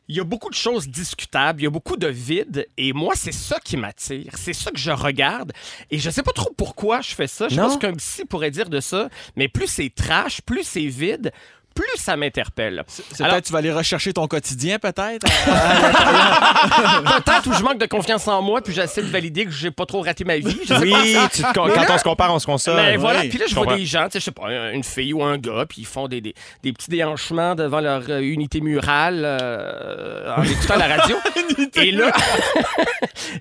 Il 0.09 0.17
y 0.17 0.19
a 0.19 0.25
beaucoup 0.25 0.49
de 0.49 0.53
choses 0.55 0.89
discutables, 0.89 1.61
il 1.61 1.63
y 1.63 1.67
a 1.67 1.69
beaucoup 1.69 1.95
de 1.95 2.07
vide, 2.07 2.67
et 2.75 2.91
moi, 2.91 3.13
c'est 3.15 3.31
ça 3.31 3.57
qui 3.61 3.77
m'attire. 3.77 4.33
C'est 4.35 4.51
ça 4.51 4.69
que 4.69 4.77
je 4.77 4.91
regarde, 4.91 5.53
et 5.91 5.97
je 5.97 6.09
sais 6.09 6.23
pas 6.23 6.33
trop 6.33 6.51
pourquoi 6.57 6.99
je 6.99 7.15
fais 7.15 7.25
ça. 7.25 7.47
Je 7.47 7.55
Non. 7.55 7.67
pense 7.69 7.77
qu'un 7.77 7.93
psy 7.93 8.25
pourrait 8.25 8.51
dire 8.51 8.67
de 8.69 8.81
ça, 8.81 9.07
mais 9.37 9.47
plus 9.47 9.67
c'est 9.67 9.89
trash, 9.95 10.41
plus 10.41 10.65
c'est 10.65 10.87
vide, 10.87 11.31
plus 11.73 11.85
ça 11.97 12.15
m'interpelle. 12.17 12.83
C'est 12.87 13.21
Alors- 13.21 13.33
peut-être 13.35 13.45
tu 13.45 13.53
vas 13.53 13.59
aller 13.59 13.71
rechercher 13.71 14.13
ton 14.13 14.27
quotidien, 14.27 14.79
peut-être? 14.79 15.25
Peut-être 17.25 17.47
où 17.49 17.53
je 17.53 17.63
manque 17.63 17.79
de 17.79 17.85
confiance 17.85 18.27
en 18.27 18.41
moi, 18.41 18.61
puis 18.61 18.73
j'essaie 18.73 19.01
de 19.01 19.07
valider 19.07 19.45
que 19.45 19.51
j'ai 19.51 19.71
pas 19.71 19.85
trop 19.85 20.01
raté 20.01 20.23
ma 20.23 20.37
vie. 20.37 20.57
Je 20.63 20.73
sais 20.73 20.79
Oui, 20.79 21.13
pas. 21.13 21.29
tu 21.29 21.41
te 21.41 21.53
con- 21.53 21.65
Mais 21.67 21.73
quand 21.73 21.81
là- 21.81 21.87
on 21.95 21.97
se 21.97 22.03
compare, 22.03 22.33
on 22.33 22.39
se 22.39 22.45
console. 22.45 22.75
Mais 22.77 22.97
voilà, 22.97 23.21
puis 23.21 23.37
là, 23.37 23.45
je 23.45 23.49
je 23.51 23.55
vois 23.55 23.63
comprends. 23.65 23.77
des 23.77 23.85
gens, 23.85 24.05
tu 24.05 24.13
sais, 24.13 24.19
je 24.19 24.25
sais 24.25 24.31
pas, 24.31 24.47
un- 24.47 24.71
une 24.73 24.83
fille 24.83 25.13
ou 25.13 25.23
un 25.23 25.37
gars, 25.37 25.65
puis 25.67 25.81
ils 25.81 25.85
font 25.87 26.07
des, 26.07 26.21
des, 26.21 26.33
des 26.63 26.73
petits 26.73 26.89
déhanchements 26.89 27.55
devant 27.55 27.79
leur 27.81 28.03
euh, 28.09 28.19
unité 28.21 28.61
murale 28.61 29.21
euh, 29.25 30.35
en 30.35 30.43
écoutant 30.43 30.75
la 30.77 30.87
radio. 30.97 31.17
et 31.75 31.91
là, 31.91 32.11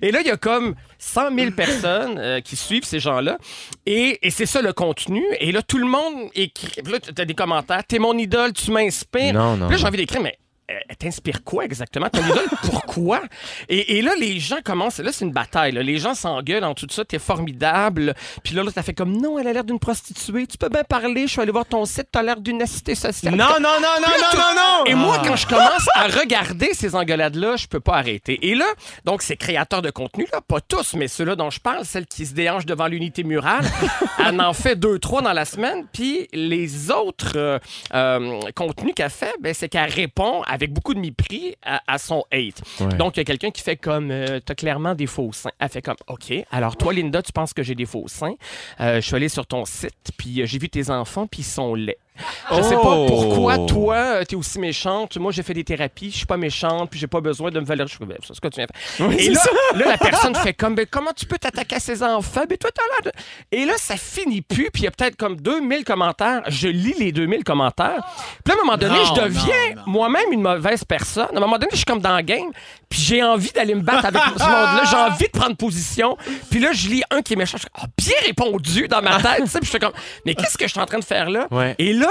et 0.01 0.11
là, 0.11 0.19
il 0.21 0.27
y 0.27 0.31
a 0.31 0.37
comme 0.37 0.75
100 1.03 1.35
000 1.37 1.51
personnes 1.55 2.17
euh, 2.17 2.39
qui 2.41 2.55
suivent 2.55 2.85
ces 2.85 2.99
gens-là. 2.99 3.37
Et, 3.85 4.19
et 4.25 4.29
c'est 4.31 4.45
ça 4.45 4.61
le 4.61 4.73
contenu. 4.73 5.23
Et 5.39 5.51
là, 5.51 5.61
tout 5.61 5.77
le 5.77 5.85
monde 5.85 6.29
écrit. 6.33 6.81
Puis 6.81 6.91
là, 6.91 6.99
tu 6.99 7.21
as 7.21 7.25
des 7.25 7.33
commentaires. 7.33 7.83
T'es 7.85 7.99
mon 7.99 8.17
idole, 8.17 8.53
tu 8.53 8.71
m'inspires. 8.71 9.33
Non, 9.33 9.57
non, 9.57 9.67
Puis 9.67 9.75
là, 9.75 9.81
j'ai 9.81 9.87
envie 9.87 9.97
d'écrire, 9.97 10.21
mais. 10.21 10.37
Euh, 10.71 10.75
Elle 10.89 10.95
t'inspire 10.97 11.43
quoi 11.43 11.65
exactement? 11.65 12.09
Ton 12.09 12.23
idole, 12.23 12.47
pourquoi? 12.63 13.21
Et, 13.69 13.97
et 13.97 14.01
là, 14.01 14.13
les 14.19 14.39
gens 14.39 14.57
commencent. 14.63 14.99
Là, 14.99 15.11
c'est 15.11 15.25
une 15.25 15.31
bataille. 15.31 15.71
là. 15.73 15.83
Les 15.83 15.97
gens 15.97 16.13
s'engueulent 16.15 16.63
en 16.63 16.73
tout 16.73 16.87
ça. 16.89 17.03
T'es 17.05 17.19
formidable. 17.19 18.13
Puis 18.43 18.55
là, 18.55 18.63
là, 18.63 18.71
t'as 18.73 18.83
fait 18.83 18.93
comme 18.93 19.15
non, 19.17 19.39
elle 19.39 19.47
a 19.47 19.53
l'air 19.53 19.63
d'une 19.63 19.79
prostituée. 19.79 20.47
Tu 20.47 20.57
peux 20.57 20.69
bien 20.69 20.83
parler. 20.83 21.23
Je 21.27 21.31
suis 21.33 21.41
allé 21.41 21.51
voir 21.51 21.65
ton 21.65 21.85
site. 21.85 22.07
T'as 22.11 22.21
l'air 22.23 22.39
d'une 22.39 22.61
assistée 22.61 22.95
sociale. 22.95 23.35
Non, 23.35 23.45
non, 23.59 23.79
non, 23.79 23.79
non, 23.81 24.01
là, 24.01 24.17
non, 24.33 24.39
non, 24.39 24.55
non! 24.55 24.85
Et 24.85 24.95
moi, 24.95 25.21
quand 25.25 25.35
je 25.35 25.47
commence 25.47 25.87
à 25.95 26.03
regarder 26.07 26.73
ces 26.73 26.95
engueulades-là, 26.95 27.55
je 27.57 27.67
peux 27.67 27.79
pas 27.79 27.95
arrêter. 27.97 28.39
Et 28.41 28.55
là, 28.55 28.65
donc, 29.05 29.21
ces 29.21 29.35
créateurs 29.37 29.81
de 29.81 29.89
contenu, 29.89 30.27
là, 30.31 30.41
pas 30.41 30.61
tous, 30.61 30.93
mais 30.95 31.07
ceux-là 31.07 31.35
dont 31.35 31.49
je 31.49 31.59
parle, 31.59 31.85
celles 31.85 32.05
qui 32.05 32.25
se 32.25 32.33
déhanchent 32.33 32.65
devant 32.65 32.87
l'unité 32.87 33.23
murale, 33.23 33.65
elle 34.25 34.39
en 34.41 34.53
fait 34.53 34.75
deux, 34.75 34.99
trois 34.99 35.21
dans 35.21 35.33
la 35.33 35.45
semaine. 35.45 35.85
Puis 35.91 36.27
les 36.33 36.91
autres 36.91 37.33
euh, 37.35 37.59
euh, 37.93 38.39
contenus 38.55 38.93
qu'elle 38.95 39.09
fait, 39.09 39.33
ben, 39.41 39.53
c'est 39.53 39.69
qu'elle 39.69 39.89
répond 39.89 40.41
avec 40.53 40.71
beaucoup 40.71 40.93
de 40.93 40.99
mépris 40.99 41.55
à, 41.63 41.81
à 41.87 41.97
son 41.97 42.23
hate. 42.31 42.61
Ouais. 42.79 42.95
Donc, 42.97 43.17
il 43.17 43.19
y 43.19 43.21
a 43.21 43.23
quelqu'un 43.23 43.49
qui 43.49 43.63
fait 43.63 43.75
comme 43.75 44.11
euh, 44.11 44.39
T'as 44.39 44.53
clairement 44.53 44.93
des 44.93 45.07
faux 45.07 45.31
seins. 45.33 45.49
Elle 45.57 45.69
fait 45.69 45.81
comme 45.81 45.95
OK, 46.07 46.31
alors 46.51 46.77
toi, 46.77 46.93
Linda, 46.93 47.23
tu 47.23 47.31
penses 47.31 47.53
que 47.53 47.63
j'ai 47.63 47.73
des 47.73 47.87
faux 47.87 48.05
seins? 48.07 48.35
Euh, 48.79 49.01
je 49.01 49.01
suis 49.01 49.15
allé 49.15 49.29
sur 49.29 49.47
ton 49.47 49.65
site, 49.65 50.11
puis 50.15 50.41
euh, 50.41 50.45
j'ai 50.45 50.59
vu 50.59 50.69
tes 50.69 50.91
enfants, 50.91 51.25
puis 51.25 51.41
ils 51.41 51.45
sont 51.45 51.73
laids. 51.73 51.97
Je 52.51 52.61
sais 52.61 52.75
pas 52.75 52.81
Oh. 52.95 53.05
pourquoi 53.07 53.57
toi, 53.65 53.95
euh, 53.95 54.23
t'es 54.23 54.35
aussi 54.35 54.59
méchante. 54.59 55.17
Moi, 55.17 55.31
j'ai 55.31 55.41
fait 55.43 55.53
des 55.53 55.63
thérapies, 55.63 56.11
je 56.11 56.17
suis 56.17 56.25
pas 56.25 56.37
méchante, 56.37 56.89
puis 56.91 56.99
j'ai 56.99 57.07
pas 57.07 57.21
besoin 57.21 57.49
de 57.49 57.59
me 57.59 57.65
valoriser. 57.65 57.97
Ben, 58.01 58.17
C'est 58.25 58.35
ce 58.35 58.41
que 58.41 58.47
tu 58.49 58.57
viens 58.57 58.67
faire. 58.67 59.11
Et 59.19 59.29
là, 59.29 59.41
là, 59.75 59.85
la 59.89 59.97
personne 59.97 60.35
fait 60.35 60.53
comme, 60.53 60.75
ben, 60.75 60.85
comment 60.89 61.11
tu 61.15 61.25
peux 61.25 61.37
t'attaquer 61.37 61.77
à 61.77 61.79
ses 61.79 62.03
enfants? 62.03 62.43
Ben, 62.47 62.57
toi, 62.57 62.69
t'as 62.73 62.83
l'air 62.83 63.11
de... 63.13 63.57
Et 63.57 63.65
là, 63.65 63.73
ça 63.77 63.95
finit 63.97 64.41
plus, 64.41 64.69
puis 64.71 64.83
il 64.83 64.85
y 64.85 64.87
a 64.87 64.91
peut-être 64.91 65.15
comme 65.15 65.37
2000 65.37 65.83
commentaires. 65.83 66.43
Je 66.47 66.67
lis 66.67 66.93
les 66.99 67.11
2000 67.11 67.43
commentaires. 67.43 68.03
Puis 68.43 68.53
à 68.53 68.57
un 68.57 68.63
moment 68.63 68.77
donné, 68.77 68.97
Non, 68.99 69.05
je 69.15 69.21
deviens 69.21 69.83
moi-même 69.87 70.31
une 70.31 70.41
mauvaise 70.41 70.83
personne. 70.83 71.27
À 71.33 71.37
un 71.37 71.39
moment 71.39 71.57
donné, 71.57 71.69
je 71.71 71.77
suis 71.77 71.85
comme 71.85 72.01
dans 72.01 72.15
le 72.15 72.21
game, 72.21 72.51
puis 72.89 72.99
j'ai 73.01 73.23
envie 73.23 73.51
d'aller 73.51 73.73
me 73.75 73.81
battre 73.81 74.05
avec 74.05 74.21
ce 74.21 74.43
monde-là. 74.43 74.83
J'ai 74.89 74.95
envie 74.97 75.25
de 75.25 75.37
prendre 75.39 75.55
position. 75.55 76.15
Puis 76.51 76.59
là, 76.59 76.71
je 76.73 76.89
lis 76.89 77.03
un 77.09 77.21
qui 77.21 77.33
est 77.33 77.37
méchant. 77.37 77.57
Je 77.57 77.63
fais, 77.63 77.69
Ah, 77.75 77.85
bien 77.97 78.15
répondu 78.25 78.87
dans 78.87 79.01
ma 79.01 79.17
tête. 79.21 79.41
tu 79.43 79.47
sais, 79.47 79.59
Puis 79.59 79.65
je 79.67 79.71
fais 79.71 79.79
comme, 79.79 79.93
mais 80.25 80.35
qu'est-ce 80.35 80.57
que 80.57 80.65
je 80.65 80.71
suis 80.71 80.79
en 80.79 80.85
train 80.85 80.99
de 80.99 81.03
faire 81.05 81.29
là? 81.29 81.47
Ouais. 81.51 81.75
Et 81.79 81.93
là, 81.93 82.02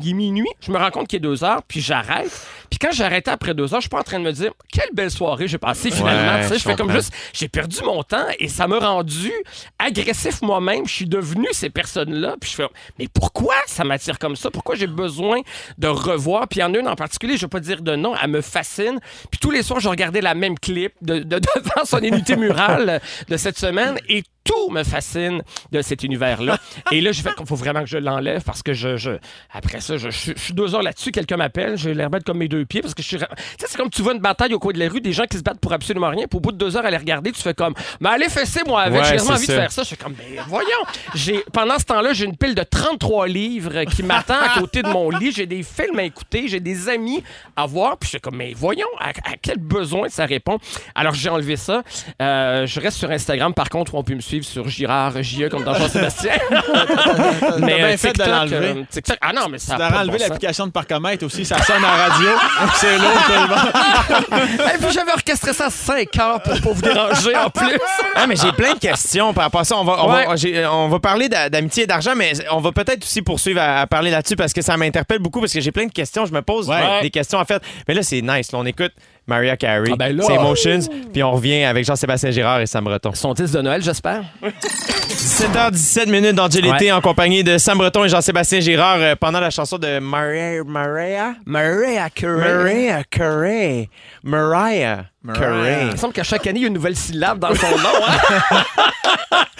il 0.00 0.10
est 0.10 0.14
minuit, 0.14 0.48
je 0.60 0.72
me 0.72 0.78
rends 0.78 0.90
compte 0.90 1.08
qu'il 1.08 1.18
est 1.18 1.20
deux 1.20 1.44
heures, 1.44 1.62
puis 1.62 1.80
j'arrête. 1.80 2.30
Puis 2.70 2.78
quand 2.78 2.88
arrêté 3.00 3.30
après 3.30 3.54
deux 3.54 3.74
heures, 3.74 3.80
je 3.80 3.84
suis 3.84 3.88
pas 3.90 4.00
en 4.00 4.02
train 4.02 4.18
de 4.18 4.24
me 4.24 4.32
dire 4.32 4.52
quelle 4.72 4.88
belle 4.92 5.10
soirée 5.10 5.46
j'ai 5.46 5.58
passée 5.58 5.90
finalement. 5.90 6.40
Ouais, 6.48 6.48
je 6.58 6.62
fais 6.62 6.74
comme 6.74 6.90
juste, 6.90 7.12
j'ai 7.32 7.48
perdu 7.48 7.78
mon 7.84 8.02
temps 8.02 8.26
et 8.38 8.48
ça 8.48 8.66
m'a 8.66 8.78
rendu 8.78 9.30
agressif 9.78 10.42
moi-même. 10.42 10.86
Je 10.86 10.92
suis 10.92 11.06
devenu 11.06 11.46
ces 11.52 11.70
personnes-là. 11.70 12.36
Puis 12.40 12.50
je 12.50 12.56
fais, 12.56 12.68
mais 12.98 13.08
pourquoi 13.08 13.54
ça 13.66 13.84
m'attire 13.84 14.18
comme 14.18 14.36
ça? 14.36 14.50
Pourquoi 14.50 14.74
j'ai 14.74 14.86
besoin 14.86 15.40
de 15.76 15.86
revoir? 15.88 16.48
Puis 16.48 16.62
en 16.62 16.72
une 16.74 16.88
en 16.88 16.96
particulier, 16.96 17.36
je 17.36 17.42
vais 17.42 17.48
pas 17.48 17.60
dire 17.60 17.82
de 17.82 17.94
nom, 17.94 18.14
elle 18.20 18.30
me 18.30 18.40
fascine. 18.40 18.98
Puis 19.30 19.38
tous 19.40 19.50
les 19.50 19.62
soirs, 19.62 19.80
je 19.80 19.88
regardais 19.88 20.20
la 20.22 20.34
même 20.34 20.58
clip 20.58 20.92
de, 21.02 21.20
de- 21.20 21.38
devant 21.56 21.84
son 21.84 21.98
unité 22.00 22.36
murale 22.36 23.00
de 23.28 23.36
cette 23.36 23.58
semaine 23.58 23.98
et 24.08 24.24
tout 24.48 24.70
me 24.70 24.82
fascine 24.82 25.42
de 25.72 25.82
cet 25.82 26.02
univers-là. 26.02 26.58
Et 26.92 27.00
là, 27.00 27.12
j'ai 27.12 27.22
fait 27.22 27.34
qu'il 27.34 27.46
faut 27.46 27.54
vraiment 27.56 27.80
que 27.80 27.86
je 27.86 27.98
l'enlève 27.98 28.42
parce 28.42 28.62
que 28.62 28.72
je, 28.72 28.96
je- 28.96 29.18
après 29.52 29.80
ça, 29.80 29.96
je, 29.96 30.10
je- 30.10 30.32
je 30.34 30.40
suis 30.40 30.54
deux 30.54 30.74
heures 30.74 30.82
là-dessus, 30.82 31.10
quelqu'un 31.12 31.36
m'appelle, 31.36 31.76
j'ai 31.76 31.92
l'air 31.94 32.08
bête 32.10 32.24
comme 32.24 32.38
mes 32.38 32.48
deux 32.48 32.64
pieds 32.64 32.80
parce 32.80 32.94
que 32.94 33.02
je 33.02 33.08
suis. 33.08 33.18
Tu 33.18 33.24
sais, 33.58 33.66
c'est 33.68 33.76
comme 33.76 33.90
tu 33.90 34.02
vois 34.02 34.14
une 34.14 34.20
bataille 34.20 34.54
au 34.54 34.58
coin 34.58 34.72
de 34.72 34.78
la 34.78 34.88
rue, 34.88 35.00
des 35.00 35.12
gens 35.12 35.24
qui 35.26 35.36
se 35.36 35.42
battent 35.42 35.60
pour 35.60 35.72
absolument 35.72 36.08
rien, 36.08 36.26
puis 36.26 36.38
au 36.38 36.40
bout 36.40 36.52
de 36.52 36.56
deux 36.58 36.76
heures 36.76 36.86
à 36.86 36.90
les 36.90 36.96
regarder, 36.96 37.32
tu 37.32 37.42
fais 37.42 37.54
comme, 37.54 37.74
mais 38.00 38.08
allez 38.10 38.28
fesser 38.28 38.60
moi 38.66 38.82
avec, 38.82 39.00
Ouais, 39.02 39.06
j'ai 39.08 39.16
vraiment 39.16 39.34
envie 39.36 39.46
de 39.46 39.52
faire 39.52 39.72
ça. 39.72 39.82
Je 39.82 39.88
fais 39.90 39.96
comme, 39.96 40.14
mais 40.18 40.40
voyons. 40.48 40.68
J'ai, 41.14 41.44
pendant 41.52 41.78
ce 41.78 41.84
temps-là, 41.84 42.12
j'ai 42.12 42.24
une 42.24 42.36
pile 42.36 42.54
de 42.54 42.62
33 42.62 43.26
livres 43.28 43.84
qui 43.84 44.02
m'attend 44.02 44.34
à 44.40 44.58
côté 44.58 44.82
de 44.82 44.88
mon 44.88 45.10
lit, 45.10 45.32
j'ai 45.32 45.46
des 45.46 45.62
films 45.62 45.98
à 45.98 46.04
écouter, 46.04 46.48
j'ai 46.48 46.60
des 46.60 46.88
amis 46.88 47.22
à 47.56 47.66
voir, 47.66 47.96
puis 47.98 48.06
je 48.06 48.12
fais 48.12 48.20
comme, 48.20 48.36
mais 48.36 48.52
voyons, 48.56 48.86
à, 48.98 49.08
à 49.10 49.36
quel 49.40 49.58
besoin 49.58 50.08
ça 50.08 50.24
répond. 50.26 50.58
Alors 50.94 51.14
j'ai 51.14 51.28
enlevé 51.28 51.56
ça. 51.56 51.82
Euh, 52.22 52.66
je 52.66 52.80
reste 52.80 52.96
sur 52.98 53.10
Instagram, 53.10 53.52
par 53.54 53.68
contre, 53.68 53.94
où 53.94 53.98
on 53.98 54.02
peut 54.04 54.14
me 54.14 54.20
suivre 54.20 54.37
sur 54.44 54.68
Girard 54.68 55.22
JE 55.22 55.48
comme 55.48 55.64
dans 55.64 55.74
Jean-Sébastien. 55.74 56.32
Bien 57.58 57.76
euh, 57.84 57.96
fait 57.96 58.08
de 58.08 58.12
TikTok, 58.14 58.26
l'enlever. 58.28 58.56
euh, 58.68 58.82
TikTok- 58.90 59.18
ah 59.20 59.32
non, 59.32 59.48
mais 59.50 59.58
ça. 59.58 59.76
Tu 59.76 59.82
a 59.82 59.88
dois 59.88 59.88
pas 59.88 59.92
de 59.94 59.98
enlever 60.00 60.12
bon 60.12 60.18
sens. 60.18 60.28
l'application 60.28 60.66
de 60.66 60.72
parcomètre 60.72 61.24
aussi, 61.24 61.44
ça 61.44 61.62
sonne 61.62 61.84
en 61.84 61.88
radio. 61.88 62.28
C'est 62.74 62.96
le 62.96 63.02
monde. 63.02 64.72
Et 64.74 64.78
puis 64.78 64.92
j'avais 64.92 65.12
orchestré 65.12 65.52
ça 65.52 65.66
à 65.66 65.70
5 65.70 66.16
heures 66.18 66.42
pour 66.42 66.60
pas 66.60 66.70
vous 66.72 66.82
déranger 66.82 67.36
en 67.36 67.50
plus. 67.50 67.78
Ah, 68.14 68.26
mais 68.26 68.36
j'ai 68.36 68.52
plein 68.52 68.74
de 68.74 68.78
questions 68.78 69.32
par 69.32 69.44
rapport 69.44 69.60
à 69.60 69.64
ça. 69.64 69.76
On 69.76 69.84
va, 69.84 70.04
on 70.04 70.12
Ouais. 70.12 70.26
va, 70.26 70.72
on 70.74 70.88
va 70.88 70.98
parler 71.00 71.28
d'a- 71.28 71.48
d'amitié 71.48 71.84
et 71.84 71.86
d'argent, 71.86 72.12
mais 72.16 72.32
on 72.50 72.60
va 72.60 72.72
peut-être 72.72 73.02
aussi 73.04 73.22
poursuivre 73.22 73.60
à, 73.60 73.80
à 73.80 73.86
parler 73.86 74.10
là-dessus 74.10 74.36
parce 74.36 74.52
que 74.52 74.62
ça 74.62 74.76
m'interpelle 74.76 75.18
beaucoup 75.18 75.40
parce 75.40 75.52
que 75.52 75.60
j'ai 75.60 75.72
plein 75.72 75.86
de 75.86 75.92
questions. 75.92 76.26
Je 76.26 76.32
me 76.32 76.42
pose 76.42 76.68
Ouais. 76.68 77.00
des 77.02 77.10
questions 77.10 77.38
en 77.38 77.44
fait. 77.44 77.62
Mais 77.86 77.94
là, 77.94 78.02
c'est 78.02 78.20
nice. 78.22 78.52
Là, 78.52 78.58
on 78.58 78.66
écoute 78.66 78.92
Maria 79.28 79.56
Carey, 79.56 79.90
Ah, 79.92 79.96
ben 79.96 80.16
là. 80.16 80.24
c'est 80.26 80.34
Emotions, 80.34 80.80
puis 81.12 81.22
on 81.22 81.32
revient 81.32 81.62
avec 81.64 81.84
Jean-Sébastien 81.84 82.30
Girard 82.30 82.60
et 82.60 82.66
Sam 82.66 82.82
Breton. 82.84 83.12
Son 83.14 83.34
disque 83.34 83.54
de 83.54 83.60
Noël, 83.60 83.82
j'espère. 83.82 84.24
17h17 84.42 86.08
minutes 86.08 86.34
dans 86.34 86.48
Été 86.48 86.90
en 86.92 87.00
compagnie 87.00 87.44
de 87.44 87.58
Sam 87.58 87.78
Breton 87.78 88.04
et 88.04 88.08
Jean-Sébastien 88.08 88.60
Girard 88.60 88.96
euh, 89.00 89.14
pendant 89.16 89.38
la 89.40 89.50
chanson 89.50 89.78
de 89.78 89.98
Maria. 89.98 90.64
Maria? 90.64 91.34
Mariah 91.46 92.08
Carey. 92.10 92.54
Maria 92.54 93.04
Carey. 93.04 93.88
Mariah 94.24 95.04
Carey. 95.34 95.78
Il 95.82 95.92
me 95.92 95.96
semble 95.96 96.12
qu'à 96.14 96.22
chaque 96.24 96.46
année, 96.46 96.60
il 96.60 96.62
y 96.62 96.64
a 96.64 96.68
une 96.68 96.74
nouvelle 96.74 96.96
syllabe 96.96 97.38
dans 97.38 97.54
son 97.54 97.68
nom. 97.78 98.06
hein? 98.06 98.62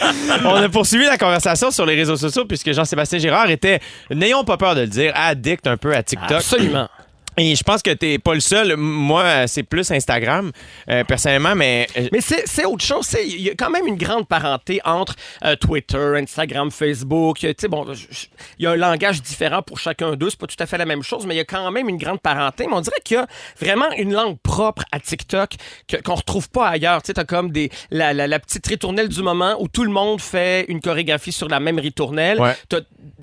On 0.45 0.55
a 0.57 0.69
poursuivi 0.69 1.05
la 1.05 1.19
conversation 1.19 1.71
sur 1.71 1.85
les 1.85 1.95
réseaux 1.95 2.17
sociaux 2.17 2.45
puisque 2.47 2.73
Jean-Sébastien 2.73 3.19
Girard 3.19 3.51
était, 3.51 3.81
n'ayons 4.11 4.45
pas 4.45 4.57
peur 4.57 4.75
de 4.75 4.81
le 4.83 4.87
dire, 4.87 5.13
addict 5.15 5.67
un 5.67 5.77
peu 5.77 5.95
à 5.95 6.03
TikTok. 6.03 6.33
Absolument. 6.39 6.89
Et 7.39 7.55
je 7.55 7.63
pense 7.63 7.83
que 7.83 7.91
t'es 7.91 8.19
pas 8.19 8.35
le 8.35 8.41
seul. 8.41 8.77
Moi, 8.77 9.47
c'est 9.47 9.63
plus 9.63 9.91
Instagram, 9.91 10.51
euh, 10.91 11.05
personnellement, 11.05 11.55
mais. 11.55 11.87
euh, 11.97 12.09
Mais 12.13 12.21
c'est 12.21 12.65
autre 12.65 12.85
chose. 12.85 13.09
Il 13.25 13.41
y 13.41 13.51
a 13.51 13.55
quand 13.55 13.71
même 13.71 13.87
une 13.87 13.97
grande 13.97 14.27
parenté 14.27 14.81
entre 14.85 15.15
euh, 15.45 15.55
Twitter, 15.57 16.15
Instagram, 16.17 16.71
Facebook. 16.71 17.39
Tu 17.39 17.55
sais, 17.59 17.69
bon, 17.69 17.87
il 18.59 18.63
y 18.65 18.67
a 18.67 18.73
un 18.73 18.77
langage 18.77 19.23
différent 19.23 19.63
pour 19.63 19.79
chacun 19.79 20.17
d'eux. 20.17 20.31
C'est 20.31 20.39
pas 20.41 20.47
tout 20.47 20.57
à 20.59 20.67
fait 20.67 20.79
la 20.79 20.85
même 20.87 21.03
chose, 21.03 21.27
mais 21.27 21.35
il 21.35 21.39
y 21.39 21.41
a 21.41 21.45
quand 21.45 21.71
même 21.71 21.89
une 21.89 21.97
grande 21.97 22.21
parenté. 22.21 22.67
Mais 22.67 22.75
on 22.75 22.81
dirait 22.81 23.01
qu'il 23.05 23.17
y 23.17 23.21
a 23.21 23.27
vraiment 23.61 23.91
une 23.97 24.13
langue 24.13 24.39
propre 24.43 24.83
à 24.91 24.99
TikTok 25.01 25.53
qu'on 26.05 26.15
retrouve 26.17 26.51
pas 26.51 26.69
ailleurs. 26.69 27.03
Tu 27.03 27.09
sais, 27.09 27.15
t'as 27.15 27.25
comme 27.25 27.53
des, 27.53 27.71
la, 27.91 28.13
la- 28.13 28.27
la 28.27 28.39
petite 28.41 28.67
ritournelle 28.67 29.09
du 29.09 29.23
moment 29.23 29.57
où 29.61 29.69
tout 29.69 29.85
le 29.85 29.91
monde 29.91 30.21
fait 30.21 30.65
une 30.69 30.81
chorégraphie 30.81 31.33
sur 31.33 31.49
la 31.49 31.61
même 31.61 31.79
ritournelle. 31.79 32.41
Ouais. 32.41 32.57
T'as 32.69 32.81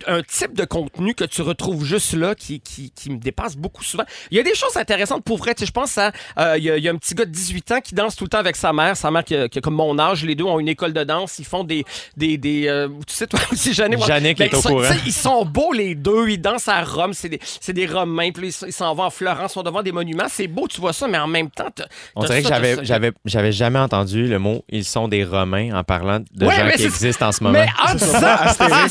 un 0.07 0.21
type 0.23 0.53
de 0.53 0.63
contenu 0.65 1.13
que 1.15 1.25
tu 1.25 1.41
retrouves 1.41 1.83
juste 1.85 2.13
là 2.13 2.33
qui, 2.35 2.59
qui, 2.61 2.91
qui 2.91 3.09
me 3.09 3.17
dépasse 3.17 3.55
beaucoup 3.57 3.83
souvent. 3.83 4.04
Il 4.31 4.37
y 4.37 4.39
a 4.39 4.43
des 4.43 4.55
choses 4.55 4.75
intéressantes 4.77 5.23
pour 5.23 5.37
vrai. 5.37 5.53
Tu 5.55 5.61
sais, 5.61 5.65
je 5.67 5.71
pense 5.71 5.97
à. 5.97 6.11
euh, 6.39 6.55
il, 6.57 6.63
y 6.63 6.71
a, 6.71 6.77
il 6.77 6.83
y 6.83 6.87
a 6.87 6.91
un 6.91 6.95
petit 6.97 7.13
gars 7.15 7.25
de 7.25 7.31
18 7.31 7.71
ans 7.71 7.81
qui 7.81 7.95
danse 7.95 8.15
tout 8.15 8.23
le 8.25 8.29
temps 8.29 8.37
avec 8.39 8.55
sa 8.55 8.73
mère. 8.73 8.95
Sa 8.97 9.11
mère 9.11 9.23
qui 9.23 9.35
a, 9.35 9.47
qui 9.49 9.59
a 9.59 9.61
comme 9.61 9.75
mon 9.75 9.97
âge. 9.99 10.23
Les 10.25 10.35
deux 10.35 10.43
ont 10.43 10.59
une 10.59 10.67
école 10.67 10.93
de 10.93 11.03
danse. 11.03 11.39
Ils 11.39 11.45
font 11.45 11.63
des. 11.63 11.85
des, 12.17 12.37
des 12.37 12.67
euh, 12.67 12.87
tu 13.07 13.13
sais, 13.15 13.27
toi 13.27 13.39
aussi, 13.51 13.73
Jeanne. 13.73 13.95
moi- 13.95 14.07
Jannick 14.07 14.37
Ben, 14.37 14.45
est 14.49 14.53
au 14.53 14.57
ils 14.59 14.61
sont- 14.61 14.69
courant. 14.69 14.89
Ils 15.05 15.13
sont 15.13 15.45
beaux, 15.45 15.73
les 15.73 15.95
deux. 15.95 16.29
Ils 16.29 16.39
dansent 16.41 16.67
à 16.67 16.83
Rome. 16.83 17.13
C'est 17.13 17.29
des, 17.29 17.39
c'est 17.61 17.73
des 17.73 17.85
Romains. 17.85 18.31
Puis 18.31 18.55
ils 18.67 18.73
s'en 18.73 18.93
vont 18.95 19.03
en 19.03 19.09
Florence. 19.09 19.51
Ils 19.51 19.53
sont 19.55 19.63
devant 19.63 19.83
des 19.83 19.91
monuments. 19.91 20.25
C'est 20.29 20.47
beau, 20.47 20.67
tu 20.67 20.79
vois 20.81 20.93
ça, 20.93 21.07
mais 21.07 21.17
en 21.17 21.27
même 21.27 21.49
temps. 21.49 21.69
t'as- 21.73 21.87
on 22.15 22.23
dirait 22.23 22.41
que 22.41 22.47
ça, 22.47 22.55
j'avais, 22.55 22.75
ça. 22.75 22.83
j'avais, 22.83 23.11
j'avais 23.25 23.51
jamais 23.51 23.79
entendu 23.79 24.27
le 24.27 24.39
mot 24.39 24.63
ils 24.69 24.85
sont 24.85 25.07
des 25.07 25.23
Romains 25.23 25.73
en 25.77 25.83
parlant 25.83 26.19
de 26.33 26.45
Ouais, 26.45 26.55
gens 26.55 26.69
qui 26.75 26.83
existent 26.85 27.27
en 27.27 27.31
ce 27.31 27.43
moment. 27.43 27.59
Mais 27.59 27.67
en 27.89 27.93
disant, 27.95 28.19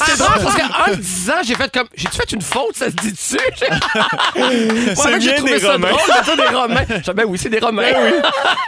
c'est 0.06 0.18
drôle 0.18 0.42
parce 0.42 0.56
qu'en 0.56 0.96
disant, 0.96 1.32
j'ai 1.44 1.54
fait 1.54 1.72
comme, 1.72 1.88
j'ai-tu 1.94 2.16
fait 2.16 2.32
une 2.32 2.40
faute, 2.42 2.74
ça 2.76 2.86
se 2.90 2.96
dit-tu? 2.96 3.36
bien 5.08 5.42
des 5.42 5.66
Romains. 5.66 5.88
drôle 5.90 6.00
de 6.18 6.24
dire 6.24 6.36
des 6.36 6.56
Romains. 6.56 6.84
Ben 7.14 7.24
oui, 7.26 7.38
c'est 7.38 7.50
des 7.50 7.58
Romains. 7.58 7.84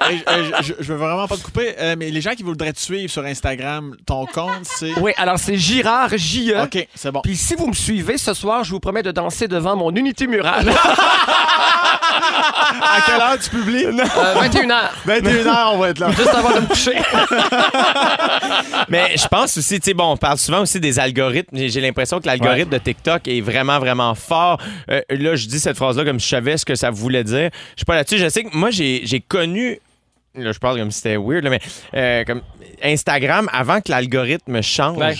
Hey, 0.09 0.22
euh, 0.28 0.51
je, 0.62 0.74
je 0.78 0.93
veux 0.93 0.99
vraiment 0.99 1.26
pas 1.26 1.37
te 1.37 1.43
couper, 1.43 1.74
euh, 1.80 1.97
mais 1.99 2.11
les 2.11 2.20
gens 2.20 2.32
qui 2.34 2.43
voudraient 2.45 2.72
te 2.72 2.78
suivre 2.78 3.11
sur 3.11 3.24
Instagram, 3.24 3.97
ton 4.07 4.24
compte, 4.26 4.61
c'est. 4.62 4.93
Oui, 5.01 5.12
alors 5.16 5.39
c'est 5.39 5.57
Girard 5.57 6.11
J.E. 6.16 6.62
OK, 6.64 6.87
c'est 6.95 7.11
bon. 7.11 7.22
Puis 7.22 7.34
si 7.34 7.57
vous 7.57 7.66
me 7.66 7.72
suivez 7.72 8.18
ce 8.18 8.34
soir, 8.34 8.62
je 8.62 8.70
vous 8.70 8.78
promets 8.78 9.03
de 9.03 9.11
danser 9.11 9.49
devant 9.49 9.74
mon 9.74 9.91
unité 9.95 10.26
murale. 10.28 10.70
À 12.03 13.01
quelle 13.05 13.20
heure 13.20 13.38
tu 13.38 13.51
publies? 13.51 13.86
Euh, 13.86 13.92
21h. 13.92 14.90
21h, 15.07 15.70
on 15.72 15.78
va 15.78 15.88
être 15.90 15.99
là. 15.99 16.11
Juste 16.11 16.34
avant 16.34 16.51
de 16.55 16.61
me 16.61 16.66
coucher. 16.66 16.97
Mais 18.88 19.16
je 19.16 19.26
pense 19.28 19.57
aussi, 19.57 19.80
tu 19.80 19.86
sais, 19.86 19.94
bon, 19.94 20.12
on 20.12 20.16
parle 20.16 20.38
souvent 20.38 20.61
aussi 20.61 20.80
des 20.80 20.99
algorithmes. 20.99 21.57
J'ai 21.57 21.80
l'impression 21.80 22.20
que 22.20 22.26
l'algorithme 22.26 22.70
de 22.70 22.78
TikTok 22.78 23.26
est 23.28 23.40
vraiment, 23.40 23.78
vraiment 23.78 24.14
fort. 24.14 24.61
Euh, 24.90 25.01
là, 25.11 25.36
je 25.36 25.47
dis 25.47 25.61
cette 25.61 25.76
phrase-là 25.76 26.05
comme 26.05 26.20
si 26.20 26.26
je 26.26 26.30
savais 26.30 26.57
ce 26.57 26.64
que 26.64 26.74
ça 26.74 26.90
voulait 26.90 27.24
dire. 27.24 27.51
Je 27.53 27.78
suis 27.78 27.84
pas 27.86 27.97
là-dessus. 27.97 28.18
Je 28.18 28.28
sais 28.28 28.44
que 28.44 28.57
moi, 28.57 28.70
j'ai 28.70 29.03
j'ai 29.05 29.20
connu. 29.20 29.78
Là, 30.34 30.53
je 30.53 30.59
parle 30.59 30.78
comme 30.78 30.90
si 30.90 30.99
c'était 31.01 31.16
weird, 31.16 31.44
là, 31.44 31.51
mais 31.51 31.61
euh, 31.94 32.24
comme 32.24 32.42
Instagram, 32.82 33.49
avant 33.53 33.80
que 33.80 33.90
l'algorithme 33.90 34.61
change. 34.62 34.99
Ouais. 34.99 35.14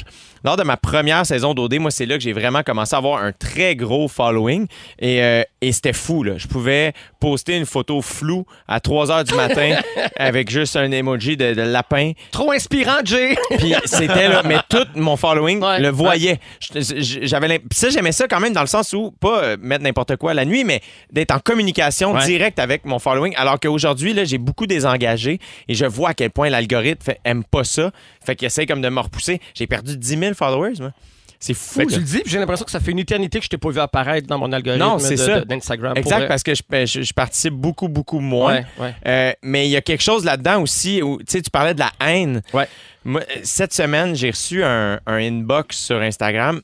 Lors 0.47 0.57
de 0.57 0.63
ma 0.63 0.77
première 0.77 1.27
saison 1.27 1.55
d'OD, 1.55 1.81
moi, 1.81 1.91
c'est 1.91 2.07
là 2.07 2.15
que 2.17 2.23
j'ai 2.23 2.33
vraiment 2.33 2.63
commencé 2.63 2.95
à 2.95 2.99
avoir 2.99 3.21
un 3.21 3.33
très 3.33 3.75
gros 3.75 4.07
following. 4.07 4.69
Et, 5.01 5.21
euh, 5.21 5.43
et 5.61 5.73
c'était 5.73 5.93
fou, 5.93 6.23
là. 6.23 6.35
Je 6.39 6.47
pouvais 6.47 6.93
poster 7.19 7.57
une 7.57 7.67
photo 7.67 8.01
floue 8.01 8.47
à 8.69 8.79
3 8.79 9.07
h 9.07 9.25
du 9.25 9.35
matin 9.35 9.75
avec 10.17 10.49
juste 10.49 10.77
un 10.77 10.93
emoji 10.93 11.37
de, 11.37 11.53
de 11.53 11.63
lapin. 11.63 12.13
Trop 12.31 12.53
inspirant, 12.53 12.99
Jay. 13.05 13.37
Puis 13.59 13.75
c'était 13.87 14.29
là, 14.29 14.43
mais 14.45 14.59
tout 14.69 14.87
mon 14.95 15.17
following 15.17 15.61
Ouais. 15.61 15.81
le 15.81 15.89
voyait. 15.89 16.39
J'avais 16.61 17.61
ça 17.73 17.89
j'aimais 17.91 18.13
ça 18.13 18.29
quand 18.29 18.39
même 18.39 18.53
dans 18.53 18.61
le 18.61 18.67
sens 18.69 18.93
où 18.93 19.11
pas 19.11 19.43
euh, 19.43 19.57
mettre 19.61 19.83
n'importe 19.83 20.15
quoi 20.15 20.33
la 20.33 20.45
nuit, 20.45 20.63
mais 20.63 20.81
d'être 21.11 21.33
en 21.35 21.41
communication 21.41 22.13
Ouais. 22.13 22.25
directe 22.25 22.61
avec 22.61 22.85
mon 22.85 23.01
following. 23.01 23.35
Alors 23.37 23.59
qu'aujourd'hui 23.59 24.13
là, 24.13 24.23
j'ai 24.25 24.39
beaucoup 24.39 24.69
désengagé 24.69 25.41
et 25.67 25.75
je 25.75 25.87
vois 25.87 26.11
à 26.11 26.15
quel 26.15 26.31
point 26.31 26.51
l'algorithme 26.51 27.15
aime 27.25 27.43
pas 27.43 27.65
ça, 27.65 27.91
fait 28.25 28.37
qu'il 28.37 28.47
essaie 28.47 28.67
comme 28.67 28.81
de 28.83 28.89
me 28.89 29.01
repousser. 29.01 29.41
J'ai 29.55 29.67
perdu 29.67 29.97
10 29.97 30.09
000 30.19 30.35
followers, 30.37 30.75
moi. 30.81 30.93
C'est 31.39 31.53
fou. 31.53 31.81
Ben, 31.81 31.87
tu 31.87 31.97
le 31.99 32.03
dis, 32.05 32.21
puis 32.21 32.31
j'ai 32.33 32.39
l'impression 32.39 32.65
que 32.65 32.71
ça 32.71 32.81
fait 32.81 32.93
une 32.93 32.99
éternité 32.99 33.39
que 33.39 33.45
je 33.45 33.51
t'ai 33.51 33.59
pas 33.59 33.69
vu 33.69 33.79
apparaître 33.79 34.27
dans 34.27 34.39
mon 34.39 34.51
algorithme 34.53 34.83
Non, 34.83 34.99
c'est 34.99 35.19
ça. 35.19 35.41
d'Instagram. 35.45 35.93
Exact, 35.97 36.17
vrai. 36.21 36.29
parce 36.29 36.43
que 36.43 36.55
je, 36.55 36.63
je- 36.87 37.03
je 37.03 37.13
participe 37.13 37.53
beaucoup, 37.53 37.89
beaucoup 37.89 38.21
moins. 38.21 38.55
Ouais, 38.57 38.65
ouais. 38.81 38.95
Euh, 39.07 39.33
mais 39.43 39.67
il 39.67 39.71
y 39.71 39.77
a 39.77 39.83
quelque 39.83 40.03
chose 40.03 40.25
là-dedans 40.25 40.63
aussi 40.63 41.03
où, 41.03 41.19
tu 41.23 41.43
parlais 41.53 41.75
de 41.75 41.81
la 41.81 41.93
haine. 42.01 42.41
Ouais. 42.55 42.67
Moi, 43.05 43.21
cette 43.43 43.75
semaine, 43.75 44.17
j'ai 44.17 44.31
reçu 44.31 44.65
un, 44.65 44.99
un 45.07 45.17
inbox 45.17 45.77
sur 45.77 46.01
Instagram. 46.01 46.63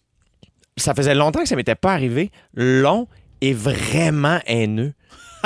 Ça 0.79 0.95
faisait 0.95 1.15
longtemps 1.15 1.43
que 1.43 1.49
ça 1.49 1.55
m'était 1.57 1.75
pas 1.75 1.93
arrivé. 1.93 2.31
Long 2.55 3.07
et 3.43 3.53
vraiment 3.53 4.39
haineux. 4.47 4.95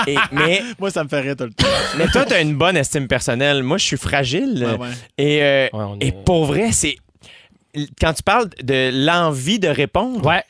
Et- 0.07 0.15
mais, 0.33 0.63
Moi, 0.79 0.91
ça 0.93 1.03
me 1.03 1.09
fait 1.09 1.21
rire 1.21 1.35
tout 1.37 1.45
le 1.45 1.53
temps. 1.53 1.67
mais 1.99 2.07
toi, 2.09 2.25
tu 2.25 2.33
as 2.33 2.41
une 2.43 2.55
bonne 2.57 2.77
estime 2.77 3.09
personnelle. 3.09 3.65
Moi, 3.65 3.79
je 3.79 3.85
suis 3.87 3.97
fragile. 3.97 4.65
Ouais, 4.65 4.87
ouais. 4.87 4.89
Et, 5.19 5.43
euh, 5.43 5.97
et 6.01 6.13
pour 6.13 6.45
vrai, 6.47 6.71
c'est. 6.71 6.97
Quand 8.01 8.13
tu 8.13 8.23
parles 8.23 8.49
de 8.63 8.91
l'envie 9.07 9.59
de 9.59 9.69
répondre, 9.69 10.25
Ouais. 10.27 10.43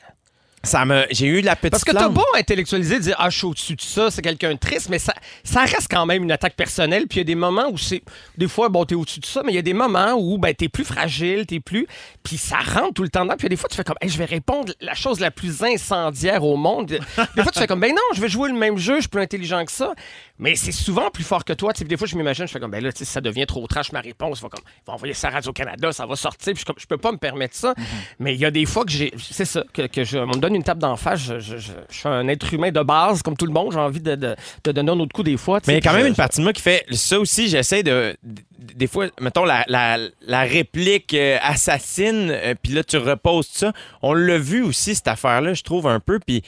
ça 0.63 0.83
me, 0.85 1.05
j'ai 1.11 1.27
eu 1.27 1.41
de 1.41 1.45
la 1.45 1.55
petite 1.55 1.71
Parce 1.71 1.83
que 1.85 1.91
t'as 1.91 2.09
beau 2.09 2.25
intellectualiser, 2.35 2.99
dire 2.99 3.15
Ah, 3.19 3.29
je 3.29 3.37
suis 3.37 3.45
au-dessus 3.47 3.75
de 3.75 3.81
ça, 3.81 4.11
c'est 4.11 4.21
quelqu'un 4.21 4.53
de 4.53 4.57
triste, 4.59 4.89
mais 4.89 4.99
ça, 4.99 5.13
ça 5.43 5.61
reste 5.61 5.87
quand 5.89 6.05
même 6.05 6.23
une 6.23 6.31
attaque 6.31 6.55
personnelle. 6.55 7.07
Puis 7.07 7.17
il 7.17 7.19
y 7.19 7.21
a 7.21 7.25
des 7.25 7.35
moments 7.35 7.69
où 7.69 7.77
c'est. 7.77 8.01
Des 8.37 8.47
fois, 8.49 8.67
bon, 8.69 8.83
t'es 8.83 8.95
au-dessus 8.95 9.19
de 9.21 9.25
ça, 9.25 9.41
mais 9.45 9.53
il 9.53 9.55
y 9.55 9.59
a 9.59 9.61
des 9.61 9.73
moments 9.73 10.13
où 10.17 10.37
ben, 10.37 10.53
t'es 10.53 10.67
plus 10.67 10.83
fragile, 10.83 11.45
t'es 11.45 11.59
plus. 11.61 11.87
Puis 12.23 12.37
ça 12.37 12.57
rentre 12.57 12.95
tout 12.95 13.03
le 13.03 13.09
temps 13.09 13.23
dedans. 13.23 13.35
Puis 13.37 13.43
il 13.47 13.51
y 13.51 13.53
a 13.53 13.55
des 13.55 13.55
fois, 13.55 13.69
tu 13.69 13.77
fais 13.77 13.83
comme 13.85 13.97
Hey, 14.01 14.09
je 14.09 14.17
vais 14.17 14.25
répondre 14.25 14.73
la 14.81 14.93
chose 14.93 15.19
la 15.21 15.31
plus 15.31 15.63
incendiaire 15.63 16.43
au 16.43 16.57
monde. 16.57 16.87
Des 16.87 17.43
fois, 17.43 17.51
tu 17.51 17.59
fais 17.59 17.67
comme 17.67 17.79
Ben 17.79 17.91
non, 17.93 18.01
je 18.15 18.19
vais 18.21 18.29
jouer 18.29 18.49
le 18.49 18.57
même 18.57 18.77
jeu, 18.77 18.95
je 18.95 19.01
suis 19.01 19.09
plus 19.09 19.21
intelligent 19.21 19.63
que 19.63 19.71
ça. 19.71 19.93
Mais 20.39 20.55
c'est 20.55 20.71
souvent 20.71 21.09
plus 21.09 21.23
fort 21.23 21.43
que 21.43 21.53
toi. 21.53 21.73
Des 21.73 21.97
fois, 21.97 22.07
je 22.07 22.15
m'imagine, 22.15 22.45
je 22.47 22.51
fais 22.51 22.59
comme 22.59 22.69
Ben 22.71 22.83
là, 22.83 22.91
ça 22.93 23.21
devient 23.21 23.45
trop 23.47 23.65
trash 23.65 23.91
ma 23.91 24.01
réponse. 24.01 24.39
Il 24.39 24.43
va 24.43 24.49
comme, 24.49 24.63
va 24.85 24.93
envoyer 24.93 25.13
ça 25.15 25.29
à 25.29 25.31
Radio-Canada, 25.31 25.91
ça 25.91 26.05
va 26.05 26.15
sortir. 26.15 26.53
Puis 26.53 26.61
je, 26.61 26.65
comme, 26.65 26.75
je 26.77 26.85
peux 26.85 26.97
pas 26.97 27.11
me 27.11 27.17
permettre 27.17 27.55
ça. 27.55 27.73
Mais 28.19 28.35
il 28.35 28.39
y 28.39 28.45
a 28.45 28.51
des 28.51 28.65
fois 28.65 28.85
que 28.85 28.91
j'ai. 28.91 29.11
C'est 29.17 29.45
ça, 29.45 29.63
que, 29.73 29.87
que 29.87 30.03
je, 30.03 30.17
on 30.19 30.27
me 30.27 30.39
donne 30.39 30.55
une 30.55 30.63
tape 30.63 30.77
d'en 30.77 30.95
face. 30.95 31.19
Je, 31.39 31.57
suis 31.89 32.07
un 32.07 32.27
être 32.27 32.53
humain 32.53 32.71
de 32.71 32.81
base, 32.81 33.21
comme 33.23 33.35
tout 33.35 33.47
le 33.47 33.53
monde. 33.53 33.71
J'ai 33.71 33.79
envie 33.79 33.99
de, 34.01 34.15
de, 34.15 34.35
de 34.63 34.71
donner 34.71 34.91
un 34.91 34.99
autre 34.99 35.13
coup 35.13 35.23
des 35.23 35.37
fois. 35.37 35.59
Mais 35.67 35.73
il 35.73 35.75
y 35.83 35.87
a 35.87 35.91
quand 35.91 35.97
même 35.97 36.07
une 36.07 36.15
partie 36.15 36.37
de 36.37 36.43
moi 36.43 36.53
qui 36.53 36.61
fait 36.61 36.85
ça 36.91 37.19
aussi. 37.19 37.47
J'essaie 37.47 37.81
de, 37.83 38.15
Des 38.59 38.87
fois, 38.87 39.07
mettons, 39.19 39.43
la, 39.45 39.63
la, 39.67 39.97
la 40.21 40.41
réplique 40.41 41.13
euh, 41.15 41.37
assassine, 41.41 42.29
euh, 42.31 42.53
puis 42.61 42.73
là, 42.73 42.83
tu 42.83 42.97
reposes 42.97 43.47
ça. 43.51 43.73
On 44.01 44.13
l'a 44.13 44.37
vu 44.37 44.61
aussi, 44.61 44.93
cette 44.93 45.07
affaire-là, 45.07 45.53
je 45.55 45.63
trouve 45.63 45.87
un 45.87 45.99
peu. 45.99 46.19
Puis 46.19 46.43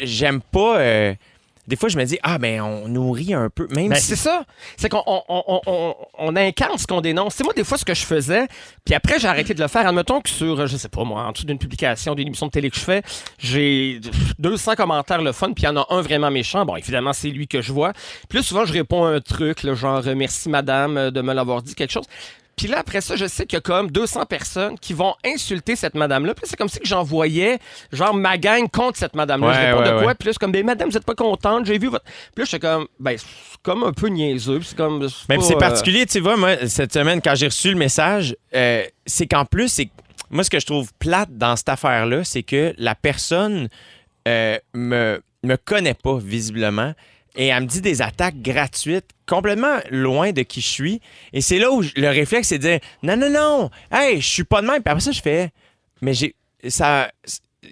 j'aime 0.00 0.40
pas. 0.40 0.78
euh, 0.78 1.14
des 1.66 1.76
fois, 1.76 1.88
je 1.88 1.96
me 1.96 2.04
dis, 2.04 2.18
ah, 2.22 2.38
ben, 2.38 2.60
on 2.60 2.88
nourrit 2.88 3.32
un 3.34 3.48
peu. 3.50 3.66
Même 3.70 3.88
Ben, 3.90 3.94
si 3.96 4.06
c'est 4.08 4.16
ça. 4.16 4.44
C'est 4.76 4.88
qu'on 4.88 5.02
on, 5.06 5.22
on- 5.28 5.60
on- 5.66 5.94
on 6.18 6.36
incarne 6.36 6.76
ce 6.78 6.86
qu'on 6.86 7.00
dénonce. 7.00 7.34
C'est 7.34 7.44
moi, 7.44 7.52
des 7.54 7.64
fois, 7.64 7.78
ce 7.78 7.84
que 7.84 7.94
je 7.94 8.04
faisais, 8.04 8.46
puis 8.84 8.94
après, 8.94 9.18
j'ai 9.18 9.28
arrêté 9.28 9.54
de 9.54 9.60
le 9.62 9.68
faire. 9.68 9.86
Admettons 9.86 10.20
que 10.20 10.28
sur, 10.28 10.66
je 10.66 10.76
sais 10.76 10.88
pas 10.88 11.04
moi, 11.04 11.22
en 11.24 11.32
dessous 11.32 11.46
d'une 11.46 11.58
publication, 11.58 12.14
d'une 12.14 12.26
émission 12.28 12.46
de 12.46 12.50
télé 12.52 12.70
que 12.70 12.76
je 12.76 12.82
fais, 12.82 13.02
j'ai 13.38 14.00
200 14.38 14.74
commentaires 14.74 15.22
le 15.22 15.32
fun, 15.32 15.52
puis 15.52 15.62
il 15.62 15.66
y 15.66 15.68
en 15.68 15.76
a 15.76 15.86
un 15.90 16.00
vraiment 16.00 16.30
méchant. 16.30 16.64
Bon, 16.64 16.76
évidemment, 16.76 17.12
c'est 17.12 17.28
lui 17.30 17.48
que 17.48 17.62
je 17.62 17.72
vois. 17.72 17.92
Là, 18.32 18.42
souvent, 18.42 18.64
je 18.64 18.72
réponds 18.72 19.04
à 19.04 19.10
un 19.10 19.20
truc, 19.20 19.62
là, 19.62 19.74
genre, 19.74 20.02
euh, 20.06 20.14
merci 20.14 20.48
madame 20.48 20.96
euh, 20.96 21.10
de 21.10 21.20
me 21.22 21.32
l'avoir 21.32 21.62
dit, 21.62 21.74
quelque 21.74 21.92
chose. 21.92 22.06
Puis 22.56 22.68
là, 22.68 22.78
après 22.78 23.00
ça, 23.00 23.16
je 23.16 23.26
sais 23.26 23.46
qu'il 23.46 23.56
y 23.56 23.58
a 23.58 23.60
comme 23.60 23.90
200 23.90 24.26
personnes 24.26 24.78
qui 24.78 24.92
vont 24.92 25.14
insulter 25.24 25.76
cette 25.76 25.94
madame-là. 25.94 26.34
Puis 26.34 26.46
c'est 26.48 26.56
comme 26.56 26.68
si 26.68 26.78
que 26.78 26.86
j'envoyais, 26.86 27.58
genre, 27.92 28.14
ma 28.14 28.38
gang 28.38 28.70
contre 28.70 28.98
cette 28.98 29.14
madame-là. 29.16 29.52
je 29.52 29.58
Ouais, 29.58 29.66
réponds 29.66 29.78
ouais, 29.80 29.84
de 29.90 29.98
quoi? 29.98 30.06
ouais. 30.06 30.14
Puis 30.14 30.26
là, 30.26 30.32
c'est 30.32 30.38
comme, 30.38 30.52
ben, 30.52 30.64
madame, 30.64 30.88
vous 30.90 30.96
êtes 30.96 31.04
pas 31.04 31.14
contente, 31.14 31.66
j'ai 31.66 31.78
vu 31.78 31.88
votre. 31.88 32.04
Puis 32.04 32.38
là, 32.38 32.44
j'étais 32.44 32.60
comme, 32.60 32.86
ben, 33.00 33.16
c'est 33.18 33.26
comme 33.62 33.82
un 33.84 33.92
peu 33.92 34.08
niaiseux. 34.08 34.58
Puis 34.58 34.68
c'est 34.68 34.76
comme. 34.76 35.00
Ben, 35.28 35.40
c'est 35.40 35.54
euh, 35.54 35.58
particulier, 35.58 36.06
tu 36.06 36.20
vois, 36.20 36.36
moi, 36.36 36.66
cette 36.68 36.92
semaine, 36.92 37.20
quand 37.22 37.34
j'ai 37.34 37.46
reçu 37.46 37.70
le 37.70 37.76
message, 37.76 38.36
euh, 38.54 38.84
c'est 39.06 39.26
qu'en 39.26 39.44
plus, 39.44 39.68
c'est 39.68 39.90
moi, 40.30 40.42
ce 40.42 40.50
que 40.50 40.58
je 40.58 40.66
trouve 40.66 40.90
plate 40.98 41.36
dans 41.36 41.54
cette 41.54 41.68
affaire-là, 41.68 42.24
c'est 42.24 42.42
que 42.42 42.74
la 42.78 42.94
personne 42.94 43.68
euh, 44.26 44.58
me, 44.72 45.20
me 45.42 45.56
connaît 45.56 45.94
pas, 45.94 46.16
visiblement, 46.18 46.92
et 47.36 47.48
elle 47.48 47.62
me 47.62 47.66
dit 47.68 47.80
des 47.80 48.00
attaques 48.02 48.40
gratuites, 48.40 49.10
complètement 49.26 49.78
loin 49.90 50.32
de 50.32 50.42
qui 50.42 50.60
je 50.60 50.68
suis. 50.68 51.00
Et 51.32 51.40
c'est 51.40 51.58
là 51.58 51.70
où 51.72 51.82
je- 51.82 51.90
le 51.96 52.08
réflexe, 52.08 52.48
c'est 52.48 52.58
de 52.58 52.62
dire 52.68 52.78
non, 53.02 53.16
non, 53.16 53.30
non, 53.30 53.70
hey, 53.92 54.20
je 54.20 54.26
suis 54.28 54.44
pas 54.44 54.60
de 54.62 54.66
même. 54.66 54.82
Puis 54.82 54.90
après 54.90 55.00
ça, 55.00 55.12
je 55.12 55.20
fais, 55.22 55.50
mais 56.00 56.14
j'ai. 56.14 56.34
ça 56.68 57.10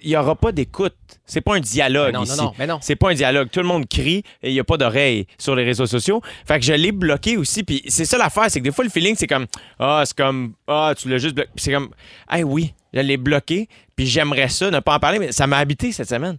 Il 0.03 0.09
n'y 0.09 0.17
aura 0.17 0.35
pas 0.35 0.53
d'écoute. 0.53 0.95
C'est 1.27 1.43
pas 1.43 1.55
un 1.57 1.61
dialogue 1.61 2.15
non, 2.15 2.25
ici. 2.25 2.35
non, 2.39 2.45
non, 2.45 2.53
mais 2.59 2.67
non. 2.67 2.79
C'est 2.81 2.97
pas 2.97 3.11
un 3.11 3.15
dialogue. 3.15 3.51
Tout 3.51 3.61
le 3.61 3.67
monde 3.67 3.87
crie 3.87 4.23
et 4.43 4.49
il 4.49 4.55
n'y 4.55 4.59
a 4.61 4.65
pas 4.65 4.79
d'oreille 4.79 5.27
sur 5.37 5.55
les 5.55 5.65
réseaux 5.65 5.85
sociaux. 5.85 6.23
Fait 6.47 6.59
que 6.59 6.65
je 6.65 6.73
l'ai 6.73 6.93
bloqué 6.93 7.37
aussi. 7.37 7.63
Puis 7.63 7.83
c'est 7.89 8.07
ça 8.07 8.17
l'affaire, 8.17 8.51
c'est 8.51 8.61
que 8.61 8.65
des 8.65 8.73
fois, 8.73 8.85
le 8.85 8.91
feeling, 8.91 9.15
c'est 9.19 9.27
comme 9.27 9.45
Ah, 9.79 10.03
c'est 10.07 10.17
comme 10.17 10.55
Ah, 10.67 10.95
tu 10.97 11.11
l'as 11.11 11.19
juste 11.19 11.35
bloqué. 11.35 11.51
C'est 11.57 11.73
comme 11.73 11.91
Ah 12.27 12.39
oui, 12.41 12.73
je 12.95 13.01
l'ai 13.01 13.19
bloqué. 13.19 13.69
Puis 13.95 14.07
j'aimerais 14.07 14.49
ça, 14.49 14.71
ne 14.71 14.81
pas 14.81 14.95
en 14.95 14.99
parler, 14.99 15.19
mais 15.19 15.31
ça 15.31 15.47
m'a 15.47 15.59
habité 15.59 15.93
cette 15.93 16.09
semaine. 16.09 16.39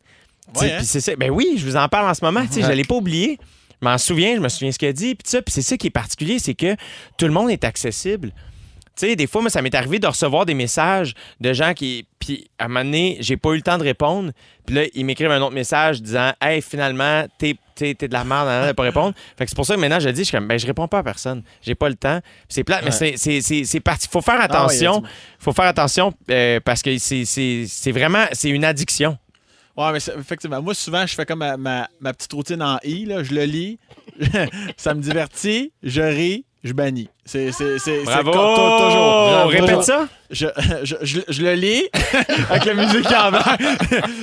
Ouais, 0.62 0.72
hein? 0.74 0.78
Puis 0.78 0.86
c'est 0.86 1.02
ça. 1.02 1.16
Ben 1.16 1.30
oui, 1.32 1.56
je 1.58 1.66
vous 1.66 1.76
en 1.76 1.88
parle 1.88 2.10
en 2.10 2.14
ce 2.14 2.24
moment. 2.24 2.44
Je 2.52 2.60
Ouais. 2.62 2.76
l'ai 2.76 2.84
pas 2.84 2.96
oublié. 2.96 3.38
Je 3.82 3.88
m'en 3.88 3.98
souviens, 3.98 4.36
je 4.36 4.40
me 4.40 4.50
souviens 4.50 4.72
ce 4.72 4.80
qu'il 4.80 4.88
a 4.88 4.94
dit. 4.94 5.16
Puis 5.16 5.34
c'est 5.48 5.62
ça 5.62 5.78
qui 5.78 5.88
est 5.88 5.92
particulier, 5.92 6.40
c'est 6.40 6.54
que 6.54 6.76
tout 7.18 7.26
le 7.26 7.32
monde 7.34 7.50
est 7.50 7.64
accessible. 7.64 8.32
Tu 8.96 9.08
sais, 9.08 9.16
des 9.16 9.26
fois, 9.26 9.42
moi, 9.42 9.50
ça 9.50 9.62
m'est 9.64 9.74
arrivé 9.74 9.98
de 9.98 10.06
recevoir 10.06 10.46
des 10.46 10.54
messages 10.54 11.16
de 11.42 11.52
gens 11.52 11.74
qui. 11.74 12.06
Puis, 12.20 12.48
à 12.60 12.66
un 12.66 12.68
moment 12.68 12.86
donné, 12.86 13.18
j'ai 13.22 13.38
pas 13.38 13.50
eu 13.54 13.56
le 13.56 13.62
temps 13.64 13.80
de 13.80 13.84
répondre. 13.84 14.32
Puis 14.68 14.76
là, 14.76 14.84
ils 14.94 15.04
m'écrivent 15.04 15.32
un 15.32 15.42
autre 15.42 15.56
message 15.56 16.00
disant 16.02 16.32
Hey, 16.40 16.62
finalement, 16.62 17.26
t'es, 17.40 17.56
t'es, 17.76 17.96
de 17.96 18.14
la 18.14 18.24
merde, 18.24 18.68
de 18.68 18.72
pas 18.74 18.84
répondre. 18.84 19.16
Fait 19.36 19.46
que 19.46 19.50
c'est 19.50 19.56
pour 19.56 19.66
ça 19.66 19.74
que 19.76 19.80
maintenant, 19.80 20.00
je 20.00 20.10
dis, 20.10 20.20
je 20.20 20.26
suis 20.26 20.38
comme, 20.38 20.48
ben, 20.48 20.60
je 20.60 20.68
réponds 20.68 20.88
pas 20.88 21.00
à 21.00 21.04
personne. 21.04 21.42
J'ai 21.64 21.74
pas 21.74 21.90
le 21.90 21.96
temps. 21.96 22.20
C'est 22.48 22.64
plate, 22.64 22.86
mais 22.86 22.92
c'est, 22.92 23.16
c'est, 23.18 23.42
c'est, 23.42 23.64
c'est 23.66 23.80
parti. 23.80 24.08
Faut 24.10 24.22
faire 24.22 24.36
Ah 24.38 24.46
ouais, 24.46 24.46
attention. 24.46 25.00
du- 25.00 25.08
Faut 25.40 25.54
faire 25.54 25.66
attention 25.66 26.14
euh, 26.30 26.60
parce 26.64 26.84
que 26.84 26.96
c'est, 27.00 27.26
c'est, 27.26 27.66
c'est 27.68 27.92
vraiment. 27.92 28.26
C'est 28.32 28.50
une 28.52 28.64
addiction. 28.64 29.18
Ouais, 29.76 29.92
mais 29.92 29.98
effectivement, 30.20 30.62
moi, 30.62 30.74
souvent, 30.76 31.06
je 31.08 31.16
fais 31.16 31.26
comme 31.26 31.40
ma, 31.40 31.58
ma- 31.58 31.88
ma 32.00 32.14
petite 32.14 32.32
routine 32.34 32.62
en 32.62 32.78
I. 32.84 33.06
Là. 33.06 33.24
Je 33.24 33.34
le 33.34 33.44
lis, 33.46 33.80
ça 34.78 34.94
me 34.94 35.02
divertit, 35.02 35.72
je 35.82 36.02
ris, 36.02 36.46
je 36.64 36.74
bannis. 36.74 37.10
C'est 37.26 37.52
c'est- 37.52 37.80
c'est- 37.80 38.00
c'est 38.06 38.24
Bravo! 38.24 38.32
toujours. 38.32 39.30
Bravo. 39.30 39.50
Répète 39.50 39.84
ça. 39.84 40.08
Je, 40.30 40.46
je, 40.84 40.96
je- 41.02 41.22
je 41.28 41.42
le 41.42 41.54
lis 41.56 41.84
avec 42.50 42.66
la 42.66 42.74
musique 42.76 43.08
en 43.12 43.32
bas. 43.32 43.58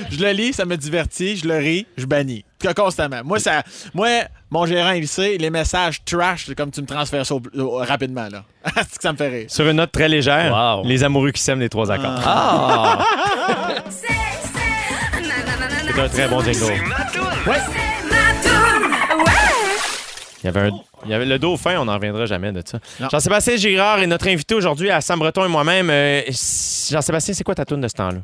je 0.09 0.19
le 0.23 0.31
lis, 0.31 0.53
ça 0.53 0.65
me 0.65 0.77
divertit, 0.77 1.35
je 1.37 1.47
le 1.47 1.57
ris, 1.57 1.85
je 1.97 2.05
bannis. 2.05 2.45
Constamment. 2.75 3.21
Moi, 3.25 3.39
ça, 3.39 3.63
moi, 3.93 4.07
mon 4.51 4.65
gérant, 4.67 4.91
il 4.91 5.07
sait, 5.07 5.37
les 5.37 5.49
messages 5.49 6.03
trash, 6.05 6.45
c'est 6.45 6.53
comme 6.55 6.69
tu 6.71 6.79
me 6.81 6.85
transfères 6.85 7.25
ça 7.25 7.33
au- 7.35 7.41
au- 7.57 7.77
rapidement. 7.77 8.27
là. 8.31 8.43
c'est 8.77 8.97
que 8.97 9.01
ça 9.01 9.11
me 9.13 9.17
fait 9.17 9.29
rire. 9.29 9.45
Sur 9.49 9.67
une 9.67 9.77
note 9.77 9.91
très 9.91 10.07
légère, 10.07 10.53
Wow. 10.53 10.85
les 10.85 11.03
amoureux 11.03 11.31
qui 11.31 11.41
s'aiment 11.41 11.59
les 11.59 11.69
trois 11.69 11.91
accords. 11.91 12.21
Ah! 12.23 12.99
C'est 15.93 16.01
un 16.01 16.07
très 16.07 16.27
bon 16.27 16.41
jingle. 16.41 16.73
Il 20.43 20.45
y 20.45 20.47
avait 20.47 20.59
un. 20.61 20.69
Il 21.03 21.09
y 21.09 21.13
avait 21.13 21.25
le 21.25 21.39
dauphin, 21.39 21.79
on 21.79 21.85
n'en 21.85 21.95
reviendra 21.95 22.27
jamais 22.27 22.51
de 22.51 22.61
ça. 22.63 22.79
Jean-Sébastien 23.11 23.55
Girard 23.57 23.99
est 23.99 24.07
notre 24.07 24.27
invité 24.27 24.53
aujourd'hui 24.53 24.91
à 24.91 25.01
Sam 25.01 25.17
Breton 25.17 25.45
et 25.45 25.47
moi-même. 25.47 25.89
Euh, 25.89 26.21
Jean-Sébastien, 26.27 27.33
c'est 27.33 27.43
quoi 27.43 27.55
ta 27.55 27.65
tune 27.65 27.81
de 27.81 27.87
ce 27.87 27.95
temps-là? 27.95 28.19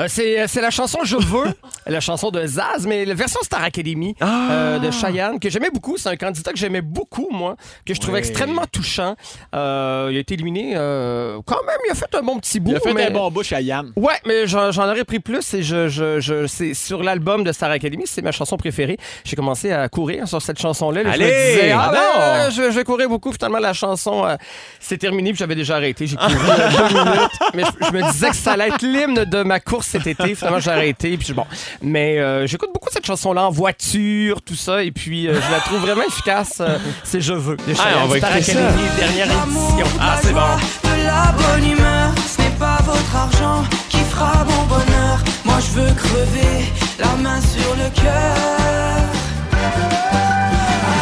Euh, 0.00 0.06
c'est, 0.08 0.46
c'est 0.46 0.60
la 0.60 0.70
chanson 0.70 1.00
Je 1.04 1.16
veux, 1.16 1.46
la 1.86 2.00
chanson 2.00 2.30
de 2.30 2.46
Zaz, 2.46 2.86
mais 2.86 3.04
la 3.04 3.14
version 3.14 3.40
Star 3.42 3.62
Academy 3.64 4.14
euh, 4.22 4.78
de 4.78 4.90
Cheyenne, 4.90 5.40
que 5.40 5.50
j'aimais 5.50 5.70
beaucoup. 5.70 5.96
C'est 5.96 6.08
un 6.08 6.16
candidat 6.16 6.52
que 6.52 6.58
j'aimais 6.58 6.82
beaucoup, 6.82 7.28
moi, 7.30 7.56
que 7.84 7.94
je 7.94 8.00
trouvais 8.00 8.18
extrêmement 8.20 8.66
touchant. 8.70 9.16
Euh, 9.54 10.08
il 10.10 10.16
a 10.16 10.20
été 10.20 10.34
éliminé 10.34 10.74
euh, 10.76 11.38
quand 11.44 11.62
même, 11.66 11.78
il 11.88 11.90
a 11.90 11.94
fait 11.94 12.14
un 12.14 12.22
bon 12.22 12.38
petit 12.38 12.60
bout. 12.60 12.70
Il 12.70 12.76
a 12.76 12.80
fait 12.80 12.94
mais... 12.94 13.06
un 13.08 13.10
bon 13.10 13.28
bouche 13.30 13.52
à 13.52 13.60
Yann. 13.60 13.92
Ouais, 13.96 14.14
mais 14.26 14.46
j'en, 14.46 14.70
j'en 14.70 14.88
aurais 14.88 15.04
pris 15.04 15.18
plus 15.18 15.54
et 15.54 15.62
je, 15.62 15.88
je, 15.88 16.20
je, 16.20 16.46
c'est 16.46 16.74
sur 16.74 17.02
l'album 17.02 17.42
de 17.42 17.50
Star 17.52 17.70
Academy, 17.70 18.04
c'est 18.06 18.22
ma 18.22 18.32
chanson 18.32 18.56
préférée. 18.56 18.98
J'ai 19.24 19.34
commencé 19.36 19.72
à 19.72 19.88
courir 19.88 20.28
sur 20.28 20.40
cette 20.40 20.60
chanson-là. 20.60 21.02
là. 21.02 21.12
Je 21.12 21.18
me 21.18 21.24
Allez! 21.24 21.50
disais, 21.54 21.72
ah, 21.72 21.90
ben, 21.92 21.98
Ah 22.00 22.18
non! 22.18 22.44
euh, 22.46 22.50
je, 22.50 22.70
je 22.70 22.76
vais 22.76 22.84
courir 22.84 23.08
beaucoup. 23.08 23.32
Finalement, 23.32 23.58
la 23.58 23.72
chanson, 23.72 24.24
euh, 24.24 24.36
c'est 24.78 24.98
terminé 24.98 25.30
puis 25.30 25.38
j'avais 25.38 25.54
déjà 25.56 25.76
arrêté. 25.76 26.06
J'ai 26.06 26.16
couru 26.16 26.34
euh, 26.34 26.70
deux 26.70 26.94
minutes. 26.94 27.30
Mais 27.54 27.64
je, 27.64 27.86
je 27.86 27.92
me 27.92 28.12
disais 28.12 28.30
que 28.30 28.36
ça 28.36 28.52
allait 28.52 28.68
être 28.68 28.82
l'hymne 28.82 29.24
de 29.24 29.42
ma 29.42 29.58
course 29.60 29.87
cet 29.88 30.06
été. 30.06 30.34
Finalement, 30.34 30.60
j'ai 30.60 30.70
arrêté. 30.70 31.16
Puis 31.16 31.32
bon. 31.32 31.44
Mais 31.82 32.18
euh, 32.18 32.46
j'écoute 32.46 32.70
beaucoup 32.72 32.88
cette 32.92 33.06
chanson-là 33.06 33.46
en 33.46 33.50
voiture, 33.50 34.42
tout 34.42 34.54
ça. 34.54 34.82
Et 34.84 34.90
puis, 34.92 35.26
euh, 35.26 35.34
je 35.34 35.52
la 35.52 35.60
trouve 35.60 35.80
vraiment 35.80 36.02
efficace. 36.06 36.58
euh, 36.60 36.78
c'est 37.04 37.20
Je 37.20 37.32
veux. 37.34 37.56
de 37.56 37.74
Cheyenne, 37.74 37.98
on 38.04 38.06
va 38.08 38.18
écouter 38.18 38.42
ça. 38.42 38.52
Dernière 38.98 39.26
édition. 39.26 39.86
Ah, 40.00 40.18
c'est 40.22 40.32
bon. 40.32 40.40
De 40.40 41.04
la 41.04 41.32
bonne 41.32 41.70
humeur, 41.70 42.12
ce 42.26 42.42
n'est 42.42 42.56
pas 42.58 42.78
votre 42.84 43.16
argent 43.16 43.64
qui 43.88 43.98
fera 43.98 44.44
mon 44.44 44.62
bonheur. 44.66 45.18
Moi 45.44 45.56
je 45.60 45.80
veux 45.80 45.94
crever, 45.94 46.64
la 46.98 47.14
main 47.22 47.40
sur 47.40 47.74
le 47.76 47.90
cœur. 47.90 48.98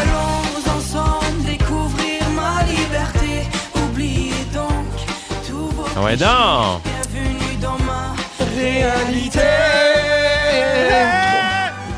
Allons 0.01 0.76
ensemble 0.78 1.26
Réalité. 8.71 9.41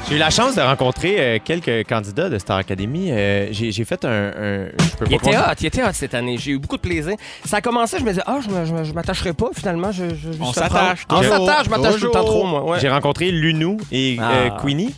J'ai 0.09 0.15
eu 0.17 0.19
la 0.19 0.31
chance 0.31 0.55
de 0.55 0.63
rencontrer 0.63 1.17
euh, 1.19 1.39
quelques 1.45 1.87
candidats 1.87 2.31
de 2.31 2.39
Star 2.39 2.57
Academy. 2.59 3.09
Euh, 3.11 3.49
j'ai, 3.51 3.73
j'ai 3.73 3.85
fait 3.85 4.03
un. 4.07 4.09
un- 4.09 4.67
je 4.79 4.97
peux 4.97 5.05
Il 5.05 5.09
pas 5.11 5.15
était 5.17 5.31
croire- 5.33 5.51
hot, 5.51 5.55
il 5.61 5.67
était 5.67 5.83
hot 5.83 5.89
cette 5.93 6.15
année. 6.15 6.37
J'ai 6.39 6.53
eu 6.53 6.59
beaucoup 6.59 6.77
de 6.77 6.83
plaisir. 6.83 7.15
Ça 7.45 7.59
a 7.59 7.61
commencé, 7.61 7.99
je 7.99 8.05
me 8.05 8.11
disais, 8.11 8.23
ah, 8.27 8.39
je 8.43 8.49
me- 8.51 8.65
je 8.65 8.73
me- 8.73 8.85
je 8.85 8.93
m'attacherai 8.95 9.35
pas. 9.35 9.49
Finalement, 9.55 9.93
je, 9.93 10.09
je, 10.11 10.33
je 10.33 10.41
On 10.43 10.53
s'attache 10.53 11.05
On 11.11 11.19
toujours. 11.21 11.47
s'attache, 11.47 11.67
je 11.67 11.71
m'attache 11.71 11.97
tout 12.01 12.07
le 12.07 12.11
temps 12.11 12.21
Toujours. 12.25 12.41
trop, 12.41 12.47
moi. 12.47 12.65
ouais. 12.71 12.81
J'ai 12.81 12.89
rencontré 12.89 13.31
Lunou 13.31 13.77
et 13.93 14.17
Ah. 14.21 14.31
euh, 14.33 14.51
Queenie. 14.63 14.95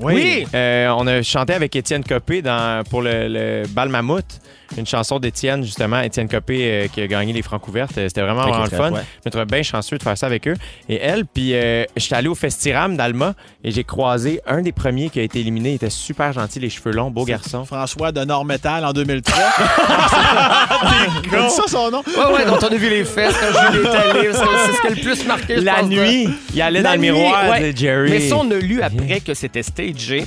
Oui. 0.00 0.46
Euh, 0.54 0.88
on 0.96 1.06
a 1.06 1.22
chanté 1.22 1.52
avec 1.54 1.74
Étienne 1.76 2.04
Copé 2.04 2.42
dans, 2.42 2.82
pour 2.88 3.02
le, 3.02 3.28
le 3.28 3.62
Bal 3.68 3.88
Mammouth, 3.88 4.40
une 4.76 4.86
chanson 4.86 5.18
d'Étienne, 5.18 5.64
justement. 5.64 6.00
Étienne 6.00 6.28
Copé 6.28 6.58
euh, 6.62 6.86
qui 6.88 7.00
a 7.02 7.06
gagné 7.06 7.32
les 7.32 7.42
Francs 7.42 7.66
ouvertes. 7.68 7.96
Euh, 7.98 8.08
C'était 8.08 8.22
vraiment, 8.22 8.42
vraiment 8.42 8.64
le 8.64 8.70
fun. 8.70 8.92
ouais. 8.92 9.00
Je 9.24 9.28
me 9.28 9.30
trouvais 9.30 9.44
bien 9.46 9.62
chanceux 9.62 9.98
de 9.98 10.02
faire 10.02 10.16
ça 10.16 10.26
avec 10.26 10.46
eux. 10.48 10.54
Et 10.88 10.96
elle, 11.00 11.26
puis 11.26 11.54
euh, 11.54 11.84
j'étais 11.96 12.14
allé 12.14 12.28
au 12.28 12.34
Festiram 12.34 12.96
d'Alma 12.96 13.34
et 13.64 13.70
j'ai 13.72 13.84
croisé 13.84 14.40
un 14.46 14.62
des 14.62 14.72
premiers 14.72 15.10
qui 15.10 15.20
a 15.20 15.22
été 15.22 15.40
éliminé. 15.40 15.70
Il 15.70 15.74
était 15.74 15.90
super 15.90 16.32
gentil, 16.32 16.60
les 16.60 16.70
cheveux 16.70 16.92
longs, 16.92 17.10
beau 17.10 17.24
garçon. 17.24 17.64
François 17.64 18.12
de 18.12 18.24
Nord 18.24 18.44
Metal 18.44 18.84
en 18.84 18.92
2003. 18.92 19.34
ça 21.50 21.62
son 21.68 21.90
nom? 21.90 22.02
Ouais, 22.06 22.32
ouais, 22.32 22.44
dont 22.46 22.58
on 22.62 22.72
a 22.72 22.76
vu 22.76 22.88
les 22.88 23.04
fesses 23.04 23.34
quand 23.38 23.72
Julie 23.72 23.84
est 23.84 23.88
allée. 23.90 24.28
C'est 24.32 24.38
c'est 24.38 24.72
ce 24.72 24.80
qui 24.80 24.86
a 24.86 24.90
le 24.90 24.96
plus 24.96 25.26
marqué, 25.26 25.56
La 25.56 25.74
pense, 25.76 25.88
de- 25.90 25.94
nuit, 25.94 26.28
il 26.54 26.62
allait 26.62 26.80
La 26.82 26.90
dans 26.90 26.94
le 26.96 27.00
miroir 27.00 27.48
ouais. 27.50 27.72
de 27.72 27.76
Jerry. 27.76 28.10
Mais 28.10 28.20
ça, 28.20 28.36
on 28.36 28.50
a 28.50 28.54
lu 28.56 28.80
après 28.82 29.20
que 29.20 29.34
c'était 29.34 29.62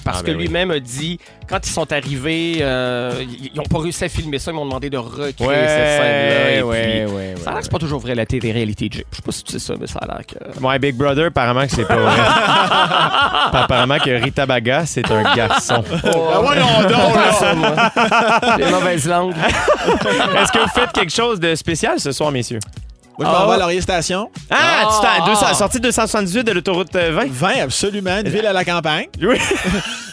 parce 0.04 0.20
Ah, 0.20 0.22
que 0.22 0.28
ben 0.28 0.38
oui. 0.38 0.44
lui-même 0.44 0.72
a 0.72 0.80
dit, 0.80 1.20
quand 1.48 1.60
ils 1.66 1.70
sont 1.72 1.92
arrivés, 1.92 2.58
euh, 2.62 3.24
ils 3.24 3.52
n'ont 3.56 3.64
pas 3.64 3.80
réussi 3.80 4.04
à 4.04 4.10
filmer 4.10 4.40
ça, 4.40 4.52
ils 4.52 4.56
m'ont 4.56 4.66
demandé 4.66 4.90
de 4.90 4.98
recréer 4.98 5.34
Ouais, 5.40 5.68
cette 5.68 6.02
scène-là. 6.02 6.66
ouais, 6.66 7.36
ça 7.44 7.50
a 7.50 7.54
l'air 7.54 7.60
que 7.60 7.66
c'est 7.66 7.72
pas 7.72 7.80
toujours 7.80 8.00
vrai 8.00 8.16
la 8.16 8.26
télé-réalité 8.26 8.90
de 8.90 8.94
Jay. 8.94 9.06
Je 9.12 9.16
sais 9.18 9.22
pas 9.22 9.32
si 9.32 9.44
tu 9.44 9.52
sais 9.54 9.60
ça, 9.60 9.74
mais 9.80 9.88
ça 9.88 10.00
a 10.00 10.06
l'air 10.08 10.22
que. 10.26 10.60
Ouais, 10.66 10.80
Big 10.80 10.96
Brother, 10.96 11.26
apparemment 11.28 11.66
que 11.66 11.72
c'est 11.72 11.88
pas 11.88 11.96
vrai. 11.98 12.12
Apparemment 13.54 14.00
que 14.00 14.10
Rita 14.24 14.46
Baga, 14.46 14.86
c'est 14.86 15.10
un 15.12 15.36
garçon. 15.36 15.84
Ben 16.04 16.12
voyons 16.42 16.82
donc, 16.84 17.16
là. 17.16 17.92
Les 18.58 18.70
mauvaises 18.72 19.08
langues. 19.08 19.34
Est-ce 19.36 20.52
que 20.52 20.60
vous 20.60 20.70
faites 20.74 20.92
quelque 20.92 21.12
chose 21.14 21.40
de 21.40 21.56
spécial 21.56 22.00
ce 22.00 22.12
soir, 22.12 22.32
messieurs? 22.32 22.60
Moi, 23.20 23.28
je 23.28 23.32
m'en 23.32 23.44
Ah. 23.44 23.48
vais 23.48 23.54
à 23.54 23.58
Laurier 23.58 23.82
Station. 23.82 24.30
Ah, 24.50 24.90
tu 25.02 25.08
Ah. 25.08 25.24
200 25.26 25.54
sortie 25.54 25.80
278 25.80 26.44
de 26.44 26.52
l'autoroute 26.52 26.96
euh, 26.96 27.12
20? 27.12 27.28
20, 27.32 27.62
absolument. 27.64 28.20
Une 28.20 28.30
ville 28.30 28.46
à 28.46 28.54
la 28.54 28.66
campagne. 28.66 29.06
Oui. 29.22 29.38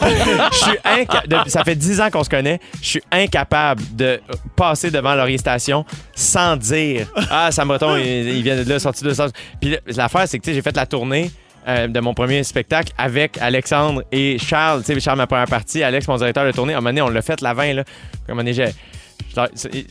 Je 0.01 0.55
suis. 0.57 1.51
Ça 1.51 1.63
fait 1.63 1.75
10 1.75 2.01
ans 2.01 2.09
qu'on 2.09 2.23
se 2.23 2.29
connaît. 2.29 2.59
Je 2.81 2.87
suis 2.87 3.03
incapable 3.11 3.83
de 3.93 4.21
passer 4.55 4.91
devant 4.91 5.15
Laurier 5.15 5.37
Station 5.37 5.85
sans 6.15 6.55
dire 6.57 7.07
Ah, 7.29 7.51
Sam 7.51 7.67
Breton, 7.67 7.97
il, 7.97 8.05
il 8.29 8.43
vient 8.43 8.55
de 8.61 8.67
là, 8.67 8.79
sorti 8.79 9.03
de 9.03 9.13
ça. 9.13 9.27
Puis 9.59 9.77
l'affaire, 9.95 10.27
c'est 10.27 10.39
que 10.39 10.43
tu 10.43 10.49
sais, 10.51 10.55
j'ai 10.55 10.61
fait 10.61 10.75
la 10.75 10.85
tournée. 10.85 11.31
euh, 11.67 11.87
de 11.87 11.99
mon 11.99 12.15
premier 12.15 12.43
spectacle 12.43 12.91
avec 12.97 13.37
Alexandre 13.39 14.01
et 14.11 14.39
Charles. 14.39 14.81
Tu 14.83 14.95
sais, 14.95 14.99
Charles, 14.99 15.19
ma 15.19 15.27
première 15.27 15.45
partie, 15.45 15.83
Alex, 15.83 16.07
mon 16.07 16.15
directeur 16.17 16.43
de 16.43 16.51
tournée. 16.51 16.73
À 16.73 16.77
un 16.77 16.81
moment 16.81 16.89
donné, 16.89 17.01
on 17.03 17.09
l'a 17.09 17.21
fait 17.21 17.39
la 17.41 17.53
20, 17.53 17.73
là. 17.73 17.83
Puis 17.83 17.93
À 18.27 18.31
un 18.31 18.33
moment 18.33 18.39
donné, 18.41 18.53
j'ai- 18.55 18.73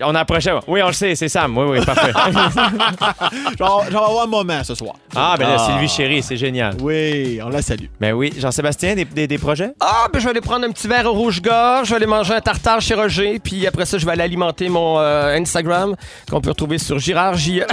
On 0.02 0.14
approchait. 0.14 0.52
Oui, 0.66 0.82
on 0.82 0.88
le 0.88 0.92
sait, 0.92 1.14
c'est 1.14 1.28
Sam. 1.28 1.56
Oui, 1.56 1.78
oui, 1.78 1.84
parfait. 1.84 2.12
Genre, 3.58 3.84
genre, 3.90 4.04
avoir 4.08 4.24
un 4.24 4.26
moment 4.26 4.62
ce 4.64 4.74
soir. 4.74 4.94
ah, 5.14 5.34
ben 5.38 5.48
là, 5.48 5.56
Ah. 5.58 5.66
Sylvie 5.66 5.88
Chéri, 5.88 6.22
c'est 6.22 6.36
génial. 6.36 6.76
Oui, 6.80 7.40
on 7.44 7.48
la 7.48 7.62
salue. 7.62 7.86
Ben 8.00 8.12
oui. 8.12 8.32
Jean-Sébastien, 8.38 8.94
des, 8.94 9.04
des- 9.04 9.26
des 9.26 9.38
projets? 9.38 9.70
Ah, 9.80 10.06
ben 10.12 10.18
je 10.18 10.24
vais 10.24 10.30
aller 10.30 10.40
prendre 10.40 10.64
un 10.66 10.70
petit 10.70 10.88
verre 10.88 11.06
au 11.06 11.12
rouge-gorge, 11.12 11.86
je 11.86 11.90
vais 11.90 11.96
aller 11.96 12.06
manger 12.06 12.34
un 12.34 12.40
tartare 12.40 12.80
chez 12.80 12.94
Roger, 12.94 13.38
puis 13.42 13.66
après 13.66 13.84
ça, 13.86 13.98
je 13.98 14.06
vais 14.06 14.12
aller 14.12 14.22
alimenter 14.22 14.68
mon 14.68 14.98
euh, 14.98 15.36
Instagram 15.36 15.94
qu'on 16.30 16.40
peut 16.40 16.50
retrouver 16.50 16.78
sur 16.78 16.98
Girard 16.98 17.34
J. 17.34 17.62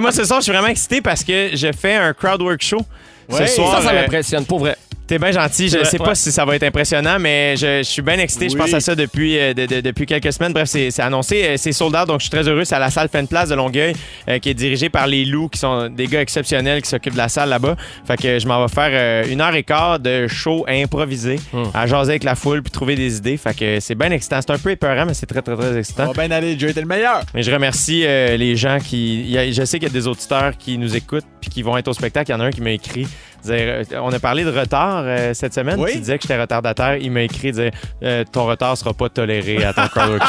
Moi, 0.00 0.12
ce 0.12 0.24
soir, 0.24 0.40
je 0.40 0.44
suis 0.44 0.52
vraiment 0.52 0.68
excité 0.68 1.00
parce 1.00 1.22
que 1.24 1.50
je 1.54 1.72
fais 1.72 1.94
un 1.94 2.12
crowdwork 2.12 2.62
show. 2.62 2.80
Ouais. 3.28 3.46
ce 3.46 3.54
soir, 3.56 3.76
ça, 3.76 3.82
ça 3.88 3.90
euh, 3.94 4.00
m'impressionne, 4.02 4.44
pour 4.44 4.58
vrai. 4.58 4.76
T'es 5.06 5.18
bien 5.18 5.32
gentil. 5.32 5.68
Je 5.68 5.78
ne 5.78 5.84
sais 5.84 5.98
pas 5.98 6.14
si 6.14 6.32
ça 6.32 6.46
va 6.46 6.56
être 6.56 6.62
impressionnant, 6.62 7.18
mais 7.20 7.56
je, 7.56 7.78
je 7.78 7.82
suis 7.82 8.00
bien 8.00 8.18
excité. 8.18 8.48
Je 8.48 8.56
pense 8.56 8.72
à 8.72 8.80
ça 8.80 8.94
depuis, 8.94 9.38
euh, 9.38 9.52
de- 9.52 9.66
de- 9.66 9.80
depuis 9.82 10.06
quelques 10.06 10.32
semaines. 10.32 10.54
Bref, 10.54 10.66
c'est 10.68 10.98
annoncé. 11.00 11.44
Euh, 11.44 11.54
C'est 11.58 11.72
sold 11.72 11.94
out, 11.94 12.08
donc 12.08 12.20
je 12.20 12.24
suis 12.24 12.30
très 12.30 12.48
heureux. 12.48 12.64
C'est 12.64 12.74
à 12.74 12.78
la 12.78 12.90
salle 12.90 13.08
Fan 13.10 13.28
Place 13.28 13.50
de 13.50 13.54
Longueuil, 13.54 13.94
euh, 14.30 14.38
qui 14.38 14.48
est 14.48 14.54
dirigée 14.54 14.88
par 14.88 15.06
les 15.06 15.26
loups, 15.26 15.48
qui 15.50 15.58
sont 15.58 15.88
des 15.90 16.06
gars 16.06 16.22
exceptionnels 16.22 16.80
qui 16.80 16.88
s'occupent 16.88 17.12
de 17.12 17.18
la 17.18 17.28
salle 17.28 17.50
là-bas. 17.50 17.76
Fait 18.06 18.16
que 18.16 18.38
je 18.38 18.46
m'en 18.48 18.64
vais 18.64 18.72
faire 18.72 18.88
euh, 18.92 19.30
une 19.30 19.42
heure 19.42 19.54
et 19.54 19.62
quart 19.62 19.98
de 19.98 20.26
show 20.26 20.64
improvisé, 20.68 21.36
Hmm. 21.52 21.64
à 21.74 21.86
jaser 21.86 22.12
avec 22.12 22.24
la 22.24 22.34
foule 22.34 22.62
puis 22.62 22.70
trouver 22.72 22.94
des 22.96 23.18
idées. 23.18 23.36
Fait 23.36 23.54
que 23.54 23.80
c'est 23.80 23.94
bien 23.94 24.10
excitant. 24.10 24.40
C'est 24.40 24.52
un 24.52 24.58
peu 24.58 24.70
épeurant, 24.70 25.04
mais 25.06 25.12
c'est 25.14 25.26
très, 25.26 25.42
très, 25.42 25.54
très 25.54 25.78
excitant. 25.78 26.04
On 26.08 26.12
va 26.12 26.26
bien 26.26 26.34
aller, 26.36 26.56
t'es 26.56 26.80
le 26.80 26.86
meilleur. 26.86 27.20
Mais 27.34 27.42
je 27.42 27.50
remercie 27.50 28.00
les 28.06 28.56
gens 28.56 28.78
qui. 28.82 29.36
a- 29.36 29.50
je 29.52 29.64
sais 29.64 29.78
qu'il 29.78 29.88
y 29.88 29.90
a 29.90 29.94
des 29.94 30.06
auditeurs 30.06 30.56
qui 30.58 30.78
nous 30.78 30.96
écoutent 30.96 31.26
puis 31.42 31.50
qui 31.50 31.62
vont 31.62 31.76
être 31.76 31.88
au 31.88 31.92
spectacle. 31.92 32.30
Il 32.30 32.32
y 32.32 32.36
en 32.36 32.40
a 32.40 32.44
un 32.44 32.50
qui 32.50 32.62
m'a 32.62 32.70
écrit. 32.70 33.06
Euh, 33.48 33.84
on 34.02 34.12
a 34.12 34.18
parlé 34.18 34.44
de 34.44 34.50
retard 34.50 35.02
euh, 35.04 35.34
cette 35.34 35.54
semaine. 35.54 35.80
Oui. 35.80 35.92
Tu 35.92 35.98
disais 36.00 36.16
que 36.18 36.22
j'étais 36.22 36.40
retardataire. 36.40 36.96
Il 36.96 37.10
m'a 37.10 37.22
écrit 37.22 37.52
dire 37.52 37.70
euh, 38.02 38.24
ton 38.30 38.46
retard 38.46 38.76
sera 38.76 38.92
pas 38.94 39.08
toléré 39.08 39.64
à 39.64 39.72
ton 39.72 39.86
crowd 39.88 40.20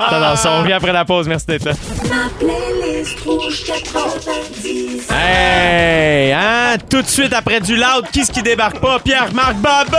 on 0.00 0.62
revient 0.62 0.72
après 0.72 0.92
la 0.92 1.04
pause. 1.04 1.28
Merci 1.28 1.46
d'être 1.46 1.64
là. 1.64 1.72
Ma 2.08 2.28
playlist 2.38 3.20
rouge 3.20 3.64
90. 3.64 5.08
Hey! 5.10 6.32
Hein? 6.32 6.76
Tout 6.88 7.02
de 7.02 7.06
suite 7.06 7.32
après 7.32 7.60
du 7.60 7.76
loud, 7.76 8.06
qui 8.12 8.24
ce 8.24 8.32
qui 8.32 8.42
débarque 8.42 8.80
pas? 8.80 8.98
Pierre-Marc 9.00 9.56
Babo! 9.56 9.96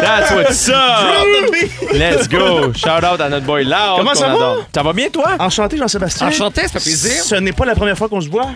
That's 0.00 0.30
what's 0.32 0.68
up! 0.68 1.52
Let's 1.92 2.28
go! 2.28 2.72
Shout 2.72 3.04
out 3.04 3.20
à 3.20 3.28
notre 3.28 3.46
boy 3.46 3.64
Loud. 3.64 3.98
Comment 3.98 4.14
ça 4.14 4.28
va? 4.28 4.34
adore. 4.34 4.66
Ça 4.74 4.82
va 4.82 4.92
bien, 4.92 5.08
toi? 5.10 5.36
Enchanté, 5.38 5.76
Jean-Sébastien. 5.76 6.28
Enchanté, 6.28 6.62
ça 6.62 6.80
fait 6.80 6.80
plaisir. 6.80 7.22
Ce 7.22 7.34
n'est 7.34 7.52
pas 7.52 7.66
la 7.66 7.74
première 7.74 7.96
fois 7.98 8.08
qu'on 8.08 8.20
se 8.20 8.28
voit. 8.28 8.50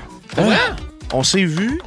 On 1.13 1.23
s'est 1.23 1.45
vu. 1.45 1.81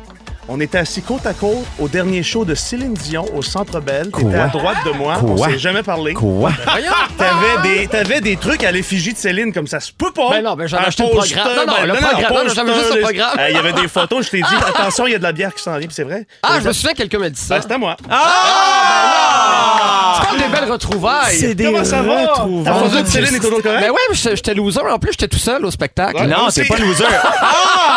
On 0.50 0.62
était 0.62 0.78
assis 0.78 1.02
côte 1.02 1.26
à 1.26 1.34
côte 1.34 1.66
au 1.78 1.89
dernier 1.89 2.24
show 2.24 2.45
de 2.45 2.56
Céline 2.56 2.93
Dion 2.93 3.26
au 3.36 3.41
Centre 3.41 3.82
Bell. 3.82 4.10
T'étais 4.16 4.36
à 4.38 4.48
droite 4.48 4.78
de 4.86 4.91
moi. 4.91 5.20
On 5.22 5.36
Quoi? 5.36 5.50
s'est 5.50 5.60
jamais 5.60 5.84
parlé. 5.84 6.14
Quoi? 6.14 6.52
T'avais 7.18 7.62
des, 7.64 7.88
t'avais 7.88 8.22
des 8.22 8.38
trucs 8.38 8.64
à 8.64 8.72
l'effigie 8.72 9.12
de 9.12 9.18
Céline 9.18 9.52
comme 9.52 9.68
ça 9.68 9.80
se 9.82 9.91
peut 9.91 10.12
pas. 10.12 10.30
Ben 10.30 10.43
non, 10.43 10.56
ben 10.56 10.66
j'en 10.68 10.78
ai 10.78 10.82
Un 10.82 10.84
acheté 10.86 11.04
le 11.04 11.10
programme. 11.10 11.48
Non, 11.50 11.66
non, 11.66 11.74
ben 11.80 11.86
le 11.88 11.93
programme. 11.95 12.34
Non, 12.34 12.43
non, 12.45 12.54
j'avais 12.54 12.74
juste 12.76 12.95
le 12.95 13.02
programme. 13.02 13.38
Euh, 13.39 13.50
Il 13.50 13.56
y 13.56 13.60
avait 13.60 13.74
des 13.74 13.88
photos. 13.89 14.26
Je 14.26 14.30
t'ai 14.32 14.38
dit, 14.41 14.56
attention, 14.68 15.06
il 15.08 15.12
y 15.12 15.16
a 15.16 15.18
de 15.18 15.24
la 15.24 15.32
bière 15.34 15.54
qui 15.54 15.62
s'en 15.64 15.78
vient, 15.78 15.88
c'est 15.91 16.04
vrai. 16.04 16.26
Ah, 16.43 16.60
je 16.62 16.68
me 16.68 16.74
souviens 16.74 16.93
que 16.93 16.98
quelqu'un 17.00 17.20
m'a 17.20 17.30
dit 17.30 17.41
ça. 17.41 17.56
Ben, 17.56 17.62
c'était 17.64 17.74
à 17.74 17.78
moi. 17.78 17.98
Tu 18.00 18.08
parles 20.26 20.38
des 20.38 20.48
belles 20.48 20.72
retrouvailles. 20.72 21.38
C'est 21.38 21.56
des 21.56 21.66
Comment 21.66 21.84
ça 21.84 22.02
va? 22.02 22.22
retrouvailles. 22.28 22.89
Photo 22.89 23.02
de 23.02 23.08
Céline 23.08 23.36
est 23.36 23.39
toujours 23.39 23.62
correcte? 23.62 23.82
Ben 23.84 23.91
ouais, 23.91 23.98
mais 24.10 24.16
j'étais 24.16 24.36
j'étais 24.36 24.54
loser. 24.54 24.80
En 24.80 25.00
plus, 25.00 25.12
j'étais 25.12 25.28
tout 25.28 25.38
seul 25.38 25.66
au 25.66 25.72
spectacle. 25.72 26.16
Ouais. 26.22 26.28
Non, 26.28 26.48
aussi. 26.48 26.64
pas 26.64 26.78
loser. 26.78 27.04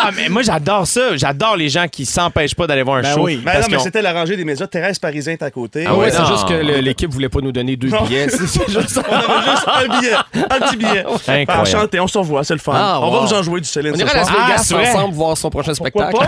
Ah, 0.03 0.09
mais 0.15 0.29
moi 0.29 0.41
j'adore 0.41 0.87
ça. 0.87 1.15
J'adore 1.15 1.55
les 1.55 1.69
gens 1.69 1.87
qui 1.87 2.07
s'empêchent 2.07 2.40
pas 2.57 2.67
d'aller 2.67 2.83
voir 2.83 2.97
un 2.97 3.01
Ben 3.01 3.13
show. 3.15 3.21
oui. 3.25 3.37
Ben 3.37 3.51
parce 3.53 3.67
non, 3.69 3.77
mais 3.77 3.83
c'était 3.83 4.01
la 4.01 4.13
rangée 4.13 4.35
des 4.37 4.45
médias. 4.45 4.67
Thérèse 4.67 4.99
Parisien 4.99 5.33
est 5.33 5.43
à 5.43 5.51
côté. 5.51 5.85
Ah 5.87 5.93
Ouais, 5.95 6.05
ouais, 6.05 6.11
c'est 6.11 6.25
juste 6.25 6.47
que 6.47 6.53
l'équipe 6.53 7.11
voulait 7.11 7.29
pas 7.29 7.39
nous 7.41 7.51
donner 7.51 7.75
deux 7.75 7.89
Non. 7.89 8.03
billets. 8.03 8.27
C'est 8.29 8.67
juste 8.69 8.89
ça. 8.89 9.01
On 9.09 9.13
avait 9.13 9.51
juste 9.51 9.67
un 9.67 9.99
billet. 9.99 10.13
Un 10.49 10.59
petit 10.59 10.77
billet. 10.77 11.05
Incroyable. 11.27 11.51
Enchanté, 11.51 11.99
on 11.99 12.07
se 12.07 12.17
revoit, 12.17 12.43
c'est 12.43 12.53
le 12.53 12.59
fun. 12.59 12.73
Ah, 12.75 12.99
on 13.01 13.11
va 13.11 13.19
vous 13.25 13.33
en 13.33 13.43
jouer 13.43 13.61
du 13.61 13.67
Céline 13.67 13.93
On 13.95 13.97
irait 13.99 14.11
à 14.11 14.15
Las. 14.15 14.27
Ah, 14.29 14.45
Vegas 14.47 14.67
vrai? 14.71 14.89
ensemble 14.89 15.13
voir 15.13 15.37
son 15.37 15.49
prochain 15.49 15.73
Pourquoi 15.77 16.09
spectacle. 16.09 16.25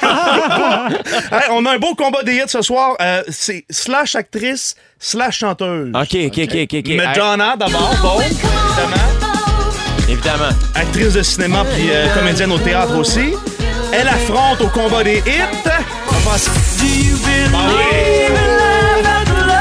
pas? 0.00 0.88
Hey, 1.36 1.48
on 1.50 1.64
a 1.66 1.72
un 1.74 1.78
beau 1.78 1.94
combat 1.94 2.22
des 2.22 2.34
hits 2.36 2.42
ce 2.48 2.62
soir. 2.62 2.94
Euh, 3.00 3.22
c'est 3.28 3.64
slash 3.70 4.14
actrice, 4.14 4.74
slash 4.98 5.38
chanteuse. 5.38 5.90
OK, 5.94 6.16
OK, 6.26 6.38
OK, 6.38 6.54
OK. 6.54 6.74
ok. 6.74 6.88
Hey, 6.88 6.96
Madonna 6.96 7.56
d'abord, 7.56 7.94
bon, 8.02 8.20
évidemment. 8.20 10.08
évidemment. 10.08 10.48
Actrice 10.74 11.14
de 11.14 11.22
cinéma 11.22 11.64
puis 11.74 11.88
euh, 11.90 12.08
comédienne 12.14 12.52
au 12.52 12.58
théâtre 12.58 12.96
aussi. 12.96 13.32
Elle 13.98 14.08
affronte 14.08 14.60
au 14.60 14.68
combat 14.68 15.02
des 15.02 15.18
hits. 15.18 15.70
On 16.08 16.14
pense... 16.28 16.48
Ah 16.48 17.58
oui. 17.68 17.84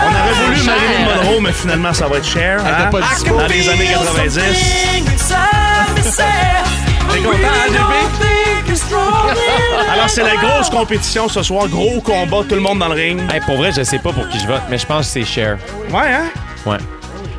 On 0.03 0.09
aurait 0.09 0.33
voulu 0.43 0.57
Cher. 0.57 0.73
Marilyn 0.75 1.05
Monroe, 1.05 1.41
mais 1.41 1.53
finalement, 1.53 1.93
ça 1.93 2.07
va 2.07 2.17
être 2.17 2.27
cher. 2.27 2.59
Elle 2.65 2.73
hein? 2.73 2.89
Dans 2.91 3.47
les 3.47 3.69
années 3.69 3.87
90. 3.87 4.39
T'es 7.11 7.19
content, 7.19 7.37
hein, 7.43 7.69
JP? 7.69 7.93
Alors, 9.89 10.09
c'est 10.09 10.23
la 10.23 10.35
grosse 10.35 10.69
compétition 10.69 11.29
ce 11.29 11.41
soir. 11.41 11.67
Gros 11.69 12.01
combat, 12.01 12.43
tout 12.47 12.55
le 12.55 12.61
monde 12.61 12.79
dans 12.79 12.89
le 12.89 12.95
ring. 12.95 13.21
Hey, 13.31 13.39
pour 13.41 13.55
vrai, 13.55 13.71
je 13.71 13.83
sais 13.83 13.99
pas 13.99 14.11
pour 14.11 14.27
qui 14.27 14.39
je 14.39 14.47
vote, 14.47 14.63
mais 14.69 14.77
je 14.77 14.85
pense 14.85 15.05
que 15.07 15.13
c'est 15.13 15.23
Cher. 15.23 15.57
Ouais, 15.89 16.11
hein? 16.11 16.25
Ouais. 16.65 16.77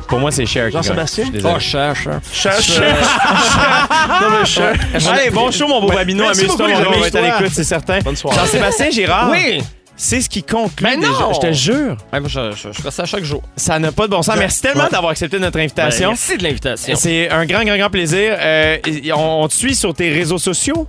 Pour 0.07 0.19
moi, 0.19 0.31
c'est 0.31 0.45
Cher. 0.45 0.71
Jean-Sébastien? 0.71 1.25
Oh, 1.43 1.59
cher, 1.59 1.95
cher. 1.95 2.19
Cher, 2.31 2.61
cher. 2.61 2.95
Non, 4.21 4.27
mais 4.39 4.45
cher. 4.45 4.73
Allez, 5.11 5.29
bon 5.29 5.51
show, 5.51 5.67
mon 5.67 5.81
beau 5.81 5.89
Babino. 5.89 6.23
Amuse-toi. 6.25 6.67
On 6.95 6.99
va 6.99 7.07
être 7.07 7.15
à 7.15 7.21
l'écoute, 7.21 7.51
c'est 7.53 7.63
certain. 7.63 7.99
Bonne 7.99 8.15
soirée. 8.15 8.37
Jean-Sébastien 8.37 8.89
Girard, 8.89 9.29
Oui! 9.29 9.61
C'est 9.97 10.21
ce 10.21 10.29
qui 10.29 10.43
conclut 10.43 10.85
Mais 10.85 10.95
déjà. 10.95 11.09
non! 11.09 11.33
Je 11.33 11.39
te 11.47 11.51
jure, 11.51 11.97
Ouais, 12.13 12.19
moi, 12.19 12.29
je, 12.29 12.51
je, 12.51 12.71
je 12.71 12.81
fais 12.81 12.91
ça 12.91 13.03
chaque 13.05 13.23
jour. 13.23 13.41
ça 13.55 13.77
n'a 13.79 13.91
pas 13.91 14.05
de 14.05 14.11
bon 14.11 14.21
sens. 14.21 14.35
Merci 14.37 14.61
tellement 14.61 14.83
Ouais. 14.85 14.89
d'avoir 14.91 15.11
accepté 15.11 15.39
notre 15.39 15.59
invitation. 15.59 16.09
Merci 16.09 16.37
de 16.37 16.43
l'invitation. 16.43 16.95
C'est 16.95 17.29
un 17.29 17.45
grand, 17.45 17.63
grand, 17.63 17.77
grand 17.77 17.89
plaisir. 17.89 18.35
Euh, 18.39 18.77
on, 19.15 19.43
on 19.43 19.47
te 19.47 19.53
suit 19.53 19.75
sur 19.75 19.93
tes 19.93 20.09
réseaux 20.13 20.37
sociaux? 20.37 20.87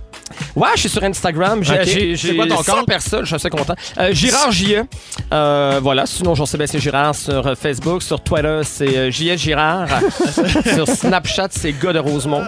Ouais, 0.55 0.69
je 0.75 0.81
suis 0.81 0.89
sur 0.89 1.03
Instagram. 1.03 1.63
J'ai 1.63 1.73
Ok. 1.73 1.79
j'ai- 1.85 2.15
C'est 2.15 2.27
j'ai 2.29 2.35
quoi 2.35 2.45
ton 2.47 2.61
100 2.61 2.73
compte? 2.77 2.87
personnes, 2.87 3.21
je 3.21 3.25
suis 3.27 3.35
assez 3.35 3.49
content. 3.49 3.73
Euh, 3.97 4.13
Girard 4.13 4.51
JE. 4.51 4.83
Euh, 5.33 5.79
voilà, 5.81 6.05
sinon 6.05 6.35
Jean-Sébastien 6.35 6.79
Girard 6.79 7.15
sur 7.15 7.45
euh, 7.47 7.55
Facebook, 7.55 8.03
sur 8.03 8.21
Twitter, 8.21 8.61
c'est 8.63 8.95
euh, 8.95 9.11
JS 9.11 9.37
Girard. 9.37 9.87
sur 10.75 10.87
Snapchat, 10.87 11.47
c'est 11.51 11.73
gars 11.79 11.93
de 11.93 11.99
Rosemont. 11.99 12.43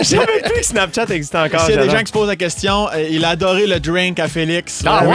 Je 0.00 0.04
savais 0.04 0.26
plus 0.42 0.52
que 0.60 0.66
Snapchat 0.66 1.06
existait 1.10 1.38
encore. 1.38 1.60
S'il 1.60 1.70
y 1.70 1.72
a 1.74 1.76
des 1.76 1.82
j'adore. 1.84 1.96
gens 1.96 2.00
qui 2.00 2.06
se 2.08 2.12
posent 2.12 2.28
la 2.28 2.36
question, 2.36 2.88
euh, 2.92 3.08
il 3.10 3.24
a 3.24 3.30
adoré 3.30 3.66
le 3.66 3.78
drink 3.80 4.18
à 4.18 4.28
Félix. 4.28 4.79
Ah 4.86 5.04
ouais? 5.04 5.14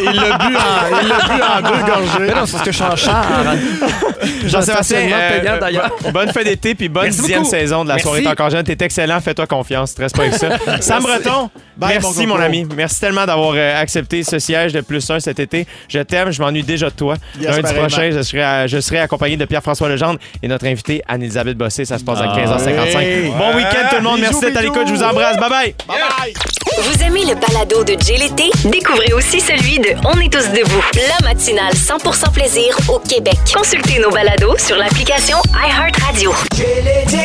Il 0.00 0.16
l'a 0.20 0.38
bu 0.38 0.54
en, 0.56 1.62
deux 1.62 1.76
Mais 1.76 1.90
gorgées. 1.90 2.34
non, 2.34 2.46
c'est 2.46 2.52
parce 2.52 2.64
que 2.64 2.72
je 2.72 3.00
suis. 3.00 4.48
Jean-Sébastien, 4.48 4.98
payant, 5.40 5.58
d'ailleurs. 5.60 5.90
bonne 6.12 6.32
fin 6.32 6.42
d'été 6.42 6.74
puis 6.74 6.88
bonne 6.88 7.04
Merci 7.04 7.20
dixième 7.20 7.38
beaucoup. 7.40 7.50
saison 7.50 7.84
de 7.84 7.88
la 7.88 7.94
Merci. 7.94 8.06
soirée 8.06 8.22
T'es 8.22 8.28
encore 8.28 8.50
jeune. 8.50 8.64
T'es 8.64 8.84
excellent, 8.84 9.20
fais-toi 9.20 9.46
confiance, 9.46 9.90
stresse 9.90 10.12
pas 10.12 10.22
avec 10.22 10.34
ça. 10.34 10.48
Sam 10.80 11.02
Breton, 11.02 11.50
merci 11.78 12.26
mon 12.26 12.38
ami. 12.40 12.66
Merci 12.76 13.00
tellement 13.00 13.24
d'avoir 13.26 13.52
euh, 13.54 13.80
accepté 13.80 14.22
ce 14.22 14.38
siège 14.38 14.72
de 14.72 14.80
plus 14.80 15.08
un 15.10 15.20
cet 15.20 15.38
été. 15.40 15.66
Je 15.88 15.98
t'aime, 16.00 16.30
je 16.30 16.40
m'ennuie 16.42 16.62
déjà 16.62 16.90
de 16.90 16.94
toi. 16.94 17.14
Yes, 17.40 17.56
Lundi 17.56 17.74
prochain, 17.74 18.10
je 18.12 18.22
serai, 18.22 18.68
je 18.68 18.80
serai 18.80 18.98
accompagné 19.00 19.36
de 19.36 19.44
Pierre-François 19.44 19.88
Legendre 19.88 20.18
et 20.42 20.48
notre 20.48 20.66
invité 20.66 21.02
Anne-Elisabeth 21.08 21.56
Bossé. 21.56 21.84
Ça 21.84 21.98
se 21.98 22.04
passe 22.04 22.20
à 22.20 22.26
15h55. 22.26 22.96
oui. 22.98 23.30
Bon 23.38 23.56
week-end 23.56 23.86
tout 23.90 23.96
le 23.96 24.02
monde. 24.02 24.16
Bisous, 24.20 24.30
Merci 24.32 24.40
d'être 24.46 24.56
à 24.58 24.62
l'écoute. 24.62 24.86
Je 24.86 24.92
vous 24.94 25.02
embrasse. 25.02 25.36
Bye 25.38 25.50
bye. 25.50 25.74
Bye 25.88 25.96
bye! 26.18 26.59
Vous 26.82 27.02
aimez 27.02 27.26
le 27.26 27.34
balado 27.34 27.84
de 27.84 27.94
Jay 28.00 28.16
l'été? 28.16 28.50
Découvrez 28.64 29.12
aussi 29.12 29.38
celui 29.38 29.78
de 29.80 29.90
On 30.06 30.18
est 30.18 30.32
tous 30.32 30.48
debout, 30.48 30.82
la 30.94 31.28
matinale 31.28 31.74
100% 31.74 32.32
plaisir 32.32 32.74
au 32.88 32.98
Québec. 32.98 33.36
Consultez 33.54 33.98
nos 33.98 34.10
balados 34.10 34.56
sur 34.56 34.76
l'application 34.76 35.36
iHeartRadio. 35.52 36.32
L'été, 36.56 37.18